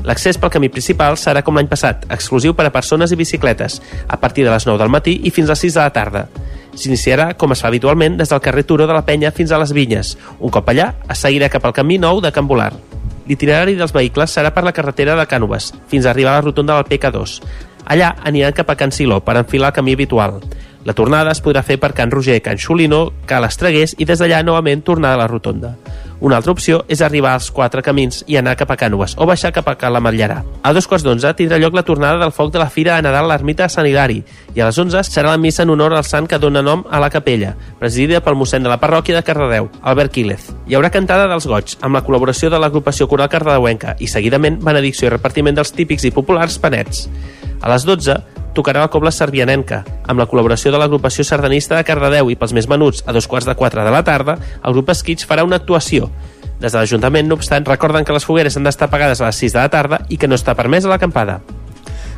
L'accés 0.04 0.38
pel 0.40 0.52
camí 0.52 0.70
principal 0.72 1.18
serà 1.20 1.42
com 1.44 1.56
l'any 1.56 1.68
passat, 1.68 2.06
exclusiu 2.14 2.54
per 2.56 2.66
a 2.66 2.72
persones 2.72 3.12
i 3.12 3.18
bicicletes, 3.20 3.80
a 4.08 4.16
partir 4.20 4.46
de 4.46 4.52
les 4.52 4.66
9 4.66 4.80
del 4.80 4.92
matí 4.92 5.18
i 5.24 5.32
fins 5.34 5.50
a 5.50 5.56
les 5.56 5.64
6 5.66 5.76
de 5.76 5.80
la 5.80 5.92
tarda. 5.92 6.24
S'iniciarà, 6.74 7.34
com 7.36 7.52
es 7.52 7.60
fa 7.60 7.68
habitualment, 7.68 8.16
des 8.16 8.30
del 8.30 8.40
carrer 8.40 8.64
Turó 8.64 8.86
de 8.86 8.96
la 8.96 9.04
Penya 9.04 9.32
fins 9.34 9.52
a 9.52 9.58
les 9.60 9.74
Vinyes. 9.76 10.16
Un 10.38 10.54
cop 10.54 10.70
allà, 10.70 10.94
es 11.10 11.20
seguirà 11.20 11.50
cap 11.52 11.66
al 11.66 11.76
camí 11.76 11.98
nou 11.98 12.22
de 12.24 12.32
Can 12.32 12.48
Volar. 12.48 12.72
L'itinerari 13.28 13.76
dels 13.78 13.92
vehicles 13.94 14.32
serà 14.34 14.54
per 14.54 14.64
la 14.64 14.72
carretera 14.74 15.14
de 15.18 15.26
Cànoves, 15.28 15.72
fins 15.90 16.06
a 16.06 16.14
arribar 16.14 16.32
a 16.32 16.40
la 16.40 16.46
rotonda 16.46 16.78
del 16.78 16.88
PK2. 16.88 17.36
Allà 17.90 18.14
aniran 18.26 18.56
cap 18.56 18.70
a 18.70 18.76
Can 18.78 18.94
Siló 18.94 19.20
per 19.24 19.36
enfilar 19.38 19.70
el 19.70 19.76
camí 19.76 19.94
habitual. 19.98 20.40
La 20.84 20.94
tornada 20.96 21.34
es 21.34 21.42
podrà 21.44 21.60
fer 21.60 21.76
per 21.76 21.92
Can 21.92 22.10
Roger, 22.10 22.38
Can 22.40 22.56
Xolino, 22.56 23.10
Cal 23.28 23.44
Estregués 23.44 23.92
i 24.00 24.06
des 24.08 24.20
d'allà 24.20 24.40
novament 24.44 24.80
tornar 24.80 25.12
a 25.12 25.18
la 25.20 25.26
rotonda. 25.28 25.74
Una 26.20 26.36
altra 26.36 26.52
opció 26.52 26.82
és 26.88 27.00
arribar 27.00 27.34
als 27.36 27.50
quatre 27.52 27.80
camins 27.84 28.22
i 28.28 28.36
anar 28.36 28.54
cap 28.56 28.72
a 28.72 28.76
Cànoves 28.80 29.14
o 29.16 29.26
baixar 29.28 29.52
cap 29.56 29.68
a 29.68 29.74
Cala 29.80 30.00
Matllarà. 30.04 30.42
A 30.62 30.72
dos 30.76 30.88
quarts 30.88 31.04
d'onze 31.04 31.32
tindrà 31.36 31.58
lloc 31.60 31.76
la 31.76 31.84
tornada 31.84 32.20
del 32.20 32.32
foc 32.32 32.52
de 32.52 32.60
la 32.60 32.68
Fira 32.72 32.96
de 32.96 33.04
Nadal 33.04 33.28
a 33.28 33.34
l'ermita 33.34 33.64
de 33.68 33.72
Sant 33.72 33.88
Hilari 33.88 34.22
i 34.54 34.60
a 34.60 34.70
les 34.70 34.80
onze 34.80 35.04
serà 35.04 35.32
la 35.32 35.40
missa 35.40 35.64
en 35.64 35.72
honor 35.72 35.96
al 35.96 36.04
sant 36.04 36.28
que 36.28 36.40
dona 36.40 36.64
nom 36.64 36.84
a 36.90 37.00
la 37.00 37.12
capella, 37.12 37.54
presidida 37.78 38.20
pel 38.24 38.36
mossèn 38.40 38.64
de 38.64 38.72
la 38.72 38.80
parròquia 38.80 39.16
de 39.16 39.24
Cardedeu, 39.24 39.70
Albert 39.80 40.12
Quílez. 40.16 40.50
Hi 40.68 40.76
haurà 40.76 40.92
cantada 40.92 41.28
dels 41.28 41.48
goig, 41.48 41.76
amb 41.80 41.96
la 41.96 42.04
col·laboració 42.04 42.52
de 42.52 42.60
l'agrupació 42.60 43.08
coral 43.08 43.32
cardedeuenca 43.32 43.96
i 44.00 44.08
seguidament 44.08 44.60
benedicció 44.64 45.08
i 45.08 45.14
repartiment 45.16 45.56
dels 45.56 45.72
típics 45.72 46.04
i 46.04 46.12
populars 46.12 46.60
panets. 46.60 47.08
A 47.60 47.68
les 47.72 47.84
12 47.84 48.39
tocarà 48.60 48.84
la 48.84 48.92
cobla 48.92 49.12
servianenca, 49.14 49.80
amb 50.04 50.20
la 50.20 50.26
col·laboració 50.28 50.72
de 50.74 50.80
l'agrupació 50.80 51.24
sardanista 51.24 51.78
de 51.78 51.86
Cardedeu 51.88 52.28
i 52.28 52.36
pels 52.36 52.52
més 52.56 52.68
menuts, 52.68 53.00
a 53.08 53.14
dos 53.16 53.28
quarts 53.30 53.48
de 53.48 53.56
quatre 53.56 53.86
de 53.86 53.94
la 53.94 54.04
tarda, 54.04 54.36
el 54.60 54.76
grup 54.76 54.92
Esquits 54.92 55.24
farà 55.28 55.46
una 55.48 55.62
actuació. 55.62 56.10
Des 56.60 56.74
de 56.74 56.76
l'Ajuntament, 56.76 57.24
no 57.24 57.38
obstant, 57.40 57.64
recorden 57.64 58.04
que 58.04 58.12
les 58.12 58.26
fogueres 58.28 58.58
han 58.58 58.68
d'estar 58.68 58.90
pagades 58.92 59.22
a 59.22 59.30
les 59.30 59.40
6 59.40 59.56
de 59.56 59.62
la 59.62 59.72
tarda 59.72 60.02
i 60.12 60.20
que 60.20 60.28
no 60.28 60.36
està 60.36 60.52
permesa 60.58 60.92
l'acampada. 60.92 61.40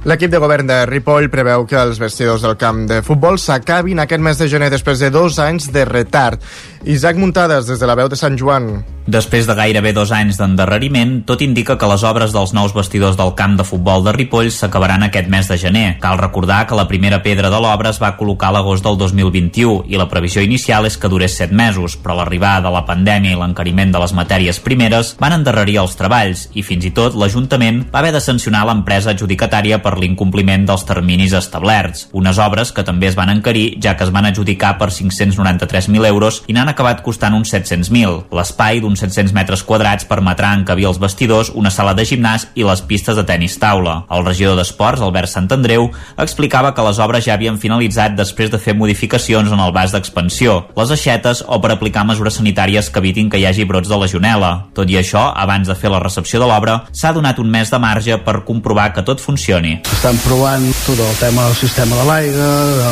L'equip 0.02 0.32
de 0.32 0.40
govern 0.42 0.66
de 0.66 0.80
Ripoll 0.90 1.28
preveu 1.30 1.62
que 1.70 1.78
els 1.78 2.00
vestidors 2.02 2.42
del 2.42 2.56
camp 2.58 2.80
de 2.90 3.04
futbol 3.06 3.36
s'acabin 3.38 4.02
aquest 4.02 4.24
mes 4.26 4.40
de 4.40 4.48
gener 4.50 4.72
després 4.72 4.98
de 4.98 5.12
dos 5.14 5.38
anys 5.38 5.68
de 5.70 5.84
retard. 5.86 6.42
Isaac 6.84 7.16
Muntades, 7.16 7.66
des 7.66 7.78
de 7.78 7.86
la 7.86 7.94
veu 7.94 8.08
de 8.08 8.16
Sant 8.18 8.36
Joan. 8.38 8.82
Després 9.06 9.48
de 9.48 9.54
gairebé 9.58 9.90
dos 9.92 10.12
anys 10.14 10.36
d'endarreriment, 10.38 11.24
tot 11.26 11.40
indica 11.42 11.74
que 11.78 11.88
les 11.90 12.04
obres 12.06 12.30
dels 12.34 12.52
nous 12.54 12.70
vestidors 12.74 13.16
del 13.18 13.32
camp 13.34 13.56
de 13.58 13.64
futbol 13.66 14.04
de 14.06 14.12
Ripoll 14.14 14.50
s'acabaran 14.54 15.02
aquest 15.02 15.26
mes 15.28 15.48
de 15.50 15.56
gener. 15.58 15.96
Cal 16.02 16.20
recordar 16.20 16.68
que 16.68 16.78
la 16.78 16.86
primera 16.86 17.18
pedra 17.22 17.50
de 17.50 17.58
l'obra 17.58 17.90
es 17.90 17.98
va 17.98 18.12
col·locar 18.18 18.52
a 18.52 18.56
l'agost 18.58 18.86
del 18.86 18.98
2021 19.00 19.90
i 19.90 19.98
la 19.98 20.06
previsió 20.08 20.42
inicial 20.42 20.86
és 20.86 20.96
que 20.96 21.10
durés 21.10 21.34
7 21.34 21.54
mesos, 21.54 21.96
però 21.98 22.14
l'arribada 22.14 22.68
de 22.68 22.72
la 22.74 22.84
pandèmia 22.86 23.34
i 23.34 23.40
l'encariment 23.40 23.90
de 23.90 24.02
les 24.04 24.14
matèries 24.14 24.62
primeres 24.62 25.16
van 25.18 25.34
endarrerir 25.34 25.80
els 25.82 25.98
treballs 25.98 26.46
i 26.54 26.62
fins 26.62 26.86
i 26.86 26.94
tot 26.94 27.18
l'Ajuntament 27.18 27.82
va 27.90 28.04
haver 28.04 28.14
de 28.14 28.22
sancionar 28.22 28.62
l'empresa 28.68 29.16
adjudicatària 29.16 29.80
per 29.82 29.96
l'incompliment 29.98 30.68
dels 30.70 30.86
terminis 30.86 31.34
establerts. 31.34 32.06
Unes 32.12 32.38
obres 32.38 32.70
que 32.70 32.86
també 32.86 33.10
es 33.10 33.18
van 33.18 33.34
encarir 33.34 33.82
ja 33.82 33.96
que 33.96 34.06
es 34.06 34.14
van 34.14 34.30
adjudicar 34.30 34.76
per 34.78 34.92
593.000 34.94 36.06
euros 36.06 36.44
i 36.46 36.54
n'han 36.54 36.70
acabat 36.72 37.02
costant 37.02 37.34
uns 37.34 37.52
700.000. 37.52 38.28
L'espai 38.32 38.80
d'un 38.82 38.92
uns 38.92 39.00
700 39.00 39.32
metres 39.34 39.62
quadrats 39.64 40.06
permetrà 40.08 40.52
encabir 40.56 40.86
els 40.90 41.00
vestidors, 41.00 41.50
una 41.56 41.72
sala 41.72 41.94
de 41.96 42.04
gimnàs 42.08 42.46
i 42.58 42.66
les 42.66 42.82
pistes 42.88 43.16
de 43.16 43.24
tennis 43.28 43.56
taula. 43.60 44.02
El 44.12 44.24
regidor 44.26 44.58
d'Esports, 44.58 45.02
Albert 45.02 45.32
Sant 45.32 45.48
Andreu, 45.54 45.88
explicava 46.20 46.74
que 46.76 46.84
les 46.84 47.00
obres 47.02 47.24
ja 47.26 47.34
havien 47.36 47.58
finalitzat 47.60 48.16
després 48.18 48.52
de 48.52 48.60
fer 48.60 48.76
modificacions 48.76 49.52
en 49.52 49.60
el 49.60 49.72
vas 49.72 49.94
d'expansió, 49.94 50.58
les 50.76 50.92
aixetes 50.94 51.42
o 51.46 51.60
per 51.62 51.72
aplicar 51.72 52.04
mesures 52.08 52.36
sanitàries 52.38 52.90
que 52.92 53.00
evitin 53.02 53.30
que 53.32 53.40
hi 53.40 53.46
hagi 53.48 53.66
brots 53.68 53.88
de 53.88 53.98
legionela. 53.98 54.52
Tot 54.76 54.90
i 54.90 54.98
això, 55.00 55.24
abans 55.32 55.68
de 55.68 55.76
fer 55.78 55.90
la 55.92 56.02
recepció 56.02 56.40
de 56.42 56.48
l'obra, 56.50 56.82
s'ha 56.92 57.14
donat 57.16 57.40
un 57.40 57.50
mes 57.50 57.70
de 57.72 57.80
marge 57.80 58.18
per 58.26 58.42
comprovar 58.44 58.90
que 58.92 59.04
tot 59.06 59.20
funcioni. 59.20 59.78
Estan 59.96 60.18
provant 60.26 60.68
tot 60.84 61.00
el 61.00 61.16
tema 61.20 61.46
del 61.48 61.56
sistema 61.56 61.96
de 62.02 62.06
l'aigua, 62.08 62.50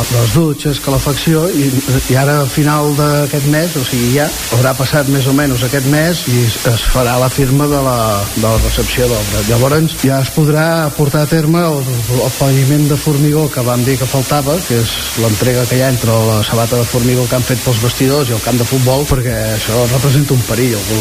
de 0.09 0.17
les 0.17 0.35
dutxes, 0.35 0.81
calefacció, 0.85 1.45
i, 1.51 1.69
i 2.11 2.17
ara 2.17 2.41
al 2.41 2.51
final 2.51 2.95
d'aquest 2.97 3.51
mes, 3.53 3.70
o 3.79 3.85
sigui 3.87 4.15
ja, 4.17 4.27
haurà 4.57 4.73
passat 4.79 5.09
més 5.13 5.27
o 5.31 5.35
menys 5.37 5.63
aquest 5.67 5.87
mes 5.93 6.23
i 6.31 6.43
es 6.47 6.85
farà 6.93 7.17
la 7.21 7.29
firma 7.33 7.67
de 7.71 7.81
la, 7.85 7.97
de 8.37 8.45
la 8.47 8.57
recepció 8.59 9.09
d'obra. 9.11 9.43
Llavors 9.49 9.97
ja 10.03 10.21
es 10.25 10.31
podrà 10.35 10.65
portar 10.97 11.25
a 11.25 11.31
terme 11.31 11.63
el, 11.67 11.81
el 12.17 12.35
paviment 12.39 12.87
de 12.91 12.99
formigó 13.01 13.47
que 13.53 13.65
vam 13.67 13.85
dir 13.87 13.97
que 14.01 14.09
faltava, 14.09 14.57
que 14.67 14.81
és 14.83 14.95
l'entrega 15.23 15.67
que 15.69 15.79
hi 15.79 15.85
ha 15.85 15.91
entre 15.93 16.17
la 16.29 16.41
sabata 16.47 16.81
de 16.81 16.89
formigó 16.89 17.27
que 17.29 17.39
han 17.39 17.47
fet 17.47 17.63
pels 17.65 17.83
vestidors 17.85 18.31
i 18.31 18.37
el 18.37 18.45
camp 18.45 18.59
de 18.61 18.67
futbol, 18.69 19.07
perquè 19.09 19.37
això 19.55 19.85
representa 19.93 20.37
un 20.37 20.43
perill, 20.49 20.77
algú, 20.79 21.01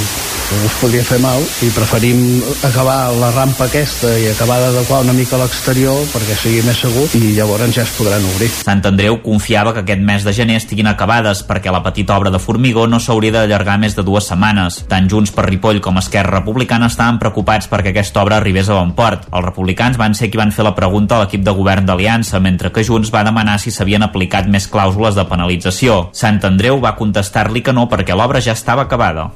algú 0.54 0.70
es 0.70 0.78
podria 0.82 1.08
fer 1.08 1.20
mal, 1.24 1.44
i 1.66 1.72
preferim 1.76 2.24
acabar 2.68 3.00
la 3.18 3.32
rampa 3.36 3.70
aquesta 3.70 4.14
i 4.20 4.30
acabar 4.32 4.60
d'adequar 4.64 5.02
una 5.06 5.16
mica 5.18 5.40
l'exterior 5.40 6.06
perquè 6.14 6.38
sigui 6.38 6.64
més 6.68 6.80
segur 6.86 7.08
i 7.18 7.34
llavors 7.38 7.76
ja 7.76 7.84
es 7.86 7.94
podran 7.98 8.26
obrir. 8.34 8.50
Sant 8.62 8.86
Andreu 8.90 9.20
confiava 9.26 9.74
que 9.76 9.84
aquest 9.84 10.04
mes 10.06 10.26
de 10.26 10.34
gener 10.36 10.60
estiguin 10.60 10.90
acabades 10.92 11.44
perquè 11.48 11.74
la 11.74 11.84
petita 11.86 12.18
obra 12.18 12.32
de 12.34 12.40
formigó 12.40 12.59
no 12.60 13.00
s'hauria 13.00 13.32
d'allargar 13.32 13.78
més 13.80 13.96
de 13.96 14.04
dues 14.04 14.28
setmanes. 14.28 14.84
Tant 14.90 15.08
Junts 15.10 15.32
per 15.32 15.46
Ripoll 15.48 15.80
com 15.82 15.98
Esquerra 15.98 16.40
Republicana 16.40 16.88
estaven 16.88 17.20
preocupats 17.20 17.70
perquè 17.72 17.90
aquesta 17.90 18.22
obra 18.22 18.38
arribés 18.38 18.70
a 18.70 18.76
bon 18.76 18.94
port. 18.94 19.28
Els 19.32 19.46
republicans 19.46 19.98
van 19.98 20.14
ser 20.14 20.30
qui 20.30 20.38
van 20.38 20.52
fer 20.52 20.66
la 20.68 20.76
pregunta 20.76 21.16
a 21.16 21.24
l'equip 21.24 21.44
de 21.44 21.56
govern 21.56 21.86
d'Aliança, 21.86 22.40
mentre 22.40 22.72
que 22.72 22.84
Junts 22.84 23.14
va 23.14 23.24
demanar 23.24 23.60
si 23.60 23.72
s'havien 23.72 24.04
aplicat 24.04 24.48
més 24.48 24.68
clàusules 24.70 25.16
de 25.16 25.26
penalització. 25.26 26.10
Sant 26.12 26.44
Andreu 26.44 26.80
va 26.80 26.98
contestar-li 27.00 27.62
que 27.62 27.74
no 27.74 27.88
perquè 27.90 28.16
l'obra 28.16 28.42
ja 28.42 28.58
estava 28.58 28.84
acabada. 28.84 29.32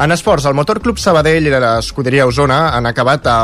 En 0.00 0.12
esports, 0.12 0.46
el 0.46 0.54
Motor 0.54 0.78
Club 0.80 0.96
Sabadell 0.96 1.44
i 1.44 1.50
l'Escuderia 1.52 2.24
Osona 2.24 2.70
han, 2.72 2.86
acabat 2.88 3.26
a, 3.28 3.34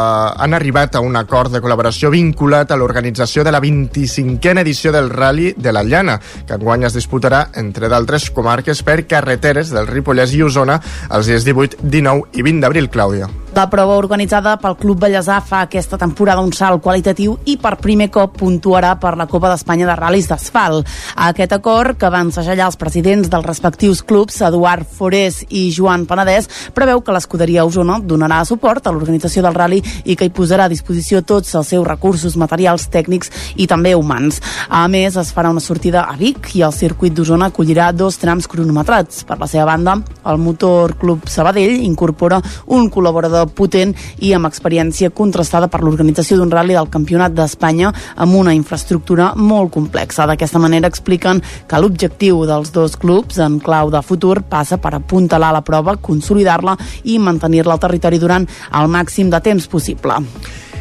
han 0.40 0.56
arribat 0.56 0.96
a 0.96 1.02
un 1.04 1.18
acord 1.20 1.52
de 1.52 1.60
col·laboració 1.60 2.08
vinculat 2.14 2.72
a 2.72 2.78
l'organització 2.80 3.44
de 3.44 3.52
la 3.52 3.60
25a 3.60 4.62
edició 4.62 4.94
del 4.94 5.10
Rally 5.12 5.52
de 5.52 5.76
la 5.76 5.84
Llana, 5.84 6.16
que 6.48 6.56
enguany 6.56 6.88
es 6.88 6.96
disputarà, 6.96 7.50
entre 7.60 7.92
d'altres 7.92 8.30
comarques, 8.32 8.80
per 8.80 9.02
carreteres 9.04 9.68
del 9.76 9.90
Ripollès 9.92 10.32
i 10.32 10.46
Osona 10.48 10.80
els 11.10 11.28
dies 11.28 11.44
18, 11.44 11.84
19 11.84 12.40
i 12.40 12.48
20 12.48 12.64
d'abril, 12.64 12.88
Clàudia. 12.88 13.28
La 13.56 13.70
prova 13.72 13.94
organitzada 13.96 14.58
pel 14.60 14.74
Club 14.76 14.98
Bellesà 15.00 15.38
fa 15.40 15.62
aquesta 15.64 15.96
temporada 15.96 16.42
un 16.44 16.50
salt 16.52 16.82
qualitatiu 16.84 17.38
i 17.48 17.54
per 17.56 17.78
primer 17.80 18.10
cop 18.12 18.34
puntuarà 18.36 18.90
per 19.00 19.14
la 19.16 19.24
Copa 19.24 19.48
d'Espanya 19.48 19.86
de 19.88 19.94
Ral·lis 19.96 20.26
d'Asfalt. 20.28 20.84
Aquest 21.24 21.54
acord, 21.56 21.96
que 21.96 22.10
van 22.12 22.28
segellar 22.34 22.66
els 22.68 22.76
presidents 22.76 23.30
dels 23.32 23.46
respectius 23.48 24.02
clubs, 24.04 24.42
Eduard 24.44 24.84
Forés 24.84 25.38
i 25.48 25.70
Joan 25.72 26.04
Penedès, 26.04 26.50
preveu 26.76 27.00
que 27.00 27.14
l'escuderia 27.16 27.64
Osona 27.64 27.96
donarà 27.96 28.42
suport 28.44 28.84
a 28.84 28.92
l'organització 28.92 29.46
del 29.46 29.56
rally 29.56 29.80
i 30.04 30.18
que 30.20 30.28
hi 30.28 30.34
posarà 30.36 30.68
a 30.68 30.74
disposició 30.74 31.24
tots 31.24 31.56
els 31.56 31.72
seus 31.72 31.88
recursos 31.88 32.36
materials, 32.36 32.90
tècnics 32.92 33.32
i 33.56 33.64
també 33.64 33.94
humans. 33.96 34.42
A 34.68 34.84
més, 34.84 35.16
es 35.16 35.32
farà 35.32 35.54
una 35.54 35.64
sortida 35.64 36.04
a 36.04 36.18
Vic 36.20 36.52
i 36.60 36.66
el 36.68 36.76
circuit 36.76 37.16
d'Osona 37.16 37.48
acollirà 37.48 37.88
dos 37.96 38.20
trams 38.20 38.52
cronometrats. 38.52 39.24
Per 39.24 39.40
la 39.40 39.48
seva 39.48 39.64
banda, 39.72 39.96
el 40.28 40.44
Motor 40.44 40.98
Club 41.00 41.24
Sabadell 41.24 41.80
incorpora 41.88 42.44
un 42.68 42.92
col·laborador 42.92 43.45
potent 43.48 43.94
i 44.18 44.32
amb 44.36 44.48
experiència 44.48 45.10
contrastada 45.10 45.68
per 45.68 45.82
l'organització 45.84 46.38
d'un 46.40 46.52
rally 46.52 46.76
del 46.76 46.90
Campionat 46.92 47.34
d'Espanya 47.36 47.92
amb 48.16 48.34
una 48.38 48.54
infraestructura 48.56 49.32
molt 49.36 49.72
complexa. 49.74 50.26
D'aquesta 50.26 50.62
manera 50.62 50.90
expliquen 50.90 51.42
que 51.68 51.80
l'objectiu 51.80 52.44
dels 52.48 52.72
dos 52.72 52.96
clubs 52.96 53.38
en 53.38 53.58
clau 53.60 53.90
de 53.90 54.02
futur 54.02 54.42
passa 54.42 54.78
per 54.78 54.94
apuntalar 54.94 55.52
la 55.52 55.64
prova, 55.64 55.96
consolidar-la 55.96 56.76
i 57.04 57.18
mantenir-la 57.18 57.76
al 57.76 57.82
territori 57.82 58.18
durant 58.22 58.46
el 58.46 58.88
màxim 58.92 59.30
de 59.30 59.40
temps 59.40 59.68
possible. 59.68 60.22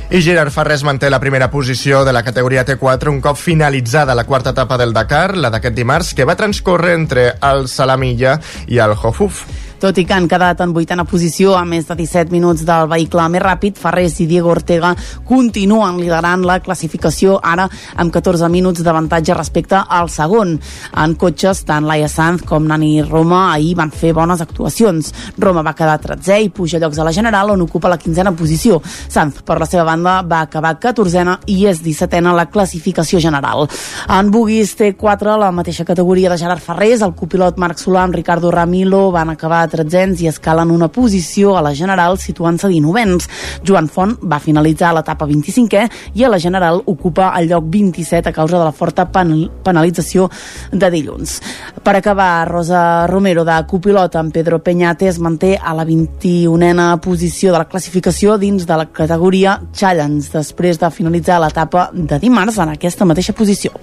I 0.06 0.22
Gerard 0.22 0.54
Ferrés 0.54 0.84
manté 0.86 1.10
la 1.10 1.20
primera 1.20 1.50
posició 1.50 2.04
de 2.06 2.14
la 2.14 2.22
categoria 2.24 2.66
T4 2.66 3.10
un 3.10 3.22
cop 3.26 3.40
finalitzada 3.42 4.14
la 4.14 4.24
quarta 4.24 4.54
etapa 4.54 4.78
del 4.78 4.94
Dakar, 4.94 5.36
la 5.36 5.50
d'aquest 5.50 5.74
dimarts, 5.76 6.14
que 6.14 6.28
va 6.30 6.38
transcórrer 6.38 6.94
entre 6.94 7.24
el 7.42 7.66
Salamilla 7.68 8.38
i 8.68 8.78
el 8.78 8.94
Hofuf. 8.94 9.65
Tot 9.80 9.98
i 10.00 10.06
que 10.08 10.14
han 10.16 10.28
quedat 10.32 10.62
en 10.64 10.72
vuitena 10.74 11.04
posició 11.04 11.58
a 11.60 11.66
més 11.68 11.88
de 11.90 11.96
17 12.00 12.32
minuts 12.32 12.64
del 12.66 12.88
vehicle 12.88 13.26
més 13.30 13.44
ràpid, 13.44 13.76
Ferrés 13.76 14.16
i 14.24 14.28
Diego 14.30 14.54
Ortega 14.54 14.94
continuen 15.28 15.98
liderant 16.00 16.46
la 16.48 16.62
classificació 16.64 17.36
ara 17.44 17.68
amb 18.00 18.14
14 18.14 18.48
minuts 18.50 18.86
d'avantatge 18.86 19.36
respecte 19.36 19.76
al 19.78 20.08
segon. 20.10 20.56
En 21.04 21.16
cotxes, 21.20 21.66
tant 21.68 21.84
Laia 21.86 22.08
Sanz 22.08 22.46
com 22.48 22.64
Nani 22.68 23.02
Roma 23.04 23.50
ahir 23.52 23.76
van 23.76 23.92
fer 23.92 24.14
bones 24.16 24.42
actuacions. 24.42 25.12
Roma 25.38 25.64
va 25.66 25.76
quedar 25.76 26.00
13è 26.02 26.40
i 26.46 26.50
puja 26.56 26.80
llocs 26.80 27.00
a 27.00 27.08
la 27.08 27.14
General 27.14 27.52
on 27.52 27.66
ocupa 27.68 27.92
la 27.92 28.00
quinzena 28.00 28.32
posició. 28.32 28.80
Sanz, 28.86 29.42
per 29.44 29.60
la 29.60 29.68
seva 29.68 29.84
banda, 29.84 30.22
va 30.24 30.46
acabar 30.48 30.78
14a 30.80 31.40
i 31.52 31.66
és 31.68 31.84
17a 31.84 32.34
la 32.36 32.48
classificació 32.48 33.20
general. 33.20 33.68
En 34.08 34.32
Bugis 34.32 34.76
T4, 34.80 35.36
la 35.42 35.52
mateixa 35.52 35.86
categoria 35.86 36.32
de 36.32 36.40
Gerard 36.40 36.64
Ferrés, 36.64 37.04
el 37.04 37.16
copilot 37.18 37.60
Marc 37.60 37.82
Solà 37.82 38.06
amb 38.06 38.16
Ricardo 38.16 38.52
Ramilo 38.52 39.10
van 39.12 39.30
acabar 39.34 39.65
tretzens 39.72 40.22
i 40.22 40.30
escalen 40.32 40.72
una 40.72 40.90
posició 40.90 41.56
a 41.58 41.64
la 41.66 41.74
General 41.76 42.18
situant-se 42.20 42.70
19ens. 42.72 43.30
Joan 43.66 43.90
Font 43.92 44.16
va 44.24 44.40
finalitzar 44.40 44.94
l'etapa 44.96 45.28
25è 45.30 45.86
i 46.16 46.24
a 46.24 46.32
la 46.32 46.40
General 46.42 46.82
ocupa 46.86 47.32
el 47.40 47.50
lloc 47.50 47.70
27 47.72 48.30
a 48.30 48.36
causa 48.36 48.58
de 48.58 48.64
la 48.64 48.74
forta 48.76 49.08
penalització 49.12 50.30
de 50.72 50.92
dilluns. 50.92 51.40
Per 51.84 51.96
acabar, 51.96 52.48
Rosa 52.50 53.06
Romero 53.08 53.46
de 53.46 53.58
copilot 53.68 54.16
amb 54.16 54.34
Pedro 54.34 54.62
Peñate 54.64 55.10
es 55.10 55.20
manté 55.20 55.56
a 55.58 55.74
la 55.74 55.86
21a 55.86 57.00
posició 57.02 57.52
de 57.52 57.60
la 57.60 57.70
classificació 57.70 58.38
dins 58.38 58.66
de 58.66 58.78
la 58.78 58.88
categoria 58.92 59.60
Challenge 59.74 60.32
després 60.34 60.80
de 60.82 60.92
finalitzar 60.92 61.40
l'etapa 61.42 61.90
de 61.94 62.20
dimarts 62.20 62.60
en 62.62 62.74
aquesta 62.74 63.06
mateixa 63.06 63.36
posició. 63.38 63.74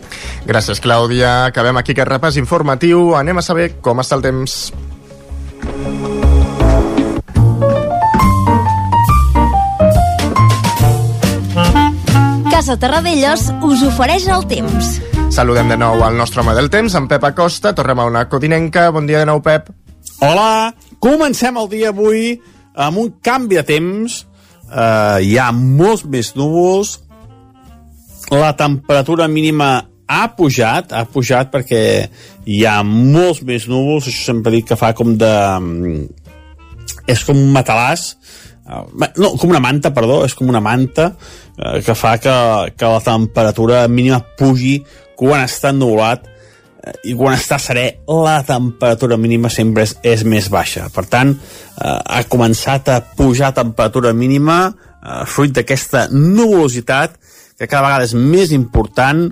Gràcies, 0.46 0.80
Clàudia. 0.82 1.46
Acabem 1.50 1.76
aquí 1.78 1.94
aquest 1.94 2.10
repàs 2.10 2.38
informatiu. 2.40 3.14
Anem 3.18 3.38
a 3.38 3.46
saber 3.46 3.72
com 3.80 4.02
està 4.02 4.18
el 4.18 4.26
temps. 4.26 4.72
Casa 12.62 12.76
Terradellos 12.78 13.48
us 13.66 13.80
ofereix 13.82 14.28
el 14.30 14.44
temps. 14.46 14.98
Saludem 15.34 15.72
de 15.72 15.76
nou 15.80 16.02
al 16.06 16.14
nostre 16.14 16.42
home 16.42 16.52
del 16.54 16.68
temps, 16.70 16.94
en 16.94 17.08
Pep 17.10 17.24
Acosta. 17.24 17.72
Tornem 17.74 17.98
a 17.98 18.04
una 18.06 18.26
codinenca. 18.30 18.90
Bon 18.94 19.06
dia 19.08 19.18
de 19.22 19.26
nou, 19.26 19.40
Pep. 19.42 19.70
Hola, 20.22 20.70
comencem 21.02 21.56
el 21.58 21.70
dia 21.72 21.90
avui 21.90 22.36
amb 22.78 23.00
un 23.02 23.08
canvi 23.24 23.58
de 23.58 23.64
temps. 23.66 24.20
Uh, 24.68 25.18
hi 25.24 25.34
ha 25.42 25.50
molts 25.56 26.04
més 26.06 26.34
núvols. 26.38 27.00
La 28.30 28.52
temperatura 28.56 29.26
mínima 29.28 29.91
ha 30.08 30.22
pujat, 30.36 30.92
ha 30.92 31.04
pujat 31.10 31.52
perquè 31.52 31.82
hi 32.46 32.64
ha 32.66 32.80
molts 32.86 33.42
més 33.46 33.68
núvols, 33.70 34.08
això 34.08 34.32
sempre 34.32 34.52
dic 34.54 34.72
que 34.72 34.78
fa 34.78 34.92
com 34.96 35.14
de... 35.18 35.32
és 37.10 37.22
com 37.26 37.38
un 37.38 37.52
matalàs, 37.54 38.12
no, 39.18 39.32
com 39.38 39.50
una 39.50 39.60
manta, 39.62 39.92
perdó, 39.94 40.22
és 40.26 40.34
com 40.38 40.48
una 40.50 40.62
manta 40.62 41.12
eh, 41.58 41.80
que 41.84 41.94
fa 41.98 42.16
que, 42.22 42.34
que 42.76 42.90
la 42.90 43.00
temperatura 43.04 43.86
mínima 43.88 44.20
pugi 44.38 44.78
quan 45.18 45.44
està 45.44 45.72
ennubulat 45.74 46.28
eh, 46.28 46.94
i 47.10 47.16
quan 47.18 47.36
està 47.36 47.58
serè 47.62 47.86
la 48.08 48.38
temperatura 48.46 49.18
mínima 49.20 49.50
sempre 49.52 49.86
és, 49.88 49.96
és 50.02 50.24
més 50.24 50.48
baixa. 50.52 50.88
Per 50.94 51.04
tant, 51.10 51.34
eh, 51.34 51.98
ha 51.98 52.22
començat 52.30 52.92
a 52.92 53.00
pujar 53.18 53.52
temperatura 53.56 54.14
mínima 54.16 54.64
eh, 54.70 55.22
fruit 55.26 55.54
d'aquesta 55.58 56.08
nubulositat 56.12 57.18
que 57.58 57.68
cada 57.68 57.86
vegada 57.86 58.08
és 58.08 58.14
més 58.16 58.54
important 58.54 59.28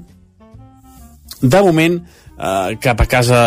de 1.42 1.62
moment 1.64 1.98
eh, 2.00 2.76
cap 2.82 3.00
a 3.00 3.06
casa, 3.10 3.40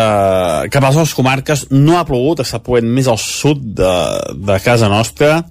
cap 0.70 0.84
a 0.84 0.92
les 0.94 1.14
comarques, 1.16 1.66
no 1.72 1.98
ha 1.98 2.06
plogut, 2.08 2.44
està 2.44 2.62
plovent 2.62 2.88
més 2.88 3.08
al 3.10 3.20
sud 3.20 3.62
de, 3.80 3.94
de 4.34 4.58
casa 4.64 4.90
nostra, 4.92 5.42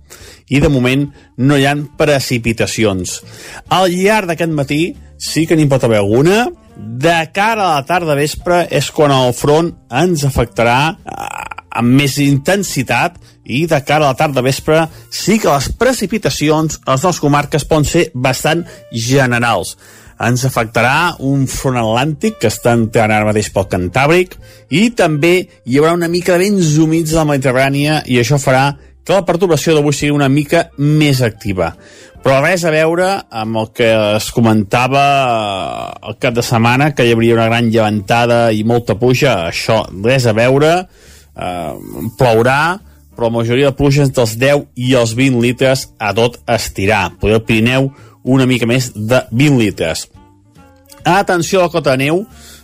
i 0.50 0.60
de 0.60 0.70
moment 0.70 1.08
no 1.38 1.58
hi 1.58 1.66
han 1.70 1.88
precipitacions. 1.98 3.22
Al 3.72 3.90
llarg 3.94 4.32
d'aquest 4.32 4.54
matí 4.54 4.82
sí 5.18 5.48
que 5.48 5.58
n'hi 5.58 5.70
pot 5.72 5.84
haver 5.88 6.02
alguna, 6.02 6.46
de 6.76 7.16
cara 7.34 7.68
a 7.68 7.74
la 7.78 7.86
tarda 7.86 8.16
vespre 8.18 8.64
és 8.74 8.90
quan 8.92 9.14
el 9.14 9.34
front 9.38 9.70
ens 9.94 10.24
afectarà 10.26 10.78
eh, 10.94 11.28
amb 11.80 12.00
més 12.00 12.18
intensitat 12.22 13.20
i 13.44 13.66
de 13.70 13.80
cara 13.86 14.08
a 14.08 14.14
la 14.14 14.18
tarda 14.18 14.44
vespre 14.46 14.86
sí 15.12 15.40
que 15.42 15.52
les 15.52 15.70
precipitacions 15.78 16.80
a 16.84 16.96
les 16.96 17.04
nostres 17.04 17.22
comarques 17.22 17.66
poden 17.70 17.86
ser 17.88 18.08
bastant 18.14 18.64
generals 18.92 19.76
ens 20.22 20.46
afectarà 20.46 21.16
un 21.26 21.48
front 21.50 21.80
atlàntic 21.82 22.40
que 22.42 22.52
està 22.52 22.76
entrant 22.78 23.12
ara 23.12 23.28
mateix 23.28 23.50
pel 23.54 23.70
Cantàbric 23.72 24.38
i 24.70 24.90
també 24.98 25.36
hi 25.66 25.80
haurà 25.80 25.94
una 25.98 26.12
mica 26.12 26.36
de 26.36 26.46
vents 26.46 26.78
humits 26.78 27.14
de 27.14 27.20
la 27.20 27.28
Mediterrània 27.32 28.02
i 28.06 28.20
això 28.22 28.40
farà 28.42 28.74
que 29.04 29.16
la 29.16 29.26
perturbació 29.28 29.76
d'avui 29.76 29.96
sigui 29.96 30.16
una 30.16 30.30
mica 30.32 30.70
més 30.78 31.22
activa. 31.22 31.74
Però 32.24 32.38
res 32.40 32.64
a 32.64 32.72
veure 32.72 33.08
amb 33.36 33.60
el 33.60 33.68
que 33.76 33.90
es 34.16 34.30
comentava 34.32 35.02
el 36.08 36.16
cap 36.24 36.38
de 36.38 36.46
setmana, 36.46 36.94
que 36.96 37.04
hi 37.04 37.12
hauria 37.12 37.36
una 37.36 37.50
gran 37.50 37.68
llevantada 37.68 38.46
i 38.56 38.64
molta 38.64 38.96
pluja, 38.96 39.50
això 39.50 39.82
res 40.06 40.24
a 40.26 40.34
veure, 40.38 40.72
eh, 41.36 41.74
plourà, 42.18 42.80
però 43.14 43.28
la 43.28 43.38
majoria 43.38 43.72
de 43.72 43.78
pluja 43.78 44.08
entre 44.08 44.24
els 44.24 44.38
10 44.40 44.64
i 44.76 44.96
els 44.96 45.14
20 45.20 45.44
litres 45.44 45.90
a 46.00 46.14
tot 46.16 46.40
estirar. 46.48 47.12
Podeu 47.20 47.42
el 47.42 47.46
Pirineu 47.46 47.92
una 48.24 48.48
mica 48.50 48.68
més 48.70 48.92
de 48.96 49.22
20 49.32 49.60
litres. 49.60 50.08
Atenció 51.04 51.60
a 51.60 51.68
la 51.68 51.74
cota 51.74 51.94
de 51.94 52.06
neu, 52.06 52.24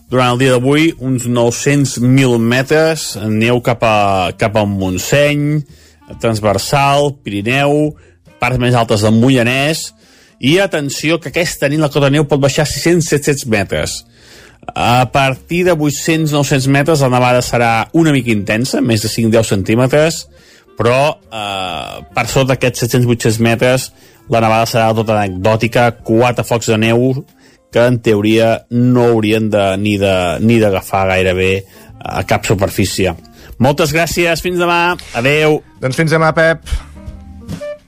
durant 0.10 0.34
el 0.34 0.40
dia 0.42 0.56
d'avui 0.56 0.94
uns 1.06 1.28
900.000 1.30 2.40
metres, 2.42 3.12
neu 3.30 3.60
cap, 3.62 3.84
a, 3.84 4.32
cap 4.40 4.56
al 4.58 4.70
Montseny, 4.72 5.60
transversal, 6.24 7.14
Pirineu, 7.22 7.92
parts 8.42 8.62
més 8.62 8.78
altes 8.80 9.04
del 9.06 9.20
Moianès, 9.20 9.90
i 10.40 10.58
atenció 10.64 11.20
que 11.20 11.30
aquesta 11.34 11.68
nit 11.70 11.82
la 11.84 11.92
cota 11.92 12.08
de 12.08 12.16
neu 12.18 12.26
pot 12.26 12.40
baixar 12.42 12.66
600-700 12.66 13.46
metres. 13.52 14.00
A 14.74 15.10
partir 15.12 15.66
de 15.68 15.76
800-900 15.76 16.68
metres 16.72 17.02
la 17.04 17.12
nevada 17.12 17.44
serà 17.44 17.90
una 17.94 18.14
mica 18.16 18.32
intensa, 18.32 18.82
més 18.82 19.04
de 19.04 19.12
5-10 19.12 19.52
centímetres, 19.52 20.24
però 20.80 21.20
eh, 21.20 22.00
per 22.16 22.26
sota 22.32 22.54
d'aquests 22.54 22.88
700-800 22.88 23.44
metres 23.44 23.90
la 24.30 24.42
nevada 24.44 24.68
serà 24.70 24.90
tota 24.94 25.18
anecdòtica, 25.18 25.90
quatre 26.06 26.46
focs 26.46 26.70
de 26.72 26.78
neu 26.82 27.12
que 27.74 27.86
en 27.86 28.00
teoria 28.02 28.66
no 28.72 29.08
haurien 29.12 29.50
de, 29.50 29.66
ni 29.78 29.98
de 30.02 30.14
ni 30.42 30.60
d'agafar 30.62 31.08
gairebé 31.12 31.52
a 32.00 32.24
cap 32.26 32.46
superfície. 32.46 33.14
Moltes 33.60 33.92
gràcies, 33.94 34.42
fins 34.42 34.62
demà, 34.62 34.96
adeu. 35.20 35.60
Doncs 35.82 36.00
fins 36.00 36.16
demà, 36.16 36.32
Pep. 36.34 36.64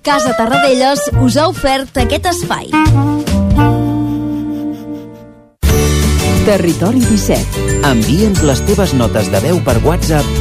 Casa 0.02 0.34
Tarradellas 0.38 1.08
us 1.22 1.38
ha 1.38 1.48
ofert 1.50 2.02
aquest 2.02 2.28
espai. 2.34 2.70
Territori 6.42 7.04
17. 7.06 7.68
Envia'ns 7.86 8.42
les 8.50 8.66
teves 8.66 8.96
notes 8.98 9.30
de 9.30 9.46
veu 9.46 9.62
per 9.66 9.78
WhatsApp 9.86 10.41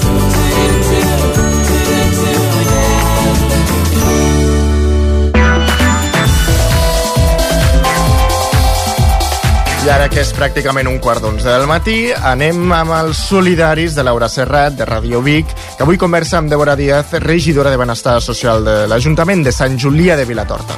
I 9.81 9.89
ara 9.89 10.05
que 10.13 10.21
és 10.21 10.29
pràcticament 10.37 10.85
un 10.85 10.99
quart 11.01 11.23
d'onze 11.25 11.47
del 11.49 11.65
matí, 11.65 12.11
anem 12.13 12.69
amb 12.77 12.93
els 12.99 13.17
solidaris 13.31 13.95
de 13.97 14.05
Laura 14.05 14.29
Serrat, 14.29 14.75
de 14.77 14.85
Radio 14.85 15.23
Vic, 15.25 15.49
que 15.49 15.81
avui 15.81 15.97
conversa 15.97 16.37
amb 16.37 16.53
Débora 16.53 16.75
Díaz, 16.77 17.15
regidora 17.25 17.73
de 17.73 17.81
Benestar 17.81 18.19
Social 18.21 18.61
de 18.61 18.83
l'Ajuntament 18.85 19.41
de 19.41 19.55
Sant 19.55 19.81
Julià 19.81 20.19
de 20.21 20.29
Vilatorta. 20.29 20.77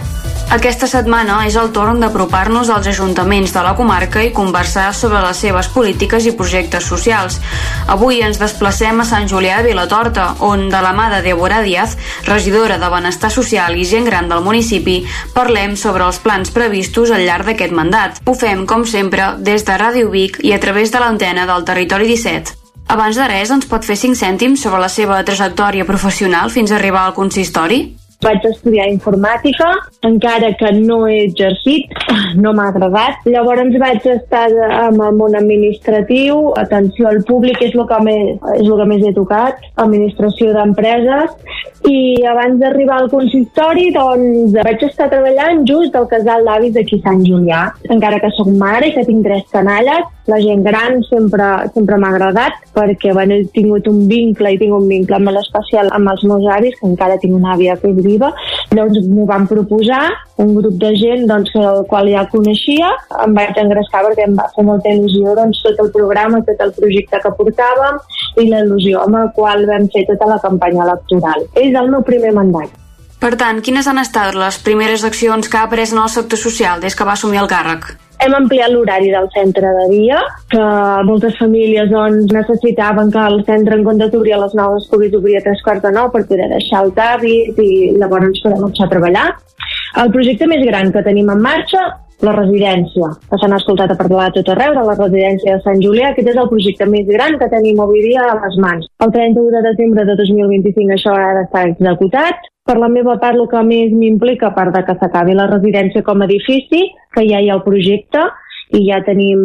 Aquesta 0.51 0.87
setmana 0.89 1.37
és 1.47 1.55
el 1.55 1.69
torn 1.73 2.01
d'apropar-nos 2.01 2.69
als 2.73 2.87
ajuntaments 2.91 3.53
de 3.55 3.61
la 3.63 3.73
comarca 3.77 4.21
i 4.23 4.31
conversar 4.35 4.89
sobre 4.93 5.21
les 5.23 5.39
seves 5.39 5.69
polítiques 5.71 6.25
i 6.27 6.33
projectes 6.37 6.85
socials. 6.89 7.39
Avui 7.87 8.19
ens 8.25 8.39
desplacem 8.41 8.99
a 8.99 9.05
Sant 9.07 9.29
Julià 9.31 9.61
de 9.61 9.71
Vilatorta, 9.71 10.27
on, 10.39 10.67
de 10.69 10.81
la 10.83 10.91
mà 10.93 11.09
de 11.13 11.21
Débora 11.25 11.61
Díaz, 11.63 11.95
regidora 12.27 12.77
de 12.77 12.89
Benestar 12.89 13.31
Social 13.31 13.77
i 13.77 13.85
gent 13.85 14.05
gran 14.09 14.27
del 14.29 14.43
municipi, 14.43 14.99
parlem 15.33 15.77
sobre 15.79 16.05
els 16.05 16.19
plans 16.19 16.51
previstos 16.51 17.11
al 17.11 17.25
llarg 17.25 17.47
d'aquest 17.47 17.73
mandat. 17.73 18.21
Ho 18.25 18.35
fem, 18.35 18.67
com 18.67 18.85
sempre, 18.85 19.33
des 19.39 19.65
de 19.65 19.79
Ràdio 19.79 20.11
Vic 20.11 20.41
i 20.43 20.53
a 20.53 20.59
través 20.59 20.91
de 20.91 21.01
l'antena 21.01 21.47
del 21.49 21.65
Territori 21.65 22.11
17. 22.11 22.59
Abans 22.93 23.15
de 23.17 23.25
res, 23.31 23.49
ens 23.49 23.65
pot 23.65 23.85
fer 23.87 23.95
5 23.97 24.19
cèntims 24.19 24.61
sobre 24.61 24.81
la 24.83 24.91
seva 24.91 25.23
trajectòria 25.23 25.87
professional 25.87 26.51
fins 26.51 26.71
a 26.71 26.77
arribar 26.77 27.07
al 27.07 27.15
consistori? 27.17 28.02
Vaig 28.23 28.45
estudiar 28.47 28.85
informàtica, 28.87 29.67
encara 30.07 30.53
que 30.59 30.69
no 30.77 31.01
he 31.09 31.17
exercit, 31.25 31.91
no 32.39 32.53
m'ha 32.55 32.69
agradat. 32.71 33.25
Llavors 33.27 33.75
vaig 33.81 34.05
estar 34.13 34.47
amb 34.79 35.03
el 35.03 35.17
món 35.19 35.35
administratiu, 35.35 36.53
atenció 36.61 37.09
al 37.09 37.19
públic 37.27 37.59
és 37.67 37.75
el 37.75 37.83
que 37.89 37.99
més, 38.07 38.31
és 38.55 38.63
el 38.63 38.79
que 38.79 38.87
més 38.93 39.03
he 39.03 39.13
tocat, 39.17 39.59
administració 39.83 40.53
d'empreses, 40.55 41.35
i 41.89 42.23
abans 42.31 42.61
d'arribar 42.61 43.01
al 43.01 43.09
consistori 43.11 43.89
doncs 43.91 44.55
vaig 44.55 44.87
estar 44.87 45.09
treballant 45.11 45.65
just 45.67 45.95
al 45.99 46.07
casal 46.07 46.47
d'avis 46.47 46.75
d'aquí 46.77 47.01
Sant 47.03 47.25
Julià. 47.27 47.65
Encara 47.91 48.21
que 48.23 48.31
sóc 48.37 48.47
mare 48.55 48.87
i 48.87 48.95
que 48.95 49.03
tinc 49.07 49.27
tres 49.27 49.43
canalles, 49.51 50.07
la 50.31 50.39
gent 50.39 50.63
gran 50.63 51.01
sempre, 51.09 51.47
sempre 51.73 51.97
m'ha 51.99 52.11
agradat 52.13 52.59
perquè 52.73 53.13
bueno, 53.13 53.35
he 53.35 53.47
tingut 53.55 53.87
un 53.91 54.03
vincle 54.09 54.53
i 54.53 54.59
tinc 54.61 54.75
un 54.75 54.87
vincle 54.89 55.19
molt 55.23 55.41
especial 55.41 55.89
amb 55.95 56.11
els 56.13 56.23
meus 56.29 56.45
avis, 56.55 56.75
que 56.79 56.87
encara 56.89 57.19
tinc 57.21 57.35
una 57.37 57.53
àvia 57.55 57.75
que 57.81 57.91
és 57.91 57.99
viva. 58.05 58.31
Llavors 58.71 59.09
m'ho 59.09 59.27
van 59.29 59.47
proposar, 59.49 60.03
un 60.43 60.53
grup 60.57 60.77
de 60.81 60.93
gent 60.99 61.27
doncs, 61.29 61.53
el 61.59 61.83
qual 61.91 62.09
ja 62.11 62.25
coneixia, 62.31 62.91
em 63.23 63.35
vaig 63.37 63.59
engrescar 63.61 64.05
perquè 64.07 64.27
em 64.27 64.37
va 64.39 64.49
fer 64.55 64.67
molta 64.67 64.93
il·lusió 64.95 65.35
doncs, 65.39 65.61
tot 65.65 65.83
el 65.85 65.91
programa, 65.95 66.43
tot 66.47 66.63
el 66.65 66.73
projecte 66.77 67.21
que 67.25 67.35
portàvem 67.39 67.99
i 68.41 68.47
la 68.49 68.63
il·lusió 68.65 69.03
amb 69.05 69.21
el 69.23 69.33
qual 69.37 69.67
vam 69.69 69.89
fer 69.93 70.07
tota 70.09 70.31
la 70.35 70.39
campanya 70.45 70.87
electoral. 70.87 71.45
És 71.53 71.75
el 71.75 71.91
meu 71.93 72.01
primer 72.07 72.33
mandat. 72.39 72.82
Per 73.23 73.37
tant, 73.39 73.61
quines 73.63 73.85
han 73.87 74.01
estat 74.01 74.35
les 74.35 74.57
primeres 74.65 75.05
accions 75.07 75.47
que 75.47 75.55
ha 75.55 75.67
pres 75.71 75.93
en 75.93 76.01
el 76.01 76.09
sector 76.11 76.39
social 76.41 76.81
des 76.83 76.97
que 76.99 77.05
va 77.07 77.13
assumir 77.15 77.39
el 77.39 77.47
càrrec? 77.47 77.85
Hem 78.25 78.35
ampliat 78.35 78.73
l'horari 78.73 79.13
del 79.13 79.29
centre 79.31 79.71
de 79.77 79.85
dia, 79.93 80.19
que 80.51 80.65
moltes 81.07 81.37
famílies 81.39 81.87
doncs, 81.91 82.33
necessitaven 82.35 83.13
que 83.15 83.23
el 83.31 83.39
centre, 83.47 83.77
en 83.79 83.87
comptes 83.87 84.11
d'obrir 84.11 84.35
a 84.35 84.41
les 84.43 84.57
9, 84.59 84.81
es 84.81 84.91
pogués 84.91 85.15
obrir 85.15 85.37
a 85.39 85.43
tres 85.47 85.63
quarts 85.63 85.85
de 85.87 85.93
9 85.95 86.11
per 86.11 86.25
poder 86.33 86.49
deixar 86.51 86.83
el 86.83 86.91
tàbit 86.99 87.63
i 87.63 87.71
llavors 87.95 88.27
ens 88.27 88.43
podem 88.43 88.63
marxar 88.67 88.89
a 88.89 88.93
treballar. 88.97 89.25
El 90.03 90.15
projecte 90.19 90.51
més 90.51 90.67
gran 90.67 90.91
que 90.91 91.07
tenim 91.07 91.31
en 91.31 91.43
marxa 91.47 91.87
la 92.27 92.35
residència, 92.35 93.09
que 93.31 93.39
s'han 93.39 93.55
escoltat 93.55 93.91
a 93.91 93.99
parlar 93.99 94.29
tot 94.35 94.51
arreu 94.51 94.75
de 94.75 94.83
la 94.87 94.99
residència 94.99 95.55
de 95.55 95.63
Sant 95.63 95.79
Julià. 95.83 96.11
Aquest 96.11 96.31
és 96.35 96.39
el 96.43 96.51
projecte 96.51 96.91
més 96.91 97.07
gran 97.07 97.39
que 97.39 97.51
tenim 97.55 97.79
avui 97.83 98.03
dia 98.03 98.27
a 98.27 98.39
les 98.43 98.59
mans. 98.63 98.87
El 98.99 99.15
31 99.15 99.51
de 99.55 99.63
desembre 99.71 100.07
de 100.11 100.19
2025 100.19 100.97
això 100.99 101.15
ha 101.15 101.37
d'estar 101.39 101.69
executat. 101.71 102.51
Per 102.63 102.77
la 102.79 102.87
meva 102.87 103.17
part, 103.19 103.35
el 103.35 103.49
que 103.51 103.61
més 103.67 103.91
m'implica, 103.91 104.47
a 104.49 104.55
part 104.55 104.71
de 104.75 104.83
que 104.87 104.95
s'acabi 104.99 105.35
la 105.35 105.49
residència 105.49 106.03
com 106.07 106.21
a 106.21 106.27
edifici, 106.29 106.85
que 107.11 107.25
ja 107.27 107.41
hi 107.43 107.49
ha 107.49 107.57
el 107.57 107.63
projecte 107.65 108.23
i 108.73 108.85
ja 108.87 109.01
tenim 109.03 109.41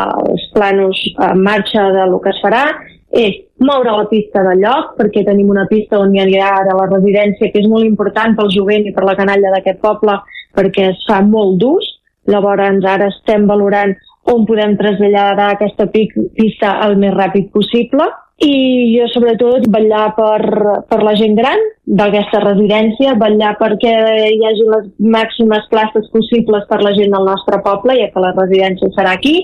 els 0.00 0.46
planos 0.54 1.02
en 1.28 1.42
marxa 1.44 1.84
de 1.92 2.06
lo 2.08 2.18
que 2.24 2.32
es 2.32 2.40
farà, 2.42 2.64
és 3.12 3.36
moure 3.60 3.92
la 3.92 4.08
pista 4.08 4.40
de 4.46 4.56
lloc, 4.62 4.94
perquè 4.96 5.20
tenim 5.26 5.52
una 5.52 5.66
pista 5.68 6.00
on 6.00 6.16
hi 6.16 6.24
ha 6.40 6.48
ara 6.62 6.78
la 6.78 6.88
residència, 6.88 7.52
que 7.52 7.60
és 7.60 7.68
molt 7.68 7.84
important 7.84 8.38
pel 8.38 8.48
jovent 8.56 8.88
i 8.88 8.94
per 8.96 9.04
la 9.04 9.18
canalla 9.20 9.52
d'aquest 9.52 9.82
poble, 9.84 10.16
perquè 10.56 10.88
es 10.94 11.04
fa 11.08 11.20
molt 11.20 11.60
d'ús, 11.60 11.92
Llavors 12.30 12.84
ara 12.86 13.08
estem 13.10 13.48
valorant 13.50 13.94
on 14.30 14.44
podem 14.46 14.76
traslladar 14.78 15.48
aquesta 15.52 15.88
pista 15.90 16.76
el 16.86 16.94
més 17.02 17.14
ràpid 17.16 17.48
possible 17.54 18.06
i 18.42 18.54
jo 18.96 19.06
sobretot 19.12 19.68
vetllar 19.70 20.06
per, 20.16 20.40
per 20.88 21.00
la 21.04 21.14
gent 21.18 21.36
gran 21.38 21.60
d'aquesta 21.86 22.40
residència, 22.42 23.14
vetllar 23.20 23.52
perquè 23.60 23.92
hi 24.32 24.40
hagi 24.48 24.66
les 24.70 24.88
màximes 25.16 25.68
places 25.70 26.08
possibles 26.14 26.66
per 26.70 26.80
la 26.82 26.94
gent 26.96 27.14
del 27.14 27.28
nostre 27.28 27.60
poble, 27.66 27.98
ja 28.00 28.10
que 28.10 28.24
la 28.24 28.34
residència 28.38 28.90
serà 28.96 29.14
aquí, 29.18 29.36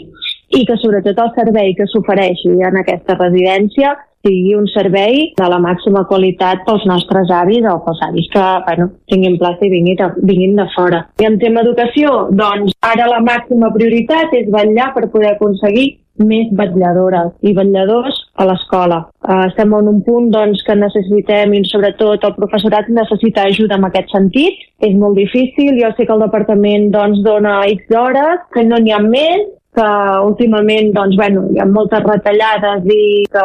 i 0.56 0.64
que 0.64 0.78
sobretot 0.80 1.18
el 1.20 1.32
servei 1.36 1.74
que 1.76 1.86
s'ofereixi 1.92 2.54
en 2.64 2.80
aquesta 2.80 3.18
residència 3.18 3.96
sigui 4.26 4.54
un 4.58 4.66
servei 4.72 5.28
de 5.38 5.48
la 5.52 5.60
màxima 5.62 6.02
qualitat 6.10 6.64
pels 6.66 6.84
nostres 6.90 7.30
avis 7.30 7.66
o 7.70 7.76
pels 7.84 8.00
avis 8.08 8.26
que 8.32 8.46
bueno, 8.66 8.88
tinguin 9.12 9.38
plaça 9.38 9.66
i 9.66 9.70
vinguin 9.72 9.98
de, 10.00 10.08
vinguin 10.30 10.58
de 10.58 10.66
fora. 10.74 11.04
I 11.22 11.28
en 11.28 11.38
tema 11.42 11.62
educació, 11.62 12.26
doncs 12.34 12.74
ara 12.82 13.06
la 13.12 13.22
màxima 13.24 13.70
prioritat 13.76 14.34
és 14.40 14.50
vetllar 14.50 14.90
per 14.96 15.06
poder 15.12 15.34
aconseguir 15.36 15.88
més 16.22 16.50
vetlladores 16.58 17.34
i 17.42 17.54
vetlladors 17.56 18.18
a 18.38 18.46
l'escola. 18.48 19.02
Uh, 19.26 19.44
estem 19.48 19.74
en 19.74 19.90
un 19.92 20.00
punt 20.06 20.30
doncs, 20.34 20.62
que 20.66 20.76
necessitem, 20.78 21.54
i 21.54 21.64
sobretot 21.68 22.24
el 22.28 22.34
professorat 22.38 22.90
necessita 22.92 23.46
ajuda 23.48 23.78
en 23.78 23.88
aquest 23.88 24.14
sentit. 24.14 24.64
És 24.84 24.94
molt 24.94 25.18
difícil, 25.18 25.74
jo 25.80 25.92
sé 25.96 26.06
que 26.06 26.14
el 26.14 26.26
departament 26.26 26.90
doncs, 26.94 27.22
dona 27.26 27.60
X 27.74 27.94
hores, 27.94 28.44
que 28.54 28.66
no 28.66 28.78
n'hi 28.82 28.94
ha 28.94 29.02
més, 29.04 29.46
que 29.78 29.88
últimament 30.26 30.92
doncs, 30.96 31.16
bueno, 31.16 31.44
hi 31.54 31.60
ha 31.62 31.66
moltes 31.68 32.02
retallades 32.06 32.86
i 32.90 33.02
que 33.30 33.44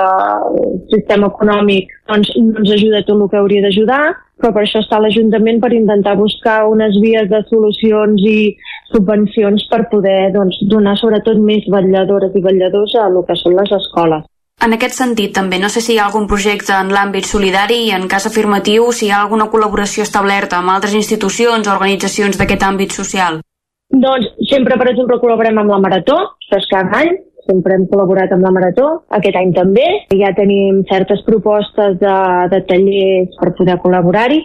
el 0.50 0.78
sistema 0.94 1.30
econòmic 1.30 1.92
doncs, 2.10 2.32
no 2.40 2.64
ens 2.64 2.72
ajuda 2.78 3.04
tot 3.06 3.20
el 3.20 3.30
que 3.30 3.42
hauria 3.42 3.66
d'ajudar, 3.66 4.04
però 4.42 4.54
per 4.56 4.64
això 4.64 4.82
està 4.82 5.00
l'Ajuntament 5.00 5.62
per 5.62 5.72
intentar 5.76 6.16
buscar 6.20 6.64
unes 6.72 6.98
vies 7.04 7.30
de 7.30 7.44
solucions 7.52 8.24
i 8.28 8.40
subvencions 8.94 9.66
per 9.72 9.82
poder 9.92 10.32
doncs, 10.36 10.60
donar 10.72 10.94
sobretot 11.02 11.42
més 11.42 11.66
vetlladores 11.76 12.36
i 12.38 12.44
vetlladors 12.46 12.96
a 13.00 13.08
el 13.10 13.20
que 13.28 13.36
són 13.42 13.58
les 13.60 13.74
escoles. 13.80 14.30
En 14.64 14.76
aquest 14.76 14.96
sentit, 14.96 15.34
també, 15.36 15.58
no 15.60 15.68
sé 15.74 15.82
si 15.84 15.96
hi 15.96 15.98
ha 16.00 16.06
algun 16.08 16.28
projecte 16.30 16.76
en 16.78 16.94
l'àmbit 16.94 17.28
solidari 17.28 17.80
i, 17.88 17.92
en 17.98 18.06
cas 18.12 18.30
afirmatiu, 18.30 18.86
si 18.96 19.08
hi 19.08 19.12
ha 19.12 19.24
alguna 19.24 19.50
col·laboració 19.52 20.06
establerta 20.08 20.60
amb 20.62 20.72
altres 20.76 20.94
institucions 21.00 21.68
o 21.68 21.74
organitzacions 21.74 22.40
d'aquest 22.40 22.64
àmbit 22.70 22.96
social. 22.96 23.42
Doncs 24.06 24.30
sempre, 24.50 24.78
per 24.80 24.88
exemple, 24.94 25.20
col·laborem 25.22 25.60
amb 25.60 25.74
la 25.74 25.82
Marató, 25.84 26.20
és 26.56 26.70
cada 26.72 27.02
any, 27.02 27.12
sempre 27.48 27.76
hem 27.78 27.86
col·laborat 27.92 28.34
amb 28.34 28.46
la 28.46 28.52
Marató, 28.56 28.90
aquest 29.18 29.38
any 29.40 29.54
també. 29.56 29.86
Ja 30.20 30.34
tenim 30.38 30.84
certes 30.90 31.24
propostes 31.28 31.98
de, 32.02 32.16
de 32.54 32.62
tallers 32.70 33.40
per 33.40 33.54
poder 33.58 33.80
col·laborar-hi. 33.84 34.40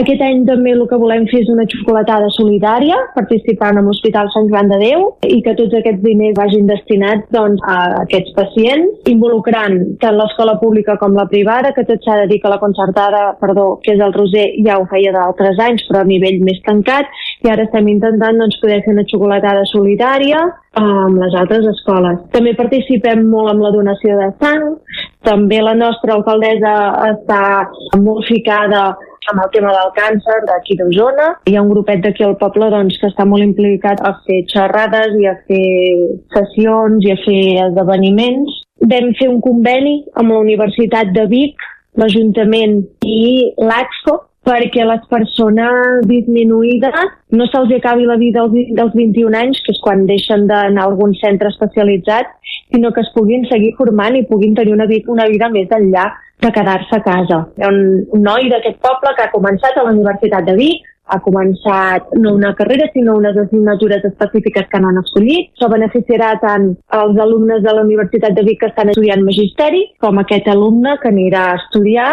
Aquest 0.00 0.22
any 0.22 0.44
també 0.46 0.70
el 0.76 0.84
que 0.90 0.98
volem 1.00 1.24
fer 1.30 1.40
és 1.42 1.50
una 1.50 1.66
xocolatada 1.70 2.28
solidària, 2.36 2.98
participant 3.16 3.80
en 3.80 3.88
l'Hospital 3.88 4.30
Sant 4.34 4.46
Joan 4.50 4.70
de 4.70 4.78
Déu, 4.84 5.06
i 5.26 5.40
que 5.42 5.56
tots 5.58 5.74
aquests 5.78 6.04
diners 6.04 6.36
vagin 6.38 6.70
destinats 6.70 7.26
doncs, 7.34 7.62
a 7.66 8.04
aquests 8.04 8.36
pacients, 8.36 9.10
involucrant 9.10 9.80
tant 10.02 10.18
l'escola 10.18 10.56
pública 10.62 10.94
com 11.00 11.18
la 11.18 11.26
privada, 11.30 11.74
que 11.74 11.86
tot 11.88 12.06
s'ha 12.06 12.20
de 12.22 12.30
dir 12.30 12.40
que 12.42 12.52
la 12.52 12.60
concertada, 12.62 13.24
perdó, 13.42 13.66
que 13.82 13.96
és 13.96 14.04
el 14.04 14.14
Roser, 14.14 14.46
ja 14.66 14.78
ho 14.78 14.86
feia 14.90 15.14
d'altres 15.16 15.58
anys, 15.66 15.86
però 15.88 16.04
a 16.04 16.08
nivell 16.08 16.38
més 16.46 16.62
tancat, 16.66 17.10
i 17.42 17.50
ara 17.50 17.66
estem 17.66 17.90
intentant 17.90 18.38
doncs, 18.38 18.60
poder 18.62 18.82
fer 18.86 18.94
una 18.94 19.08
xocolatada 19.10 19.66
solidària 19.72 20.46
amb 20.78 21.18
les 21.18 21.34
altres 21.34 21.66
escoles. 21.66 22.20
També 22.34 22.54
participem 22.58 23.24
molt 23.30 23.50
amb 23.52 23.64
la 23.64 23.72
donació 23.74 24.16
de 24.20 24.28
sang, 24.42 24.66
també 25.26 25.60
la 25.62 25.74
nostra 25.74 26.14
alcaldessa 26.14 26.74
està 27.10 27.42
molt 27.98 28.26
ficada 28.28 28.90
amb 29.30 29.42
el 29.44 29.50
tema 29.52 29.72
del 29.74 29.90
càncer 29.98 30.38
d'aquí 30.46 30.76
d'Osona. 30.78 31.26
Hi 31.46 31.56
ha 31.56 31.64
un 31.64 31.72
grupet 31.72 32.00
d'aquí 32.04 32.24
al 32.24 32.38
poble 32.40 32.70
doncs, 32.72 32.96
que 33.00 33.10
està 33.10 33.26
molt 33.28 33.44
implicat 33.44 34.00
a 34.06 34.14
fer 34.26 34.40
xerrades 34.52 35.18
i 35.20 35.28
a 35.28 35.36
fer 35.50 35.66
sessions 36.36 37.04
i 37.06 37.12
a 37.12 37.18
fer 37.26 37.44
esdeveniments. 37.66 38.62
Vam 38.90 39.12
fer 39.18 39.28
un 39.28 39.42
conveni 39.44 40.00
amb 40.16 40.32
la 40.32 40.40
Universitat 40.40 41.12
de 41.16 41.26
Vic, 41.30 41.68
l'Ajuntament 42.00 42.80
i 43.04 43.52
l'AXCO 43.58 44.16
perquè 44.50 44.84
les 44.86 45.02
persones 45.10 46.02
disminuïdes 46.10 47.14
no 47.38 47.46
se'ls 47.50 47.70
acabi 47.76 48.08
la 48.08 48.18
vida 48.18 48.42
dels, 48.42 48.72
dels 48.78 48.96
21 48.98 49.38
anys, 49.38 49.62
que 49.64 49.74
és 49.76 49.82
quan 49.84 50.06
deixen 50.10 50.48
d'anar 50.50 50.86
a 50.86 50.90
algun 50.90 51.14
centre 51.20 51.52
especialitzat, 51.54 52.34
sinó 52.72 52.90
que 52.94 53.04
es 53.04 53.12
puguin 53.14 53.46
seguir 53.50 53.72
formant 53.78 54.18
i 54.18 54.26
puguin 54.26 54.56
tenir 54.58 54.74
una, 54.74 54.88
una 55.14 55.28
vida 55.30 55.50
més 55.54 55.70
enllà 55.78 56.08
de 56.40 56.50
quedar-se 56.56 56.96
a 56.96 57.04
casa. 57.04 57.42
Hi 57.58 57.66
ha 57.66 57.70
un, 57.70 57.82
noi 58.26 58.48
d'aquest 58.50 58.80
poble 58.82 59.14
que 59.16 59.26
ha 59.26 59.34
començat 59.34 59.76
a 59.76 59.84
la 59.86 59.94
Universitat 59.94 60.48
de 60.48 60.56
Vic, 60.58 60.86
ha 61.10 61.18
començat 61.24 62.12
no 62.22 62.36
una 62.36 62.52
carrera, 62.58 62.86
sinó 62.94 63.16
unes 63.18 63.38
assignatures 63.42 64.04
específiques 64.06 64.68
que 64.70 64.80
n'han 64.82 65.00
escollit. 65.02 65.50
Això 65.56 65.70
beneficiarà 65.72 66.36
tant 66.42 66.68
els 67.00 67.18
alumnes 67.24 67.64
de 67.64 67.74
la 67.74 67.82
Universitat 67.86 68.36
de 68.36 68.44
Vic 68.46 68.60
que 68.62 68.70
estan 68.70 68.92
estudiant 68.92 69.24
magisteri, 69.26 69.82
com 70.02 70.22
aquest 70.22 70.46
alumne 70.52 70.96
que 71.02 71.10
anirà 71.10 71.48
a 71.48 71.56
estudiar 71.58 72.12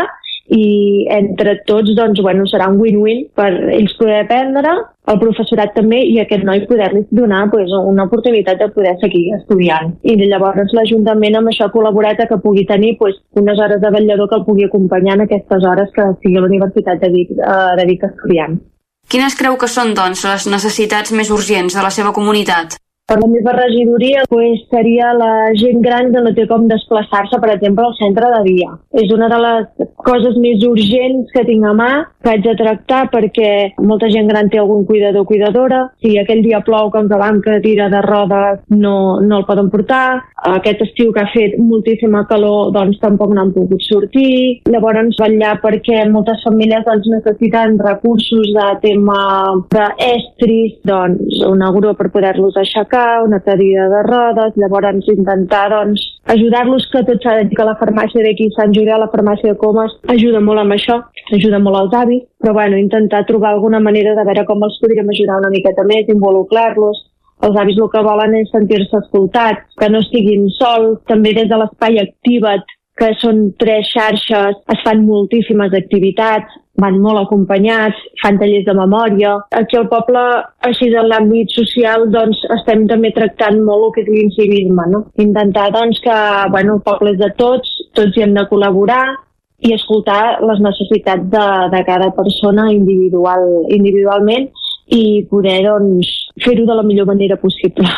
i 0.54 1.08
entre 1.12 1.58
tots 1.68 1.92
doncs, 1.96 2.22
bueno, 2.24 2.46
serà 2.48 2.70
un 2.72 2.80
win-win 2.80 3.26
per 3.36 3.50
ells 3.76 3.96
poder 4.00 4.22
aprendre, 4.22 4.74
el 5.12 5.20
professorat 5.20 5.74
també 5.76 6.00
i 6.08 6.18
aquest 6.22 6.46
noi 6.48 6.64
poder-li 6.70 7.04
donar 7.16 7.46
pues, 7.52 7.72
una 7.72 8.08
oportunitat 8.08 8.60
de 8.62 8.70
poder 8.76 8.96
seguir 9.02 9.26
estudiant. 9.40 9.94
I 10.04 10.16
llavors 10.24 10.74
l'Ajuntament 10.76 11.40
amb 11.40 11.52
això 11.52 11.68
ha 11.68 11.76
col·laborat 11.76 12.24
que 12.30 12.40
pugui 12.44 12.66
tenir 12.70 12.96
pues, 13.00 13.20
unes 13.40 13.60
hores 13.60 13.84
de 13.84 13.92
vetllador 13.92 14.32
que 14.32 14.40
el 14.40 14.48
pugui 14.48 14.66
acompanyar 14.68 15.18
en 15.18 15.28
aquestes 15.28 15.68
hores 15.68 15.94
que 15.96 16.10
sigui 16.24 16.40
a 16.40 16.46
la 16.46 16.52
Universitat 16.52 17.04
de 17.04 17.12
Vic, 17.14 17.36
eh, 17.38 17.76
de 17.80 17.88
Vic 17.92 18.08
estudiant. 18.08 18.60
Quines 19.08 19.38
creu 19.40 19.56
que 19.56 19.70
són, 19.72 19.94
doncs, 19.96 20.26
les 20.28 20.50
necessitats 20.52 21.14
més 21.16 21.32
urgents 21.32 21.76
de 21.76 21.84
la 21.84 21.92
seva 21.94 22.12
comunitat? 22.16 22.76
Per 23.08 23.16
la 23.22 23.28
meva 23.32 23.54
regidoria 23.56 24.26
pues, 24.28 24.66
seria 24.68 25.14
la 25.16 25.54
gent 25.56 25.78
gran 25.80 26.10
que 26.12 26.20
no 26.26 26.34
té 26.36 26.44
com 26.50 26.66
desplaçar-se, 26.68 27.38
per 27.40 27.54
exemple, 27.54 27.86
al 27.88 27.94
centre 27.96 28.28
de 28.34 28.42
dia. 28.44 28.74
És 29.00 29.14
una 29.16 29.30
de 29.32 29.38
les 29.40 29.86
coses 30.04 30.36
més 30.44 30.66
urgents 30.68 31.32
que 31.32 31.46
tinc 31.48 31.64
a 31.64 31.72
mà, 31.78 31.88
que 32.20 32.34
haig 32.34 32.44
de 32.44 32.56
tractar 32.60 33.06
perquè 33.14 33.52
molta 33.80 34.10
gent 34.12 34.28
gran 34.28 34.52
té 34.52 34.60
algun 34.60 34.84
cuidador 34.90 35.24
o 35.24 35.30
cuidadora. 35.30 35.86
Si 36.04 36.18
aquell 36.20 36.44
dia 36.44 36.60
plou 36.68 36.92
que 36.92 37.06
vam 37.08 37.40
que 37.46 37.62
tira 37.64 37.88
de 37.94 38.02
rodes 38.04 38.60
no, 38.76 39.22
no 39.24 39.40
el 39.40 39.48
poden 39.48 39.72
portar. 39.72 40.26
Aquest 40.52 40.84
estiu 40.90 41.16
que 41.16 41.24
ha 41.24 41.32
fet 41.32 41.56
moltíssima 41.64 42.26
calor 42.28 42.74
doncs 42.76 43.00
tampoc 43.00 43.32
n'han 43.32 43.56
pogut 43.56 43.88
sortir. 43.88 44.60
Llavors 44.68 45.16
vetllar 45.24 45.56
perquè 45.64 46.04
moltes 46.12 46.44
famílies 46.44 46.84
doncs, 46.84 47.08
necessiten 47.16 47.80
recursos 47.80 48.52
de 48.60 48.68
tema 48.84 49.24
d'estris, 49.72 50.76
doncs 50.84 51.40
una 51.48 51.72
grua 51.72 51.96
per 51.96 52.12
poder-los 52.12 52.60
aixecar 52.60 52.97
aixecar, 52.98 53.24
una 53.24 53.40
cadira 53.40 53.88
de 53.90 54.04
rodes, 54.04 54.54
llavors 54.56 55.08
intentar 55.08 55.70
doncs, 55.70 56.02
ajudar-los 56.26 56.90
que 56.92 57.04
tot 57.04 57.22
s'ha 57.24 57.36
de 57.38 57.48
dir 57.48 57.58
que 57.58 57.66
la 57.66 57.78
farmàcia 57.78 58.24
d'aquí 58.24 58.50
Sant 58.56 58.74
Julià, 58.74 58.98
la 58.98 59.12
farmàcia 59.12 59.54
de 59.54 59.58
Comas, 59.58 59.92
ajuda 60.08 60.40
molt 60.40 60.60
amb 60.60 60.74
això, 60.74 61.02
ajuda 61.34 61.60
molt 61.60 61.78
als 61.78 61.94
avis, 61.94 62.24
però 62.42 62.54
bueno, 62.54 62.78
intentar 62.78 63.26
trobar 63.26 63.54
alguna 63.54 63.80
manera 63.80 64.16
de 64.16 64.24
veure 64.24 64.46
com 64.46 64.64
els 64.64 64.80
podríem 64.82 65.10
ajudar 65.10 65.40
una 65.40 65.50
miqueta 65.50 65.84
més, 65.84 66.10
involucrar-los, 66.10 67.04
els 67.46 67.58
avis 67.62 67.78
el 67.78 67.90
que 67.94 68.02
volen 68.02 68.34
és 68.34 68.50
sentir-se 68.52 68.98
escoltats, 68.98 69.62
que 69.78 69.90
no 69.90 70.02
estiguin 70.02 70.50
sols, 70.58 71.00
també 71.06 71.36
des 71.38 71.50
de 71.50 71.58
l'espai 71.58 72.00
activa't, 72.02 72.66
que 72.98 73.12
són 73.22 73.52
tres 73.62 73.90
xarxes, 73.94 74.58
es 74.74 74.80
fan 74.86 75.04
moltíssimes 75.06 75.76
activitats, 75.78 76.56
van 76.82 76.98
molt 77.02 77.24
acompanyats, 77.24 78.00
fan 78.22 78.38
tallers 78.42 78.66
de 78.68 78.76
memòria. 78.78 79.34
Aquí 79.60 79.78
al 79.78 79.88
poble, 79.90 80.24
així 80.70 80.90
en 80.94 81.10
l'àmbit 81.10 81.54
social, 81.54 82.08
doncs 82.14 82.44
estem 82.58 82.86
també 82.90 83.12
tractant 83.16 83.62
molt 83.66 83.88
el 83.88 83.94
que 83.96 84.04
és 84.06 84.12
l'incivisme, 84.14 84.90
no? 84.94 85.06
Intentar 85.24 85.70
doncs 85.78 86.02
que, 86.06 86.18
bueno, 86.54 86.78
el 86.78 86.84
poble 86.86 87.16
és 87.16 87.22
de 87.22 87.32
tots, 87.40 87.72
tots 87.98 88.18
hi 88.18 88.26
hem 88.26 88.36
de 88.38 88.46
col·laborar 88.52 89.06
i 89.66 89.74
escoltar 89.74 90.38
les 90.46 90.62
necessitats 90.62 91.26
de, 91.34 91.48
de 91.74 91.82
cada 91.88 92.12
persona 92.18 92.70
individual, 92.74 93.48
individualment 93.74 94.52
i 94.94 95.26
poder 95.32 95.64
doncs, 95.66 96.14
fer-ho 96.46 96.68
de 96.70 96.78
la 96.78 96.86
millor 96.86 97.10
manera 97.10 97.42
possible. 97.42 97.90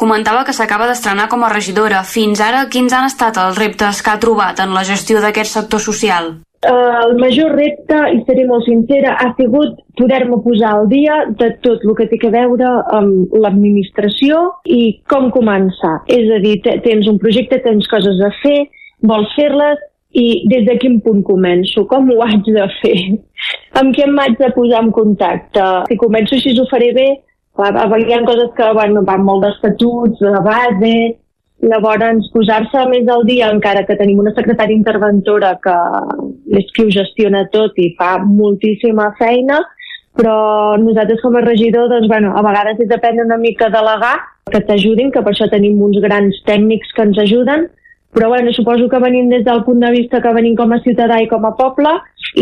Comentava 0.00 0.46
que 0.48 0.54
s'acaba 0.56 0.86
d'estrenar 0.88 1.26
com 1.28 1.42
a 1.44 1.50
regidora. 1.52 1.98
Fins 2.08 2.40
ara, 2.40 2.62
quins 2.72 2.92
han 2.96 3.08
estat 3.10 3.36
els 3.42 3.58
reptes 3.60 4.00
que 4.00 4.14
ha 4.14 4.20
trobat 4.22 4.62
en 4.64 4.72
la 4.72 4.84
gestió 4.88 5.20
d'aquest 5.20 5.58
sector 5.58 5.82
social? 5.84 6.30
Uh, 6.60 6.96
el 7.04 7.14
major 7.20 7.52
repte, 7.56 7.98
i 8.14 8.18
seré 8.28 8.46
molt 8.48 8.64
sincera, 8.68 9.12
ha 9.20 9.30
sigut 9.36 9.78
poder-me 10.00 10.40
posar 10.44 10.72
al 10.76 10.88
dia 10.88 11.18
de 11.40 11.50
tot 11.64 11.84
el 11.84 11.94
que 11.98 12.08
té 12.08 12.18
a 12.28 12.32
veure 12.32 12.72
amb 12.96 13.36
l'administració 13.44 14.40
i 14.64 14.80
com 15.08 15.28
començar. 15.36 15.94
És 16.08 16.32
a 16.32 16.40
dir, 16.44 16.58
tens 16.64 17.08
un 17.08 17.20
projecte, 17.20 17.60
tens 17.64 17.88
coses 17.92 18.20
a 18.24 18.32
fer, 18.40 18.58
vols 19.04 19.32
fer-les 19.36 19.80
i 20.16 20.26
des 20.52 20.64
de 20.68 20.76
quin 20.80 21.00
punt 21.04 21.22
començo? 21.28 21.84
Com 21.88 22.08
ho 22.12 22.22
haig 22.24 22.48
de 22.48 22.68
fer? 22.80 22.98
amb 23.80 23.96
què 23.96 24.08
m'haig 24.08 24.36
de 24.40 24.52
posar 24.56 24.84
en 24.84 24.92
contacte? 24.96 25.66
Si 25.88 26.00
començo 26.00 26.36
així 26.36 26.56
ho 26.56 26.68
faré 26.72 26.92
bé, 26.96 27.10
hi 27.58 28.12
ha 28.14 28.24
coses 28.26 28.54
que 28.56 28.72
bueno, 28.72 29.02
van 29.02 29.24
molt 29.24 29.44
d'estatuts, 29.44 30.20
de 30.20 30.44
base, 30.46 30.94
Llavors, 31.60 32.30
posar-se 32.32 32.86
més 32.88 33.08
al 33.12 33.26
dia, 33.28 33.50
encara 33.52 33.82
que 33.84 33.96
tenim 33.98 34.22
una 34.22 34.32
secretària 34.32 34.76
interventora 34.78 35.52
que 35.60 35.74
és 36.56 36.70
qui 36.72 36.86
ho 36.86 36.92
gestiona 36.94 37.42
tot 37.52 37.76
i 37.76 37.90
fa 37.98 38.14
moltíssima 38.24 39.10
feina, 39.18 39.58
però 40.16 40.78
nosaltres 40.80 41.20
com 41.20 41.36
a 41.36 41.42
regidor, 41.44 41.90
doncs, 41.92 42.08
bueno, 42.08 42.32
a 42.32 42.44
vegades 42.46 42.80
és 42.80 42.88
depèn 42.88 43.20
una 43.26 43.36
mica 43.36 43.68
delegar, 43.68 44.16
que 44.50 44.62
t'ajudin, 44.64 45.12
que 45.12 45.20
per 45.20 45.34
això 45.34 45.50
tenim 45.52 45.82
uns 45.84 46.00
grans 46.00 46.40
tècnics 46.48 46.96
que 46.96 47.06
ens 47.10 47.20
ajuden, 47.26 47.68
Però 48.10 48.28
bueno, 48.28 48.52
suposo 48.52 48.88
que 48.90 48.98
venim 48.98 49.28
des 49.30 49.44
del 49.46 49.62
punt 49.64 49.80
de 49.80 49.90
vista 49.94 50.20
que 50.20 50.32
venim 50.34 50.56
com 50.58 50.72
a 50.72 50.80
ciutadà 50.82 51.20
i 51.22 51.28
com 51.30 51.44
a 51.46 51.54
poble 51.58 51.92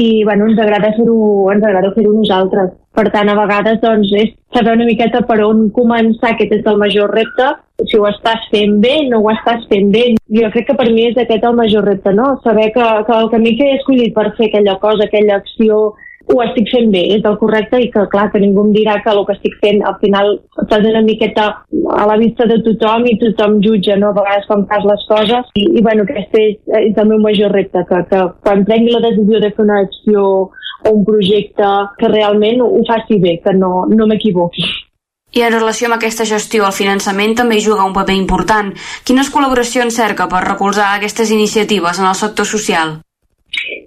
i 0.00 0.24
bueno, 0.24 0.48
ens 0.48 0.60
agrada 0.60 0.94
fer-ho 0.96 1.50
ens 1.52 1.94
fer-ho 1.94 2.12
nosaltres. 2.12 2.70
Per 2.98 3.04
tant, 3.14 3.28
a 3.28 3.36
vegades 3.38 3.78
doncs, 3.82 4.10
és 4.16 4.32
saber 4.56 4.74
una 4.74 4.86
miqueta 4.88 5.20
per 5.28 5.38
on 5.44 5.68
començar, 5.70 6.32
aquest 6.32 6.56
és 6.56 6.66
el 6.66 6.80
major 6.80 7.12
repte, 7.14 7.46
si 7.86 7.98
ho 7.98 8.08
estàs 8.08 8.48
fent 8.50 8.80
bé, 8.82 8.94
no 9.10 9.20
ho 9.22 9.30
estàs 9.30 9.68
fent 9.70 9.92
bé. 9.94 10.04
Jo 10.34 10.50
crec 10.54 10.66
que 10.70 10.76
per 10.80 10.88
mi 10.90 11.04
és 11.10 11.20
aquest 11.20 11.44
el 11.46 11.54
major 11.60 11.86
repte, 11.86 12.10
no? 12.16 12.32
Saber 12.42 12.72
que, 12.74 12.88
que 13.06 13.18
el 13.20 13.30
camí 13.30 13.54
que 13.58 13.68
he 13.68 13.76
escollit 13.78 14.16
per 14.16 14.32
fer 14.40 14.48
aquella 14.48 14.78
cosa, 14.82 15.06
aquella 15.06 15.38
acció, 15.38 15.94
ho 16.28 16.38
estic 16.44 16.68
fent 16.72 16.90
bé, 16.92 17.00
és 17.16 17.24
el 17.28 17.36
correcte 17.40 17.80
i 17.80 17.88
que 17.92 18.04
clar, 18.12 18.26
que 18.32 18.40
ningú 18.42 18.66
em 18.66 18.72
dirà 18.74 18.98
que 19.04 19.12
el 19.14 19.22
que 19.26 19.36
estic 19.36 19.54
fent 19.62 19.80
al 19.88 19.96
final 20.02 20.34
estàs 20.62 20.88
una 20.90 21.02
miqueta 21.06 21.46
a 21.96 22.08
la 22.10 22.18
vista 22.20 22.46
de 22.50 22.58
tothom 22.66 23.06
i 23.08 23.16
tothom 23.22 23.58
jutja, 23.64 23.96
no? 24.00 24.12
A 24.12 24.18
vegades 24.18 24.48
quan 24.50 24.66
fas 24.72 24.84
les 24.90 25.06
coses 25.08 25.54
i, 25.54 25.64
i 25.78 25.84
bueno, 25.84 26.04
aquest 26.04 26.36
és, 26.40 26.58
és 26.82 27.00
el 27.00 27.08
meu 27.12 27.22
major 27.24 27.54
repte, 27.56 27.84
que, 27.88 28.02
que 28.10 28.24
quan 28.44 28.66
prengui 28.68 28.92
la 28.94 29.04
decisió 29.06 29.40
de 29.44 29.52
fer 29.56 29.64
una 29.64 29.80
acció 29.86 30.26
o 30.84 30.92
un 30.92 31.06
projecte 31.06 31.70
que 31.98 32.12
realment 32.12 32.60
ho 32.62 32.84
faci 32.88 33.18
bé, 33.22 33.38
que 33.44 33.56
no, 33.56 33.86
no 33.88 34.06
m'equivoqui. 34.10 34.68
I 35.36 35.42
en 35.44 35.52
relació 35.52 35.88
amb 35.88 35.98
aquesta 35.98 36.24
gestió, 36.28 36.64
el 36.64 36.76
finançament 36.76 37.34
també 37.36 37.58
hi 37.58 37.64
juga 37.64 37.84
un 37.84 37.96
paper 37.96 38.16
important. 38.16 38.70
Quines 39.04 39.28
col·laboracions 39.32 39.96
cerca 40.00 40.28
per 40.28 40.44
recolzar 40.46 40.94
aquestes 40.94 41.32
iniciatives 41.34 42.00
en 42.00 42.08
el 42.08 42.16
sector 42.16 42.48
social? 42.48 42.96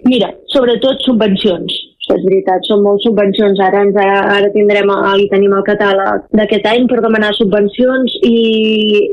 Mira, 0.06 0.30
sobretot 0.54 1.02
subvencions. 1.06 1.74
És 2.12 2.24
veritat, 2.28 2.64
són 2.68 2.82
moltes 2.86 3.08
subvencions. 3.08 3.60
Ara, 3.66 3.84
ens, 3.86 3.98
ara, 4.04 4.22
ara 4.38 4.50
tindrem, 4.54 4.90
i 5.22 5.28
tenim 5.32 5.54
el 5.56 5.66
catàleg 5.68 6.26
d'aquest 6.38 6.66
any 6.72 6.88
per 6.90 7.00
demanar 7.04 7.32
subvencions 7.38 8.16
i 8.28 8.38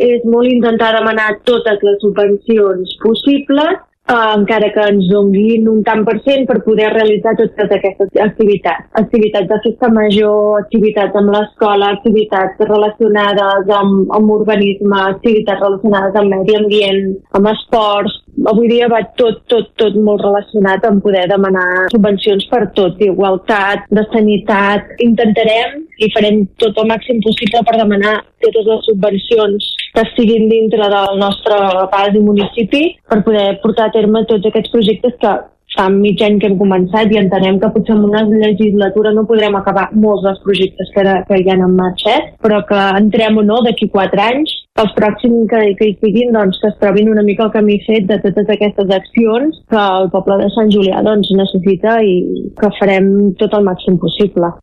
és 0.09 0.26
molt 0.26 0.51
intentar 0.51 0.93
demanar 0.97 1.30
totes 1.49 1.85
les 1.85 2.01
subvencions 2.03 2.97
possibles 3.03 3.77
eh, 4.09 4.34
encara 4.38 4.69
que 4.73 4.85
ens 4.91 5.07
donguin 5.11 5.67
un 5.69 5.81
tant 5.88 6.03
per 6.07 6.17
cent 6.26 6.45
per 6.49 6.59
poder 6.65 6.89
realitzar 6.93 7.35
totes 7.39 7.73
aquestes 7.77 8.21
activitats. 8.26 8.88
Activitats 9.01 9.49
de 9.51 9.59
festa 9.65 9.91
major, 9.93 10.63
activitats 10.63 11.19
amb 11.21 11.34
l'escola, 11.35 11.93
activitats 11.97 12.65
relacionades 12.71 13.73
amb, 13.81 14.09
amb 14.17 14.35
urbanisme, 14.39 15.03
activitats 15.13 15.63
relacionades 15.65 16.17
amb 16.21 16.35
medi 16.35 16.57
ambient, 16.61 17.05
amb 17.38 17.53
esports. 17.53 18.17
Avui 18.48 18.70
dia 18.72 18.88
va 18.88 19.02
tot, 19.20 19.41
tot, 19.52 19.68
tot 19.82 19.95
molt 19.99 20.22
relacionat 20.24 20.86
amb 20.88 21.03
poder 21.03 21.26
demanar 21.32 21.68
subvencions 21.91 22.45
per 22.52 22.61
tot, 22.78 22.95
d'igualtat, 23.02 23.84
de 23.91 24.06
sanitat. 24.14 24.94
Intentarem 25.03 25.84
i 25.99 26.10
farem 26.16 26.45
tot 26.64 26.78
el 26.80 26.90
màxim 26.91 27.20
possible 27.26 27.64
per 27.68 27.76
demanar 27.82 28.16
totes 28.45 28.68
les 28.72 28.86
subvencions 28.88 29.70
que 29.94 30.06
estiguin 30.07 30.48
dintre 30.52 30.90
del 30.95 31.20
nostre 31.20 31.60
pas 31.91 32.16
i 32.16 32.24
municipi 32.24 32.84
per 33.10 33.24
poder 33.28 33.48
portar 33.64 33.90
a 33.90 33.95
terme 33.98 34.24
tots 34.30 34.48
aquests 34.48 34.72
projectes 34.76 35.18
que 35.20 35.34
fa 35.75 35.87
mig 35.93 36.21
any 36.25 36.39
que 36.39 36.47
hem 36.49 36.57
començat 36.59 37.11
i 37.13 37.19
entenem 37.21 37.59
que 37.61 37.69
potser 37.73 37.95
en 37.95 38.05
una 38.07 38.23
legislatura 38.29 39.13
no 39.13 39.25
podrem 39.29 39.55
acabar 39.57 39.89
molts 39.93 40.23
dels 40.25 40.39
projectes 40.45 40.89
que, 40.95 41.03
que 41.27 41.39
hi 41.39 41.49
ha 41.49 41.57
en 41.57 41.75
marxa, 41.75 42.15
però 42.43 42.61
que 42.69 42.79
entrem 43.01 43.37
o 43.37 43.45
no 43.45 43.59
d'aquí 43.65 43.89
quatre 43.93 44.23
anys, 44.23 44.55
els 44.81 44.95
pròxims 44.97 45.45
que, 45.51 45.61
que 45.79 45.89
hi 45.89 45.97
siguin, 45.99 46.33
doncs, 46.35 46.59
que 46.61 46.71
es 46.71 46.79
trobin 46.81 47.11
una 47.11 47.25
mica 47.25 47.45
el 47.45 47.53
camí 47.53 47.77
fet 47.85 48.07
de 48.09 48.19
totes 48.23 48.49
aquestes 48.55 48.95
accions 48.95 49.61
que 49.69 49.83
el 49.99 50.09
poble 50.15 50.39
de 50.41 50.49
Sant 50.55 50.73
Julià 50.73 51.03
doncs, 51.05 51.29
necessita 51.37 51.99
i 52.01 52.17
que 52.59 52.73
farem 52.79 53.13
tot 53.41 53.53
el 53.57 53.67
màxim 53.67 53.99
possible. 54.01 54.53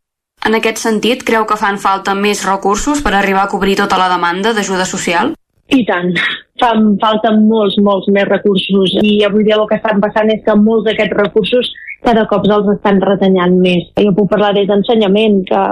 En 0.46 0.54
aquest 0.54 0.78
sentit, 0.78 1.24
creu 1.26 1.46
que 1.48 1.58
fan 1.58 1.78
falta 1.82 2.14
més 2.14 2.44
recursos 2.46 3.00
per 3.02 3.16
arribar 3.16 3.46
a 3.46 3.50
cobrir 3.50 3.74
tota 3.80 3.98
la 3.98 4.10
demanda 4.12 4.52
d'ajuda 4.54 4.86
social? 4.86 5.34
I 5.74 5.82
tant. 5.88 6.12
Fan 6.60 6.92
falta 7.02 7.32
molts, 7.36 7.76
molts 7.82 8.06
més 8.14 8.28
recursos 8.28 8.94
i 9.02 9.18
avui 9.26 9.44
dia 9.44 9.58
el 9.58 9.66
que 9.68 9.80
estan 9.80 10.00
passant 10.00 10.30
és 10.32 10.44
que 10.46 10.54
molts 10.60 10.86
d'aquests 10.86 11.18
recursos 11.18 11.72
cada 12.06 12.26
cop 12.30 12.44
els 12.46 12.68
estan 12.76 13.00
retallant 13.02 13.56
més. 13.62 13.88
Jo 13.98 14.12
puc 14.14 14.28
parlar 14.30 14.52
des 14.54 14.68
d'ensenyament, 14.68 15.40
que 15.48 15.62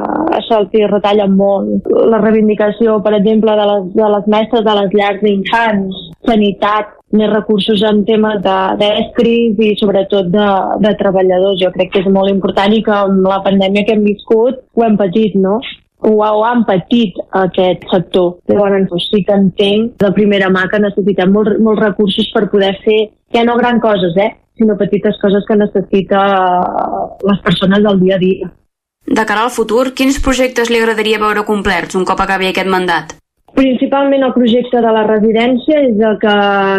se'ls 0.48 0.74
retalla 0.90 1.28
molt. 1.30 1.86
La 2.10 2.20
reivindicació, 2.22 2.98
per 3.04 3.14
exemple, 3.20 3.54
de 3.60 3.66
les, 3.70 3.86
de 3.94 4.10
les 4.16 4.26
mestres 4.34 4.64
de 4.66 4.74
les 4.80 4.96
llars 4.98 5.22
d'infants, 5.22 6.02
sanitat, 6.26 6.90
més 7.14 7.30
recursos 7.30 7.82
en 7.86 8.02
temes 8.08 8.40
d'estris 8.80 9.54
de, 9.54 9.70
i 9.70 9.78
sobretot 9.78 10.32
de, 10.34 10.48
de 10.82 10.94
treballadors. 10.98 11.60
Jo 11.62 11.70
crec 11.76 11.92
que 11.94 12.02
és 12.02 12.10
molt 12.10 12.32
important 12.32 12.74
i 12.74 12.82
que 12.82 12.96
amb 12.96 13.28
la 13.30 13.38
pandèmia 13.44 13.86
que 13.86 13.94
hem 13.94 14.04
viscut 14.08 14.64
ho 14.74 14.86
hem 14.86 14.98
patit, 14.98 15.38
no? 15.38 15.60
Ho, 16.04 16.14
ho 16.20 16.44
han 16.44 16.64
patit 16.68 17.18
aquest 17.40 17.84
sector. 17.90 18.38
Llavors, 18.50 18.88
doncs, 18.90 19.10
sí 19.10 19.24
que 19.26 19.36
entenc 19.36 19.98
de 20.04 20.12
primera 20.16 20.50
mà 20.52 20.66
que 20.70 20.82
necessitem 20.82 21.32
molts, 21.34 21.58
molts 21.64 21.82
recursos 21.82 22.30
per 22.34 22.48
poder 22.52 22.74
fer, 22.84 23.00
ja 23.34 23.44
no 23.44 23.58
gran 23.60 23.80
coses, 23.82 24.16
eh? 24.20 24.32
sinó 24.54 24.76
petites 24.78 25.16
coses 25.18 25.42
que 25.48 25.56
necessita 25.58 26.20
les 27.26 27.40
persones 27.42 27.82
del 27.82 28.00
dia 28.00 28.14
a 28.14 28.22
dia. 28.22 28.50
De 29.04 29.24
cara 29.26 29.42
al 29.44 29.52
futur, 29.52 29.92
quins 29.98 30.20
projectes 30.22 30.70
li 30.70 30.78
agradaria 30.80 31.20
veure 31.20 31.44
complerts 31.44 31.98
un 31.98 32.06
cop 32.08 32.22
acabi 32.24 32.48
aquest 32.48 32.70
mandat? 32.70 33.16
Principalment 33.54 34.24
el 34.26 34.32
projecte 34.34 34.80
de 34.82 34.92
la 34.94 35.04
residència 35.06 35.82
és 35.90 36.00
el 36.02 36.16
que 36.22 36.32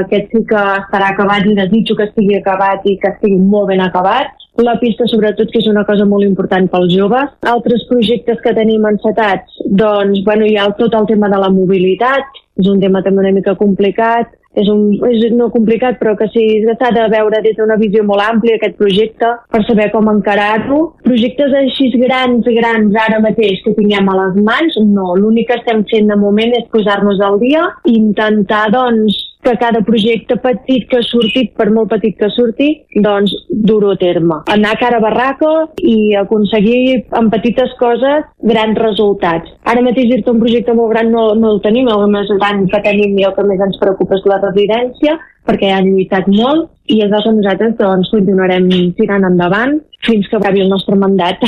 aquest 0.05 0.33
sí 0.33 0.41
que 0.49 0.63
estarà 0.79 1.11
acabat 1.13 1.45
i 1.47 1.53
desitjo 1.55 1.95
que 1.95 2.09
estigui 2.09 2.39
acabat 2.39 2.83
i 2.89 2.97
que 2.99 3.13
estigui 3.13 3.37
molt 3.37 3.69
ben 3.71 3.83
acabat. 3.85 4.33
La 4.63 4.77
pista, 4.79 5.03
sobretot, 5.11 5.49
que 5.51 5.59
és 5.59 5.67
una 5.67 5.83
cosa 5.83 6.05
molt 6.07 6.23
important 6.23 6.69
pels 6.71 6.93
joves. 6.93 7.33
Altres 7.51 7.83
projectes 7.89 8.39
que 8.43 8.55
tenim 8.55 8.85
encetats, 8.87 9.59
doncs, 9.67 10.21
bueno, 10.23 10.47
hi 10.47 10.55
ha 10.55 10.69
tot 10.79 10.95
el 10.95 11.09
tema 11.09 11.27
de 11.33 11.41
la 11.41 11.51
mobilitat, 11.51 12.39
és 12.55 12.69
un 12.71 12.79
tema 12.79 13.03
també 13.03 13.25
una 13.25 13.33
mica 13.35 13.57
complicat, 13.59 14.31
és, 14.55 14.69
un, 14.71 14.85
és 15.09 15.33
no 15.35 15.49
complicat, 15.51 15.97
però 15.99 16.15
que 16.15 16.29
sí, 16.31 16.45
s'ha 16.65 16.91
de 16.95 17.05
veure 17.11 17.41
des 17.43 17.57
d'una 17.57 17.75
visió 17.81 18.05
molt 18.07 18.23
àmplia 18.23 18.55
aquest 18.55 18.77
projecte 18.79 19.33
per 19.51 19.61
saber 19.67 19.89
com 19.91 20.07
encarar-lo. 20.11 20.79
Projectes 21.03 21.55
així 21.59 21.91
grans, 21.99 22.47
grans 22.59 22.95
ara 23.05 23.19
mateix 23.23 23.61
que 23.65 23.75
tinguem 23.75 24.07
a 24.09 24.17
les 24.21 24.41
mans, 24.47 24.79
no. 24.87 25.11
L'únic 25.19 25.51
que 25.51 25.59
estem 25.59 25.83
fent 25.91 26.11
de 26.11 26.19
moment 26.19 26.55
és 26.55 26.71
posar-nos 26.71 27.19
al 27.19 27.39
dia 27.43 27.67
i 27.83 27.97
intentar, 27.99 28.69
doncs, 28.71 29.19
que 29.45 29.53
cada 29.61 29.81
projecte 29.85 30.37
petit 30.41 30.87
que 30.89 30.99
ha 30.99 31.05
sortit, 31.05 31.53
per 31.57 31.69
molt 31.73 31.91
petit 31.93 32.17
que 32.17 32.31
surti, 32.33 32.71
doncs 33.05 33.33
dur-ho 33.69 33.93
a 33.93 33.99
terme. 34.01 34.41
Anar 34.55 34.73
cara 34.81 34.97
a 34.97 35.03
barraca 35.03 35.51
i 35.77 36.15
aconseguir 36.17 37.05
amb 37.19 37.33
petites 37.33 37.75
coses 37.79 38.25
grans 38.51 38.81
resultats. 38.81 39.53
Ara 39.69 39.85
mateix 39.85 40.09
dir-te 40.11 40.33
un 40.33 40.41
projecte 40.41 40.73
molt 40.73 40.95
gran 40.95 41.13
no, 41.13 41.27
no 41.37 41.55
el 41.55 41.61
tenim, 41.65 41.91
el 41.93 42.09
més 42.11 42.31
gran 42.39 42.65
que 42.71 42.81
tenim 42.85 43.17
i 43.19 43.27
el 43.29 43.35
que 43.37 43.45
més 43.45 43.61
ens 43.67 43.79
preocupa 43.81 44.17
és 44.17 44.25
la 44.31 44.41
residència, 44.41 45.19
perquè 45.45 45.69
han 45.71 45.91
lluitat 45.93 46.29
molt 46.33 46.71
i 46.89 47.01
és 47.05 47.13
que 47.13 47.33
nosaltres 47.37 47.77
doncs, 47.79 48.09
continuarem 48.13 48.69
tirant 48.97 49.29
endavant 49.29 49.77
fins 50.05 50.27
que 50.29 50.39
acabi 50.39 50.65
el 50.65 50.73
nostre 50.73 50.97
mandat. 50.97 51.45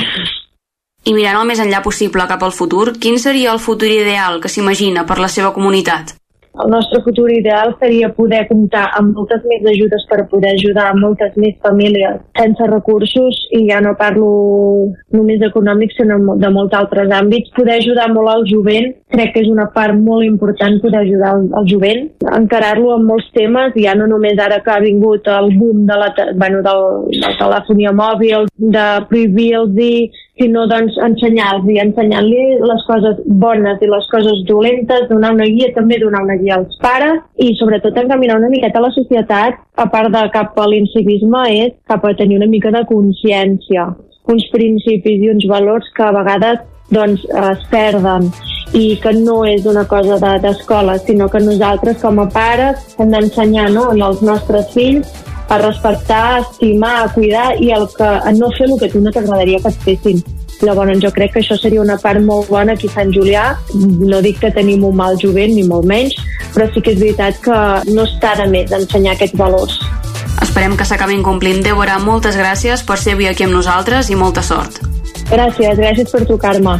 I 1.07 1.13
mirant 1.15 1.39
el 1.39 1.49
més 1.49 1.61
enllà 1.63 1.81
possible 1.85 2.25
cap 2.29 2.41
al 2.43 2.53
futur, 2.53 2.91
quin 3.01 3.17
seria 3.21 3.53
el 3.53 3.61
futur 3.63 3.89
ideal 3.89 4.41
que 4.43 4.51
s'imagina 4.51 5.05
per 5.07 5.21
la 5.23 5.29
seva 5.31 5.53
comunitat? 5.55 6.17
El 6.63 6.71
nostre 6.73 7.01
futur 7.05 7.29
ideal 7.31 7.75
seria 7.79 8.09
poder 8.13 8.45
comptar 8.49 8.87
amb 8.99 9.17
moltes 9.17 9.43
més 9.49 9.65
ajudes 9.73 10.05
per 10.09 10.23
poder 10.31 10.55
ajudar 10.55 10.87
moltes 10.97 11.35
més 11.37 11.55
famílies 11.65 12.21
sense 12.39 12.69
recursos 12.71 13.41
i 13.57 13.63
ja 13.69 13.81
no 13.83 13.93
parlo 13.99 14.29
només 15.13 15.43
econòmics 15.49 15.99
sinó 15.99 16.17
de 16.41 16.53
molts 16.53 16.77
altres 16.77 17.11
àmbits. 17.13 17.53
Poder 17.57 17.77
ajudar 17.77 18.09
molt 18.13 18.33
al 18.33 18.47
jovent 18.49 18.93
crec 19.13 19.33
que 19.33 19.43
és 19.45 19.49
una 19.51 19.67
part 19.73 19.95
molt 19.95 20.25
important 20.27 20.79
poder 20.83 21.01
ajudar 21.01 21.33
al, 21.35 21.47
al 21.59 21.67
jovent, 21.69 22.03
encarar-lo 22.37 22.95
en 22.97 23.05
molts 23.07 23.29
temes, 23.35 23.75
ja 23.79 23.95
no 23.95 24.07
només 24.09 24.39
ara 24.43 24.59
que 24.63 24.73
ha 24.73 24.83
vingut 24.83 25.27
el 25.31 25.51
boom 25.57 25.85
de 25.87 25.97
la, 26.01 26.09
bueno, 26.35 26.61
del, 26.65 26.83
de 27.13 27.23
la 27.23 27.35
telefonia 27.39 27.93
mòbil, 27.95 28.47
de 28.75 28.87
prohibir-los 29.09 30.23
sinó 30.37 30.65
doncs 30.69 30.97
ensenyar-los 31.07 31.67
i 31.73 31.79
ensenyar-li 31.81 32.43
les 32.69 32.85
coses 32.87 33.19
bones 33.43 33.81
i 33.81 33.89
les 33.89 34.07
coses 34.11 34.43
dolentes, 34.49 35.07
donar 35.09 35.33
una 35.35 35.47
guia, 35.49 35.73
també 35.75 35.99
donar 36.01 36.23
una 36.25 36.37
guia 36.39 36.59
als 36.59 36.77
pares 36.83 37.21
i 37.43 37.53
sobretot 37.59 37.97
encaminar 37.97 38.37
una 38.39 38.51
miqueta 38.53 38.83
la 38.83 38.93
societat, 38.95 39.59
a 39.75 39.87
part 39.93 40.13
de 40.13 40.23
cap 40.33 40.57
a 40.57 40.67
l'incivisme, 40.69 41.43
és 41.65 41.75
cap 41.89 42.05
a 42.05 42.15
tenir 42.17 42.37
una 42.37 42.49
mica 42.49 42.71
de 42.73 42.85
consciència, 42.89 43.89
uns 44.27 44.47
principis 44.53 45.23
i 45.23 45.31
uns 45.33 45.45
valors 45.49 45.89
que 45.95 46.05
a 46.05 46.13
vegades 46.15 46.65
doncs, 46.93 47.25
es 47.27 47.65
perden 47.71 48.29
i 48.75 48.97
que 48.99 49.13
no 49.15 49.41
és 49.47 49.65
una 49.65 49.85
cosa 49.87 50.17
d'escola, 50.19 50.97
de, 50.97 51.05
sinó 51.05 51.29
que 51.31 51.39
nosaltres 51.39 52.01
com 52.01 52.19
a 52.19 52.27
pares 52.29 52.97
hem 52.99 53.13
d'ensenyar 53.13 53.69
no, 53.71 53.89
als 53.91 54.21
nostres 54.21 54.71
fills 54.73 55.13
a 55.47 55.57
respectar, 55.61 56.23
a 56.35 56.39
estimar, 56.41 56.95
a 57.05 57.13
cuidar 57.13 57.53
i 57.63 57.71
el 57.71 57.87
que, 57.95 58.03
a 58.03 58.33
no 58.35 58.51
fer 58.57 58.67
el 58.67 58.79
que 58.79 58.91
tu 58.91 58.99
no 58.99 59.13
t'agradaria 59.15 59.61
que 59.63 59.71
et 59.71 59.85
fessin. 59.85 60.23
Llavors 60.65 60.97
jo 61.03 61.11
crec 61.13 61.35
que 61.35 61.41
això 61.43 61.57
seria 61.59 61.83
una 61.83 61.97
part 62.01 62.21
molt 62.23 62.49
bona 62.49 62.73
aquí 62.73 62.89
a 62.89 62.95
Sant 62.95 63.13
Julià. 63.13 63.45
No 63.77 64.21
dic 64.25 64.39
que 64.41 64.51
tenim 64.53 64.85
un 64.87 64.95
mal 64.97 65.17
jovent, 65.21 65.53
ni 65.53 65.63
molt 65.67 65.85
menys, 65.85 66.17
però 66.55 66.65
sí 66.73 66.81
que 66.81 66.95
és 66.95 67.01
veritat 67.01 67.39
que 67.43 67.59
no 67.93 68.07
està 68.07 68.33
de 68.41 68.49
més 68.49 68.69
d'ensenyar 68.71 69.15
aquests 69.15 69.37
valors. 69.37 69.77
Esperem 70.41 70.77
que 70.77 70.85
s'acabin 70.89 71.23
complint. 71.25 71.61
Débora, 71.65 71.99
moltes 72.01 72.37
gràcies 72.39 72.85
per 72.85 72.97
ser 73.01 73.17
avui 73.17 73.29
aquí 73.29 73.45
amb 73.45 73.57
nosaltres 73.57 74.09
i 74.09 74.17
molta 74.17 74.41
sort. 74.45 74.81
Gràcies, 75.29 75.77
gràcies 75.77 76.13
per 76.13 76.25
trucar-me. 76.25 76.79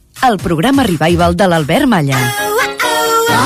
el 0.29 0.37
programa 0.37 0.83
revival 0.83 1.35
de 1.35 1.47
l'Albert 1.47 1.87
Malla. 1.87 2.17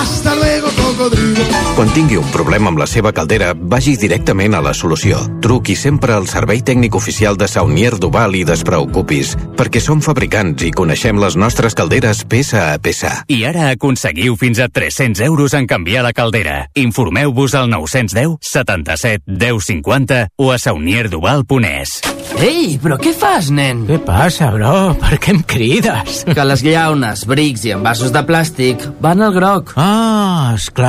Hasta 0.01 0.35
luego, 0.35 0.54
cocodrilo. 0.95 1.43
Quan 1.75 1.89
tingui 1.91 2.17
un 2.17 2.27
problema 2.31 2.71
amb 2.71 2.79
la 2.79 2.87
seva 2.87 3.11
caldera, 3.11 3.51
vagi 3.55 3.95
directament 3.99 4.55
a 4.55 4.61
la 4.63 4.73
solució. 4.73 5.19
Truqui 5.43 5.75
sempre 5.75 6.15
al 6.15 6.27
servei 6.31 6.61
tècnic 6.63 6.95
oficial 6.95 7.35
de 7.37 7.49
Saunier 7.51 7.97
Duval 7.99 8.37
i 8.39 8.45
despreocupis, 8.47 9.35
perquè 9.59 9.81
som 9.83 10.01
fabricants 10.01 10.63
i 10.63 10.71
coneixem 10.71 11.19
les 11.19 11.35
nostres 11.35 11.75
calderes 11.75 12.23
peça 12.23 12.69
a 12.71 12.79
peça. 12.79 13.11
I 13.27 13.43
ara 13.49 13.69
aconseguiu 13.73 14.37
fins 14.39 14.61
a 14.63 14.69
300 14.69 15.19
euros 15.27 15.53
en 15.53 15.67
canviar 15.67 16.05
la 16.07 16.13
caldera. 16.15 16.69
Informeu-vos 16.79 17.55
al 17.59 17.69
910 17.69 18.37
77 18.41 19.23
10 19.27 19.69
50 19.75 20.21
o 20.37 20.51
a 20.51 20.59
saunierduval.es. 20.59 21.99
Ei, 22.41 22.75
però 22.81 22.97
què 22.99 23.13
fas, 23.15 23.51
nen? 23.53 23.85
Què 23.87 23.99
passa, 24.03 24.49
bro? 24.51 24.95
Per 24.99 25.19
què 25.23 25.35
em 25.35 25.43
crides? 25.47 26.23
Que 26.27 26.47
les 26.47 26.63
llaunes, 26.65 27.23
brics 27.29 27.63
i 27.67 27.75
envasos 27.75 28.11
de 28.15 28.23
plàstic 28.27 28.83
van 29.03 29.23
al 29.23 29.35
groc. 29.35 29.75
Ah, 29.79 30.55
esclar. 30.55 30.84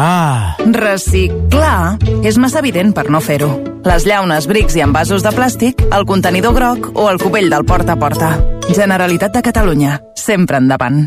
Reciclar 0.76 1.96
és 2.26 2.38
massa 2.42 2.60
evident 2.60 2.92
per 2.96 3.06
no 3.12 3.20
fer-ho. 3.24 3.48
Les 3.86 4.06
llaunes, 4.08 4.48
brics 4.50 4.76
i 4.76 4.82
envasos 4.84 5.24
de 5.24 5.32
plàstic, 5.34 5.84
el 5.94 6.06
contenidor 6.08 6.56
groc 6.56 6.90
o 6.94 7.08
el 7.10 7.20
cubell 7.22 7.48
del 7.52 7.64
porta 7.68 7.94
a 7.94 8.00
porta. 8.00 8.32
Generalitat 8.66 9.36
de 9.36 9.44
Catalunya. 9.46 10.00
Sempre 10.18 10.58
endavant. 10.58 11.06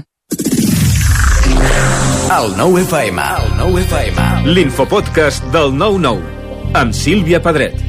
El 2.30 2.52
9 2.57 2.82
FM, 2.86 3.22
el 3.41 3.53
9 3.57 3.86
FM. 3.88 4.53
L'infopodcast 4.53 5.49
del 5.53 5.74
9-9 5.74 6.76
amb 6.78 6.94
Sílvia 6.94 7.41
Pedret. 7.41 7.89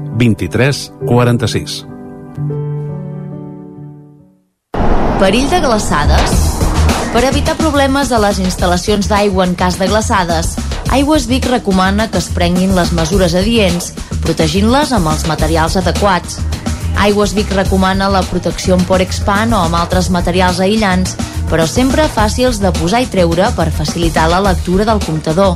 23 0.17 0.91
46. 1.07 1.85
Perill 5.21 5.49
de 5.49 5.59
glaçades? 5.61 6.33
Per 7.13 7.23
evitar 7.27 7.55
problemes 7.59 8.11
a 8.11 8.19
les 8.23 8.39
instal·lacions 8.41 9.07
d'aigua 9.11 9.45
en 9.45 9.55
cas 9.55 9.77
de 9.79 9.87
glaçades, 9.87 10.55
Aigües 10.91 11.27
Vic 11.29 11.45
recomana 11.47 12.09
que 12.11 12.19
es 12.19 12.27
prenguin 12.35 12.73
les 12.75 12.91
mesures 12.95 13.35
adients, 13.37 13.91
protegint-les 14.25 14.91
amb 14.95 15.11
els 15.13 15.27
materials 15.29 15.77
adequats. 15.79 16.39
Aigües 16.99 17.35
Vic 17.37 17.53
recomana 17.55 18.09
la 18.11 18.23
protecció 18.27 18.75
amb 18.75 18.87
Porexpan 18.89 19.53
o 19.55 19.61
amb 19.67 19.77
altres 19.79 20.09
materials 20.11 20.59
aïllants, 20.59 21.15
però 21.51 21.67
sempre 21.67 22.09
fàcils 22.11 22.59
de 22.63 22.73
posar 22.75 23.03
i 23.05 23.11
treure 23.11 23.47
per 23.55 23.71
facilitar 23.71 24.27
la 24.31 24.43
lectura 24.43 24.87
del 24.87 24.99
comptador. 25.05 25.55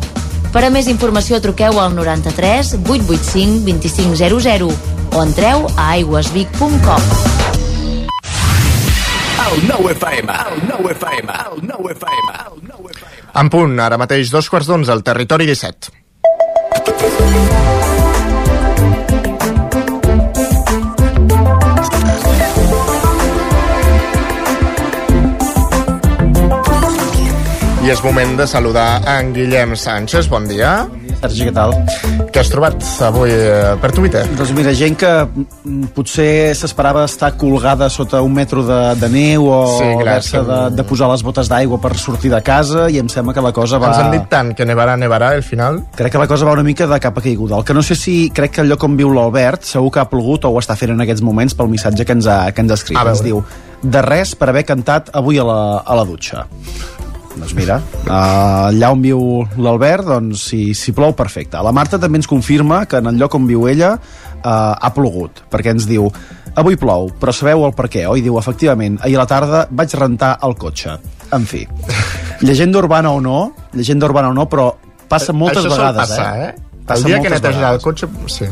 Per 0.55 0.61
a 0.63 0.69
més 0.71 0.87
informació 0.87 1.41
truqueu 1.43 1.75
al 1.83 1.91
93 1.97 2.69
885 2.79 3.65
2500 3.67 4.71
o 5.11 5.23
entreu 5.25 5.65
a 5.75 5.89
aigüesvic.com. 5.97 7.09
El 9.45 9.55
9 9.67 9.91
FM, 9.97 10.37
el 10.53 10.63
9 10.69 10.93
FM, 10.95 11.35
el 11.51 11.59
9 11.73 11.91
FM, 11.97 12.39
el 12.39 12.63
9 12.71 12.95
FM. 12.95 13.27
En 13.43 13.51
punt, 13.51 13.75
ara 13.83 13.99
mateix 13.99 14.31
dos 14.31 14.47
quarts 14.49 14.71
d'onze 14.71 14.95
al 14.95 15.03
territori 15.03 15.43
17. 15.51 15.91
I 27.85 27.91
és 27.93 27.99
moment 28.01 28.31
de 28.33 28.45
saludar 28.49 29.03
en 29.05 29.27
Guillem 29.29 29.75
Sánchez. 29.77 30.25
Bon 30.25 30.47
dia. 30.49 30.87
Sergi, 31.19 31.43
què 31.45 31.51
tal? 31.53 31.75
Què 32.33 32.41
has 32.41 32.49
trobat 32.49 32.81
avui 33.05 33.29
eh, 33.29 33.75
per 33.77 33.91
Twitter? 33.93 34.23
Doncs 34.33 34.53
mira, 34.57 34.71
gent 34.73 34.97
que 34.97 35.11
mm, 35.21 35.91
potser 35.93 36.55
s'esperava 36.57 37.03
estar 37.05 37.35
colgada 37.37 37.85
sota 37.93 38.23
un 38.25 38.33
metro 38.33 38.63
de, 38.65 38.79
de 38.97 39.09
neu 39.13 39.45
o 39.53 39.59
Sí, 39.75 39.91
haver-se 40.01 40.41
de, 40.47 40.57
de 40.79 40.85
posar 40.89 41.11
les 41.11 41.21
botes 41.27 41.51
d'aigua 41.51 41.77
per 41.83 41.93
sortir 42.01 42.33
de 42.33 42.39
casa 42.41 42.87
i 42.89 42.97
em 43.03 43.11
sembla 43.13 43.37
que 43.37 43.45
la 43.45 43.53
cosa 43.53 43.77
va... 43.77 43.93
Ens 43.93 44.01
han 44.01 44.17
dit 44.17 44.25
tant 44.33 44.49
que 44.57 44.65
nevarà, 44.65 44.97
nevarà 44.97 45.29
al 45.37 45.45
final. 45.45 45.83
Crec 45.93 46.17
que 46.17 46.23
la 46.23 46.27
cosa 46.31 46.49
va 46.49 46.57
una 46.57 46.65
mica 46.65 46.89
de 46.89 46.99
capa 47.05 47.21
caiguda. 47.21 47.61
El 47.61 47.69
que 47.69 47.77
no 47.77 47.85
sé 47.85 47.93
si... 47.93 48.17
Crec 48.33 48.57
que 48.57 48.65
el 48.65 48.73
lloc 48.73 48.89
on 48.89 48.97
viu 48.97 49.13
l'Albert 49.13 49.69
segur 49.75 49.93
que 49.93 50.01
ha 50.01 50.09
plogut 50.09 50.49
o 50.49 50.55
ho 50.55 50.57
està 50.63 50.73
fent 50.73 50.97
en 50.97 51.05
aquests 51.05 51.21
moments 51.21 51.53
pel 51.53 51.69
missatge 51.69 52.01
que 52.01 52.17
ens 52.17 52.25
ha, 52.25 52.47
que 52.49 52.65
ens 52.65 52.73
ha 52.73 52.81
escrit. 52.81 52.97
Ens 52.97 53.21
diu, 53.21 53.45
de 53.85 54.01
res 54.01 54.33
per 54.33 54.49
haver 54.49 54.65
cantat 54.65 55.13
avui 55.13 55.37
a 55.37 55.45
la, 55.45 55.61
a 55.85 56.01
la 56.01 56.09
dutxa. 56.09 56.47
Doncs 57.35 57.53
mira, 57.57 57.79
uh, 58.05 58.11
allà 58.71 58.91
on 58.95 59.01
viu 59.03 59.19
l'Albert, 59.59 60.07
doncs 60.07 60.47
si, 60.51 60.61
si 60.77 60.93
plou, 60.95 61.15
perfecte. 61.17 61.59
La 61.63 61.73
Marta 61.75 61.99
també 62.01 62.21
ens 62.21 62.29
confirma 62.31 62.85
que 62.89 63.01
en 63.01 63.11
el 63.11 63.19
lloc 63.19 63.35
on 63.35 63.47
viu 63.49 63.67
ella 63.71 63.95
uh, 63.97 64.47
ha 64.47 64.91
plogut, 64.95 65.43
perquè 65.51 65.75
ens 65.75 65.87
diu 65.89 66.07
avui 66.55 66.79
plou, 66.79 67.09
però 67.19 67.33
sabeu 67.35 67.65
el 67.67 67.75
per 67.75 67.89
què, 67.91 68.05
oi? 68.07 68.23
Diu, 68.23 68.39
efectivament, 68.39 68.97
ahir 69.03 69.19
a 69.19 69.25
la 69.25 69.29
tarda 69.29 69.65
vaig 69.69 69.95
rentar 69.99 70.35
el 70.47 70.55
cotxe. 70.59 70.95
En 71.35 71.47
fi, 71.49 71.65
llegenda 72.45 72.79
urbana 72.79 73.11
o 73.11 73.19
no, 73.23 73.39
llegenda 73.75 74.07
urbana 74.07 74.31
o 74.31 74.37
no, 74.37 74.47
però 74.47 74.69
passa 75.11 75.35
moltes 75.35 75.65
Això 75.65 75.75
vegades, 75.75 76.15
passar, 76.15 76.29
eh? 76.39 76.53
eh? 76.53 76.83
El 76.95 77.03
dia 77.03 77.19
que 77.19 77.33
neteges 77.33 77.67
el 77.71 77.81
cotxe, 77.81 78.09
sí. 78.31 78.47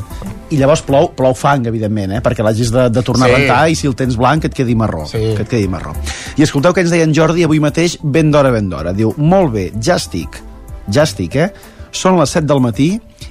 I 0.54 0.58
llavors 0.60 0.84
plou, 0.86 1.08
plou 1.18 1.34
fang, 1.38 1.66
evidentment, 1.70 2.12
eh? 2.18 2.22
perquè 2.22 2.44
l'hagis 2.46 2.70
de, 2.74 2.86
de 2.94 3.02
tornar 3.06 3.28
Sí. 3.30 3.34
a 3.34 3.38
rentar 3.40 3.60
i 3.74 3.76
si 3.80 3.88
el 3.90 3.96
tens 3.98 4.16
blanc 4.20 4.46
et 4.46 4.54
quedi 4.54 4.76
marró. 4.78 5.06
Sí. 5.10 5.22
Que 5.38 5.44
et 5.48 5.50
quedi 5.50 5.68
marró. 5.72 5.96
I 6.38 6.46
escolteu 6.46 6.76
què 6.76 6.84
ens 6.86 6.94
deia 6.94 7.08
en 7.08 7.14
Jordi 7.16 7.44
avui 7.48 7.60
mateix, 7.64 7.98
ben 8.04 8.30
d'hora, 8.32 8.52
ben 8.54 8.70
d'hora. 8.70 8.94
Diu, 8.94 9.16
molt 9.18 9.54
bé, 9.56 9.72
ja 9.82 9.98
estic. 10.02 10.38
Ja 10.94 11.08
estic, 11.08 11.36
eh? 11.42 11.50
Són 11.94 12.18
les 12.20 12.32
7 12.34 12.48
del 12.50 12.62
matí 12.62 12.88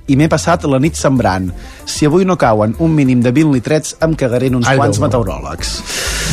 i 0.06 0.16
m'he 0.18 0.28
passat 0.30 0.62
la 0.70 0.78
nit 0.82 0.94
sembrant. 0.98 1.48
Si 1.86 2.06
avui 2.06 2.24
no 2.24 2.36
cauen 2.38 2.74
un 2.78 2.94
mínim 2.94 3.20
de 3.22 3.32
20 3.34 3.54
litrets, 3.54 3.96
em 4.02 4.14
cagaré 4.18 4.50
en 4.50 4.60
uns 4.60 4.68
Ai, 4.70 4.76
quants 4.78 4.98
Déu 4.98 5.06
meteoròlegs. 5.08 5.72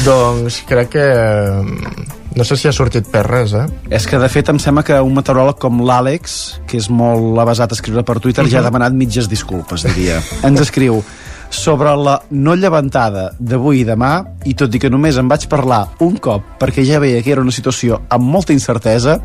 Doncs 0.06 0.61
crec 0.70 0.94
que... 0.94 2.18
No 2.35 2.43
sé 2.45 2.56
si 2.57 2.68
ha 2.69 2.72
sortit 2.76 3.07
per 3.10 3.23
res, 3.26 3.53
eh? 3.57 3.65
És 3.89 4.06
que, 4.07 4.19
de 4.22 4.30
fet, 4.30 4.49
em 4.53 4.60
sembla 4.61 4.84
que 4.85 4.99
un 5.01 5.15
meteoròleg 5.18 5.57
com 5.60 5.81
l'Àlex, 5.81 6.60
que 6.69 6.77
és 6.77 6.89
molt 6.93 7.39
avasat 7.41 7.72
a 7.73 7.76
escriure 7.76 8.03
per 8.06 8.19
Twitter, 8.19 8.45
ja 8.47 8.60
ha 8.60 8.61
Mhm. 8.61 8.68
demanat 8.69 8.93
mitges 8.93 9.27
disculpes, 9.27 9.84
diria. 9.84 10.22
Ens 10.43 10.61
escriu 10.61 11.03
sobre 11.49 11.95
la 11.97 12.22
no 12.30 12.53
llevantada 12.56 13.31
d'avui 13.39 13.80
i 13.81 13.85
demà, 13.85 14.23
i 14.45 14.53
tot 14.53 14.73
i 14.76 14.80
que 14.80 14.89
només 14.89 15.18
en 15.18 15.27
vaig 15.27 15.47
parlar 15.49 15.88
un 15.99 16.18
cop 16.18 16.43
perquè 16.60 16.85
ja 16.85 16.99
veia 16.99 17.23
que 17.23 17.31
era 17.31 17.41
una 17.41 17.51
situació 17.51 18.01
amb 18.07 18.23
molta 18.23 18.53
incertesa, 18.53 19.19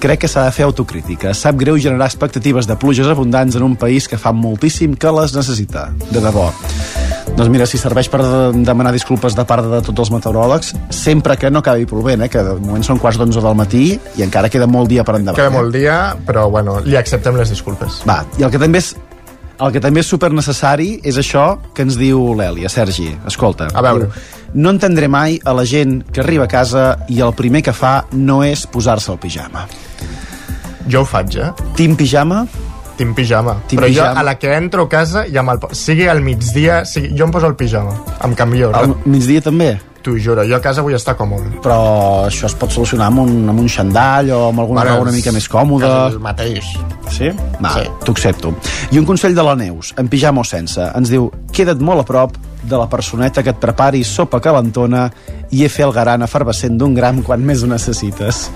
crec 0.00 0.20
que 0.24 0.28
s'ha 0.28 0.44
de 0.46 0.52
fer 0.52 0.64
autocrítica. 0.66 1.32
Sap 1.34 1.56
greu 1.60 1.78
generar 1.80 2.06
expectatives 2.10 2.66
de 2.68 2.76
pluges 2.76 3.08
abundants 3.08 3.56
en 3.56 3.62
un 3.62 3.76
país 3.76 4.08
que 4.08 4.18
fa 4.18 4.32
moltíssim 4.32 4.94
que 4.96 5.12
les 5.12 5.34
necessita. 5.36 5.90
De 6.10 6.20
debò. 6.20 6.50
Doncs 7.34 7.50
mira, 7.50 7.66
si 7.66 7.78
serveix 7.80 8.08
per 8.08 8.20
de- 8.22 8.64
demanar 8.64 8.92
disculpes 8.92 9.34
de 9.34 9.44
part 9.44 9.66
de 9.66 9.80
tots 9.82 10.04
els 10.04 10.10
meteoròlegs, 10.12 10.74
sempre 10.90 11.36
que 11.36 11.50
no 11.50 11.58
acabi 11.64 11.86
plovent, 11.86 12.22
eh, 12.22 12.28
que 12.28 12.42
de 12.44 12.54
moment 12.60 12.84
són 12.84 12.98
quarts 12.98 13.18
d'onze 13.18 13.40
del 13.40 13.56
matí 13.58 13.98
i 14.16 14.22
encara 14.22 14.48
queda 14.48 14.66
molt 14.66 14.88
dia 14.88 15.02
per 15.02 15.16
endavant. 15.16 15.40
Queda 15.40 15.50
eh? 15.50 15.58
molt 15.62 15.74
dia, 15.74 16.16
però 16.26 16.48
bueno, 16.50 16.78
li 16.84 16.96
acceptem 16.96 17.36
les 17.36 17.50
disculpes. 17.50 18.02
Va, 18.06 18.24
i 18.38 18.44
el 18.44 18.50
que 18.50 18.58
també 18.58 18.78
és 18.78 18.94
el 19.60 19.70
que 19.72 19.80
també 19.80 20.00
és 20.02 20.06
super 20.10 20.32
necessari 20.34 21.00
és 21.06 21.16
això 21.16 21.58
que 21.74 21.82
ens 21.82 21.96
diu 21.96 22.34
l'Èlia, 22.34 22.68
Sergi. 22.68 23.16
Escolta. 23.26 23.68
A 23.72 23.82
veure. 23.82 24.08
Diu, 24.08 24.22
no 24.54 24.70
entendré 24.70 25.08
mai 25.10 25.40
a 25.44 25.52
la 25.52 25.64
gent 25.66 26.04
que 26.12 26.22
arriba 26.22 26.46
a 26.46 26.50
casa 26.50 26.84
i 27.10 27.20
el 27.20 27.34
primer 27.34 27.62
que 27.66 27.74
fa 27.74 28.04
no 28.12 28.42
és 28.46 28.66
posar-se 28.70 29.10
el 29.12 29.18
pijama. 29.18 29.66
Jo 30.86 31.02
ho 31.02 31.08
faig, 31.08 31.38
eh? 31.40 31.50
Team 31.74 31.96
pijama? 31.98 32.44
Tinc 32.94 33.16
pijama. 33.16 33.56
Tinc 33.66 33.80
però 33.80 33.88
pijama. 33.88 34.12
jo, 34.12 34.20
a 34.20 34.22
la 34.22 34.36
que 34.38 34.52
entro 34.54 34.84
a 34.84 34.88
casa, 34.88 35.24
ja 35.26 35.42
me'l... 35.42 35.58
Sigui 35.74 36.06
al 36.06 36.22
migdia, 36.22 36.84
sigui... 36.86 37.10
jo 37.18 37.26
em 37.26 37.34
poso 37.34 37.50
el 37.50 37.56
pijama. 37.58 37.96
Em 38.22 38.36
canvio. 38.38 38.70
Al 38.76 38.94
migdia 39.04 39.42
també? 39.42 39.72
T'ho 40.04 40.14
juro, 40.20 40.44
jo 40.44 40.54
a 40.54 40.60
casa 40.62 40.84
vull 40.84 40.94
estar 40.94 41.16
còmode. 41.16 41.58
Però 41.64 41.78
això 42.28 42.46
es 42.46 42.54
pot 42.60 42.70
solucionar 42.70 43.08
amb 43.08 43.24
un, 43.24 43.34
amb 43.50 43.64
un 43.64 43.70
xandall 43.72 44.30
o 44.36 44.40
amb 44.52 44.62
alguna 44.62 44.82
Bueno, 44.82 44.96
roba 44.98 45.08
una 45.08 45.16
mica 45.16 45.32
més 45.32 45.48
còmoda. 45.50 45.92
És 46.12 46.18
el 46.18 46.22
mateix. 46.22 46.72
Sí? 47.10 47.30
Va, 47.58 47.72
sí. 47.72 47.86
t'ho 48.04 48.14
accepto. 48.14 48.52
I 48.92 49.00
un 49.00 49.08
consell 49.08 49.34
de 49.34 49.42
la 49.42 49.56
Neus, 49.58 49.94
en 49.98 50.12
pijama 50.12 50.44
o 50.44 50.46
sense, 50.46 50.92
ens 50.92 51.10
diu 51.10 51.30
queda't 51.56 51.82
molt 51.82 52.04
a 52.04 52.06
prop 52.06 52.36
de 52.68 52.76
la 52.80 52.88
personeta 52.88 53.42
que 53.42 53.52
et 53.54 53.60
prepari 53.60 54.04
sopa 54.04 54.40
calentona 54.40 55.08
i 55.52 55.64
he 55.64 55.68
fer 55.68 55.86
el 55.86 55.92
garan 55.92 56.24
efervescent 56.26 56.78
d'un 56.78 56.94
gram 56.96 57.22
quan 57.22 57.44
més 57.44 57.62
ho 57.62 57.70
necessites. 57.70 58.48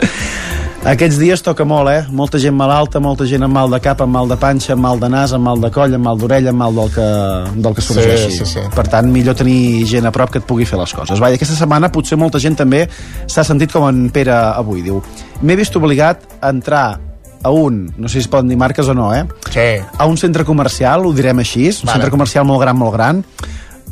Aquests 0.89 1.18
dies 1.18 1.43
toca 1.43 1.64
molt, 1.66 1.90
eh? 1.90 2.05
Molta 2.14 2.39
gent 2.39 2.55
malalta, 2.56 3.01
molta 3.02 3.26
gent 3.26 3.43
amb 3.44 3.52
mal 3.52 3.68
de 3.72 3.80
cap, 3.82 4.01
amb 4.05 4.14
mal 4.14 4.28
de 4.30 4.36
panxa, 4.39 4.72
amb 4.76 4.85
mal 4.86 5.01
de 5.02 5.09
nas, 5.10 5.35
amb 5.35 5.44
mal 5.44 5.59
de 5.60 5.70
coll, 5.74 5.97
amb 5.98 6.06
mal 6.06 6.20
d'orella, 6.20 6.52
amb 6.55 6.62
mal 6.62 6.78
del 6.78 6.93
que, 6.94 7.09
del 7.59 7.74
que 7.74 7.82
sorgeixi. 7.85 8.30
sí, 8.36 8.47
sí. 8.47 8.62
Per 8.74 8.86
tant, 8.89 9.10
millor 9.12 9.35
tenir 9.36 9.85
gent 9.90 10.06
a 10.06 10.12
prop 10.14 10.30
que 10.30 10.39
et 10.39 10.47
pugui 10.47 10.64
fer 10.68 10.78
les 10.78 10.94
coses. 10.94 11.20
Va, 11.20 11.32
i 11.35 11.36
aquesta 11.36 11.59
setmana 11.59 11.90
potser 11.93 12.16
molta 12.16 12.39
gent 12.40 12.56
també 12.62 12.85
s'ha 13.26 13.44
sentit 13.44 13.74
com 13.74 13.89
en 13.90 14.06
Pere 14.14 14.32
avui. 14.32 14.85
Diu, 14.86 15.02
m'he 15.43 15.59
vist 15.59 15.76
obligat 15.76 16.24
a 16.40 16.55
entrar 16.55 16.86
a 17.43 17.51
un, 17.51 17.93
no 17.98 18.09
sé 18.09 18.18
si 18.18 18.26
es 18.26 18.30
poden 18.30 18.48
dir 18.48 18.56
marques 18.59 18.89
o 18.89 18.94
no, 18.94 19.10
eh? 19.14 19.26
Sí. 19.51 19.68
A 19.98 20.06
un 20.06 20.16
centre 20.16 20.47
comercial, 20.47 21.05
ho 21.06 21.12
direm 21.12 21.43
així, 21.43 21.68
un 21.68 21.86
Vale. 21.86 21.98
centre 21.98 22.10
comercial 22.14 22.47
molt 22.47 22.62
gran, 22.62 22.78
molt 22.78 22.94
gran, 22.94 23.24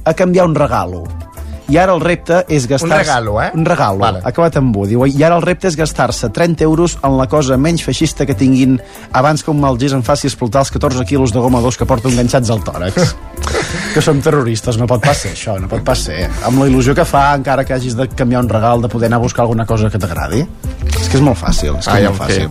a 0.07 0.15
canviar 0.15 0.47
un 0.47 0.55
regalo. 0.55 1.26
I 1.69 1.79
ara 1.83 1.95
el 1.97 2.01
repte 2.01 2.45
és 2.53 2.69
gastar... 2.71 2.87
Un 2.87 2.95
regalo, 2.95 3.41
eh? 3.43 3.49
Un 3.55 3.65
regalo, 3.67 3.99
Vale. 3.99 4.21
acabat 4.25 4.59
amb 4.61 4.77
U. 4.77 4.85
Diu, 4.87 5.03
I 5.07 5.25
ara 5.27 5.39
el 5.39 5.43
repte 5.43 5.67
és 5.67 5.77
gastar-se 5.79 6.31
30 6.31 6.63
euros 6.63 6.95
en 7.03 7.17
la 7.19 7.27
cosa 7.31 7.59
menys 7.59 7.83
feixista 7.83 8.27
que 8.27 8.37
tinguin 8.39 8.77
abans 9.13 9.43
que 9.43 9.51
un 9.51 9.59
mal 9.61 9.79
gest 9.81 9.97
em 9.97 10.05
faci 10.07 10.31
explotar 10.31 10.63
els 10.63 10.71
14 10.71 11.03
quilos 11.09 11.35
de 11.35 11.43
goma 11.43 11.61
d'os 11.65 11.79
que 11.79 11.89
porto 11.89 12.13
enganxats 12.13 12.53
al 12.55 12.63
tòrax. 12.63 13.17
que 13.95 14.05
som 14.05 14.21
terroristes, 14.23 14.79
no 14.79 14.87
pot 14.87 15.03
pas 15.03 15.19
ser 15.25 15.33
això, 15.35 15.57
no 15.59 15.67
pot 15.71 15.83
pas 15.87 16.07
ser. 16.07 16.29
Amb 16.47 16.63
la 16.63 16.71
il·lusió 16.71 16.95
que 16.95 17.07
fa, 17.09 17.33
encara 17.35 17.67
que 17.67 17.75
hagis 17.75 17.99
de 17.99 18.07
canviar 18.15 18.45
un 18.45 18.53
regal, 18.53 18.85
de 18.85 18.93
poder 18.93 19.11
anar 19.11 19.19
a 19.19 19.27
buscar 19.27 19.43
alguna 19.47 19.67
cosa 19.67 19.91
que 19.91 19.99
t'agradi. 19.99 20.45
És 20.87 21.11
que 21.11 21.19
és 21.19 21.25
molt 21.25 21.41
fàcil, 21.41 21.75
és 21.81 21.89
que 21.89 21.97
Ai, 21.97 22.07
és 22.07 22.13
molt 22.13 22.23
fàcil. 22.23 22.51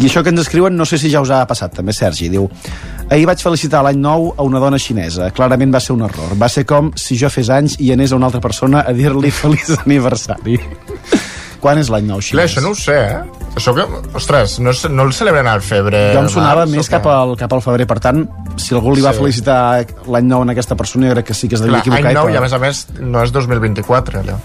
I 0.00 0.08
això 0.08 0.24
que 0.24 0.32
ens 0.32 0.46
escriuen, 0.46 0.76
no 0.76 0.88
sé 0.88 0.96
si 0.98 1.12
ja 1.12 1.20
us 1.20 1.34
ha 1.34 1.44
passat 1.50 1.76
també, 1.76 1.92
Sergi, 1.92 2.32
diu 2.32 2.48
Ahir 3.12 3.26
vaig 3.28 3.42
felicitar 3.44 3.82
l'any 3.84 3.98
nou 4.00 4.30
a 4.32 4.44
una 4.48 4.60
dona 4.62 4.78
xinesa. 4.80 5.26
Clarament 5.36 5.74
va 5.74 5.80
ser 5.84 5.92
un 5.92 6.06
error. 6.06 6.32
Va 6.40 6.48
ser 6.48 6.64
com 6.64 6.88
si 6.96 7.18
jo 7.20 7.28
fes 7.28 7.50
anys 7.52 7.74
i 7.84 7.90
anés 7.92 8.14
a 8.14 8.16
una 8.16 8.30
altra 8.30 8.40
persona 8.40 8.53
a 8.62 8.92
dir-li 8.92 9.30
feliç 9.30 9.70
aniversari. 9.84 10.58
Quan 11.64 11.78
és 11.80 11.88
l'any 11.88 12.04
nou 12.04 12.18
Clar, 12.20 12.44
xinès? 12.44 12.50
això 12.50 12.60
no 12.60 12.74
ho 12.74 12.76
sé, 12.76 12.92
eh? 12.92 13.20
Això 13.56 13.72
que... 13.72 13.84
Ostres, 14.18 14.58
no, 14.60 14.72
no 14.90 15.06
el 15.06 15.12
celebren 15.16 15.46
al 15.48 15.62
febre... 15.64 16.10
Jo 16.12 16.20
em 16.20 16.28
sonava 16.28 16.64
març, 16.66 16.74
més 16.76 16.90
cap 16.92 17.06
al, 17.08 17.32
cap 17.40 17.52
al 17.56 17.62
febrer, 17.64 17.86
per 17.88 17.96
tant, 18.04 18.20
si 18.60 18.74
algú 18.76 18.92
li 18.92 19.00
va 19.00 19.14
Sí. 19.14 19.22
felicitar 19.22 19.86
l'any 20.12 20.26
nou 20.28 20.42
a 20.44 20.50
aquesta 20.52 20.76
persona, 20.76 21.08
jo 21.08 21.14
crec 21.16 21.30
que 21.30 21.34
sí 21.38 21.48
que 21.48 21.54
es 21.56 21.62
devia 21.64 21.80
Clar, 21.80 21.86
equivocar. 21.86 22.10
any 22.10 22.14
nou 22.18 22.28
i 22.28 22.32
però- 22.34 22.38
a 22.38 22.44
més 22.44 22.52
a 22.52 22.58
més 22.58 22.82
no 23.00 23.22
és 23.24 23.32
2024, 23.32 24.20
allò. 24.20 24.36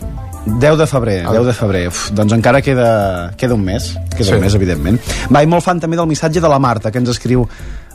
10 0.45 0.77
de 0.79 0.87
febrer, 0.87 1.17
10 1.27 1.45
de 1.45 1.53
febrer. 1.53 1.87
Uf, 1.89 2.05
doncs 2.15 2.31
encara 2.33 2.61
queda, 2.61 3.33
queda 3.35 3.53
un 3.53 3.65
mes, 3.65 3.91
queda 4.15 4.23
Sí. 4.29 4.33
un 4.37 4.39
mes, 4.39 4.55
evidentment. 4.55 5.01
Va, 5.29 5.43
i 5.43 5.47
molt 5.47 5.63
fan 5.65 5.79
també 5.81 5.97
del 5.97 6.07
missatge 6.07 6.39
de 6.39 6.47
la 6.47 6.57
Marta, 6.59 6.89
que 6.89 6.99
ens 7.03 7.09
escriu 7.09 7.43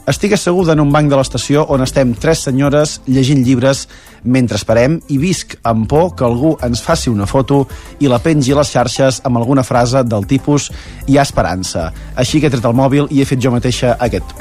estic 0.07 0.35
asseguda 0.37 0.75
en 0.75 0.81
un 0.81 0.93
banc 0.93 1.09
de 1.09 1.17
l'estació 1.17 1.65
on 1.73 1.81
estem 1.81 2.13
tres 2.15 2.41
senyores 2.45 3.01
llegint 3.07 3.41
llibres 3.43 3.89
mentre 4.25 4.57
esperem 4.57 4.99
i 5.13 5.19
visc 5.21 5.57
amb 5.63 5.87
por 5.89 6.15
que 6.17 6.25
algú 6.25 6.55
ens 6.65 6.81
faci 6.83 7.11
una 7.13 7.27
foto 7.27 7.67
i 8.01 8.09
la 8.09 8.19
pengi 8.19 8.53
a 8.53 8.59
les 8.61 8.73
xarxes 8.73 9.21
amb 9.25 9.37
alguna 9.41 9.63
frase 9.63 10.03
del 10.05 10.27
tipus 10.27 10.71
hi 11.07 11.19
ha 11.19 11.23
esperança. 11.23 11.91
Així 12.17 12.41
que 12.41 12.49
he 12.49 12.55
tret 12.55 12.65
el 12.65 12.75
mòbil 12.77 13.09
i 13.11 13.21
he 13.23 13.29
fet 13.29 13.41
jo 13.41 13.53
mateixa 13.55 13.97
aquest. 14.01 14.35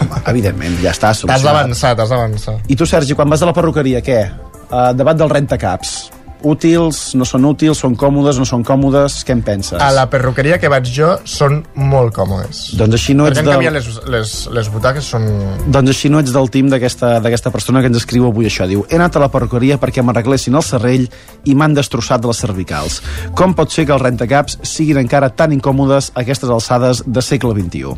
Home, 0.00 0.22
evidentment, 0.26 0.76
ja 0.82 0.90
està 0.92 1.12
T'has 1.12 1.22
solucionat. 1.22 1.44
d'avançar, 1.44 1.94
t'has 1.96 2.08
d'avançar. 2.12 2.58
I 2.68 2.76
tu, 2.76 2.86
Sergi, 2.86 3.14
quan 3.14 3.28
vas 3.30 3.42
a 3.42 3.46
la 3.46 3.52
perruqueria, 3.56 4.00
què? 4.02 4.20
Uh, 4.66 4.92
debat 4.96 5.16
del 5.16 5.30
rentacaps. 5.30 5.96
Útils, 6.44 7.14
no 7.16 7.24
són 7.24 7.46
útils, 7.48 7.78
són 7.80 7.94
còmodes, 7.96 8.36
no 8.40 8.44
són 8.48 8.64
còmodes, 8.66 9.22
què 9.24 9.32
en 9.32 9.40
penses? 9.46 9.78
A 9.80 9.88
la 9.94 10.04
perruqueria 10.12 10.58
que 10.60 10.68
vaig 10.68 10.88
jo 10.92 11.14
són 11.24 11.62
molt 11.80 12.12
còmodes. 12.16 12.76
Doncs 12.76 12.98
així 12.98 13.16
no 13.16 13.28
ets 13.30 13.40
del... 13.40 13.64
les, 13.72 13.88
les, 14.12 14.34
les 14.52 14.68
butaques 14.72 15.08
són... 15.14 15.24
Doncs 15.72 15.94
així 15.94 16.10
no 16.12 16.20
ets 16.20 16.34
del 16.34 16.50
team 16.52 16.68
d'aquesta 16.72 17.52
persona 17.54 17.80
que 17.80 17.90
ens 17.92 18.02
escriu 18.02 18.28
avui 18.28 18.50
això. 18.50 18.68
Diu, 18.68 18.84
he 18.90 18.98
anat 19.00 19.16
a 19.16 19.24
la 19.24 19.30
perruqueria 19.32 19.80
perquè 19.82 20.04
m'arreglessin 20.04 20.58
el 20.58 20.66
serrell 20.66 21.08
i 21.44 21.56
m'han 21.56 21.76
destrossat 21.78 22.28
les 22.28 22.44
cervicals. 22.44 23.00
Com 23.38 23.56
pot 23.56 23.72
ser 23.72 23.86
que 23.88 23.96
els 23.96 24.04
rentacaps 24.04 24.60
siguin 24.66 25.00
encara 25.00 25.32
tan 25.32 25.56
incòmodes 25.56 26.12
a 26.14 26.20
aquestes 26.26 26.52
alçades 26.52 27.02
de 27.06 27.24
segle 27.24 27.56
XXI? 27.56 27.96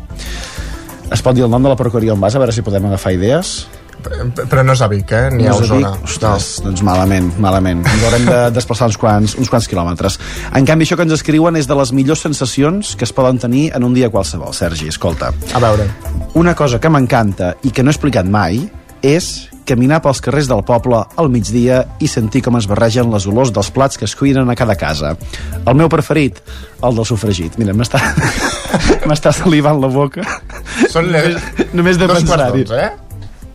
Es 1.09 1.23
pot 1.25 1.35
dir 1.35 1.43
el 1.45 1.51
nom 1.51 1.63
de 1.65 1.71
la 1.71 1.77
perruqueria 1.77 2.13
on 2.13 2.21
vas, 2.21 2.35
a 2.37 2.41
veure 2.41 2.53
si 2.55 2.63
podem 2.65 2.85
agafar 2.85 3.15
idees? 3.15 3.63
Però 4.01 4.63
no 4.63 4.73
és 4.75 4.81
a 4.81 4.87
Vic, 4.91 5.11
eh? 5.11 5.29
Ni 5.35 5.43
No 5.47 5.53
a 5.53 5.59
Osona. 5.59 5.91
Vic? 5.95 6.07
Ostres, 6.09 6.47
doncs 6.65 6.83
malament, 6.85 7.31
malament. 7.41 7.83
Ens 7.85 8.05
haurem 8.07 8.25
de 8.29 8.39
desplaçar 8.57 8.87
uns 8.89 8.97
quants, 9.01 9.35
uns 9.39 9.51
quants 9.51 9.67
quilòmetres. 9.69 10.19
En 10.55 10.67
canvi, 10.67 10.87
això 10.87 10.97
que 10.99 11.05
ens 11.07 11.15
escriuen 11.19 11.59
és 11.59 11.67
de 11.69 11.77
les 11.79 11.93
millors 11.95 12.23
sensacions 12.25 12.95
que 12.95 13.07
es 13.07 13.13
poden 13.15 13.39
tenir 13.41 13.69
en 13.75 13.83
un 13.87 13.93
dia 13.97 14.09
qualsevol. 14.13 14.53
Sergi, 14.55 14.87
escolta. 14.93 15.33
A 15.53 15.63
veure. 15.63 15.89
Una 16.39 16.55
cosa 16.55 16.79
que 16.79 16.89
m'encanta 16.91 17.53
i 17.63 17.71
que 17.75 17.83
no 17.83 17.91
he 17.91 17.95
explicat 17.97 18.27
mai 18.29 18.63
és 19.05 19.49
caminar 19.69 19.99
pels 20.01 20.17
carrers 20.25 20.47
del 20.49 20.63
poble 20.65 20.97
al 21.21 21.27
migdia 21.29 21.83
i 22.01 22.07
sentir 22.09 22.41
com 22.41 22.55
es 22.57 22.65
barregen 22.67 23.11
les 23.13 23.27
olors 23.29 23.51
dels 23.53 23.69
plats 23.71 23.99
que 24.01 24.07
es 24.09 24.15
cuinen 24.17 24.49
a 24.49 24.55
cada 24.57 24.73
casa. 24.75 25.11
El 25.61 25.77
meu 25.77 25.87
preferit, 25.93 26.39
el 26.81 26.97
del 26.97 27.05
sofregit. 27.05 27.59
Mira, 27.61 27.75
m'està 27.77 29.31
salivant 29.43 29.77
la 29.83 29.91
boca. 29.93 30.25
Són 30.89 31.11
les... 31.13 31.37
Només 31.77 32.01
de 32.01 32.09
dos 32.09 32.25
quarts 32.25 32.49
pensar-hi. 32.49 32.65
eh? 32.81 32.89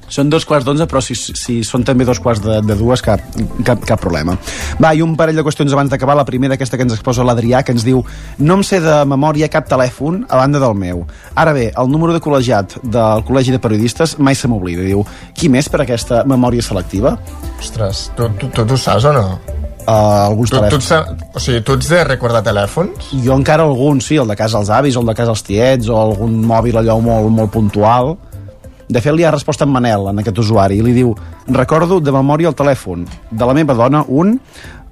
Són 0.09 0.29
dos 0.31 0.45
quarts 0.45 0.67
d'onze, 0.67 0.87
però 0.91 1.01
si, 1.03 1.15
si 1.17 1.63
són 1.65 1.85
també 1.85 2.05
dos 2.05 2.21
quarts 2.21 2.43
de, 2.45 2.61
de 2.63 2.75
dues, 2.79 3.01
cap, 3.03 3.21
cap, 3.65 3.81
cap 3.89 4.01
problema. 4.01 4.37
Va, 4.83 4.93
i 4.95 5.03
un 5.03 5.15
parell 5.17 5.37
de 5.41 5.45
qüestions 5.47 5.73
abans 5.73 5.91
d'acabar. 5.91 6.15
La 6.19 6.25
primera, 6.29 6.55
aquesta 6.59 6.77
que 6.77 6.85
ens 6.87 6.93
exposa 6.95 7.25
l'Adrià, 7.25 7.63
que 7.65 7.73
ens 7.73 7.85
diu 7.87 8.03
no 8.39 8.59
em 8.59 8.63
sé 8.67 8.81
de 8.85 9.01
memòria 9.09 9.49
cap 9.49 9.69
telèfon 9.71 10.25
a 10.29 10.37
banda 10.43 10.61
del 10.63 10.75
meu. 10.79 11.05
Ara 11.35 11.53
bé, 11.57 11.71
el 11.77 11.91
número 11.91 12.13
de 12.15 12.21
col·legiat 12.21 12.79
del 12.85 13.25
Col·legi 13.27 13.55
de 13.57 13.59
Periodistes 13.65 14.19
mai 14.19 14.35
se 14.39 14.49
m'oblida. 14.49 14.85
Diu, 14.85 15.05
qui 15.35 15.49
més 15.49 15.69
per 15.73 15.81
aquesta 15.83 16.23
memòria 16.29 16.63
selectiva? 16.63 17.17
Ostres, 17.59 18.11
tu, 18.17 18.29
tu, 18.39 18.49
tu, 18.55 18.65
tu 18.69 18.77
saps 18.79 19.05
o 19.11 19.13
no? 19.17 19.27
Uh, 19.85 19.91
alguns 20.31 20.49
Tu, 20.49 20.57
tu, 20.57 20.63
telèfons. 20.63 20.85
sa- 20.87 21.17
o 21.37 21.41
sigui, 21.43 21.61
tu 21.61 21.75
ets 21.77 21.89
de 21.93 21.99
recordar 22.09 22.41
telèfons? 22.47 23.11
Jo 23.25 23.35
encara 23.37 23.67
algun, 23.69 24.01
sí, 24.01 24.17
el 24.17 24.29
de 24.31 24.37
casa 24.37 24.57
als 24.61 24.71
avis, 24.73 24.97
o 24.97 25.03
el 25.03 25.11
de 25.11 25.15
casa 25.19 25.35
als 25.35 25.43
tiets, 25.45 25.91
o 25.93 25.99
algun 26.01 26.39
mòbil 26.49 26.79
allò 26.81 26.97
molt, 27.05 27.29
molt 27.35 27.53
puntual. 27.53 28.15
De 28.89 29.01
fet, 29.01 29.15
li 29.17 29.25
ha 29.25 29.33
respost 29.33 29.63
en 29.65 29.71
Manel, 29.73 30.11
en 30.11 30.21
aquest 30.21 30.39
usuari, 30.43 30.79
i 30.79 30.85
li 30.85 30.93
diu 30.97 31.15
recordo 31.49 32.01
de 32.01 32.13
memòria 32.13 32.51
el 32.51 32.57
telèfon 32.59 33.07
de 33.31 33.47
la 33.49 33.55
meva 33.57 33.77
dona, 33.79 34.05
un, 34.09 34.39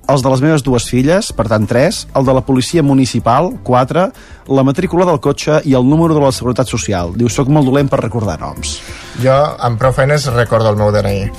els 0.08 0.22
de 0.24 0.30
les 0.32 0.42
meves 0.42 0.64
dues 0.66 0.86
filles, 0.88 1.30
per 1.36 1.46
tant 1.50 1.66
tres, 1.68 2.06
el 2.18 2.24
de 2.26 2.34
la 2.34 2.42
policia 2.46 2.82
municipal, 2.82 3.52
quatre, 3.64 4.08
la 4.48 4.64
matrícula 4.66 5.06
del 5.08 5.20
cotxe 5.22 5.60
i 5.68 5.76
el 5.78 5.86
número 5.88 6.16
de 6.16 6.24
la 6.24 6.32
Seguretat 6.32 6.68
Social. 6.72 7.14
Diu, 7.16 7.28
sóc 7.30 7.48
molt 7.52 7.68
dolent 7.68 7.90
per 7.92 8.00
recordar 8.02 8.38
noms. 8.40 8.80
Jo, 9.22 9.36
amb 9.60 9.78
prou 9.80 9.94
feines, 9.96 10.26
recordo 10.34 10.72
el 10.72 10.80
meu 10.80 10.90
DNI. 10.94 11.30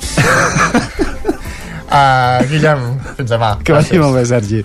uh, 1.90 2.40
Guillem, 2.50 2.88
fins 3.18 3.36
demà. 3.36 3.56
Que 3.64 3.76
vagi 3.76 4.00
molt 4.00 4.18
bé, 4.20 4.24
Sergi. 4.32 4.64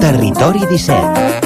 Territori 0.00 0.66
17 0.68 1.42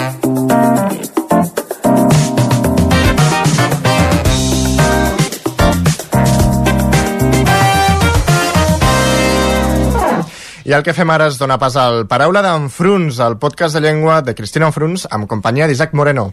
I 10.67 10.73
el 10.75 10.83
que 10.83 10.91
fem 10.91 11.11
ara 11.15 11.29
és 11.31 11.37
donar 11.39 11.61
pas 11.63 11.77
al 11.79 12.09
Paraula 12.11 12.43
d'Enfruns, 12.43 13.21
el 13.23 13.39
podcast 13.39 13.77
de 13.77 13.85
llengua 13.85 14.19
de 14.27 14.35
Cristina 14.35 14.67
Enfruns, 14.67 15.07
amb 15.15 15.29
companyia 15.31 15.69
d'Isaac 15.71 15.95
Moreno. 15.95 16.33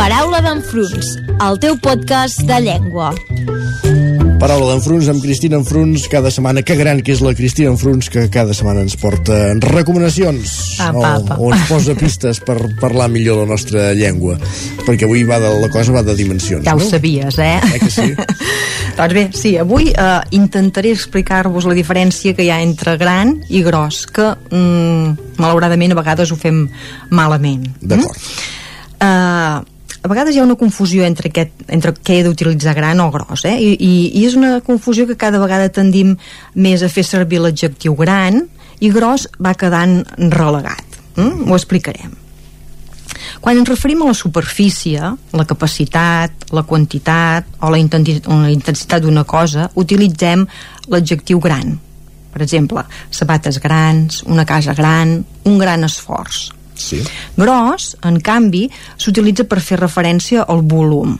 Paraula 0.00 0.38
d'enfruns, 0.40 1.10
el 1.44 1.58
teu 1.60 1.74
podcast 1.76 2.38
de 2.48 2.56
llengua. 2.64 3.10
Paraula 4.40 4.70
d'Enfruns 4.70 5.10
amb 5.12 5.20
Cristina 5.20 5.58
Enfruns 5.60 6.06
cada 6.08 6.30
setmana. 6.32 6.62
Que 6.64 6.72
gran 6.78 7.02
que 7.04 7.12
és 7.12 7.20
la 7.20 7.34
Cristina 7.36 7.68
Enfruns 7.68 8.08
que 8.08 8.22
cada 8.32 8.54
setmana 8.56 8.80
ens 8.80 8.94
porta 8.96 9.36
recomanacions 9.60 10.54
Apa, 10.80 10.94
o, 10.96 11.02
apa. 11.18 11.36
o 11.36 11.50
ens 11.52 11.66
posa 11.68 11.92
pistes 11.98 12.40
per 12.40 12.56
parlar 12.80 13.10
millor 13.12 13.42
la 13.42 13.50
nostra 13.50 13.90
llengua. 13.92 14.38
Perquè 14.86 15.04
avui 15.04 15.26
va 15.28 15.36
de, 15.42 15.50
la 15.60 15.68
cosa 15.68 15.92
va 15.92 16.00
de 16.06 16.14
dimensions. 16.16 16.64
Ja 16.64 16.78
ho 16.78 16.80
no? 16.80 16.86
sabies, 16.88 17.36
eh? 17.36 17.58
Eh 17.60 17.80
que 17.82 17.90
sí? 17.92 18.06
doncs 19.02 19.16
bé, 19.18 19.26
sí, 19.36 19.52
avui 19.60 19.90
eh, 19.92 20.14
intentaré 20.38 20.94
explicar-vos 20.96 21.68
la 21.68 21.76
diferència 21.76 22.32
que 22.32 22.46
hi 22.46 22.48
ha 22.54 22.62
entre 22.64 22.96
gran 22.96 23.36
i 23.52 23.60
gros, 23.68 24.06
que 24.08 24.30
mm, 24.48 25.36
malauradament 25.44 25.92
a 25.92 26.00
vegades 26.00 26.32
ho 26.32 26.40
fem 26.40 26.64
malament. 27.12 27.68
D'acord. 27.84 28.16
Mm? 28.16 28.56
Uh, 29.00 29.79
a 30.02 30.08
vegades 30.08 30.34
hi 30.34 30.40
ha 30.40 30.46
una 30.46 30.56
confusió 30.56 31.04
entre, 31.04 31.28
aquest, 31.28 31.66
entre 31.68 31.92
què 31.92 32.20
he 32.20 32.24
d'utilitzar 32.24 32.74
gran 32.76 33.00
o 33.04 33.10
gros, 33.12 33.44
eh? 33.44 33.56
I, 33.60 33.74
i, 33.76 33.92
I 34.20 34.24
és 34.28 34.36
una 34.38 34.60
confusió 34.64 35.06
que 35.08 35.18
cada 35.20 35.40
vegada 35.42 35.68
tendim 35.68 36.16
més 36.54 36.82
a 36.82 36.88
fer 36.88 37.04
servir 37.04 37.42
l'adjectiu 37.42 37.96
gran 37.98 38.46
i 38.80 38.90
gros 38.94 39.28
va 39.36 39.52
quedant 39.54 40.00
relegat. 40.32 41.00
Mm? 41.18 41.50
Ho 41.50 41.58
explicarem. 41.58 42.16
Quan 43.40 43.60
ens 43.60 43.68
referim 43.68 44.02
a 44.02 44.08
la 44.08 44.16
superfície, 44.16 45.12
la 45.36 45.46
capacitat, 45.48 46.48
la 46.56 46.64
quantitat 46.68 47.46
o 47.60 47.70
la, 47.72 47.80
intensitat 47.80 49.04
d'una 49.04 49.24
cosa, 49.28 49.68
utilitzem 49.80 50.46
l'adjectiu 50.92 51.40
gran. 51.44 51.76
Per 52.30 52.42
exemple, 52.44 52.84
sabates 53.10 53.58
grans, 53.60 54.22
una 54.24 54.46
casa 54.46 54.74
gran, 54.76 55.18
un 55.44 55.58
gran 55.60 55.84
esforç. 55.84 56.50
Sí. 56.80 57.02
Gros, 57.36 57.92
en 58.06 58.20
canvi, 58.24 58.64
s'utilitza 58.96 59.44
per 59.50 59.60
fer 59.64 59.80
referència 59.80 60.46
al 60.48 60.64
volum. 60.64 61.18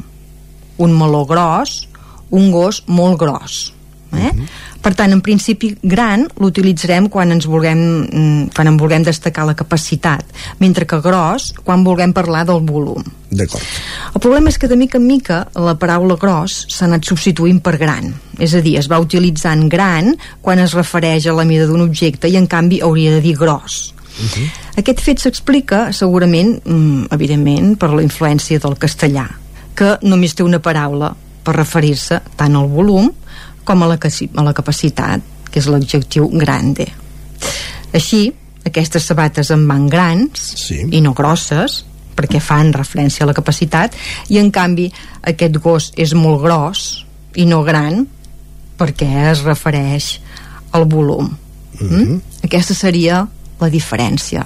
Un 0.81 0.97
meló 0.97 1.27
gros, 1.29 1.83
un 2.31 2.51
gos 2.55 2.85
molt 2.89 3.21
gros. 3.21 3.61
Eh? 4.11 4.31
Per 4.83 4.91
tant, 4.97 5.13
en 5.13 5.21
principi, 5.23 5.69
gran 5.87 6.25
l'utilitzarem 6.41 7.07
quan 7.13 7.31
ens 7.35 7.47
vulguem 7.47 7.81
mm, 7.81 8.49
quan 8.57 8.71
en 8.71 8.79
vulguem 8.81 9.05
destacar 9.07 9.45
la 9.47 9.55
capacitat, 9.55 10.25
mentre 10.59 10.87
que 10.89 10.99
gros 11.05 11.51
quan 11.63 11.85
vulguem 11.87 12.15
parlar 12.17 12.43
del 12.49 12.65
volum. 12.67 13.05
D'acord. 13.31 13.63
El 14.15 14.25
problema 14.25 14.51
és 14.51 14.59
que 14.59 14.71
de 14.71 14.79
mica 14.81 14.99
en 14.99 15.07
mica 15.07 15.45
la 15.55 15.77
paraula 15.79 16.17
gros 16.19 16.65
s'ha 16.73 16.89
anat 16.89 17.07
substituint 17.07 17.61
per 17.63 17.77
gran. 17.79 18.11
És 18.41 18.57
a 18.57 18.65
dir, 18.65 18.79
es 18.81 18.91
va 18.91 18.99
utilitzant 18.99 19.69
gran 19.71 20.15
quan 20.43 20.59
es 20.59 20.75
refereix 20.75 21.29
a 21.29 21.37
la 21.37 21.47
mida 21.47 21.69
d'un 21.69 21.85
objecte 21.85 22.29
i 22.29 22.41
en 22.41 22.49
canvi 22.51 22.81
hauria 22.83 23.15
de 23.15 23.23
dir 23.23 23.37
gros. 23.39 23.93
Uh 24.21 24.27
-huh. 24.27 24.51
Aquest 24.77 25.01
fet 25.01 25.19
s'explica 25.19 25.93
segurament, 25.93 26.61
mm, 26.65 27.07
evidentment, 27.11 27.79
per 27.79 27.91
la 27.91 28.03
influència 28.03 28.59
del 28.59 28.77
castellà, 28.77 29.29
que 29.75 29.99
només 30.03 30.35
té 30.35 30.43
una 30.43 30.59
paraula 30.59 31.17
per 31.43 31.57
referir-se 31.57 32.21
tant 32.37 32.57
al 32.57 32.69
volum 32.69 33.11
com 33.65 33.83
a 33.83 33.87
la, 33.87 33.99
a 34.35 34.43
la 34.43 34.53
capacitat, 34.53 35.21
que 35.51 35.59
és 35.59 35.67
l'adjectiu 35.67 36.29
grande. 36.33 36.87
Així, 37.93 38.33
aquestes 38.65 39.05
sabates 39.05 39.51
en 39.51 39.67
van 39.69 39.89
grans 39.89 40.41
sí. 40.67 40.87
i 40.91 41.01
no 41.01 41.13
grosses, 41.13 41.85
perquè 42.17 42.41
fan 42.41 42.73
referència 42.73 43.25
a 43.25 43.31
la 43.31 43.37
capacitat, 43.37 43.95
i 44.29 44.39
en 44.39 44.51
canvi 44.51 44.91
aquest 45.23 45.57
gos 45.63 45.93
és 45.97 46.13
molt 46.15 46.43
gros 46.43 47.07
i 47.35 47.47
no 47.47 47.63
gran 47.63 48.07
perquè 48.81 49.31
es 49.31 49.45
refereix 49.45 50.21
al 50.73 50.85
volum. 50.85 51.37
Mm 51.81 51.89
-hmm. 51.89 52.21
Aquesta 52.45 52.75
seria 52.75 53.27
la 53.61 53.71
diferència. 53.73 54.45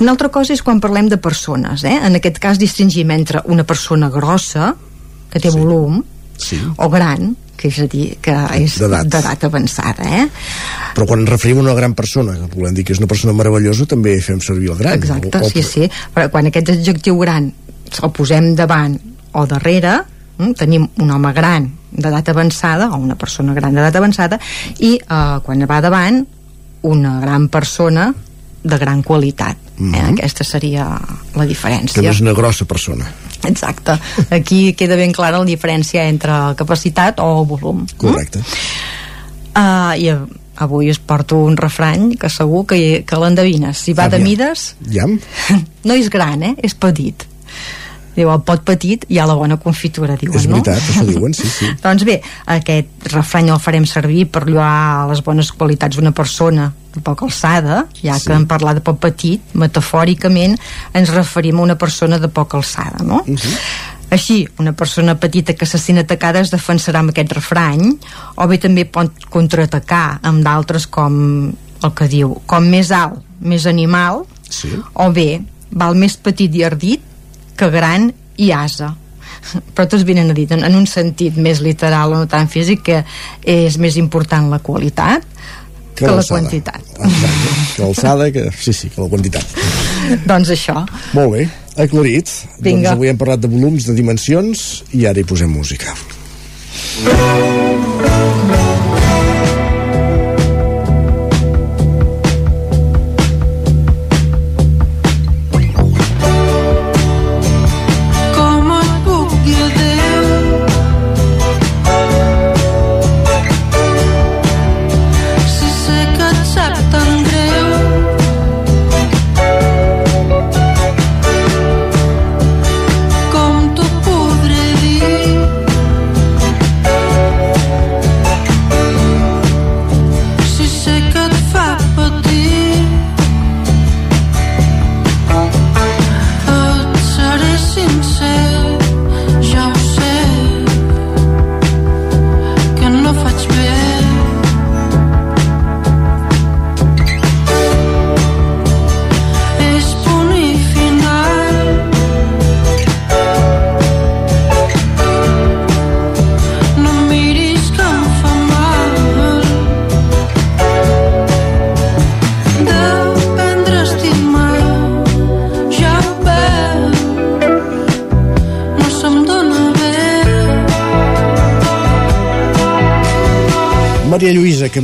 Una 0.00 0.12
altra 0.14 0.30
cosa 0.32 0.54
és 0.54 0.62
quan 0.64 0.80
parlem 0.82 1.10
de 1.12 1.18
persones, 1.22 1.84
eh? 1.84 1.96
En 2.06 2.18
aquest 2.18 2.38
cas 2.42 2.60
distingim 2.62 3.10
entre 3.14 3.42
una 3.52 3.64
persona 3.64 4.10
grossa, 4.12 4.74
que 5.30 5.42
té 5.42 5.50
sí. 5.50 5.58
volum, 5.58 6.02
sí. 6.38 6.60
o 6.76 6.88
gran, 6.92 7.34
que 7.56 7.70
és 7.72 7.78
a 7.82 7.86
dir, 7.90 8.06
que 8.22 8.34
és 8.60 8.76
d'edat 8.78 9.46
avançada, 9.48 10.08
eh? 10.20 10.26
Però 10.96 11.06
quan 11.08 11.24
referim 11.28 11.60
a 11.60 11.66
una 11.66 11.76
gran 11.76 11.96
persona, 11.96 12.36
que 12.46 12.58
volem 12.58 12.76
dir 12.76 12.84
que 12.86 12.94
és 12.96 13.00
una 13.02 13.10
persona 13.10 13.34
meravellosa, 13.36 13.88
també 13.88 14.16
fem 14.24 14.40
servir 14.44 14.70
el 14.72 14.80
gran. 14.80 14.98
Exacte, 15.00 15.32
o, 15.40 15.46
o... 15.46 15.50
sí, 15.50 15.64
sí. 15.64 15.88
Però 16.14 16.28
quan 16.32 16.50
aquest 16.50 16.74
adjectiu 16.76 17.18
gran 17.22 17.50
el 17.96 18.12
posem 18.12 18.52
davant 18.58 18.96
o 19.36 19.44
darrere, 19.48 19.98
hm, 20.38 20.54
tenim 20.58 20.86
un 21.02 21.12
home 21.12 21.32
gran 21.36 21.68
d'edat 21.96 22.28
avançada, 22.28 22.90
o 22.92 23.00
una 23.00 23.16
persona 23.16 23.54
gran 23.56 23.76
d'edat 23.76 23.96
avançada, 23.96 24.38
i 24.84 24.96
eh, 25.00 25.36
quan 25.44 25.66
va 25.68 25.80
davant, 25.84 26.24
una 26.86 27.18
gran 27.20 27.48
persona 27.48 28.12
de 28.66 28.78
gran 28.78 29.02
qualitat. 29.02 29.56
Mm 29.78 29.92
-hmm. 29.92 29.96
eh? 29.96 30.12
Aquesta 30.12 30.44
seria 30.44 30.86
la 31.34 31.46
diferència. 31.46 31.94
Que 31.94 32.02
no 32.02 32.10
és 32.10 32.20
una 32.20 32.32
grossa 32.32 32.64
persona. 32.64 33.06
Exacte. 33.44 33.98
Aquí 34.30 34.72
queda 34.72 34.96
ben 34.96 35.12
clara 35.12 35.38
la 35.38 35.44
diferència 35.44 36.08
entre 36.08 36.54
capacitat 36.56 37.20
o 37.20 37.44
volum. 37.44 37.86
Correcte. 37.96 38.38
Mm? 38.38 38.44
Uh, 39.56 39.94
I 39.96 40.10
avui 40.56 40.88
es 40.90 40.98
porto 40.98 41.36
un 41.36 41.56
refrany 41.56 42.16
que 42.16 42.28
segur 42.28 42.66
que, 42.66 43.04
que 43.06 43.16
l'endevines. 43.16 43.78
Si 43.78 43.92
va 43.92 44.04
Aviam. 44.04 44.18
de 44.18 44.24
mides... 44.24 44.74
Ja. 44.90 45.06
No 45.86 45.94
és 45.94 46.08
gran, 46.10 46.42
eh? 46.42 46.54
És 46.66 46.74
petit. 46.74 47.22
Diu, 48.16 48.30
el 48.32 48.40
pot 48.48 48.62
petit 48.64 49.04
hi 49.12 49.18
ha 49.20 49.26
la 49.28 49.34
bona 49.36 49.58
confitura, 49.60 50.16
diuen, 50.16 50.38
És 50.38 50.46
veritat, 50.48 50.80
no? 50.80 50.92
això 50.94 51.04
diuen, 51.12 51.34
sí, 51.36 51.48
sí. 51.52 51.68
doncs 51.82 52.04
bé, 52.08 52.20
aquest 52.56 53.10
refrany 53.12 53.50
el 53.52 53.60
farem 53.60 53.84
servir 53.86 54.24
per 54.32 54.46
lloar 54.48 55.06
les 55.10 55.20
bones 55.26 55.52
qualitats 55.52 55.96
d'una 55.98 56.12
persona 56.16 56.70
de 56.94 57.02
poca 57.04 57.26
alçada, 57.26 57.82
ja 58.02 58.16
Sí. 58.18 58.26
que 58.26 58.32
en 58.32 58.46
parlar 58.48 58.72
de 58.74 58.80
poc 58.80 58.98
petit, 59.02 59.42
metafòricament 59.52 60.56
ens 60.94 61.12
referim 61.12 61.60
a 61.60 61.62
una 61.68 61.76
persona 61.76 62.18
de 62.18 62.28
poca 62.28 62.56
alçada, 62.56 63.04
no? 63.04 63.22
Uh 63.26 63.36
-huh. 63.36 63.58
Així, 64.10 64.48
una 64.58 64.72
persona 64.72 65.16
petita 65.18 65.54
que 65.54 65.66
se 65.66 65.78
sent 65.78 65.98
atacada 65.98 66.40
es 66.40 66.52
defensarà 66.52 67.00
amb 67.00 67.10
aquest 67.10 67.32
refrany, 67.32 67.98
o 68.36 68.46
bé 68.46 68.58
també 68.58 68.84
pot 68.84 69.10
contraatacar 69.28 70.20
amb 70.22 70.44
d'altres 70.44 70.86
com 70.86 71.52
el 71.82 71.92
que 71.92 72.06
diu, 72.08 72.40
com 72.46 72.64
més 72.64 72.90
alt, 72.90 73.18
més 73.40 73.66
animal, 73.66 74.24
sí. 74.48 74.70
o 74.94 75.10
bé, 75.12 75.42
val 75.70 75.94
més 75.96 76.16
petit 76.16 76.54
i 76.54 76.62
ardit 76.62 77.02
que 77.58 77.70
gran 77.72 78.10
i 78.36 78.52
asa 78.54 78.92
però 79.76 79.86
tots 79.86 80.04
venen 80.06 80.32
a 80.32 80.36
dir 80.36 80.46
en, 80.54 80.64
en 80.66 80.74
un 80.74 80.86
sentit 80.90 81.36
més 81.38 81.60
literal 81.62 82.14
o 82.14 82.22
no 82.22 82.30
tan 82.30 82.50
físic 82.50 82.82
que 82.88 83.02
és 83.42 83.78
més 83.78 83.98
important 84.00 84.50
la 84.50 84.60
qualitat 84.64 85.24
que, 85.96 86.04
que 86.04 86.12
la 86.12 86.24
quantitat 86.26 86.82
Que 87.76 87.82
l'alçada, 87.84 88.30
que... 88.32 88.48
sí, 88.52 88.72
sí, 88.72 88.90
que 88.92 89.00
la 89.00 89.08
quantitat. 89.12 89.56
doncs 90.28 90.52
això 90.54 90.82
Molt 91.16 91.32
bé, 91.34 91.48
aclarit. 91.76 92.32
Vinga. 92.60 92.90
Doncs 92.90 92.92
avui 92.94 93.12
hem 93.12 93.20
parlat 93.20 93.42
de 93.44 93.50
volums, 93.52 93.88
de 93.88 93.96
dimensions, 93.96 94.66
i 94.96 95.04
ara 95.08 95.20
hi 95.20 95.28
posem 95.28 95.52
música. 95.52 95.96
Com 97.04 97.85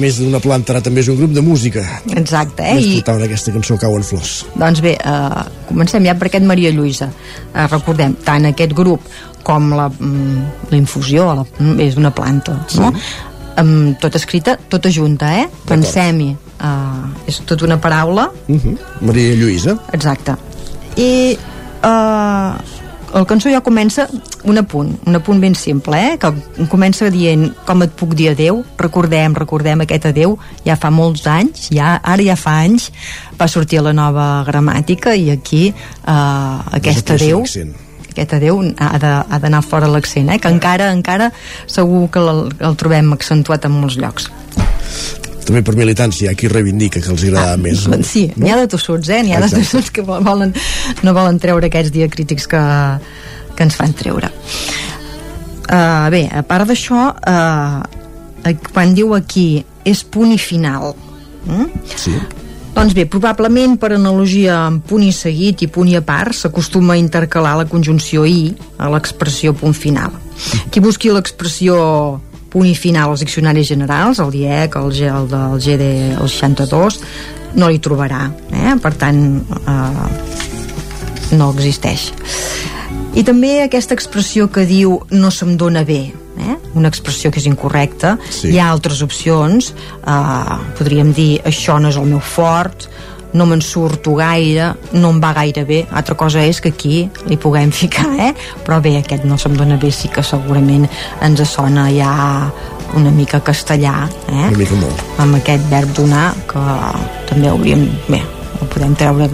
més 0.03 0.19
d'una 0.20 0.41
planta 0.43 0.74
ara 0.74 0.83
també 0.85 1.03
és 1.05 1.09
un 1.12 1.19
grup 1.20 1.33
de 1.37 1.43
música. 1.45 1.83
Exacte, 2.19 2.66
eh? 2.66 2.79
I, 2.83 2.95
portaven 3.01 3.27
aquesta 3.29 3.53
cançó 3.55 3.79
Cauen 3.81 4.05
flors. 4.07 4.33
doncs 4.59 4.83
bé, 4.85 4.97
eh, 4.99 5.43
comencem 5.69 6.05
ja 6.09 6.15
per 6.19 6.29
aquest 6.29 6.47
Maria 6.49 6.73
Lluïsa. 6.74 7.09
Eh, 7.55 7.66
recordem, 7.70 8.16
tant 8.27 8.49
aquest 8.51 8.74
grup 8.74 9.07
com 9.43 9.73
la, 9.74 9.89
mm, 9.89 10.70
la 10.70 10.77
infusió 10.79 11.33
la, 11.35 11.45
mm, 11.59 11.81
és 11.81 11.97
una 11.97 12.11
planta, 12.15 12.59
no? 12.79 12.93
Amb, 13.57 13.99
tota 14.01 14.16
escrita, 14.19 14.57
tota 14.69 14.89
junta, 14.91 15.35
eh? 15.43 15.49
Pensem-hi. 15.69 16.31
Uh, 16.62 17.09
és 17.27 17.41
tota 17.45 17.65
una 17.66 17.77
paraula 17.81 18.31
Uh 18.47 18.55
-huh. 18.57 18.77
Maria 19.01 19.35
Lluïsa. 19.35 19.77
Exacte. 19.93 20.37
I 20.97 21.37
uh, 21.83 22.55
el 23.19 23.27
cançó 23.27 23.51
ja 23.51 23.61
comença 23.61 24.07
un 24.44 24.59
apunt, 24.59 24.89
un 25.06 25.14
apunt 25.14 25.39
ben 25.40 25.55
simple, 25.55 25.97
eh? 25.97 26.16
que 26.19 26.32
comença 26.70 27.09
dient 27.14 27.52
com 27.66 27.82
et 27.85 27.93
puc 27.94 28.14
dir 28.19 28.31
adeu, 28.32 28.64
recordem, 28.78 29.35
recordem 29.39 29.85
aquest 29.85 30.09
adeu, 30.10 30.36
ja 30.66 30.74
fa 30.77 30.90
molts 30.90 31.27
anys, 31.31 31.69
ja, 31.70 31.94
ara 32.02 32.23
ja 32.27 32.35
fa 32.36 32.56
anys, 32.64 32.90
va 33.39 33.47
sortir 33.48 33.81
la 33.82 33.93
nova 33.94 34.43
gramàtica 34.48 35.14
i 35.14 35.31
aquí 35.31 35.69
uh, 35.73 36.59
aquest 36.74 37.14
adeu 37.14 37.44
aquest 38.12 38.35
adeu 38.36 38.59
ha 38.77 38.98
de- 39.01 39.39
d'anar 39.40 39.62
fora 39.64 39.86
l'accent, 39.89 40.28
eh? 40.35 40.39
que 40.39 40.51
encara 40.52 40.90
encara 40.93 41.31
segur 41.66 42.10
que 42.12 42.20
el, 42.20 42.43
el 42.60 42.74
trobem 42.77 43.12
accentuat 43.14 43.64
en 43.64 43.73
molts 43.78 43.97
llocs. 43.97 44.27
També 45.47 45.62
per 45.64 45.73
militància, 45.74 46.28
hi 46.28 46.31
ha 46.31 46.36
qui 46.39 46.47
reivindica 46.51 47.01
que 47.02 47.09
els 47.10 47.24
agrada 47.24 47.56
més. 47.59 47.86
No? 47.89 47.97
Sí, 48.12 48.28
n'hi 48.36 48.52
ha 48.52 48.59
de 48.60 48.69
tossuts, 48.70 49.09
eh? 49.09 49.23
N'hi 49.24 49.32
ha 49.35 49.40
de 49.40 49.48
Exacte. 49.48 49.64
tossuts 49.64 49.90
que 49.97 50.05
volen, 50.05 50.52
no 51.02 51.14
volen 51.16 51.40
treure 51.43 51.66
aquests 51.73 51.90
diacrítics 51.94 52.47
que, 52.52 52.60
que 53.57 53.66
ens 53.66 53.79
fan 53.79 53.95
treure. 53.97 54.33
Uh, 55.73 56.09
bé, 56.12 56.27
a 56.29 56.43
part 56.45 56.69
d'això, 56.69 57.09
uh, 57.16 58.55
quan 58.73 58.95
diu 58.95 59.15
aquí 59.16 59.65
és 59.89 60.03
punt 60.05 60.33
i 60.35 60.39
final, 60.41 60.93
mm? 61.47 61.83
Sí. 61.97 62.15
Doncs 62.73 62.95
bé, 62.97 63.05
probablement 63.05 63.77
per 63.77 63.93
analogia 63.93 64.57
amb 64.65 64.85
punt 64.89 65.05
i 65.05 65.12
seguit 65.12 65.61
i 65.61 65.69
punt 65.69 65.91
i 65.93 65.97
a 65.99 66.03
part 66.05 66.33
s'acostuma 66.37 66.95
a 66.95 67.01
intercalar 67.01 67.53
la 67.59 67.69
conjunció 67.69 68.24
i 68.24 68.55
a 68.81 68.89
l'expressió 68.93 69.53
punt 69.53 69.77
final. 69.77 70.16
Qui 70.73 70.81
busqui 70.81 71.12
l'expressió 71.12 71.77
punt 72.53 72.69
i 72.69 72.74
final 72.77 73.12
als 73.12 73.20
diccionaris 73.24 73.69
generals, 73.69 74.20
el 74.24 74.33
DIEC, 74.33 74.77
el, 74.81 74.91
G, 74.93 75.09
el 75.09 75.29
del 75.29 75.61
GD, 75.61 75.91
el 76.16 76.29
62, 76.29 77.01
no 77.61 77.69
li 77.69 77.81
trobarà. 77.85 78.27
Eh? 78.53 78.74
Per 78.81 78.93
tant, 79.01 79.23
eh, 79.69 80.09
no 81.37 81.53
existeix. 81.53 82.11
I 83.13 83.23
també 83.29 83.59
aquesta 83.61 83.93
expressió 83.93 84.47
que 84.49 84.65
diu 84.65 84.97
no 85.13 85.31
se'm 85.31 85.57
dona 85.61 85.83
bé, 85.85 86.01
eh? 86.41 86.55
una 86.73 86.89
expressió 86.89 87.31
que 87.31 87.43
és 87.43 87.47
incorrecta. 87.51 88.17
Sí. 88.33 88.55
Hi 88.55 88.61
ha 88.61 88.71
altres 88.73 89.03
opcions, 89.05 89.75
eh, 90.01 90.55
podríem 90.79 91.13
dir 91.13 91.43
això 91.45 91.77
no 91.81 91.93
és 91.93 91.99
el 92.01 92.09
meu 92.09 92.23
fort, 92.25 92.89
no 93.37 93.47
me'n 93.49 93.61
surto 93.65 94.15
gaire, 94.17 94.73
no 94.97 95.13
em 95.13 95.21
va 95.21 95.33
gaire 95.37 95.65
bé. 95.69 95.83
Altra 95.93 96.17
cosa 96.17 96.41
és 96.45 96.61
que 96.61 96.73
aquí 96.73 97.05
li 97.29 97.37
puguem 97.37 97.73
ficar, 97.83 98.09
eh? 98.17 98.33
Però 98.65 98.81
bé, 98.81 98.97
aquest 99.01 99.29
no 99.29 99.37
se'm 99.41 99.57
dona 99.61 99.77
bé, 99.77 99.93
sí 99.93 100.09
que 100.13 100.25
segurament 100.25 100.89
ens 101.21 101.45
sona 101.53 101.89
ja 101.93 102.13
una 102.97 103.13
mica 103.13 103.41
castellà, 103.45 104.07
eh? 104.29 104.47
Una 104.49 104.59
mica 104.59 104.77
molt. 104.81 105.09
Amb 105.21 105.41
aquest 105.41 105.69
verb 105.73 105.93
donar, 105.97 106.31
que 106.49 106.65
també 107.29 107.53
hauríem... 107.53 107.89
Bé, 108.09 108.25
el 108.61 108.69
podem 108.73 108.97
treure 108.97 109.29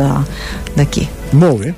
d'aquí. 0.74 1.06
Molt 1.34 1.62
bé. 1.62 1.74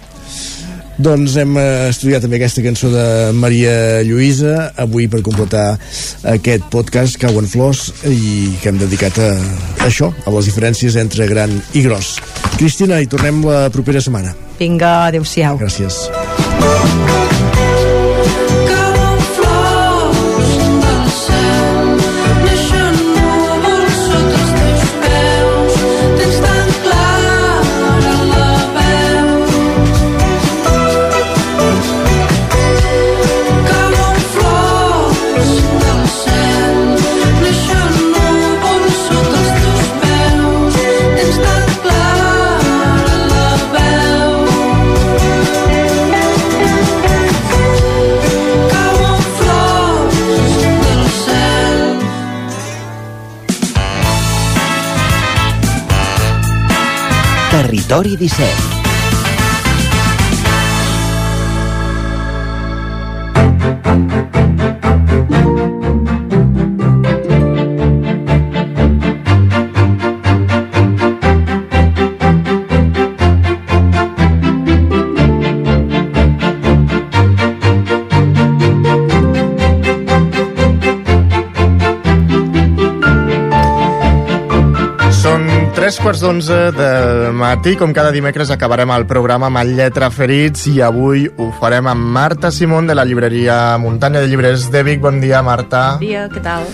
Doncs 1.00 1.36
hem 1.40 1.54
eh, 1.56 1.88
estudiat 1.88 2.20
també 2.24 2.36
aquesta 2.36 2.60
cançó 2.64 2.90
de 2.92 3.04
Maria 3.32 4.02
Lluïsa 4.04 4.70
avui 4.84 5.06
per 5.08 5.22
completar 5.24 5.78
aquest 6.34 6.66
podcast 6.72 7.16
Cauen 7.22 7.48
Flors 7.48 7.86
i 8.04 8.50
que 8.60 8.68
hem 8.68 8.80
dedicat 8.82 9.16
a, 9.22 9.30
a 9.78 9.88
això, 9.88 10.10
a 10.12 10.34
les 10.36 10.50
diferències 10.50 11.00
entre 11.00 11.30
gran 11.30 11.56
i 11.72 11.86
gros. 11.88 12.18
Cristina, 12.58 13.00
i 13.00 13.08
tornem 13.08 13.40
la 13.48 13.68
propera 13.72 14.04
setmana. 14.04 14.36
Vinga, 14.60 14.94
adeu-siau. 15.08 15.56
Gràcies. 15.62 16.04
Territori 57.90 58.14
17 58.14 58.78
Són 85.20 85.42
tres 85.74 85.98
quarts 85.98 86.22
d'onze 86.22 86.56
del 86.78 87.29
matí, 87.40 87.72
com 87.80 87.94
cada 87.96 88.12
dimecres 88.12 88.50
acabarem 88.52 88.92
el 88.92 89.06
programa 89.08 89.48
amb 89.48 89.62
el 89.62 89.72
Lletra 89.78 90.10
Ferits 90.12 90.66
i 90.68 90.80
avui 90.84 91.24
ho 91.30 91.48
farem 91.60 91.88
amb 91.88 92.10
Marta 92.12 92.50
Simón 92.52 92.86
de 92.90 92.94
la 92.94 93.06
llibreria 93.08 93.78
Muntanya 93.80 94.20
de 94.20 94.28
Llibres 94.28 94.68
de 94.70 94.82
Vic. 94.84 95.00
Bon 95.00 95.22
dia, 95.22 95.40
Marta. 95.42 95.96
Bon 95.96 96.04
dia, 96.04 96.26
què 96.28 96.44
tal? 96.44 96.68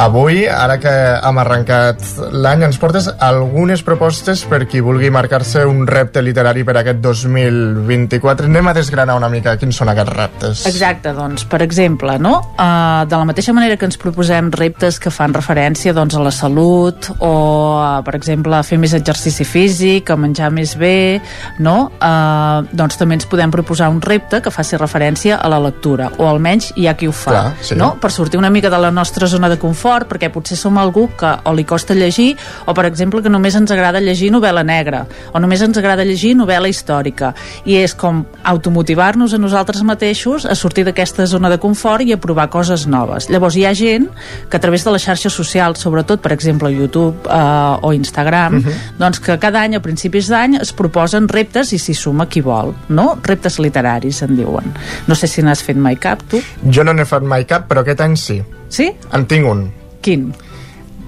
Avui, 0.00 0.46
ara 0.48 0.78
que 0.80 0.90
hem 0.90 1.38
arrencat 1.42 2.02
l'any, 2.32 2.62
ens 2.64 2.78
portes 2.80 3.08
algunes 3.20 3.82
propostes 3.84 4.46
per 4.48 4.62
qui 4.70 4.80
vulgui 4.80 5.10
marcar-se 5.12 5.66
un 5.68 5.82
repte 5.86 6.22
literari 6.24 6.64
per 6.64 6.78
aquest 6.80 7.02
2024. 7.04 8.48
Anem 8.48 8.70
a 8.70 8.74
desgranar 8.76 9.18
una 9.18 9.28
mica 9.28 9.56
quins 9.60 9.76
són 9.76 9.90
aquests 9.92 10.14
reptes. 10.16 10.62
Exacte, 10.70 11.12
doncs, 11.12 11.44
per 11.44 11.60
exemple, 11.66 12.16
no? 12.22 12.38
Uh, 12.54 13.04
de 13.10 13.18
la 13.18 13.26
mateixa 13.28 13.52
manera 13.52 13.76
que 13.76 13.84
ens 13.84 14.00
proposem 14.00 14.48
reptes 14.56 14.96
que 15.02 15.12
fan 15.12 15.36
referència 15.36 15.92
doncs, 15.92 16.16
a 16.16 16.24
la 16.24 16.32
salut 16.32 17.10
o, 17.18 17.34
a, 17.82 18.00
per 18.06 18.16
exemple, 18.16 18.56
a 18.56 18.64
fer 18.64 18.80
més 18.80 18.96
exercici 18.96 19.44
físic, 19.44 19.99
a 20.08 20.16
menjar 20.16 20.48
més 20.50 20.72
bé, 20.80 21.20
no? 21.58 21.90
Uh, 22.00 22.64
doncs 22.72 22.96
també 22.96 23.18
ens 23.18 23.26
podem 23.28 23.50
proposar 23.52 23.90
un 23.92 24.00
repte 24.00 24.40
que 24.40 24.50
faci 24.50 24.78
referència 24.80 25.36
a 25.36 25.48
la 25.52 25.58
lectura, 25.60 26.10
o 26.16 26.26
almenys 26.26 26.72
hi 26.76 26.86
ha 26.88 26.94
qui 26.96 27.06
ho 27.06 27.12
fa, 27.12 27.30
Clar, 27.30 27.52
sí. 27.60 27.74
no? 27.76 27.96
Per 28.00 28.10
sortir 28.10 28.38
una 28.38 28.48
mica 28.50 28.70
de 28.70 28.78
la 28.78 28.90
nostra 28.90 29.26
zona 29.26 29.48
de 29.52 29.58
confort, 29.58 30.08
perquè 30.08 30.30
potser 30.32 30.56
som 30.56 30.78
algú 30.78 31.08
que 31.18 31.34
o 31.44 31.52
li 31.52 31.64
costa 31.64 31.92
llegir, 31.94 32.36
o, 32.64 32.72
per 32.72 32.86
exemple, 32.86 33.20
que 33.20 33.28
només 33.28 33.54
ens 33.58 33.70
agrada 33.70 34.00
llegir 34.00 34.30
novel·la 34.32 34.64
negra, 34.64 35.04
o 35.34 35.38
només 35.40 35.60
ens 35.60 35.76
agrada 35.76 36.04
llegir 36.04 36.34
novel·la 36.38 36.68
històrica, 36.70 37.34
i 37.66 37.76
és 37.76 37.94
com 37.94 38.24
automotivar-nos 38.44 39.34
a 39.34 39.38
nosaltres 39.38 39.82
mateixos 39.82 40.44
a 40.46 40.54
sortir 40.54 40.84
d'aquesta 40.86 41.26
zona 41.26 41.50
de 41.50 41.58
confort 41.58 42.04
i 42.06 42.12
a 42.14 42.20
provar 42.20 42.48
coses 42.52 42.86
noves. 42.86 43.28
Llavors 43.30 43.56
hi 43.56 43.64
ha 43.66 43.74
gent 43.74 44.08
que 44.48 44.56
a 44.56 44.60
través 44.60 44.84
de 44.84 44.92
les 44.94 45.02
xarxes 45.02 45.32
socials, 45.32 45.80
sobretot 45.80 46.20
per 46.20 46.32
exemple 46.32 46.70
YouTube 46.72 47.26
eh, 47.28 47.76
o 47.82 47.92
Instagram, 47.92 48.60
Mhm. 48.60 48.72
doncs 48.98 49.20
que 49.20 49.38
cada 49.38 49.62
any 49.62 49.74
a 49.76 49.80
principis 49.90 50.30
d'any 50.30 50.56
es 50.60 50.72
proposen 50.76 51.26
reptes 51.30 51.74
i 51.74 51.80
s'hi 51.82 51.96
suma 51.98 52.28
qui 52.30 52.42
vol, 52.44 52.72
no? 52.94 53.12
Reptes 53.26 53.58
literaris 53.62 54.22
en 54.26 54.36
diuen. 54.38 54.70
No 55.10 55.18
sé 55.18 55.28
si 55.30 55.42
n'has 55.42 55.64
fet 55.66 55.78
mai 55.80 55.98
cap, 56.00 56.22
tu? 56.30 56.40
Jo 56.70 56.86
no 56.86 56.94
n'he 56.94 57.06
fet 57.08 57.26
mai 57.26 57.46
cap, 57.50 57.66
però 57.70 57.82
aquest 57.84 58.04
any 58.06 58.16
sí. 58.20 58.38
Sí? 58.70 58.90
En 59.16 59.26
tinc 59.30 59.50
un. 59.50 59.66
Quin? 60.04 60.30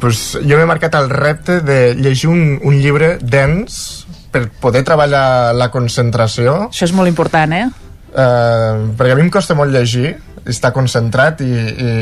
Pues 0.03 0.33
jo 0.43 0.59
m'he 0.59 0.67
marcat 0.67 0.97
el 0.99 1.09
repte 1.13 1.61
de 1.63 1.95
llegir 1.95 2.33
un, 2.33 2.59
un 2.67 2.81
llibre 2.83 3.15
dens 3.23 4.03
per 4.33 4.49
poder 4.61 4.83
treballar 4.89 5.53
la 5.55 5.69
concentració. 5.71 6.57
Això 6.73 6.89
és 6.89 6.95
molt 6.97 7.11
important, 7.11 7.55
eh? 7.55 7.69
Uh, 8.13 8.91
perquè 8.99 9.15
a 9.15 9.19
mi 9.19 9.25
em 9.29 9.31
costa 9.33 9.55
molt 9.57 9.73
llegir, 9.73 10.17
estar 10.49 10.73
concentrat 10.75 11.41
i, 11.45 11.53
i, 11.53 11.93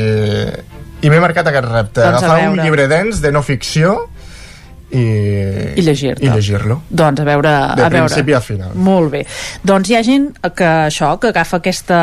i 1.05 1.11
m'he 1.11 1.21
marcat 1.21 1.51
aquest 1.51 1.69
repte. 1.69 2.01
Doncs 2.01 2.25
Agafar 2.25 2.49
un 2.49 2.57
llibre 2.63 2.87
dens 2.89 3.21
de 3.21 3.31
no 3.35 3.43
ficció 3.45 3.99
i, 4.91 5.77
I 5.77 5.81
llegir-lo 5.85 6.81
Doncs 6.89 7.21
a 7.21 7.23
veure... 7.23 7.51
de 7.75 7.83
a 7.85 7.89
veure. 7.89 8.07
principi 8.07 8.33
a 8.33 8.41
final 8.41 8.71
Molt 8.75 9.11
bé. 9.11 9.21
Doncs 9.63 9.89
hi 9.89 9.95
ha 9.95 10.01
gent 10.03 10.29
que 10.55 10.67
això, 10.87 11.13
que 11.21 11.29
agafa 11.31 11.57
aquesta, 11.61 11.99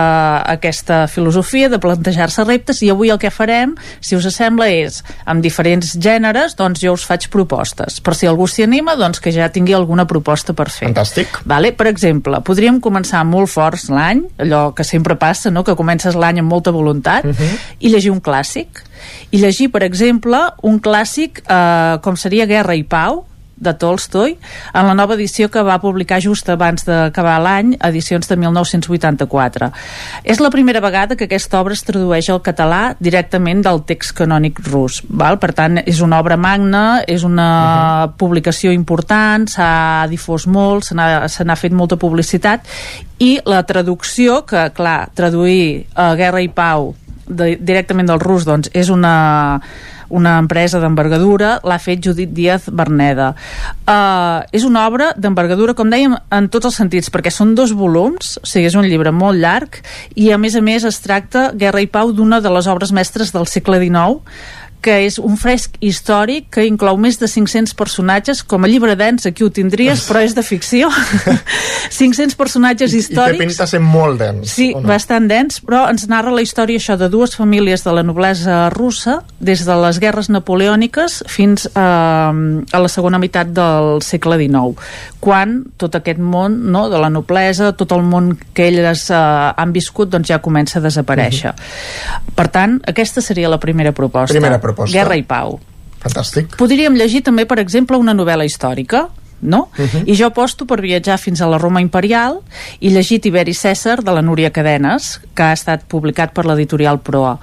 aquesta 0.48 1.06
filosofia 1.09 1.69
de 1.69 1.78
plantejar-se 1.82 2.44
reptes 2.44 2.82
i 2.82 2.90
avui 2.90 3.10
el 3.12 3.19
que 3.19 3.31
farem, 3.31 3.74
si 4.01 4.16
us 4.16 4.27
sembla, 4.35 4.69
és 4.73 5.02
amb 5.28 5.43
diferents 5.44 5.94
gèneres, 5.98 6.56
doncs 6.59 6.81
jo 6.81 6.93
us 6.97 7.05
faig 7.09 7.28
propostes. 7.32 8.01
Per 8.01 8.15
si 8.16 8.27
algú 8.31 8.47
s'hi 8.48 8.65
anima, 8.66 8.97
doncs 8.97 9.20
que 9.20 9.32
ja 9.35 9.48
tingui 9.52 9.74
alguna 9.77 10.06
proposta 10.06 10.55
per 10.56 10.69
fer. 10.70 10.89
Fantàstic. 10.89 11.40
Vale? 11.48 11.73
Per 11.73 11.86
exemple, 11.90 12.40
podríem 12.47 12.81
començar 12.81 13.24
molt 13.28 13.51
forts 13.52 13.89
l'any, 13.93 14.24
allò 14.39 14.73
que 14.74 14.85
sempre 14.85 15.16
passa, 15.16 15.51
no? 15.51 15.65
que 15.65 15.77
comences 15.77 16.15
l'any 16.16 16.40
amb 16.40 16.51
molta 16.51 16.70
voluntat, 16.70 17.24
Mhm. 17.24 17.31
uh 17.32 17.36
-huh. 17.36 17.59
i 17.81 17.89
llegir 17.90 18.10
un 18.10 18.20
clàssic. 18.23 18.85
I 19.31 19.43
llegir, 19.43 19.70
per 19.75 19.83
exemple, 19.87 20.41
un 20.62 20.81
clàssic 20.81 21.43
eh, 21.45 21.99
com 22.05 22.16
seria 22.16 22.47
Guerra 22.47 22.77
i 22.79 22.85
Pau, 22.85 23.25
de 23.61 23.75
Tolstoi, 23.75 24.37
en 24.75 24.87
la 24.87 24.95
nova 24.95 25.16
edició 25.19 25.49
que 25.51 25.62
va 25.66 25.79
publicar 25.83 26.20
just 26.23 26.49
abans 26.51 26.87
d'acabar 26.87 27.39
l'any, 27.43 27.75
edicions 27.85 28.31
de 28.31 28.37
1984. 28.39 29.70
És 30.25 30.41
la 30.43 30.51
primera 30.55 30.83
vegada 30.85 31.16
que 31.19 31.27
aquesta 31.27 31.61
obra 31.61 31.75
es 31.75 31.83
tradueix 31.87 32.31
al 32.31 32.43
català 32.45 32.95
directament 33.03 33.65
del 33.66 33.83
text 33.89 34.15
canònic 34.19 34.62
rus. 34.69 35.03
Val? 35.09 35.41
Per 35.43 35.53
tant, 35.59 35.83
és 35.85 36.03
una 36.05 36.20
obra 36.23 36.39
magna, 36.39 37.03
és 37.07 37.25
una 37.25 37.49
uh 37.49 38.11
-huh. 38.11 38.16
publicació 38.16 38.73
important, 38.73 39.49
s'ha 39.49 40.07
difós 40.09 40.47
molt, 40.47 40.85
se 40.85 41.45
n'ha 41.45 41.57
fet 41.57 41.73
molta 41.73 41.97
publicitat, 41.97 42.61
i 43.19 43.41
la 43.45 43.65
traducció, 43.65 44.45
que, 44.47 44.70
clar, 44.73 45.11
traduir 45.15 45.87
uh, 45.97 46.15
Guerra 46.15 46.41
i 46.41 46.49
Pau 46.49 46.95
de, 47.29 47.55
directament 47.61 48.11
del 48.11 48.21
rus, 48.21 48.49
doncs, 48.49 48.73
és 48.75 48.91
una 48.93 49.15
una 50.09 50.39
empresa 50.41 50.81
d'envergadura, 50.81 51.59
l'ha 51.69 51.79
fet 51.81 52.01
Judit 52.05 52.31
Díaz 52.33 52.69
Berneda. 52.73 53.35
Uh, 53.85 54.45
és 54.57 54.65
una 54.65 54.87
obra 54.89 55.11
d'envergadura, 55.17 55.75
com 55.77 55.91
dèiem, 55.93 56.17
en 56.33 56.49
tots 56.53 56.71
els 56.71 56.79
sentits, 56.81 57.13
perquè 57.13 57.33
són 57.33 57.55
dos 57.59 57.75
volums, 57.77 58.37
o 58.41 58.47
sigui, 58.49 58.69
és 58.71 58.79
un 58.79 58.89
llibre 58.89 59.13
molt 59.13 59.41
llarg, 59.41 59.83
i 60.17 60.31
a 60.33 60.41
més 60.41 60.57
a 60.57 60.65
més 60.65 60.87
es 60.89 61.01
tracta, 61.05 61.51
Guerra 61.53 61.85
i 61.85 61.91
Pau, 61.93 62.15
d'una 62.17 62.41
de 62.45 62.53
les 62.53 62.71
obres 62.73 62.93
mestres 62.97 63.35
del 63.37 63.49
segle 63.51 63.83
XIX, 63.85 64.25
que 64.85 64.95
és 65.07 65.19
un 65.19 65.37
fresc 65.41 65.77
històric 65.85 66.49
que 66.55 66.65
inclou 66.69 66.99
més 67.01 67.19
de 67.21 67.29
500 67.31 67.75
personatges 67.79 68.43
com 68.47 68.65
a 68.65 68.71
llibre 68.71 68.95
dens, 68.99 69.27
aquí 69.27 69.45
ho 69.45 69.51
tindries 69.55 70.05
però 70.09 70.23
és 70.25 70.37
de 70.37 70.45
ficció 70.47 70.91
500 71.99 72.37
personatges 72.39 72.95
i 72.95 73.03
històrics 73.03 73.39
té 73.39 73.47
pinta 73.47 73.69
ser 73.71 73.83
molt 73.85 74.21
dens 74.23 74.55
Sí, 74.59 74.71
no? 74.75 74.85
bastant 74.89 75.29
dens, 75.31 75.61
però 75.65 75.87
ens 75.91 76.07
narra 76.11 76.33
la 76.35 76.45
història 76.45 76.81
això 76.81 76.99
de 77.01 77.11
dues 77.13 77.37
famílies 77.39 77.85
de 77.87 77.95
la 77.95 78.05
noblesa 78.07 78.69
russa 78.75 79.21
des 79.39 79.65
de 79.67 79.79
les 79.83 80.01
guerres 80.03 80.31
napoleòniques 80.31 81.23
fins 81.29 81.69
eh, 81.69 81.79
a 81.79 82.83
la 82.83 82.93
segona 82.93 83.21
meitat 83.23 83.53
del 83.55 84.03
segle 84.07 84.39
XIX 84.41 84.79
quan 85.21 85.59
tot 85.79 85.97
aquest 85.99 86.21
món 86.23 86.55
no, 86.73 86.87
de 86.91 86.99
la 87.01 87.11
noblesa, 87.11 87.73
tot 87.77 87.93
el 87.97 88.05
món 88.07 88.33
que 88.55 88.69
elles 88.71 89.09
eh, 89.11 89.19
han 89.19 89.75
viscut 89.75 90.13
doncs 90.13 90.31
ja 90.31 90.39
comença 90.43 90.79
a 90.79 90.85
desaparèixer. 90.85 91.55
Per 92.39 92.47
tant, 92.55 92.79
aquesta 92.87 93.23
seria 93.25 93.51
la 93.51 93.59
primera 93.59 93.93
proposta. 93.93 94.35
Primera 94.35 94.61
proposta. 94.63 94.68
Guerra 94.74 95.16
i 95.16 95.23
Pau. 95.23 95.59
Fantàstic. 96.03 96.55
Podríem 96.59 96.95
llegir 96.95 97.24
també, 97.27 97.47
per 97.47 97.59
exemple, 97.62 97.99
una 97.99 98.15
novel·la 98.15 98.47
històrica, 98.47 99.09
no? 99.40 99.69
Uh 99.78 99.85
-huh. 99.85 100.03
I 100.07 100.16
jo 100.16 100.27
aposto 100.27 100.66
per 100.66 100.81
viatjar 100.81 101.19
fins 101.19 101.40
a 101.40 101.47
la 101.47 101.59
Roma 101.59 101.81
imperial 101.81 102.40
i 102.81 102.90
llegir 102.90 103.20
Tiberi 103.20 103.53
Cèsar 103.53 104.03
de 104.03 104.12
la 104.12 104.23
Núria 104.23 104.51
Cadenes, 104.51 105.20
que 105.35 105.43
ha 105.43 105.53
estat 105.53 105.85
publicat 105.85 106.32
per 106.32 106.45
l'editorial 106.45 106.99
Proa. 107.01 107.39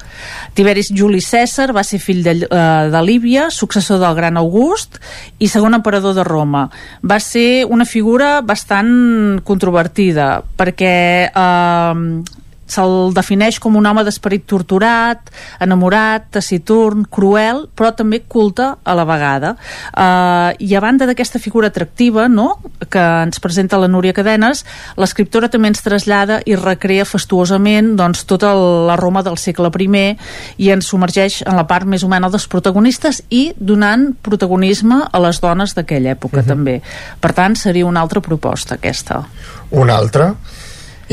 Tiberis 0.53 0.91
Juli 0.93 1.21
Cèsar 1.21 1.73
va 1.73 1.83
ser 1.83 1.99
fill 1.99 2.23
de, 2.23 2.47
uh, 2.51 2.91
de 2.91 3.01
Líbia, 3.01 3.49
successor 3.49 3.99
del 3.99 4.15
gran 4.15 4.37
August 4.37 4.99
i 5.39 5.47
segon 5.47 5.73
emperador 5.73 6.15
de 6.15 6.23
Roma. 6.23 6.69
Va 7.01 7.19
ser 7.19 7.65
una 7.65 7.85
figura 7.85 8.41
bastant 8.41 9.41
controvertida, 9.43 10.43
perquè... 10.57 11.31
Uh, 11.35 12.23
se'l 12.67 13.13
defineix 13.13 13.59
com 13.61 13.75
un 13.77 13.85
home 13.85 14.03
d'esperit 14.05 14.45
torturat, 14.49 15.29
enamorat, 15.61 16.27
taciturn, 16.33 17.05
cruel, 17.05 17.65
però 17.77 17.91
també 17.95 18.21
culte 18.27 18.71
a 18.81 18.95
la 18.97 19.05
vegada. 19.07 19.55
Uh, 19.93 20.55
I 20.59 20.75
a 20.75 20.81
banda 20.81 21.07
d'aquesta 21.09 21.39
figura 21.39 21.69
atractiva 21.69 22.27
no?, 22.29 22.57
que 22.89 23.01
ens 23.01 23.39
presenta 23.41 23.79
la 23.81 23.89
Núria 23.91 24.15
Cadenes, 24.17 24.63
l'escriptora 24.97 25.49
també 25.51 25.69
ens 25.71 25.83
trasllada 25.85 26.41
i 26.45 26.57
recrea 26.57 27.05
fastuosament 27.05 27.93
doncs, 27.99 28.25
tota 28.29 28.53
la 28.55 28.97
Roma 28.99 29.23
del 29.25 29.37
segle 29.37 29.71
I 29.75 30.15
i 30.57 30.69
ens 30.71 30.87
submergeix 30.87 31.41
en 31.45 31.55
la 31.55 31.65
part 31.67 31.85
més 31.85 32.03
humana 32.03 32.29
dels 32.29 32.47
protagonistes 32.47 33.21
i 33.29 33.53
donant 33.57 34.13
protagonisme 34.21 35.01
a 35.11 35.19
les 35.19 35.39
dones 35.41 35.75
d'aquella 35.75 36.11
època, 36.15 36.39
uh 36.39 36.43
-huh. 36.43 36.47
també. 36.47 36.81
Per 37.19 37.33
tant, 37.33 37.55
seria 37.55 37.85
una 37.85 38.01
altra 38.01 38.21
proposta, 38.21 38.75
aquesta. 38.75 39.23
Una 39.71 39.95
altra? 39.95 40.35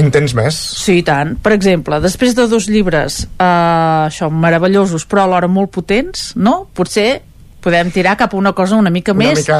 Intents 0.01 0.33
més? 0.37 0.57
Sí, 0.57 1.01
i 1.03 1.05
tant. 1.05 1.35
Per 1.43 1.53
exemple, 1.53 1.99
després 2.01 2.37
de 2.39 2.47
dos 2.49 2.69
llibres 2.73 3.23
eh, 3.27 4.09
això, 4.09 4.31
meravellosos, 4.33 5.05
però 5.09 5.27
alhora 5.27 5.51
molt 5.53 5.73
potents, 5.75 6.31
no? 6.37 6.63
Potser 6.73 7.21
podem 7.63 7.91
tirar 7.95 8.17
cap 8.21 8.35
a 8.35 8.37
una 8.37 8.53
cosa 8.53 8.77
una 8.77 8.91
mica 8.91 9.15
una 9.15 9.25
més 9.25 9.43
mica... 9.43 9.59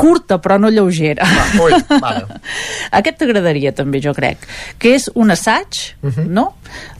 curta, 0.00 0.40
però 0.42 0.58
no 0.58 0.70
lleugera. 0.72 1.26
Va, 1.26 1.46
ui, 1.64 2.00
vale. 2.00 2.40
Aquest 2.98 3.20
t'agradaria 3.22 3.74
també, 3.76 4.00
jo 4.04 4.14
crec, 4.16 4.42
que 4.80 4.96
és 4.96 5.10
un 5.14 5.30
assaig, 5.30 5.82
uh 6.02 6.10
-huh. 6.10 6.26
no?, 6.26 6.52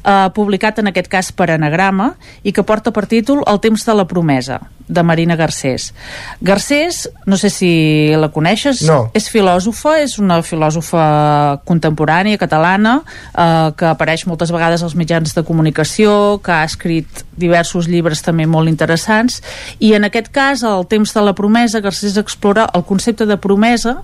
uh, 0.06 0.30
publicat 0.34 0.78
en 0.78 0.92
aquest 0.92 1.08
cas 1.10 1.32
per 1.32 1.50
anagrama 1.50 2.14
i 2.42 2.52
que 2.52 2.62
porta 2.62 2.92
per 2.92 3.06
títol 3.06 3.42
El 3.46 3.60
temps 3.60 3.84
de 3.84 3.94
la 3.94 4.06
promesa, 4.06 4.60
de 4.88 5.02
Marina 5.02 5.36
Garcés. 5.36 5.92
Garcés, 6.40 7.10
no 7.26 7.36
sé 7.36 7.50
si 7.50 8.14
la 8.16 8.28
coneixes, 8.28 8.82
No. 8.82 9.10
és 9.14 9.28
filòsofa, 9.30 9.98
és 10.02 10.18
una 10.18 10.42
filòsofa 10.42 11.60
contemporània 11.64 12.38
catalana 12.38 13.02
eh, 13.36 13.72
que 13.76 13.86
apareix 13.86 14.26
moltes 14.26 14.52
vegades 14.52 14.82
als 14.82 14.94
mitjans 14.94 15.34
de 15.34 15.42
comunicació, 15.42 16.40
que 16.42 16.52
ha 16.52 16.64
escrit 16.64 17.24
diversos 17.36 17.88
llibres 17.88 18.22
també 18.22 18.46
molt 18.46 18.68
interessants 18.68 19.42
i 19.78 19.92
en 19.94 20.04
aquest 20.04 20.25
cas, 20.32 20.62
el 20.66 20.86
temps 20.90 21.12
de 21.14 21.22
la 21.24 21.34
promesa, 21.34 21.80
Garcés 21.80 22.16
explora 22.20 22.68
el 22.74 22.84
concepte 22.84 23.26
de 23.26 23.36
promesa 23.36 23.98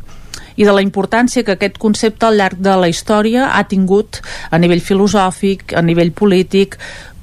i 0.57 0.66
de 0.66 0.73
la 0.74 0.82
importància 0.85 1.44
que 1.44 1.57
aquest 1.57 1.78
concepte 1.81 2.27
al 2.28 2.36
llarg 2.40 2.61
de 2.61 2.74
la 2.77 2.90
història 2.90 3.51
ha 3.57 3.65
tingut 3.69 4.20
a 4.51 4.61
nivell 4.61 4.82
filosòfic, 4.85 5.73
a 5.77 5.82
nivell 5.82 6.12
polític, 6.12 6.78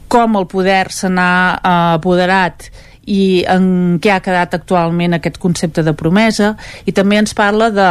com 0.10 0.38
el 0.40 0.48
poder 0.50 0.90
se 0.92 1.10
n'ha 1.10 1.34
eh, 1.54 1.74
apoderat 2.00 2.70
i 3.10 3.44
en 3.50 4.00
què 4.02 4.14
ha 4.14 4.24
quedat 4.26 4.54
actualment 4.58 5.18
aquest 5.18 5.38
concepte 5.42 5.84
de 5.86 5.94
promesa. 5.98 6.56
I 6.86 6.94
també 6.94 7.18
ens 7.22 7.34
parla 7.38 7.70
de 7.74 7.90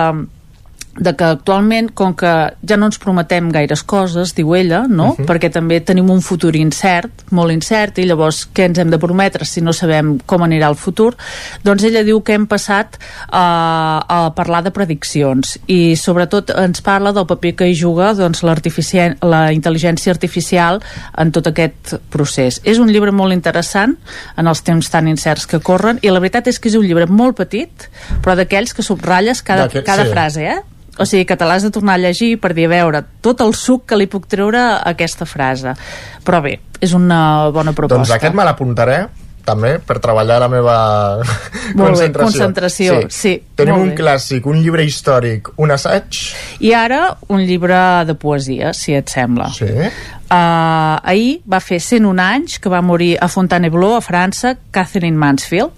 de 0.98 1.14
que 1.14 1.24
actualment, 1.24 1.90
com 1.94 2.14
que 2.18 2.30
ja 2.66 2.76
no 2.76 2.88
ens 2.88 2.98
prometem 2.98 3.50
gaires 3.54 3.82
coses, 3.86 4.32
diu 4.34 4.54
ella, 4.56 4.86
no? 4.88 5.10
Uh 5.12 5.16
-huh. 5.16 5.26
Perquè 5.26 5.50
també 5.52 5.80
tenim 5.80 6.10
un 6.10 6.20
futur 6.22 6.56
incert, 6.56 7.10
molt 7.30 7.52
incert, 7.52 7.98
i 7.98 8.04
llavors 8.04 8.48
què 8.52 8.64
ens 8.66 8.78
hem 8.78 8.90
de 8.90 8.98
prometre 8.98 9.44
si 9.44 9.60
no 9.60 9.72
sabem 9.72 10.18
com 10.26 10.42
anirà 10.42 10.68
el 10.68 10.74
futur? 10.76 11.16
Doncs 11.62 11.84
ella 11.84 12.02
diu 12.02 12.22
que 12.22 12.34
hem 12.34 12.46
passat 12.46 12.98
a, 13.30 14.04
a 14.08 14.34
parlar 14.34 14.62
de 14.64 14.70
prediccions 14.70 15.58
i 15.66 15.96
sobretot 15.96 16.50
ens 16.50 16.80
parla 16.80 17.12
del 17.12 17.26
paper 17.26 17.54
que 17.54 17.68
hi 17.68 17.74
juga 17.74 18.14
doncs, 18.14 18.42
la 18.42 19.52
intel·ligència 19.52 20.10
artificial 20.10 20.80
en 21.16 21.32
tot 21.32 21.46
aquest 21.46 21.94
procés. 22.10 22.60
És 22.64 22.78
un 22.78 22.88
llibre 22.88 23.12
molt 23.12 23.32
interessant 23.32 23.96
en 24.36 24.46
els 24.46 24.62
temps 24.62 24.90
tan 24.90 25.08
incerts 25.08 25.46
que 25.46 25.60
corren 25.60 25.98
i 26.02 26.10
la 26.10 26.20
veritat 26.20 26.48
és 26.48 26.58
que 26.58 26.68
és 26.68 26.74
un 26.74 26.86
llibre 26.86 27.06
molt 27.06 27.36
petit, 27.36 27.88
però 28.22 28.34
d'aquells 28.38 28.74
que 28.74 28.82
subratlles 28.82 29.42
cada, 29.42 29.68
D'aquest- 29.68 29.86
cada 29.86 30.04
sí. 30.04 30.10
frase, 30.10 30.46
eh? 30.46 30.60
O 30.98 31.06
sigui, 31.06 31.24
que 31.28 31.36
te 31.38 31.46
l'has 31.46 31.62
de 31.62 31.70
tornar 31.74 31.94
a 31.94 32.02
llegir 32.02 32.36
per 32.42 32.52
dir, 32.56 32.66
a 32.66 32.72
veure, 32.72 33.04
tot 33.22 33.40
el 33.44 33.54
suc 33.54 33.86
que 33.88 33.98
li 33.98 34.08
puc 34.10 34.26
treure 34.30 34.58
a 34.58 34.82
aquesta 34.90 35.28
frase. 35.28 35.76
Però 36.26 36.42
bé, 36.44 36.58
és 36.82 36.94
una 36.96 37.48
bona 37.54 37.72
proposta. 37.72 38.02
Doncs 38.02 38.14
aquest 38.18 38.36
me 38.36 38.46
l'apuntaré 38.46 39.04
també 39.48 39.74
per 39.80 39.96
treballar 40.04 40.38
la 40.44 40.50
meva 40.52 40.76
Molt 41.18 41.32
bé, 41.74 41.88
concentració. 41.88 42.28
concentració, 42.28 43.00
sí, 43.08 43.34
Tenim 43.56 43.74
molt 43.74 43.86
un 43.86 43.94
bé. 43.94 43.98
clàssic, 44.02 44.46
un 44.46 44.60
llibre 44.62 44.84
històric, 44.84 45.50
un 45.56 45.72
assaig. 45.74 46.20
I 46.60 46.74
ara 46.76 47.02
un 47.32 47.42
llibre 47.48 47.80
de 48.08 48.14
poesia, 48.14 48.74
si 48.76 48.94
et 48.94 49.08
sembla. 49.08 49.50
Sí. 49.56 49.72
Uh, 50.28 50.98
ahir 51.08 51.38
va 51.48 51.56
fer 51.64 51.78
101 51.80 52.18
anys 52.20 52.58
que 52.60 52.68
va 52.68 52.82
morir 52.84 53.14
a 53.16 53.30
Fontainebleau, 53.32 53.94
a 53.96 54.02
França, 54.04 54.50
Catherine 54.76 55.16
Mansfield. 55.16 55.72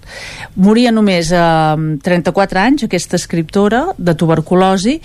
Moria 0.59 0.91
només 0.91 1.29
a 1.31 1.77
uh, 1.79 1.85
34 2.03 2.59
anys, 2.59 2.83
aquesta 2.89 3.15
escriptora, 3.15 3.85
de 3.95 4.11
tuberculosi. 4.19 4.97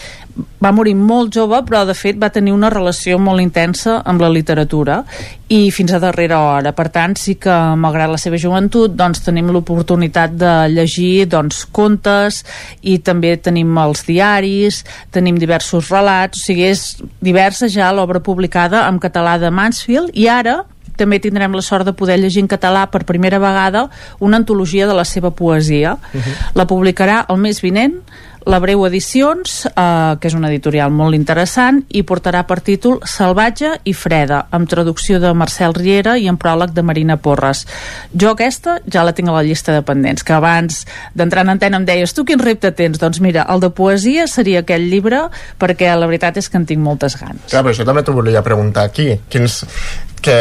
Va 0.59 0.73
morir 0.75 0.97
molt 0.99 1.31
jove, 1.39 1.63
però 1.63 1.85
de 1.87 1.95
fet 1.95 2.19
va 2.19 2.33
tenir 2.35 2.57
una 2.57 2.73
relació 2.75 3.21
molt 3.23 3.45
intensa 3.45 4.01
amb 4.03 4.25
la 4.27 4.33
literatura 4.35 5.05
i 5.49 5.71
fins 5.71 5.93
a 5.95 6.01
darrera 6.03 6.41
hora. 6.43 6.73
Per 6.75 6.89
tant, 6.91 7.15
sí 7.19 7.37
que, 7.39 7.55
malgrat 7.79 8.11
la 8.11 8.19
seva 8.19 8.39
joventut, 8.41 8.95
doncs 8.99 9.23
tenim 9.23 9.53
l'oportunitat 9.55 10.35
de 10.35 10.53
llegir 10.73 11.29
doncs, 11.31 11.65
contes 11.71 12.43
i 12.83 12.99
també 12.99 13.37
tenim 13.39 13.77
els 13.79 14.03
diaris, 14.09 14.83
tenim 15.15 15.39
diversos 15.39 15.91
relats, 15.95 16.43
o 16.43 16.49
sigui, 16.51 16.67
és 16.73 16.87
diversa 17.23 17.71
ja 17.71 17.93
l'obra 17.95 18.21
publicada 18.21 18.87
en 18.91 18.99
català 19.03 19.37
de 19.39 19.53
Mansfield 19.55 20.11
i 20.15 20.27
ara 20.31 20.65
també 20.97 21.19
tindrem 21.21 21.53
la 21.53 21.63
sort 21.63 21.85
de 21.85 21.93
poder 21.93 22.17
llegir 22.19 22.43
en 22.43 22.49
català 22.49 22.87
per 22.91 23.05
primera 23.05 23.39
vegada 23.39 23.87
una 24.19 24.41
antologia 24.41 24.87
de 24.89 24.95
la 24.97 25.05
seva 25.05 25.31
poesia. 25.31 25.93
Uh 25.93 26.21
-huh. 26.21 26.35
La 26.55 26.67
publicarà 26.67 27.27
el 27.29 27.37
mes 27.37 27.61
vinent 27.61 28.01
la 28.47 28.61
Breu 28.63 28.85
Edicions, 28.87 29.67
eh, 29.67 30.17
que 30.21 30.29
és 30.31 30.35
una 30.39 30.49
editorial 30.49 30.93
molt 30.95 31.17
interessant, 31.19 31.81
i 31.91 32.05
portarà 32.07 32.45
per 32.47 32.61
títol 32.63 33.01
Salvatge 33.03 33.73
i 33.85 33.93
Freda, 33.93 34.45
amb 34.55 34.71
traducció 34.71 35.19
de 35.21 35.33
Marcel 35.35 35.75
Riera 35.75 36.15
i 36.17 36.29
en 36.31 36.39
pròleg 36.39 36.71
de 36.77 36.85
Marina 36.87 37.17
Porres. 37.19 37.65
Jo 38.15 38.37
aquesta 38.37 38.79
ja 38.87 39.03
la 39.03 39.17
tinc 39.19 39.29
a 39.29 39.35
la 39.35 39.43
llista 39.43 39.75
de 39.75 39.83
pendents, 39.83 40.23
que 40.23 40.37
abans 40.37 40.85
d'entrar 41.15 41.43
en 41.43 41.57
antena 41.57 41.81
em 41.81 41.87
deies 41.89 42.15
tu 42.15 42.25
quin 42.25 42.39
repte 42.39 42.71
tens? 42.71 43.01
Doncs 43.03 43.19
mira, 43.21 43.45
el 43.51 43.61
de 43.61 43.71
poesia 43.75 44.29
seria 44.31 44.63
aquell 44.63 44.87
llibre 44.91 45.25
perquè 45.59 45.91
la 45.99 46.07
veritat 46.07 46.39
és 46.39 46.49
que 46.49 46.61
en 46.61 46.67
tinc 46.71 46.83
moltes 46.83 47.19
ganes. 47.19 47.51
Clar, 47.51 47.65
però 47.65 47.75
això 47.75 47.87
també 47.89 48.05
t'ho 48.07 48.15
volia 48.15 48.45
preguntar 48.47 48.87
aquí. 48.87 49.09
Quins, 49.29 49.65
que 50.23 50.37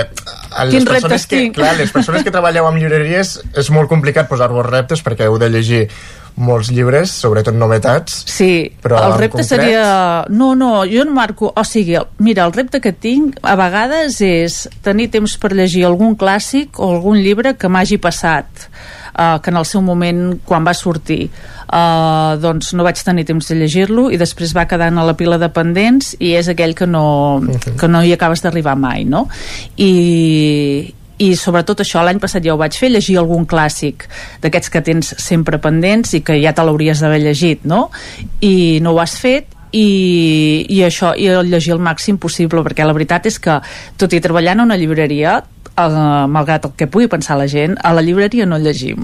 a 0.52 0.66
les 0.66 0.76
Quins 0.78 0.86
persones 0.86 1.26
que, 1.26 1.40
tinc? 1.42 1.58
clar, 1.58 1.74
les 1.80 1.92
persones 1.94 2.22
que 2.24 2.34
treballeu 2.34 2.70
amb 2.70 2.78
llibreries 2.78 3.40
és 3.58 3.72
molt 3.74 3.90
complicat 3.90 4.30
posar-vos 4.30 4.70
reptes 4.70 5.02
perquè 5.02 5.26
heu 5.26 5.40
de 5.42 5.50
llegir 5.50 5.88
molts 6.36 6.70
llibres, 6.74 7.14
sobretot 7.24 7.56
novetats. 7.56 8.24
Sí, 8.28 8.68
però 8.84 9.00
el 9.00 9.14
en 9.14 9.22
repte 9.24 9.40
concret, 9.40 9.50
seria... 9.50 9.86
No, 10.30 10.54
no, 10.56 10.84
jo 10.90 11.06
no 11.08 11.16
marco... 11.16 11.54
O 11.56 11.64
sigui, 11.68 11.98
mira, 12.20 12.46
el 12.46 12.54
repte 12.56 12.82
que 12.84 12.92
tinc 12.92 13.40
a 13.44 13.56
vegades 13.60 14.20
és 14.26 14.66
tenir 14.86 15.10
temps 15.14 15.38
per 15.40 15.54
llegir 15.56 15.86
algun 15.88 16.18
clàssic 16.20 16.80
o 16.80 16.92
algun 16.98 17.22
llibre 17.24 17.56
que 17.60 17.72
m'hagi 17.72 18.00
passat 18.04 18.68
uh, 19.16 19.40
que 19.42 19.50
en 19.50 19.58
el 19.58 19.66
seu 19.66 19.82
moment, 19.82 20.36
quan 20.46 20.66
va 20.68 20.76
sortir 20.76 21.30
uh, 21.30 22.36
doncs 22.42 22.74
no 22.76 22.86
vaig 22.86 23.00
tenir 23.04 23.26
temps 23.28 23.48
de 23.48 23.58
llegir-lo 23.60 24.10
i 24.12 24.20
després 24.22 24.56
va 24.56 24.68
quedant 24.70 25.00
a 25.00 25.08
la 25.08 25.16
pila 25.18 25.40
de 25.42 25.50
pendents 25.54 26.14
i 26.20 26.36
és 26.36 26.50
aquell 26.52 26.76
que 26.76 26.88
no, 26.90 27.42
que 27.80 27.90
no 27.92 28.04
hi 28.04 28.14
acabes 28.16 28.44
d'arribar 28.44 28.76
mai, 28.80 29.06
no? 29.08 29.26
I, 29.78 30.94
i 31.18 31.32
sobretot 31.40 31.80
això 31.84 32.04
l'any 32.04 32.20
passat 32.20 32.44
ja 32.44 32.54
ho 32.56 32.60
vaig 32.60 32.76
fer 32.76 32.90
llegir 32.92 33.18
algun 33.22 33.46
clàssic 33.48 34.08
d'aquests 34.44 34.72
que 34.72 34.84
tens 34.84 35.14
sempre 35.22 35.60
pendents 35.64 36.16
i 36.18 36.22
que 36.26 36.38
ja 36.42 36.54
te 36.56 36.66
l'hauries 36.66 37.00
d'haver 37.00 37.22
llegit 37.24 37.64
no? 37.64 37.90
i 38.42 38.80
no 38.84 38.96
ho 38.96 39.02
has 39.04 39.16
fet 39.22 39.54
i, 39.76 40.66
i 40.70 40.82
això, 40.86 41.14
i 41.20 41.28
el 41.32 41.50
llegir 41.52 41.74
el 41.76 41.84
màxim 41.84 42.20
possible 42.22 42.64
perquè 42.64 42.86
la 42.88 42.96
veritat 42.96 43.28
és 43.28 43.40
que 43.40 43.60
tot 44.00 44.14
i 44.14 44.22
treballant 44.24 44.62
a 44.62 44.68
una 44.68 44.80
llibreria 44.80 45.42
Uh, 45.76 46.24
malgrat 46.32 46.64
el 46.64 46.72
que 46.80 46.86
pugui 46.88 47.10
pensar 47.12 47.36
la 47.36 47.50
gent, 47.52 47.74
a 47.84 47.90
la 47.92 48.00
llibreria 48.00 48.46
no 48.48 48.56
llegim. 48.64 49.02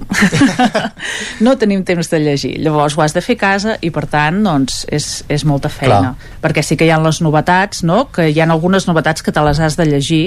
no 1.46 1.58
tenim 1.60 1.82
temps 1.84 2.08
de 2.08 2.20
llegir. 2.24 2.54
Llavors 2.64 2.96
ho 2.96 3.04
has 3.04 3.12
de 3.12 3.20
fer 3.26 3.36
a 3.36 3.42
casa 3.42 3.76
i 3.84 3.90
per 3.92 4.06
tant 4.08 4.38
doncs, 4.46 4.86
és, 4.88 5.10
és 5.28 5.44
molta 5.44 5.68
feina. 5.68 6.14
Clar. 6.16 6.32
Perquè 6.46 6.64
sí 6.64 6.78
que 6.80 6.88
hi 6.88 6.94
ha 6.96 7.00
les 7.04 7.20
novetats, 7.20 7.84
no? 7.84 8.06
que 8.16 8.30
hi 8.32 8.40
ha 8.40 8.48
algunes 8.48 8.88
novetats 8.88 9.20
que 9.22 9.34
te 9.36 9.44
les 9.44 9.60
has 9.60 9.76
de 9.76 9.90
llegir 9.90 10.22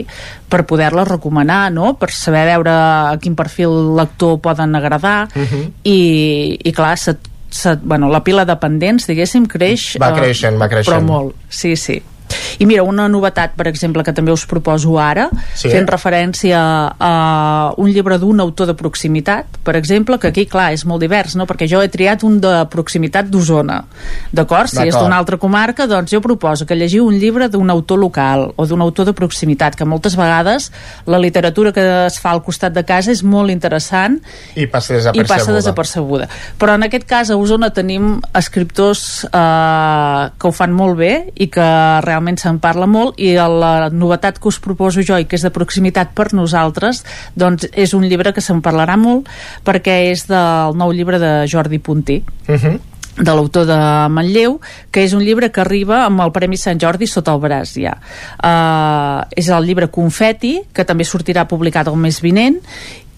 per 0.52 0.66
poder-les 0.68 1.08
recomanar, 1.08 1.70
no? 1.72 1.94
per 1.96 2.12
saber 2.12 2.44
veure 2.52 2.76
a 2.76 3.16
quin 3.22 3.36
perfil 3.40 3.94
lector 3.96 4.40
poden 4.44 4.76
agradar 4.76 5.28
Mhm. 5.34 5.62
i, 5.84 6.58
i 6.60 6.72
clar, 6.72 6.98
se, 6.98 7.16
se, 7.48 7.76
bueno, 7.82 8.10
la 8.10 8.22
pila 8.24 8.44
de 8.44 8.56
pendents, 8.60 9.06
diguéssim, 9.08 9.46
creix... 9.46 9.94
Va 10.02 10.10
eh, 10.12 10.18
creixent, 10.20 10.60
va 10.60 10.68
creixent. 10.68 10.92
Però 10.92 11.00
molt, 11.06 11.36
sí, 11.48 11.76
sí. 11.76 12.02
I 12.58 12.66
mira, 12.66 12.84
una 12.86 13.08
novetat, 13.08 13.52
per 13.58 13.66
exemple, 13.66 14.04
que 14.06 14.12
també 14.14 14.30
us 14.32 14.46
proposo 14.46 14.98
ara, 14.98 15.28
Sí. 15.54 15.68
fent 15.70 15.86
referència 15.88 16.58
a 16.98 17.72
un 17.76 17.90
llibre 17.90 18.18
d'un 18.18 18.40
autor 18.40 18.66
de 18.68 18.74
proximitat, 18.74 19.46
per 19.64 19.74
exemple, 19.76 20.18
que 20.18 20.28
aquí, 20.28 20.46
clar, 20.46 20.72
és 20.72 20.84
molt 20.86 21.00
divers, 21.02 21.34
no? 21.36 21.46
perquè 21.46 21.66
jo 21.68 21.82
he 21.82 21.88
triat 21.88 22.22
un 22.22 22.40
de 22.40 22.66
proximitat 22.70 23.26
d'Osona, 23.26 23.84
d'acord? 24.32 24.68
Si 24.70 24.78
és 24.78 24.94
d'una 24.94 25.16
altra 25.18 25.36
comarca, 25.36 25.86
doncs 25.86 26.12
jo 26.12 26.20
proposo 26.20 26.64
que 26.64 26.76
llegiu 26.76 27.06
un 27.06 27.18
llibre 27.18 27.48
d'un 27.48 27.70
autor 27.70 27.98
local 27.98 28.52
o 28.56 28.66
d'un 28.66 28.80
autor 28.80 29.06
de 29.06 29.12
proximitat, 29.12 29.74
que 29.74 29.84
moltes 29.84 30.14
vegades 30.16 30.70
la 31.06 31.18
literatura 31.18 31.72
que 31.72 32.06
es 32.06 32.18
fa 32.20 32.30
al 32.30 32.42
costat 32.42 32.72
de 32.72 32.84
casa 32.84 33.10
és 33.10 33.22
molt 33.22 33.50
interessant 33.50 34.20
I 34.54 34.66
passa 34.66 34.94
i 34.94 34.96
desapercebuda. 34.96 35.34
passa 35.34 35.52
desapercebuda. 35.52 36.28
Però 36.58 36.74
en 36.74 36.82
aquest 36.84 37.04
cas 37.04 37.30
a 37.30 37.36
Osona 37.36 37.70
tenim 37.70 38.20
escriptors 38.32 39.24
eh, 39.24 40.30
que 40.38 40.46
ho 40.46 40.52
fan 40.52 40.72
molt 40.72 40.96
bé 40.96 41.32
i 41.34 41.48
que 41.48 41.60
realment 41.60 42.13
se'n 42.36 42.58
parla 42.58 42.86
molt 42.86 43.18
i 43.18 43.34
la 43.34 43.90
novetat 43.90 44.38
que 44.38 44.48
us 44.48 44.58
proposo 44.60 45.02
jo 45.02 45.18
i 45.18 45.24
que 45.24 45.36
és 45.36 45.42
de 45.42 45.50
proximitat 45.50 46.14
per 46.14 46.32
nosaltres 46.32 47.04
doncs 47.34 47.68
és 47.72 47.94
un 47.94 48.04
llibre 48.04 48.32
que 48.32 48.40
se'n 48.40 48.62
parlarà 48.62 48.96
molt 48.96 49.28
perquè 49.64 50.10
és 50.10 50.26
del 50.26 50.76
nou 50.76 50.92
llibre 50.92 51.18
de 51.18 51.46
Jordi 51.46 51.78
Puntí 51.78 52.22
Mhm. 52.48 52.80
de 53.16 53.30
l'autor 53.30 53.64
de 53.66 54.08
Manlleu, 54.10 54.60
que 54.90 55.04
és 55.04 55.12
un 55.12 55.22
llibre 55.22 55.52
que 55.52 55.60
arriba 55.60 56.04
amb 56.04 56.20
el 56.20 56.32
Premi 56.32 56.56
Sant 56.56 56.80
Jordi 56.80 57.06
sota 57.06 57.32
el 57.32 57.40
braç 57.40 57.76
ja. 57.78 57.94
Uh, 58.42 59.22
és 59.36 59.48
el 59.48 59.64
llibre 59.64 59.88
Confeti, 59.88 60.60
que 60.72 60.84
també 60.84 61.04
sortirà 61.04 61.46
publicat 61.46 61.86
el 61.86 61.96
mes 61.96 62.20
vinent, 62.20 62.58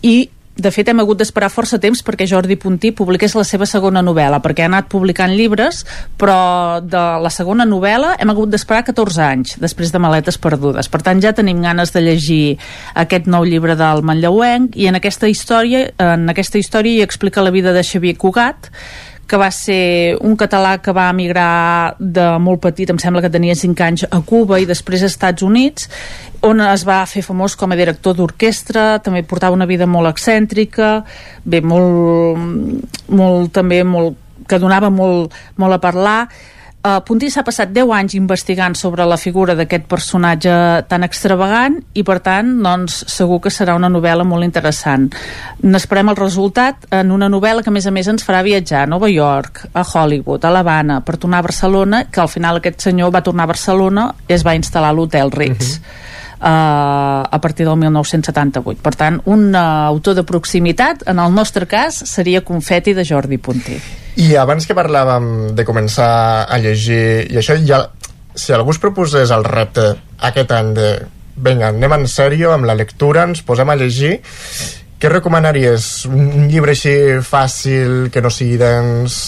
i 0.02 0.28
de 0.56 0.70
fet 0.72 0.88
hem 0.88 1.00
hagut 1.02 1.20
d'esperar 1.20 1.50
força 1.52 1.78
temps 1.80 2.00
perquè 2.04 2.26
Jordi 2.28 2.56
Puntí 2.60 2.92
publiqués 2.96 3.34
la 3.36 3.44
seva 3.44 3.68
segona 3.68 4.02
novel·la 4.04 4.40
perquè 4.44 4.64
ha 4.64 4.70
anat 4.70 4.88
publicant 4.92 5.34
llibres 5.36 5.82
però 6.20 6.80
de 6.80 7.02
la 7.22 7.32
segona 7.32 7.66
novel·la 7.68 8.14
hem 8.20 8.32
hagut 8.32 8.52
d'esperar 8.52 8.86
14 8.88 9.24
anys 9.26 9.56
després 9.62 9.92
de 9.92 10.00
Maletes 10.02 10.40
Perdudes. 10.40 10.88
Per 10.88 11.02
tant 11.04 11.20
ja 11.20 11.34
tenim 11.36 11.60
ganes 11.64 11.92
de 11.92 12.04
llegir 12.04 12.44
aquest 12.94 13.28
nou 13.28 13.44
llibre 13.44 13.76
del 13.76 14.04
Manlleuenc 14.06 14.76
i 14.80 14.88
en 14.88 14.96
aquesta 15.00 15.28
història 15.28 15.90
en 16.00 16.30
aquesta 16.32 16.60
història 16.62 17.00
hi 17.00 17.04
explica 17.04 17.44
la 17.44 17.52
vida 17.52 17.76
de 17.76 17.84
Xavier 17.84 18.16
Cugat 18.16 18.72
que 19.26 19.36
va 19.36 19.50
ser 19.50 20.16
un 20.22 20.36
català 20.38 20.76
que 20.82 20.94
va 20.94 21.08
emigrar 21.10 21.96
de 21.98 22.26
molt 22.42 22.62
petit, 22.62 22.90
em 22.90 23.00
sembla 23.02 23.24
que 23.24 23.32
tenia 23.32 23.56
5 23.58 23.84
anys, 23.86 24.06
a 24.06 24.20
Cuba 24.22 24.60
i 24.62 24.68
després 24.68 25.02
als 25.02 25.16
Estats 25.16 25.42
Units, 25.42 25.90
on 26.44 26.60
es 26.64 26.84
va 26.86 27.00
fer 27.08 27.22
famós 27.24 27.56
com 27.56 27.72
a 27.72 27.78
director 27.78 28.16
d'orquestra, 28.16 28.98
també 29.04 29.22
portava 29.22 29.56
una 29.56 29.68
vida 29.68 29.86
molt 29.86 30.10
excèntrica, 30.10 31.04
bé, 31.44 31.62
molt, 31.62 32.36
molt 33.08 33.52
també 33.54 33.82
molt, 33.84 34.18
que 34.48 34.60
donava 34.62 34.90
molt, 34.90 35.34
molt 35.56 35.78
a 35.78 35.80
parlar. 35.82 36.20
Uh, 36.86 37.00
Puntí 37.02 37.26
s'ha 37.32 37.42
passat 37.42 37.72
10 37.74 37.90
anys 37.96 38.14
investigant 38.14 38.76
sobre 38.78 39.02
la 39.08 39.16
figura 39.18 39.56
d'aquest 39.58 39.88
personatge 39.90 40.52
tan 40.86 41.02
extravagant 41.02 41.80
i 41.98 42.04
per 42.06 42.20
tant 42.22 42.52
doncs, 42.62 43.00
segur 43.10 43.40
que 43.42 43.50
serà 43.50 43.74
una 43.74 43.90
novel·la 43.90 44.22
molt 44.22 44.46
interessant. 44.46 45.08
N'esperem 45.66 46.12
el 46.12 46.20
resultat 46.20 46.86
en 46.94 47.10
una 47.10 47.30
novel·la 47.32 47.64
que 47.64 47.72
a 47.72 47.74
més 47.74 47.90
a 47.90 47.94
més 47.96 48.06
ens 48.12 48.22
farà 48.22 48.44
viatjar 48.46 48.84
a 48.84 48.90
Nova 48.92 49.10
York, 49.10 49.64
a 49.74 49.82
Hollywood, 49.82 50.46
a 50.46 50.52
l'Havana 50.54 51.00
per 51.02 51.16
tornar 51.18 51.42
a 51.42 51.48
Barcelona, 51.48 52.04
que 52.06 52.22
al 52.22 52.30
final 52.30 52.60
aquest 52.60 52.86
senyor 52.86 53.10
va 53.10 53.24
tornar 53.26 53.48
a 53.48 53.54
Barcelona 53.56 54.12
i 54.28 54.36
es 54.38 54.46
va 54.46 54.54
instal·lar 54.54 54.94
a 54.94 55.00
l'Hotel 55.00 55.34
Ritz. 55.34 55.80
Uh, 55.80 56.05
a 56.40 57.38
partir 57.42 57.66
del 57.66 57.76
1978 57.80 58.82
per 58.82 58.94
tant, 58.98 59.20
un 59.24 59.48
uh, 59.54 59.86
autor 59.88 60.18
de 60.18 60.24
proximitat 60.28 61.06
en 61.08 61.20
el 61.22 61.34
nostre 61.34 61.66
cas 61.66 61.96
seria 62.08 62.44
Confeti 62.44 62.94
de 62.94 63.04
Jordi 63.08 63.38
Puntí. 63.38 63.78
I 64.20 64.34
abans 64.40 64.66
que 64.68 64.76
parlàvem 64.76 65.54
de 65.56 65.64
començar 65.68 66.46
a 66.48 66.58
llegir 66.62 67.26
i 67.32 67.40
això 67.40 67.56
ja, 67.64 67.82
si 68.34 68.52
algú 68.56 68.72
es 68.74 68.80
proposés 68.80 69.32
el 69.32 69.44
repte 69.44 69.92
aquest 70.28 70.52
any 70.52 70.72
de 70.76 70.90
vinga, 71.36 71.68
anem 71.68 71.98
en 71.98 72.06
sèrio 72.08 72.52
amb 72.54 72.68
la 72.68 72.76
lectura, 72.76 73.26
ens 73.28 73.44
posem 73.44 73.68
a 73.68 73.76
llegir 73.76 74.16
què 74.96 75.10
recomanaries? 75.12 76.06
Un 76.08 76.46
llibre 76.48 76.72
així 76.72 76.94
fàcil, 77.20 78.08
que 78.12 78.22
no 78.24 78.30
sigui 78.32 78.56
dens, 78.56 79.18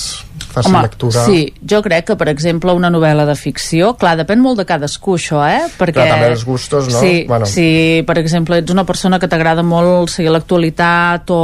fàcil 0.58 0.74
Home, 0.74 0.82
lectura? 0.84 1.24
sí, 1.24 1.40
jo 1.70 1.80
crec 1.86 2.08
que, 2.10 2.16
per 2.20 2.28
exemple, 2.32 2.74
una 2.76 2.90
novel·la 2.92 3.24
de 3.28 3.34
ficció, 3.38 3.94
clar, 3.98 4.16
depèn 4.20 4.42
molt 4.44 4.58
de 4.60 4.66
cadascú, 4.68 5.16
això, 5.18 5.40
eh? 5.48 5.64
Perquè... 5.78 5.98
Clar, 6.02 6.08
també 6.16 6.32
els 6.34 6.44
gustos, 6.44 6.90
no? 6.92 7.00
Sí, 7.00 7.24
Bueno. 7.28 7.46
si, 7.46 8.02
per 8.06 8.18
exemple, 8.18 8.58
ets 8.60 8.74
una 8.74 8.84
persona 8.84 9.18
que 9.18 9.28
t'agrada 9.30 9.62
molt 9.66 10.10
seguir 10.12 10.30
l'actualitat 10.34 11.30
o 11.30 11.42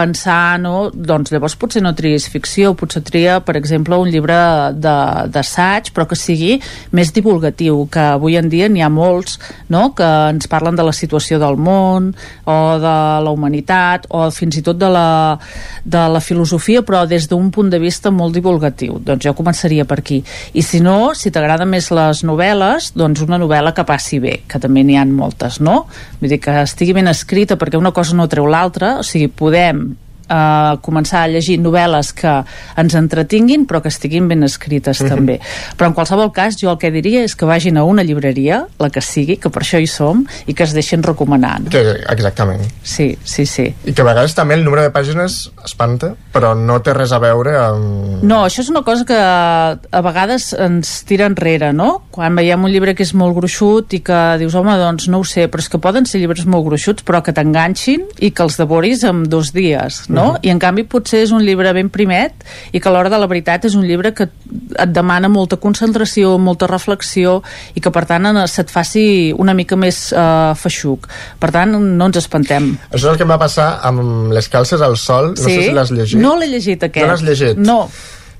pensar, 0.00 0.58
no? 0.62 0.88
doncs 0.94 1.32
llavors 1.34 1.56
potser 1.60 1.84
no 1.84 1.92
triïs 1.96 2.28
ficció, 2.32 2.72
potser 2.78 3.04
tria, 3.04 3.38
per 3.44 3.58
exemple, 3.60 3.98
un 4.00 4.10
llibre 4.10 4.38
d'assaig, 4.80 5.92
però 5.94 6.08
que 6.08 6.18
sigui 6.18 6.56
més 6.96 7.12
divulgatiu, 7.14 7.84
que 7.92 8.10
avui 8.16 8.38
en 8.40 8.48
dia 8.52 8.68
n'hi 8.72 8.84
ha 8.84 8.90
molts 8.90 9.38
no? 9.68 9.90
que 9.94 10.06
ens 10.30 10.48
parlen 10.50 10.78
de 10.78 10.86
la 10.86 10.94
situació 10.96 11.38
del 11.40 11.58
món 11.60 12.10
o 12.44 12.56
de 12.80 12.96
la 13.24 13.32
humanitat 13.34 14.08
o 14.10 14.26
fins 14.34 14.58
i 14.60 14.64
tot 14.66 14.78
de 14.80 14.88
la, 14.90 15.38
de 15.84 16.04
la 16.14 16.22
filosofia, 16.24 16.82
però 16.86 17.04
des 17.08 17.28
d'un 17.30 17.50
punt 17.54 17.70
de 17.70 17.80
vista 17.82 18.12
molt 18.14 18.34
divulgatiu. 18.36 18.98
Doncs 19.04 19.26
jo 19.26 19.34
començaria 19.36 19.86
per 19.88 20.00
aquí. 20.00 20.20
I 20.54 20.64
si 20.66 20.82
no, 20.84 21.12
si 21.14 21.32
t'agraden 21.32 21.70
més 21.70 21.90
les 21.94 22.24
novel·les, 22.26 22.92
doncs 22.98 23.24
una 23.26 23.38
novel·la 23.40 23.74
que 23.76 23.86
passi 23.88 24.20
bé, 24.22 24.40
que 24.50 24.60
també 24.62 24.84
n'hi 24.86 24.98
han 25.00 25.14
moltes, 25.14 25.60
no? 25.64 25.84
Vull 26.20 26.32
dir, 26.32 26.40
que 26.42 26.56
estigui 26.64 26.96
ben 26.96 27.10
escrita, 27.10 27.58
perquè 27.60 27.78
una 27.78 27.94
cosa 27.96 28.16
no 28.18 28.28
treu 28.30 28.48
l'altra, 28.50 28.96
o 29.00 29.06
sigui, 29.06 29.30
podem 29.30 29.89
eh, 30.30 30.78
començar 30.80 31.24
a 31.24 31.28
llegir 31.28 31.58
novel·les 31.60 32.12
que 32.14 32.34
ens 32.80 32.94
entretinguin 32.94 33.66
però 33.66 33.82
que 33.82 33.88
estiguin 33.90 34.28
ben 34.30 34.42
escrites 34.46 35.00
Mhm. 35.02 35.08
també 35.10 35.40
però 35.76 35.86
en 35.88 35.94
qualsevol 35.94 36.32
cas 36.32 36.56
jo 36.60 36.70
el 36.70 36.78
que 36.78 36.90
diria 36.90 37.24
és 37.24 37.34
que 37.36 37.44
vagin 37.46 37.76
a 37.76 37.84
una 37.84 38.02
llibreria, 38.02 38.66
la 38.78 38.90
que 38.90 39.00
sigui 39.00 39.36
que 39.36 39.50
per 39.50 39.62
això 39.62 39.80
hi 39.80 39.86
som, 39.86 40.24
i 40.46 40.54
que 40.54 40.62
es 40.64 40.72
deixin 40.72 41.02
recomanar 41.02 41.60
Que, 41.70 41.80
exactament. 42.08 42.62
sí, 42.82 43.18
sí, 43.24 43.44
sí 43.46 43.74
I 43.84 43.92
que 43.92 44.02
a 44.02 44.04
vegades 44.04 44.34
també 44.34 44.54
el 44.54 44.64
número 44.64 44.82
de 44.82 44.90
pàgines 44.92 45.50
espanta, 45.64 46.14
però 46.32 46.54
no 46.56 46.80
té 46.82 46.94
res 46.94 47.12
a 47.12 47.18
veure 47.18 47.56
amb... 47.58 48.22
No, 48.22 48.44
això 48.46 48.60
és 48.60 48.68
una 48.70 48.82
cosa 48.82 49.04
que 49.04 49.16
a 49.16 50.00
vegades 50.04 50.52
ens 50.52 51.02
tira 51.08 51.26
enrere, 51.26 51.72
no? 51.72 52.02
Quan 52.10 52.34
veiem 52.38 52.62
un 52.64 52.70
llibre 52.72 52.94
que 52.94 53.02
és 53.06 53.12
molt 53.14 53.34
gruixut 53.36 53.92
i 53.96 54.00
que 54.04 54.18
dius, 54.40 54.54
home, 54.54 54.76
doncs 54.78 55.08
no 55.08 55.20
ho 55.20 55.24
sé, 55.24 55.48
però 55.50 55.64
és 55.64 55.68
que 55.72 55.80
poden 55.82 56.06
ser 56.06 56.20
llibres 56.20 56.46
molt 56.46 56.66
gruixuts, 56.68 57.04
però 57.06 57.22
que 57.24 57.32
t'enganxin 57.36 58.04
i 58.20 58.30
que 58.30 58.42
els 58.46 58.56
devoris 58.60 59.02
en 59.08 59.24
dos 59.30 59.52
dies, 59.56 60.02
no? 60.08 60.19
Mhm. 60.24 60.38
I 60.42 60.50
en 60.50 60.58
canvi 60.58 60.84
potser 60.84 61.22
és 61.24 61.30
un 61.32 61.42
llibre 61.42 61.72
ben 61.72 61.88
primet 61.90 62.32
i 62.72 62.80
que 62.80 62.88
a 62.88 62.92
l'hora 62.92 63.10
de 63.10 63.18
la 63.18 63.26
veritat 63.26 63.64
és 63.64 63.74
un 63.74 63.82
llibre 63.86 64.12
que 64.14 64.24
et 64.24 64.92
demana 64.92 65.28
molta 65.28 65.56
concentració, 65.56 66.36
molta 66.38 66.66
reflexió 66.66 67.42
i 67.74 67.80
que 67.80 67.90
per 67.90 68.04
tant 68.06 68.26
se't 68.48 68.70
faci 68.70 69.34
una 69.36 69.54
mica 69.54 69.76
més 69.76 70.12
eh, 70.12 70.52
feixuc. 70.56 71.08
Per 71.38 71.50
tant, 71.50 71.70
no 71.80 72.06
ens 72.06 72.16
espantem. 72.16 72.72
Això 72.90 73.06
és 73.06 73.12
el 73.12 73.16
que 73.16 73.22
em 73.26 73.30
va 73.30 73.38
passar 73.38 73.80
amb 73.82 74.32
les 74.32 74.48
calces 74.48 74.80
al 74.80 74.96
sol, 74.96 75.30
no 75.30 75.36
sé 75.36 75.62
si 75.62 75.70
l'has 75.72 75.90
llegit. 75.90 76.20
No 76.20 76.36
l'he 76.36 76.48
llegit, 76.48 76.82
aquest. 76.82 77.06
No 77.06 77.12
l'has 77.12 77.22
llegit? 77.22 77.56
No. 77.58 77.82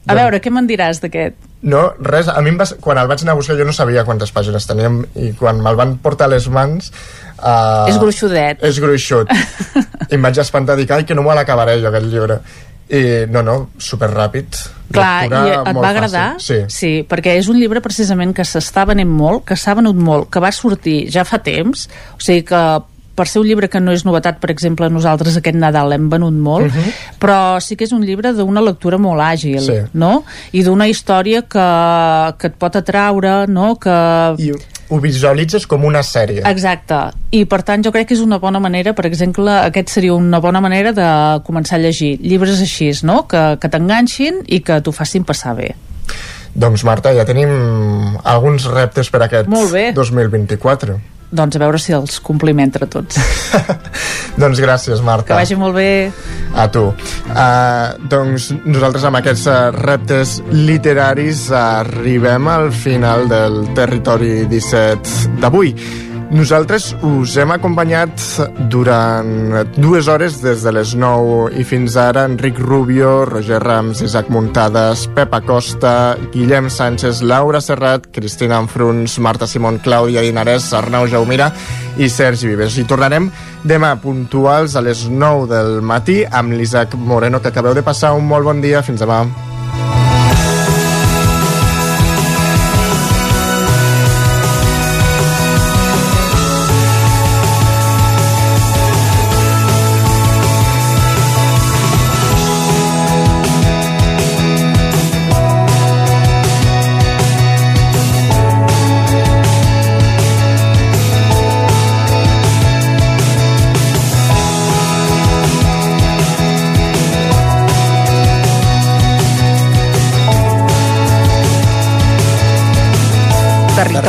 A 0.06 0.14
Bueno. 0.14 0.22
veure, 0.22 0.40
què 0.40 0.50
me'n 0.50 0.66
diràs 0.66 1.00
d'aquest? 1.02 1.34
No, 1.62 1.92
res, 2.00 2.26
a 2.26 2.40
mi 2.40 2.48
em 2.48 2.56
va, 2.58 2.64
quan 2.80 2.96
el 2.96 3.06
vaig 3.06 3.20
anar 3.20 3.32
a 3.32 3.36
buscar 3.36 3.54
jo 3.58 3.66
no 3.68 3.72
sabia 3.76 4.02
quantes 4.08 4.32
pàgines 4.32 4.64
teníem 4.66 5.02
i 5.14 5.32
quan 5.36 5.60
me'l 5.60 5.76
van 5.76 5.98
portar 6.00 6.24
a 6.24 6.32
les 6.32 6.48
mans 6.48 6.88
uh, 7.42 7.88
És 7.90 7.98
gruixudet. 7.98 8.62
és 8.62 8.78
gruixut 8.80 9.30
i 10.10 10.14
em 10.14 10.22
vaig 10.22 10.38
espantar 10.38 10.76
dic, 10.76 10.90
ai 10.90 11.04
que 11.04 11.14
no 11.14 11.22
me 11.22 11.34
l'acabaré 11.34 11.80
jo 11.80 11.88
aquest 11.88 12.06
llibre 12.12 12.40
i 12.90 13.00
no, 13.30 13.42
no, 13.46 13.56
superràpid 13.78 14.56
Clar, 14.90 15.22
Lectura 15.22 15.40
i 15.46 15.50
et 15.54 15.68
molt 15.74 15.84
va 15.84 15.90
agradar? 15.92 16.28
fàcil. 16.34 16.64
sí. 16.68 16.76
sí, 16.76 16.92
perquè 17.06 17.36
és 17.38 17.46
un 17.52 17.60
llibre 17.60 17.78
precisament 17.80 18.32
que 18.34 18.42
s'està 18.42 18.82
venent 18.88 19.08
molt, 19.10 19.44
que 19.46 19.54
s'ha 19.54 19.76
venut 19.78 19.94
molt, 19.94 20.26
que 20.34 20.40
va 20.42 20.50
sortir 20.50 21.04
ja 21.14 21.22
fa 21.24 21.38
temps, 21.38 21.84
o 22.16 22.18
sigui 22.18 22.42
que 22.48 22.62
per 23.14 23.26
ser 23.28 23.42
un 23.42 23.46
llibre 23.46 23.68
que 23.68 23.78
no 23.82 23.92
és 23.92 24.02
novetat, 24.06 24.38
per 24.40 24.50
exemple, 24.50 24.88
nosaltres 24.90 25.36
aquest 25.36 25.54
Nadal 25.60 25.90
l'hem 25.92 26.08
venut 26.10 26.32
molt, 26.32 26.72
Mhm. 26.72 26.90
però 27.20 27.60
sí 27.60 27.76
que 27.76 27.84
és 27.84 27.92
un 27.92 28.00
llibre 28.02 28.32
d'una 28.32 28.62
lectura 28.64 28.98
molt 28.98 29.20
àgil, 29.20 29.60
Sí. 29.60 29.78
no? 29.92 30.24
I 30.52 30.62
d'una 30.64 30.88
història 30.88 31.42
que, 31.42 32.34
que 32.38 32.46
et 32.48 32.54
pot 32.58 32.74
atraure, 32.76 33.46
no? 33.46 33.76
Que... 33.76 33.90
I 34.38 34.52
ho 34.90 34.98
visualitzes 34.98 35.66
com 35.70 35.84
una 35.86 36.02
sèrie 36.02 36.42
Exacte, 36.50 36.98
i 37.30 37.44
per 37.46 37.62
tant 37.66 37.84
jo 37.86 37.92
crec 37.94 38.08
que 38.10 38.16
és 38.16 38.22
una 38.24 38.40
bona 38.42 38.60
manera, 38.62 38.92
per 38.96 39.06
exemple, 39.06 39.52
aquest 39.70 39.92
seria 39.94 40.14
una 40.14 40.40
bona 40.42 40.60
manera 40.60 40.92
de 40.96 41.06
començar 41.46 41.78
a 41.78 41.82
llegir 41.84 42.16
llibres 42.20 42.60
així, 42.60 42.90
no? 43.06 43.22
Que, 43.30 43.56
que 43.62 43.70
t'enganxin 43.70 44.42
i 44.48 44.60
que 44.66 44.80
t'ho 44.82 44.92
facin 44.92 45.24
passar 45.24 45.54
bé. 45.56 45.70
doncs 46.54 46.82
Marta, 46.84 47.12
ja 47.14 47.24
tenim 47.24 47.48
alguns 48.24 48.66
reptes 48.66 49.10
per 49.10 49.22
aquest 49.22 49.48
Molt 49.48 49.70
bé. 49.72 49.92
2024 49.94 50.98
Doncs 51.30 51.56
a 51.56 51.60
veure 51.62 51.78
si 51.78 51.94
els 51.94 52.18
complim 52.26 52.58
entre 52.62 52.88
tots. 52.90 53.18
doncs 54.42 54.58
gràcies 54.62 55.02
Marta 55.06 55.30
Que 55.30 55.38
vagi 55.38 55.58
molt 55.58 55.76
bé. 55.78 56.10
A 56.58 56.66
tu. 56.72 56.88
Uh, 57.30 57.94
doncs 58.10 58.50
nosaltres 58.64 59.06
amb 59.06 59.20
aquests 59.20 59.46
uh, 59.46 59.58
reptes 59.76 60.36
literaris 60.50 61.46
arribem 61.54 62.50
al 62.50 62.70
final 62.74 63.28
del 63.30 63.62
Territori 63.78 64.46
17 64.50 65.38
d'avui. 65.42 65.74
Nosaltres 66.30 66.92
us 67.02 67.32
hem 67.42 67.50
acompanyat 67.50 68.22
durant 68.70 69.64
dues 69.74 70.06
hores 70.06 70.36
des 70.38 70.62
de 70.62 70.72
les 70.76 70.92
9 70.94 71.48
i 71.58 71.64
fins 71.66 71.96
ara 71.98 72.22
Enric 72.28 72.60
Rubio, 72.62 73.24
Roger 73.26 73.58
Rams, 73.58 74.04
Isaac 74.06 74.30
Muntades, 74.30 75.08
Pep 75.16 75.34
Acosta, 75.34 76.14
Guillem 76.30 76.70
Sánchez, 76.70 77.24
Laura 77.26 77.58
Serrat, 77.60 78.06
Cristina 78.14 78.60
Enfruns, 78.62 79.18
Marta 79.18 79.50
Simón, 79.50 79.82
Clàudia 79.82 80.22
Dinarès, 80.22 80.70
Arnau 80.70 81.10
Jaumira 81.10 81.50
i 81.98 82.06
Sergi 82.06 82.46
Vives. 82.52 82.78
I 82.78 82.86
tornarem 82.86 83.26
demà 83.66 83.96
puntuals 83.98 84.78
a 84.78 84.86
les 84.86 85.08
9 85.10 85.50
del 85.50 85.80
matí 85.82 86.22
amb 86.30 86.54
l'Isaac 86.54 86.94
Moreno, 86.94 87.42
que 87.42 87.50
acabeu 87.50 87.74
de 87.74 87.82
passar 87.82 88.14
un 88.14 88.30
molt 88.30 88.46
bon 88.46 88.62
dia. 88.62 88.86
Fins 88.86 89.02
demà. 89.02 89.24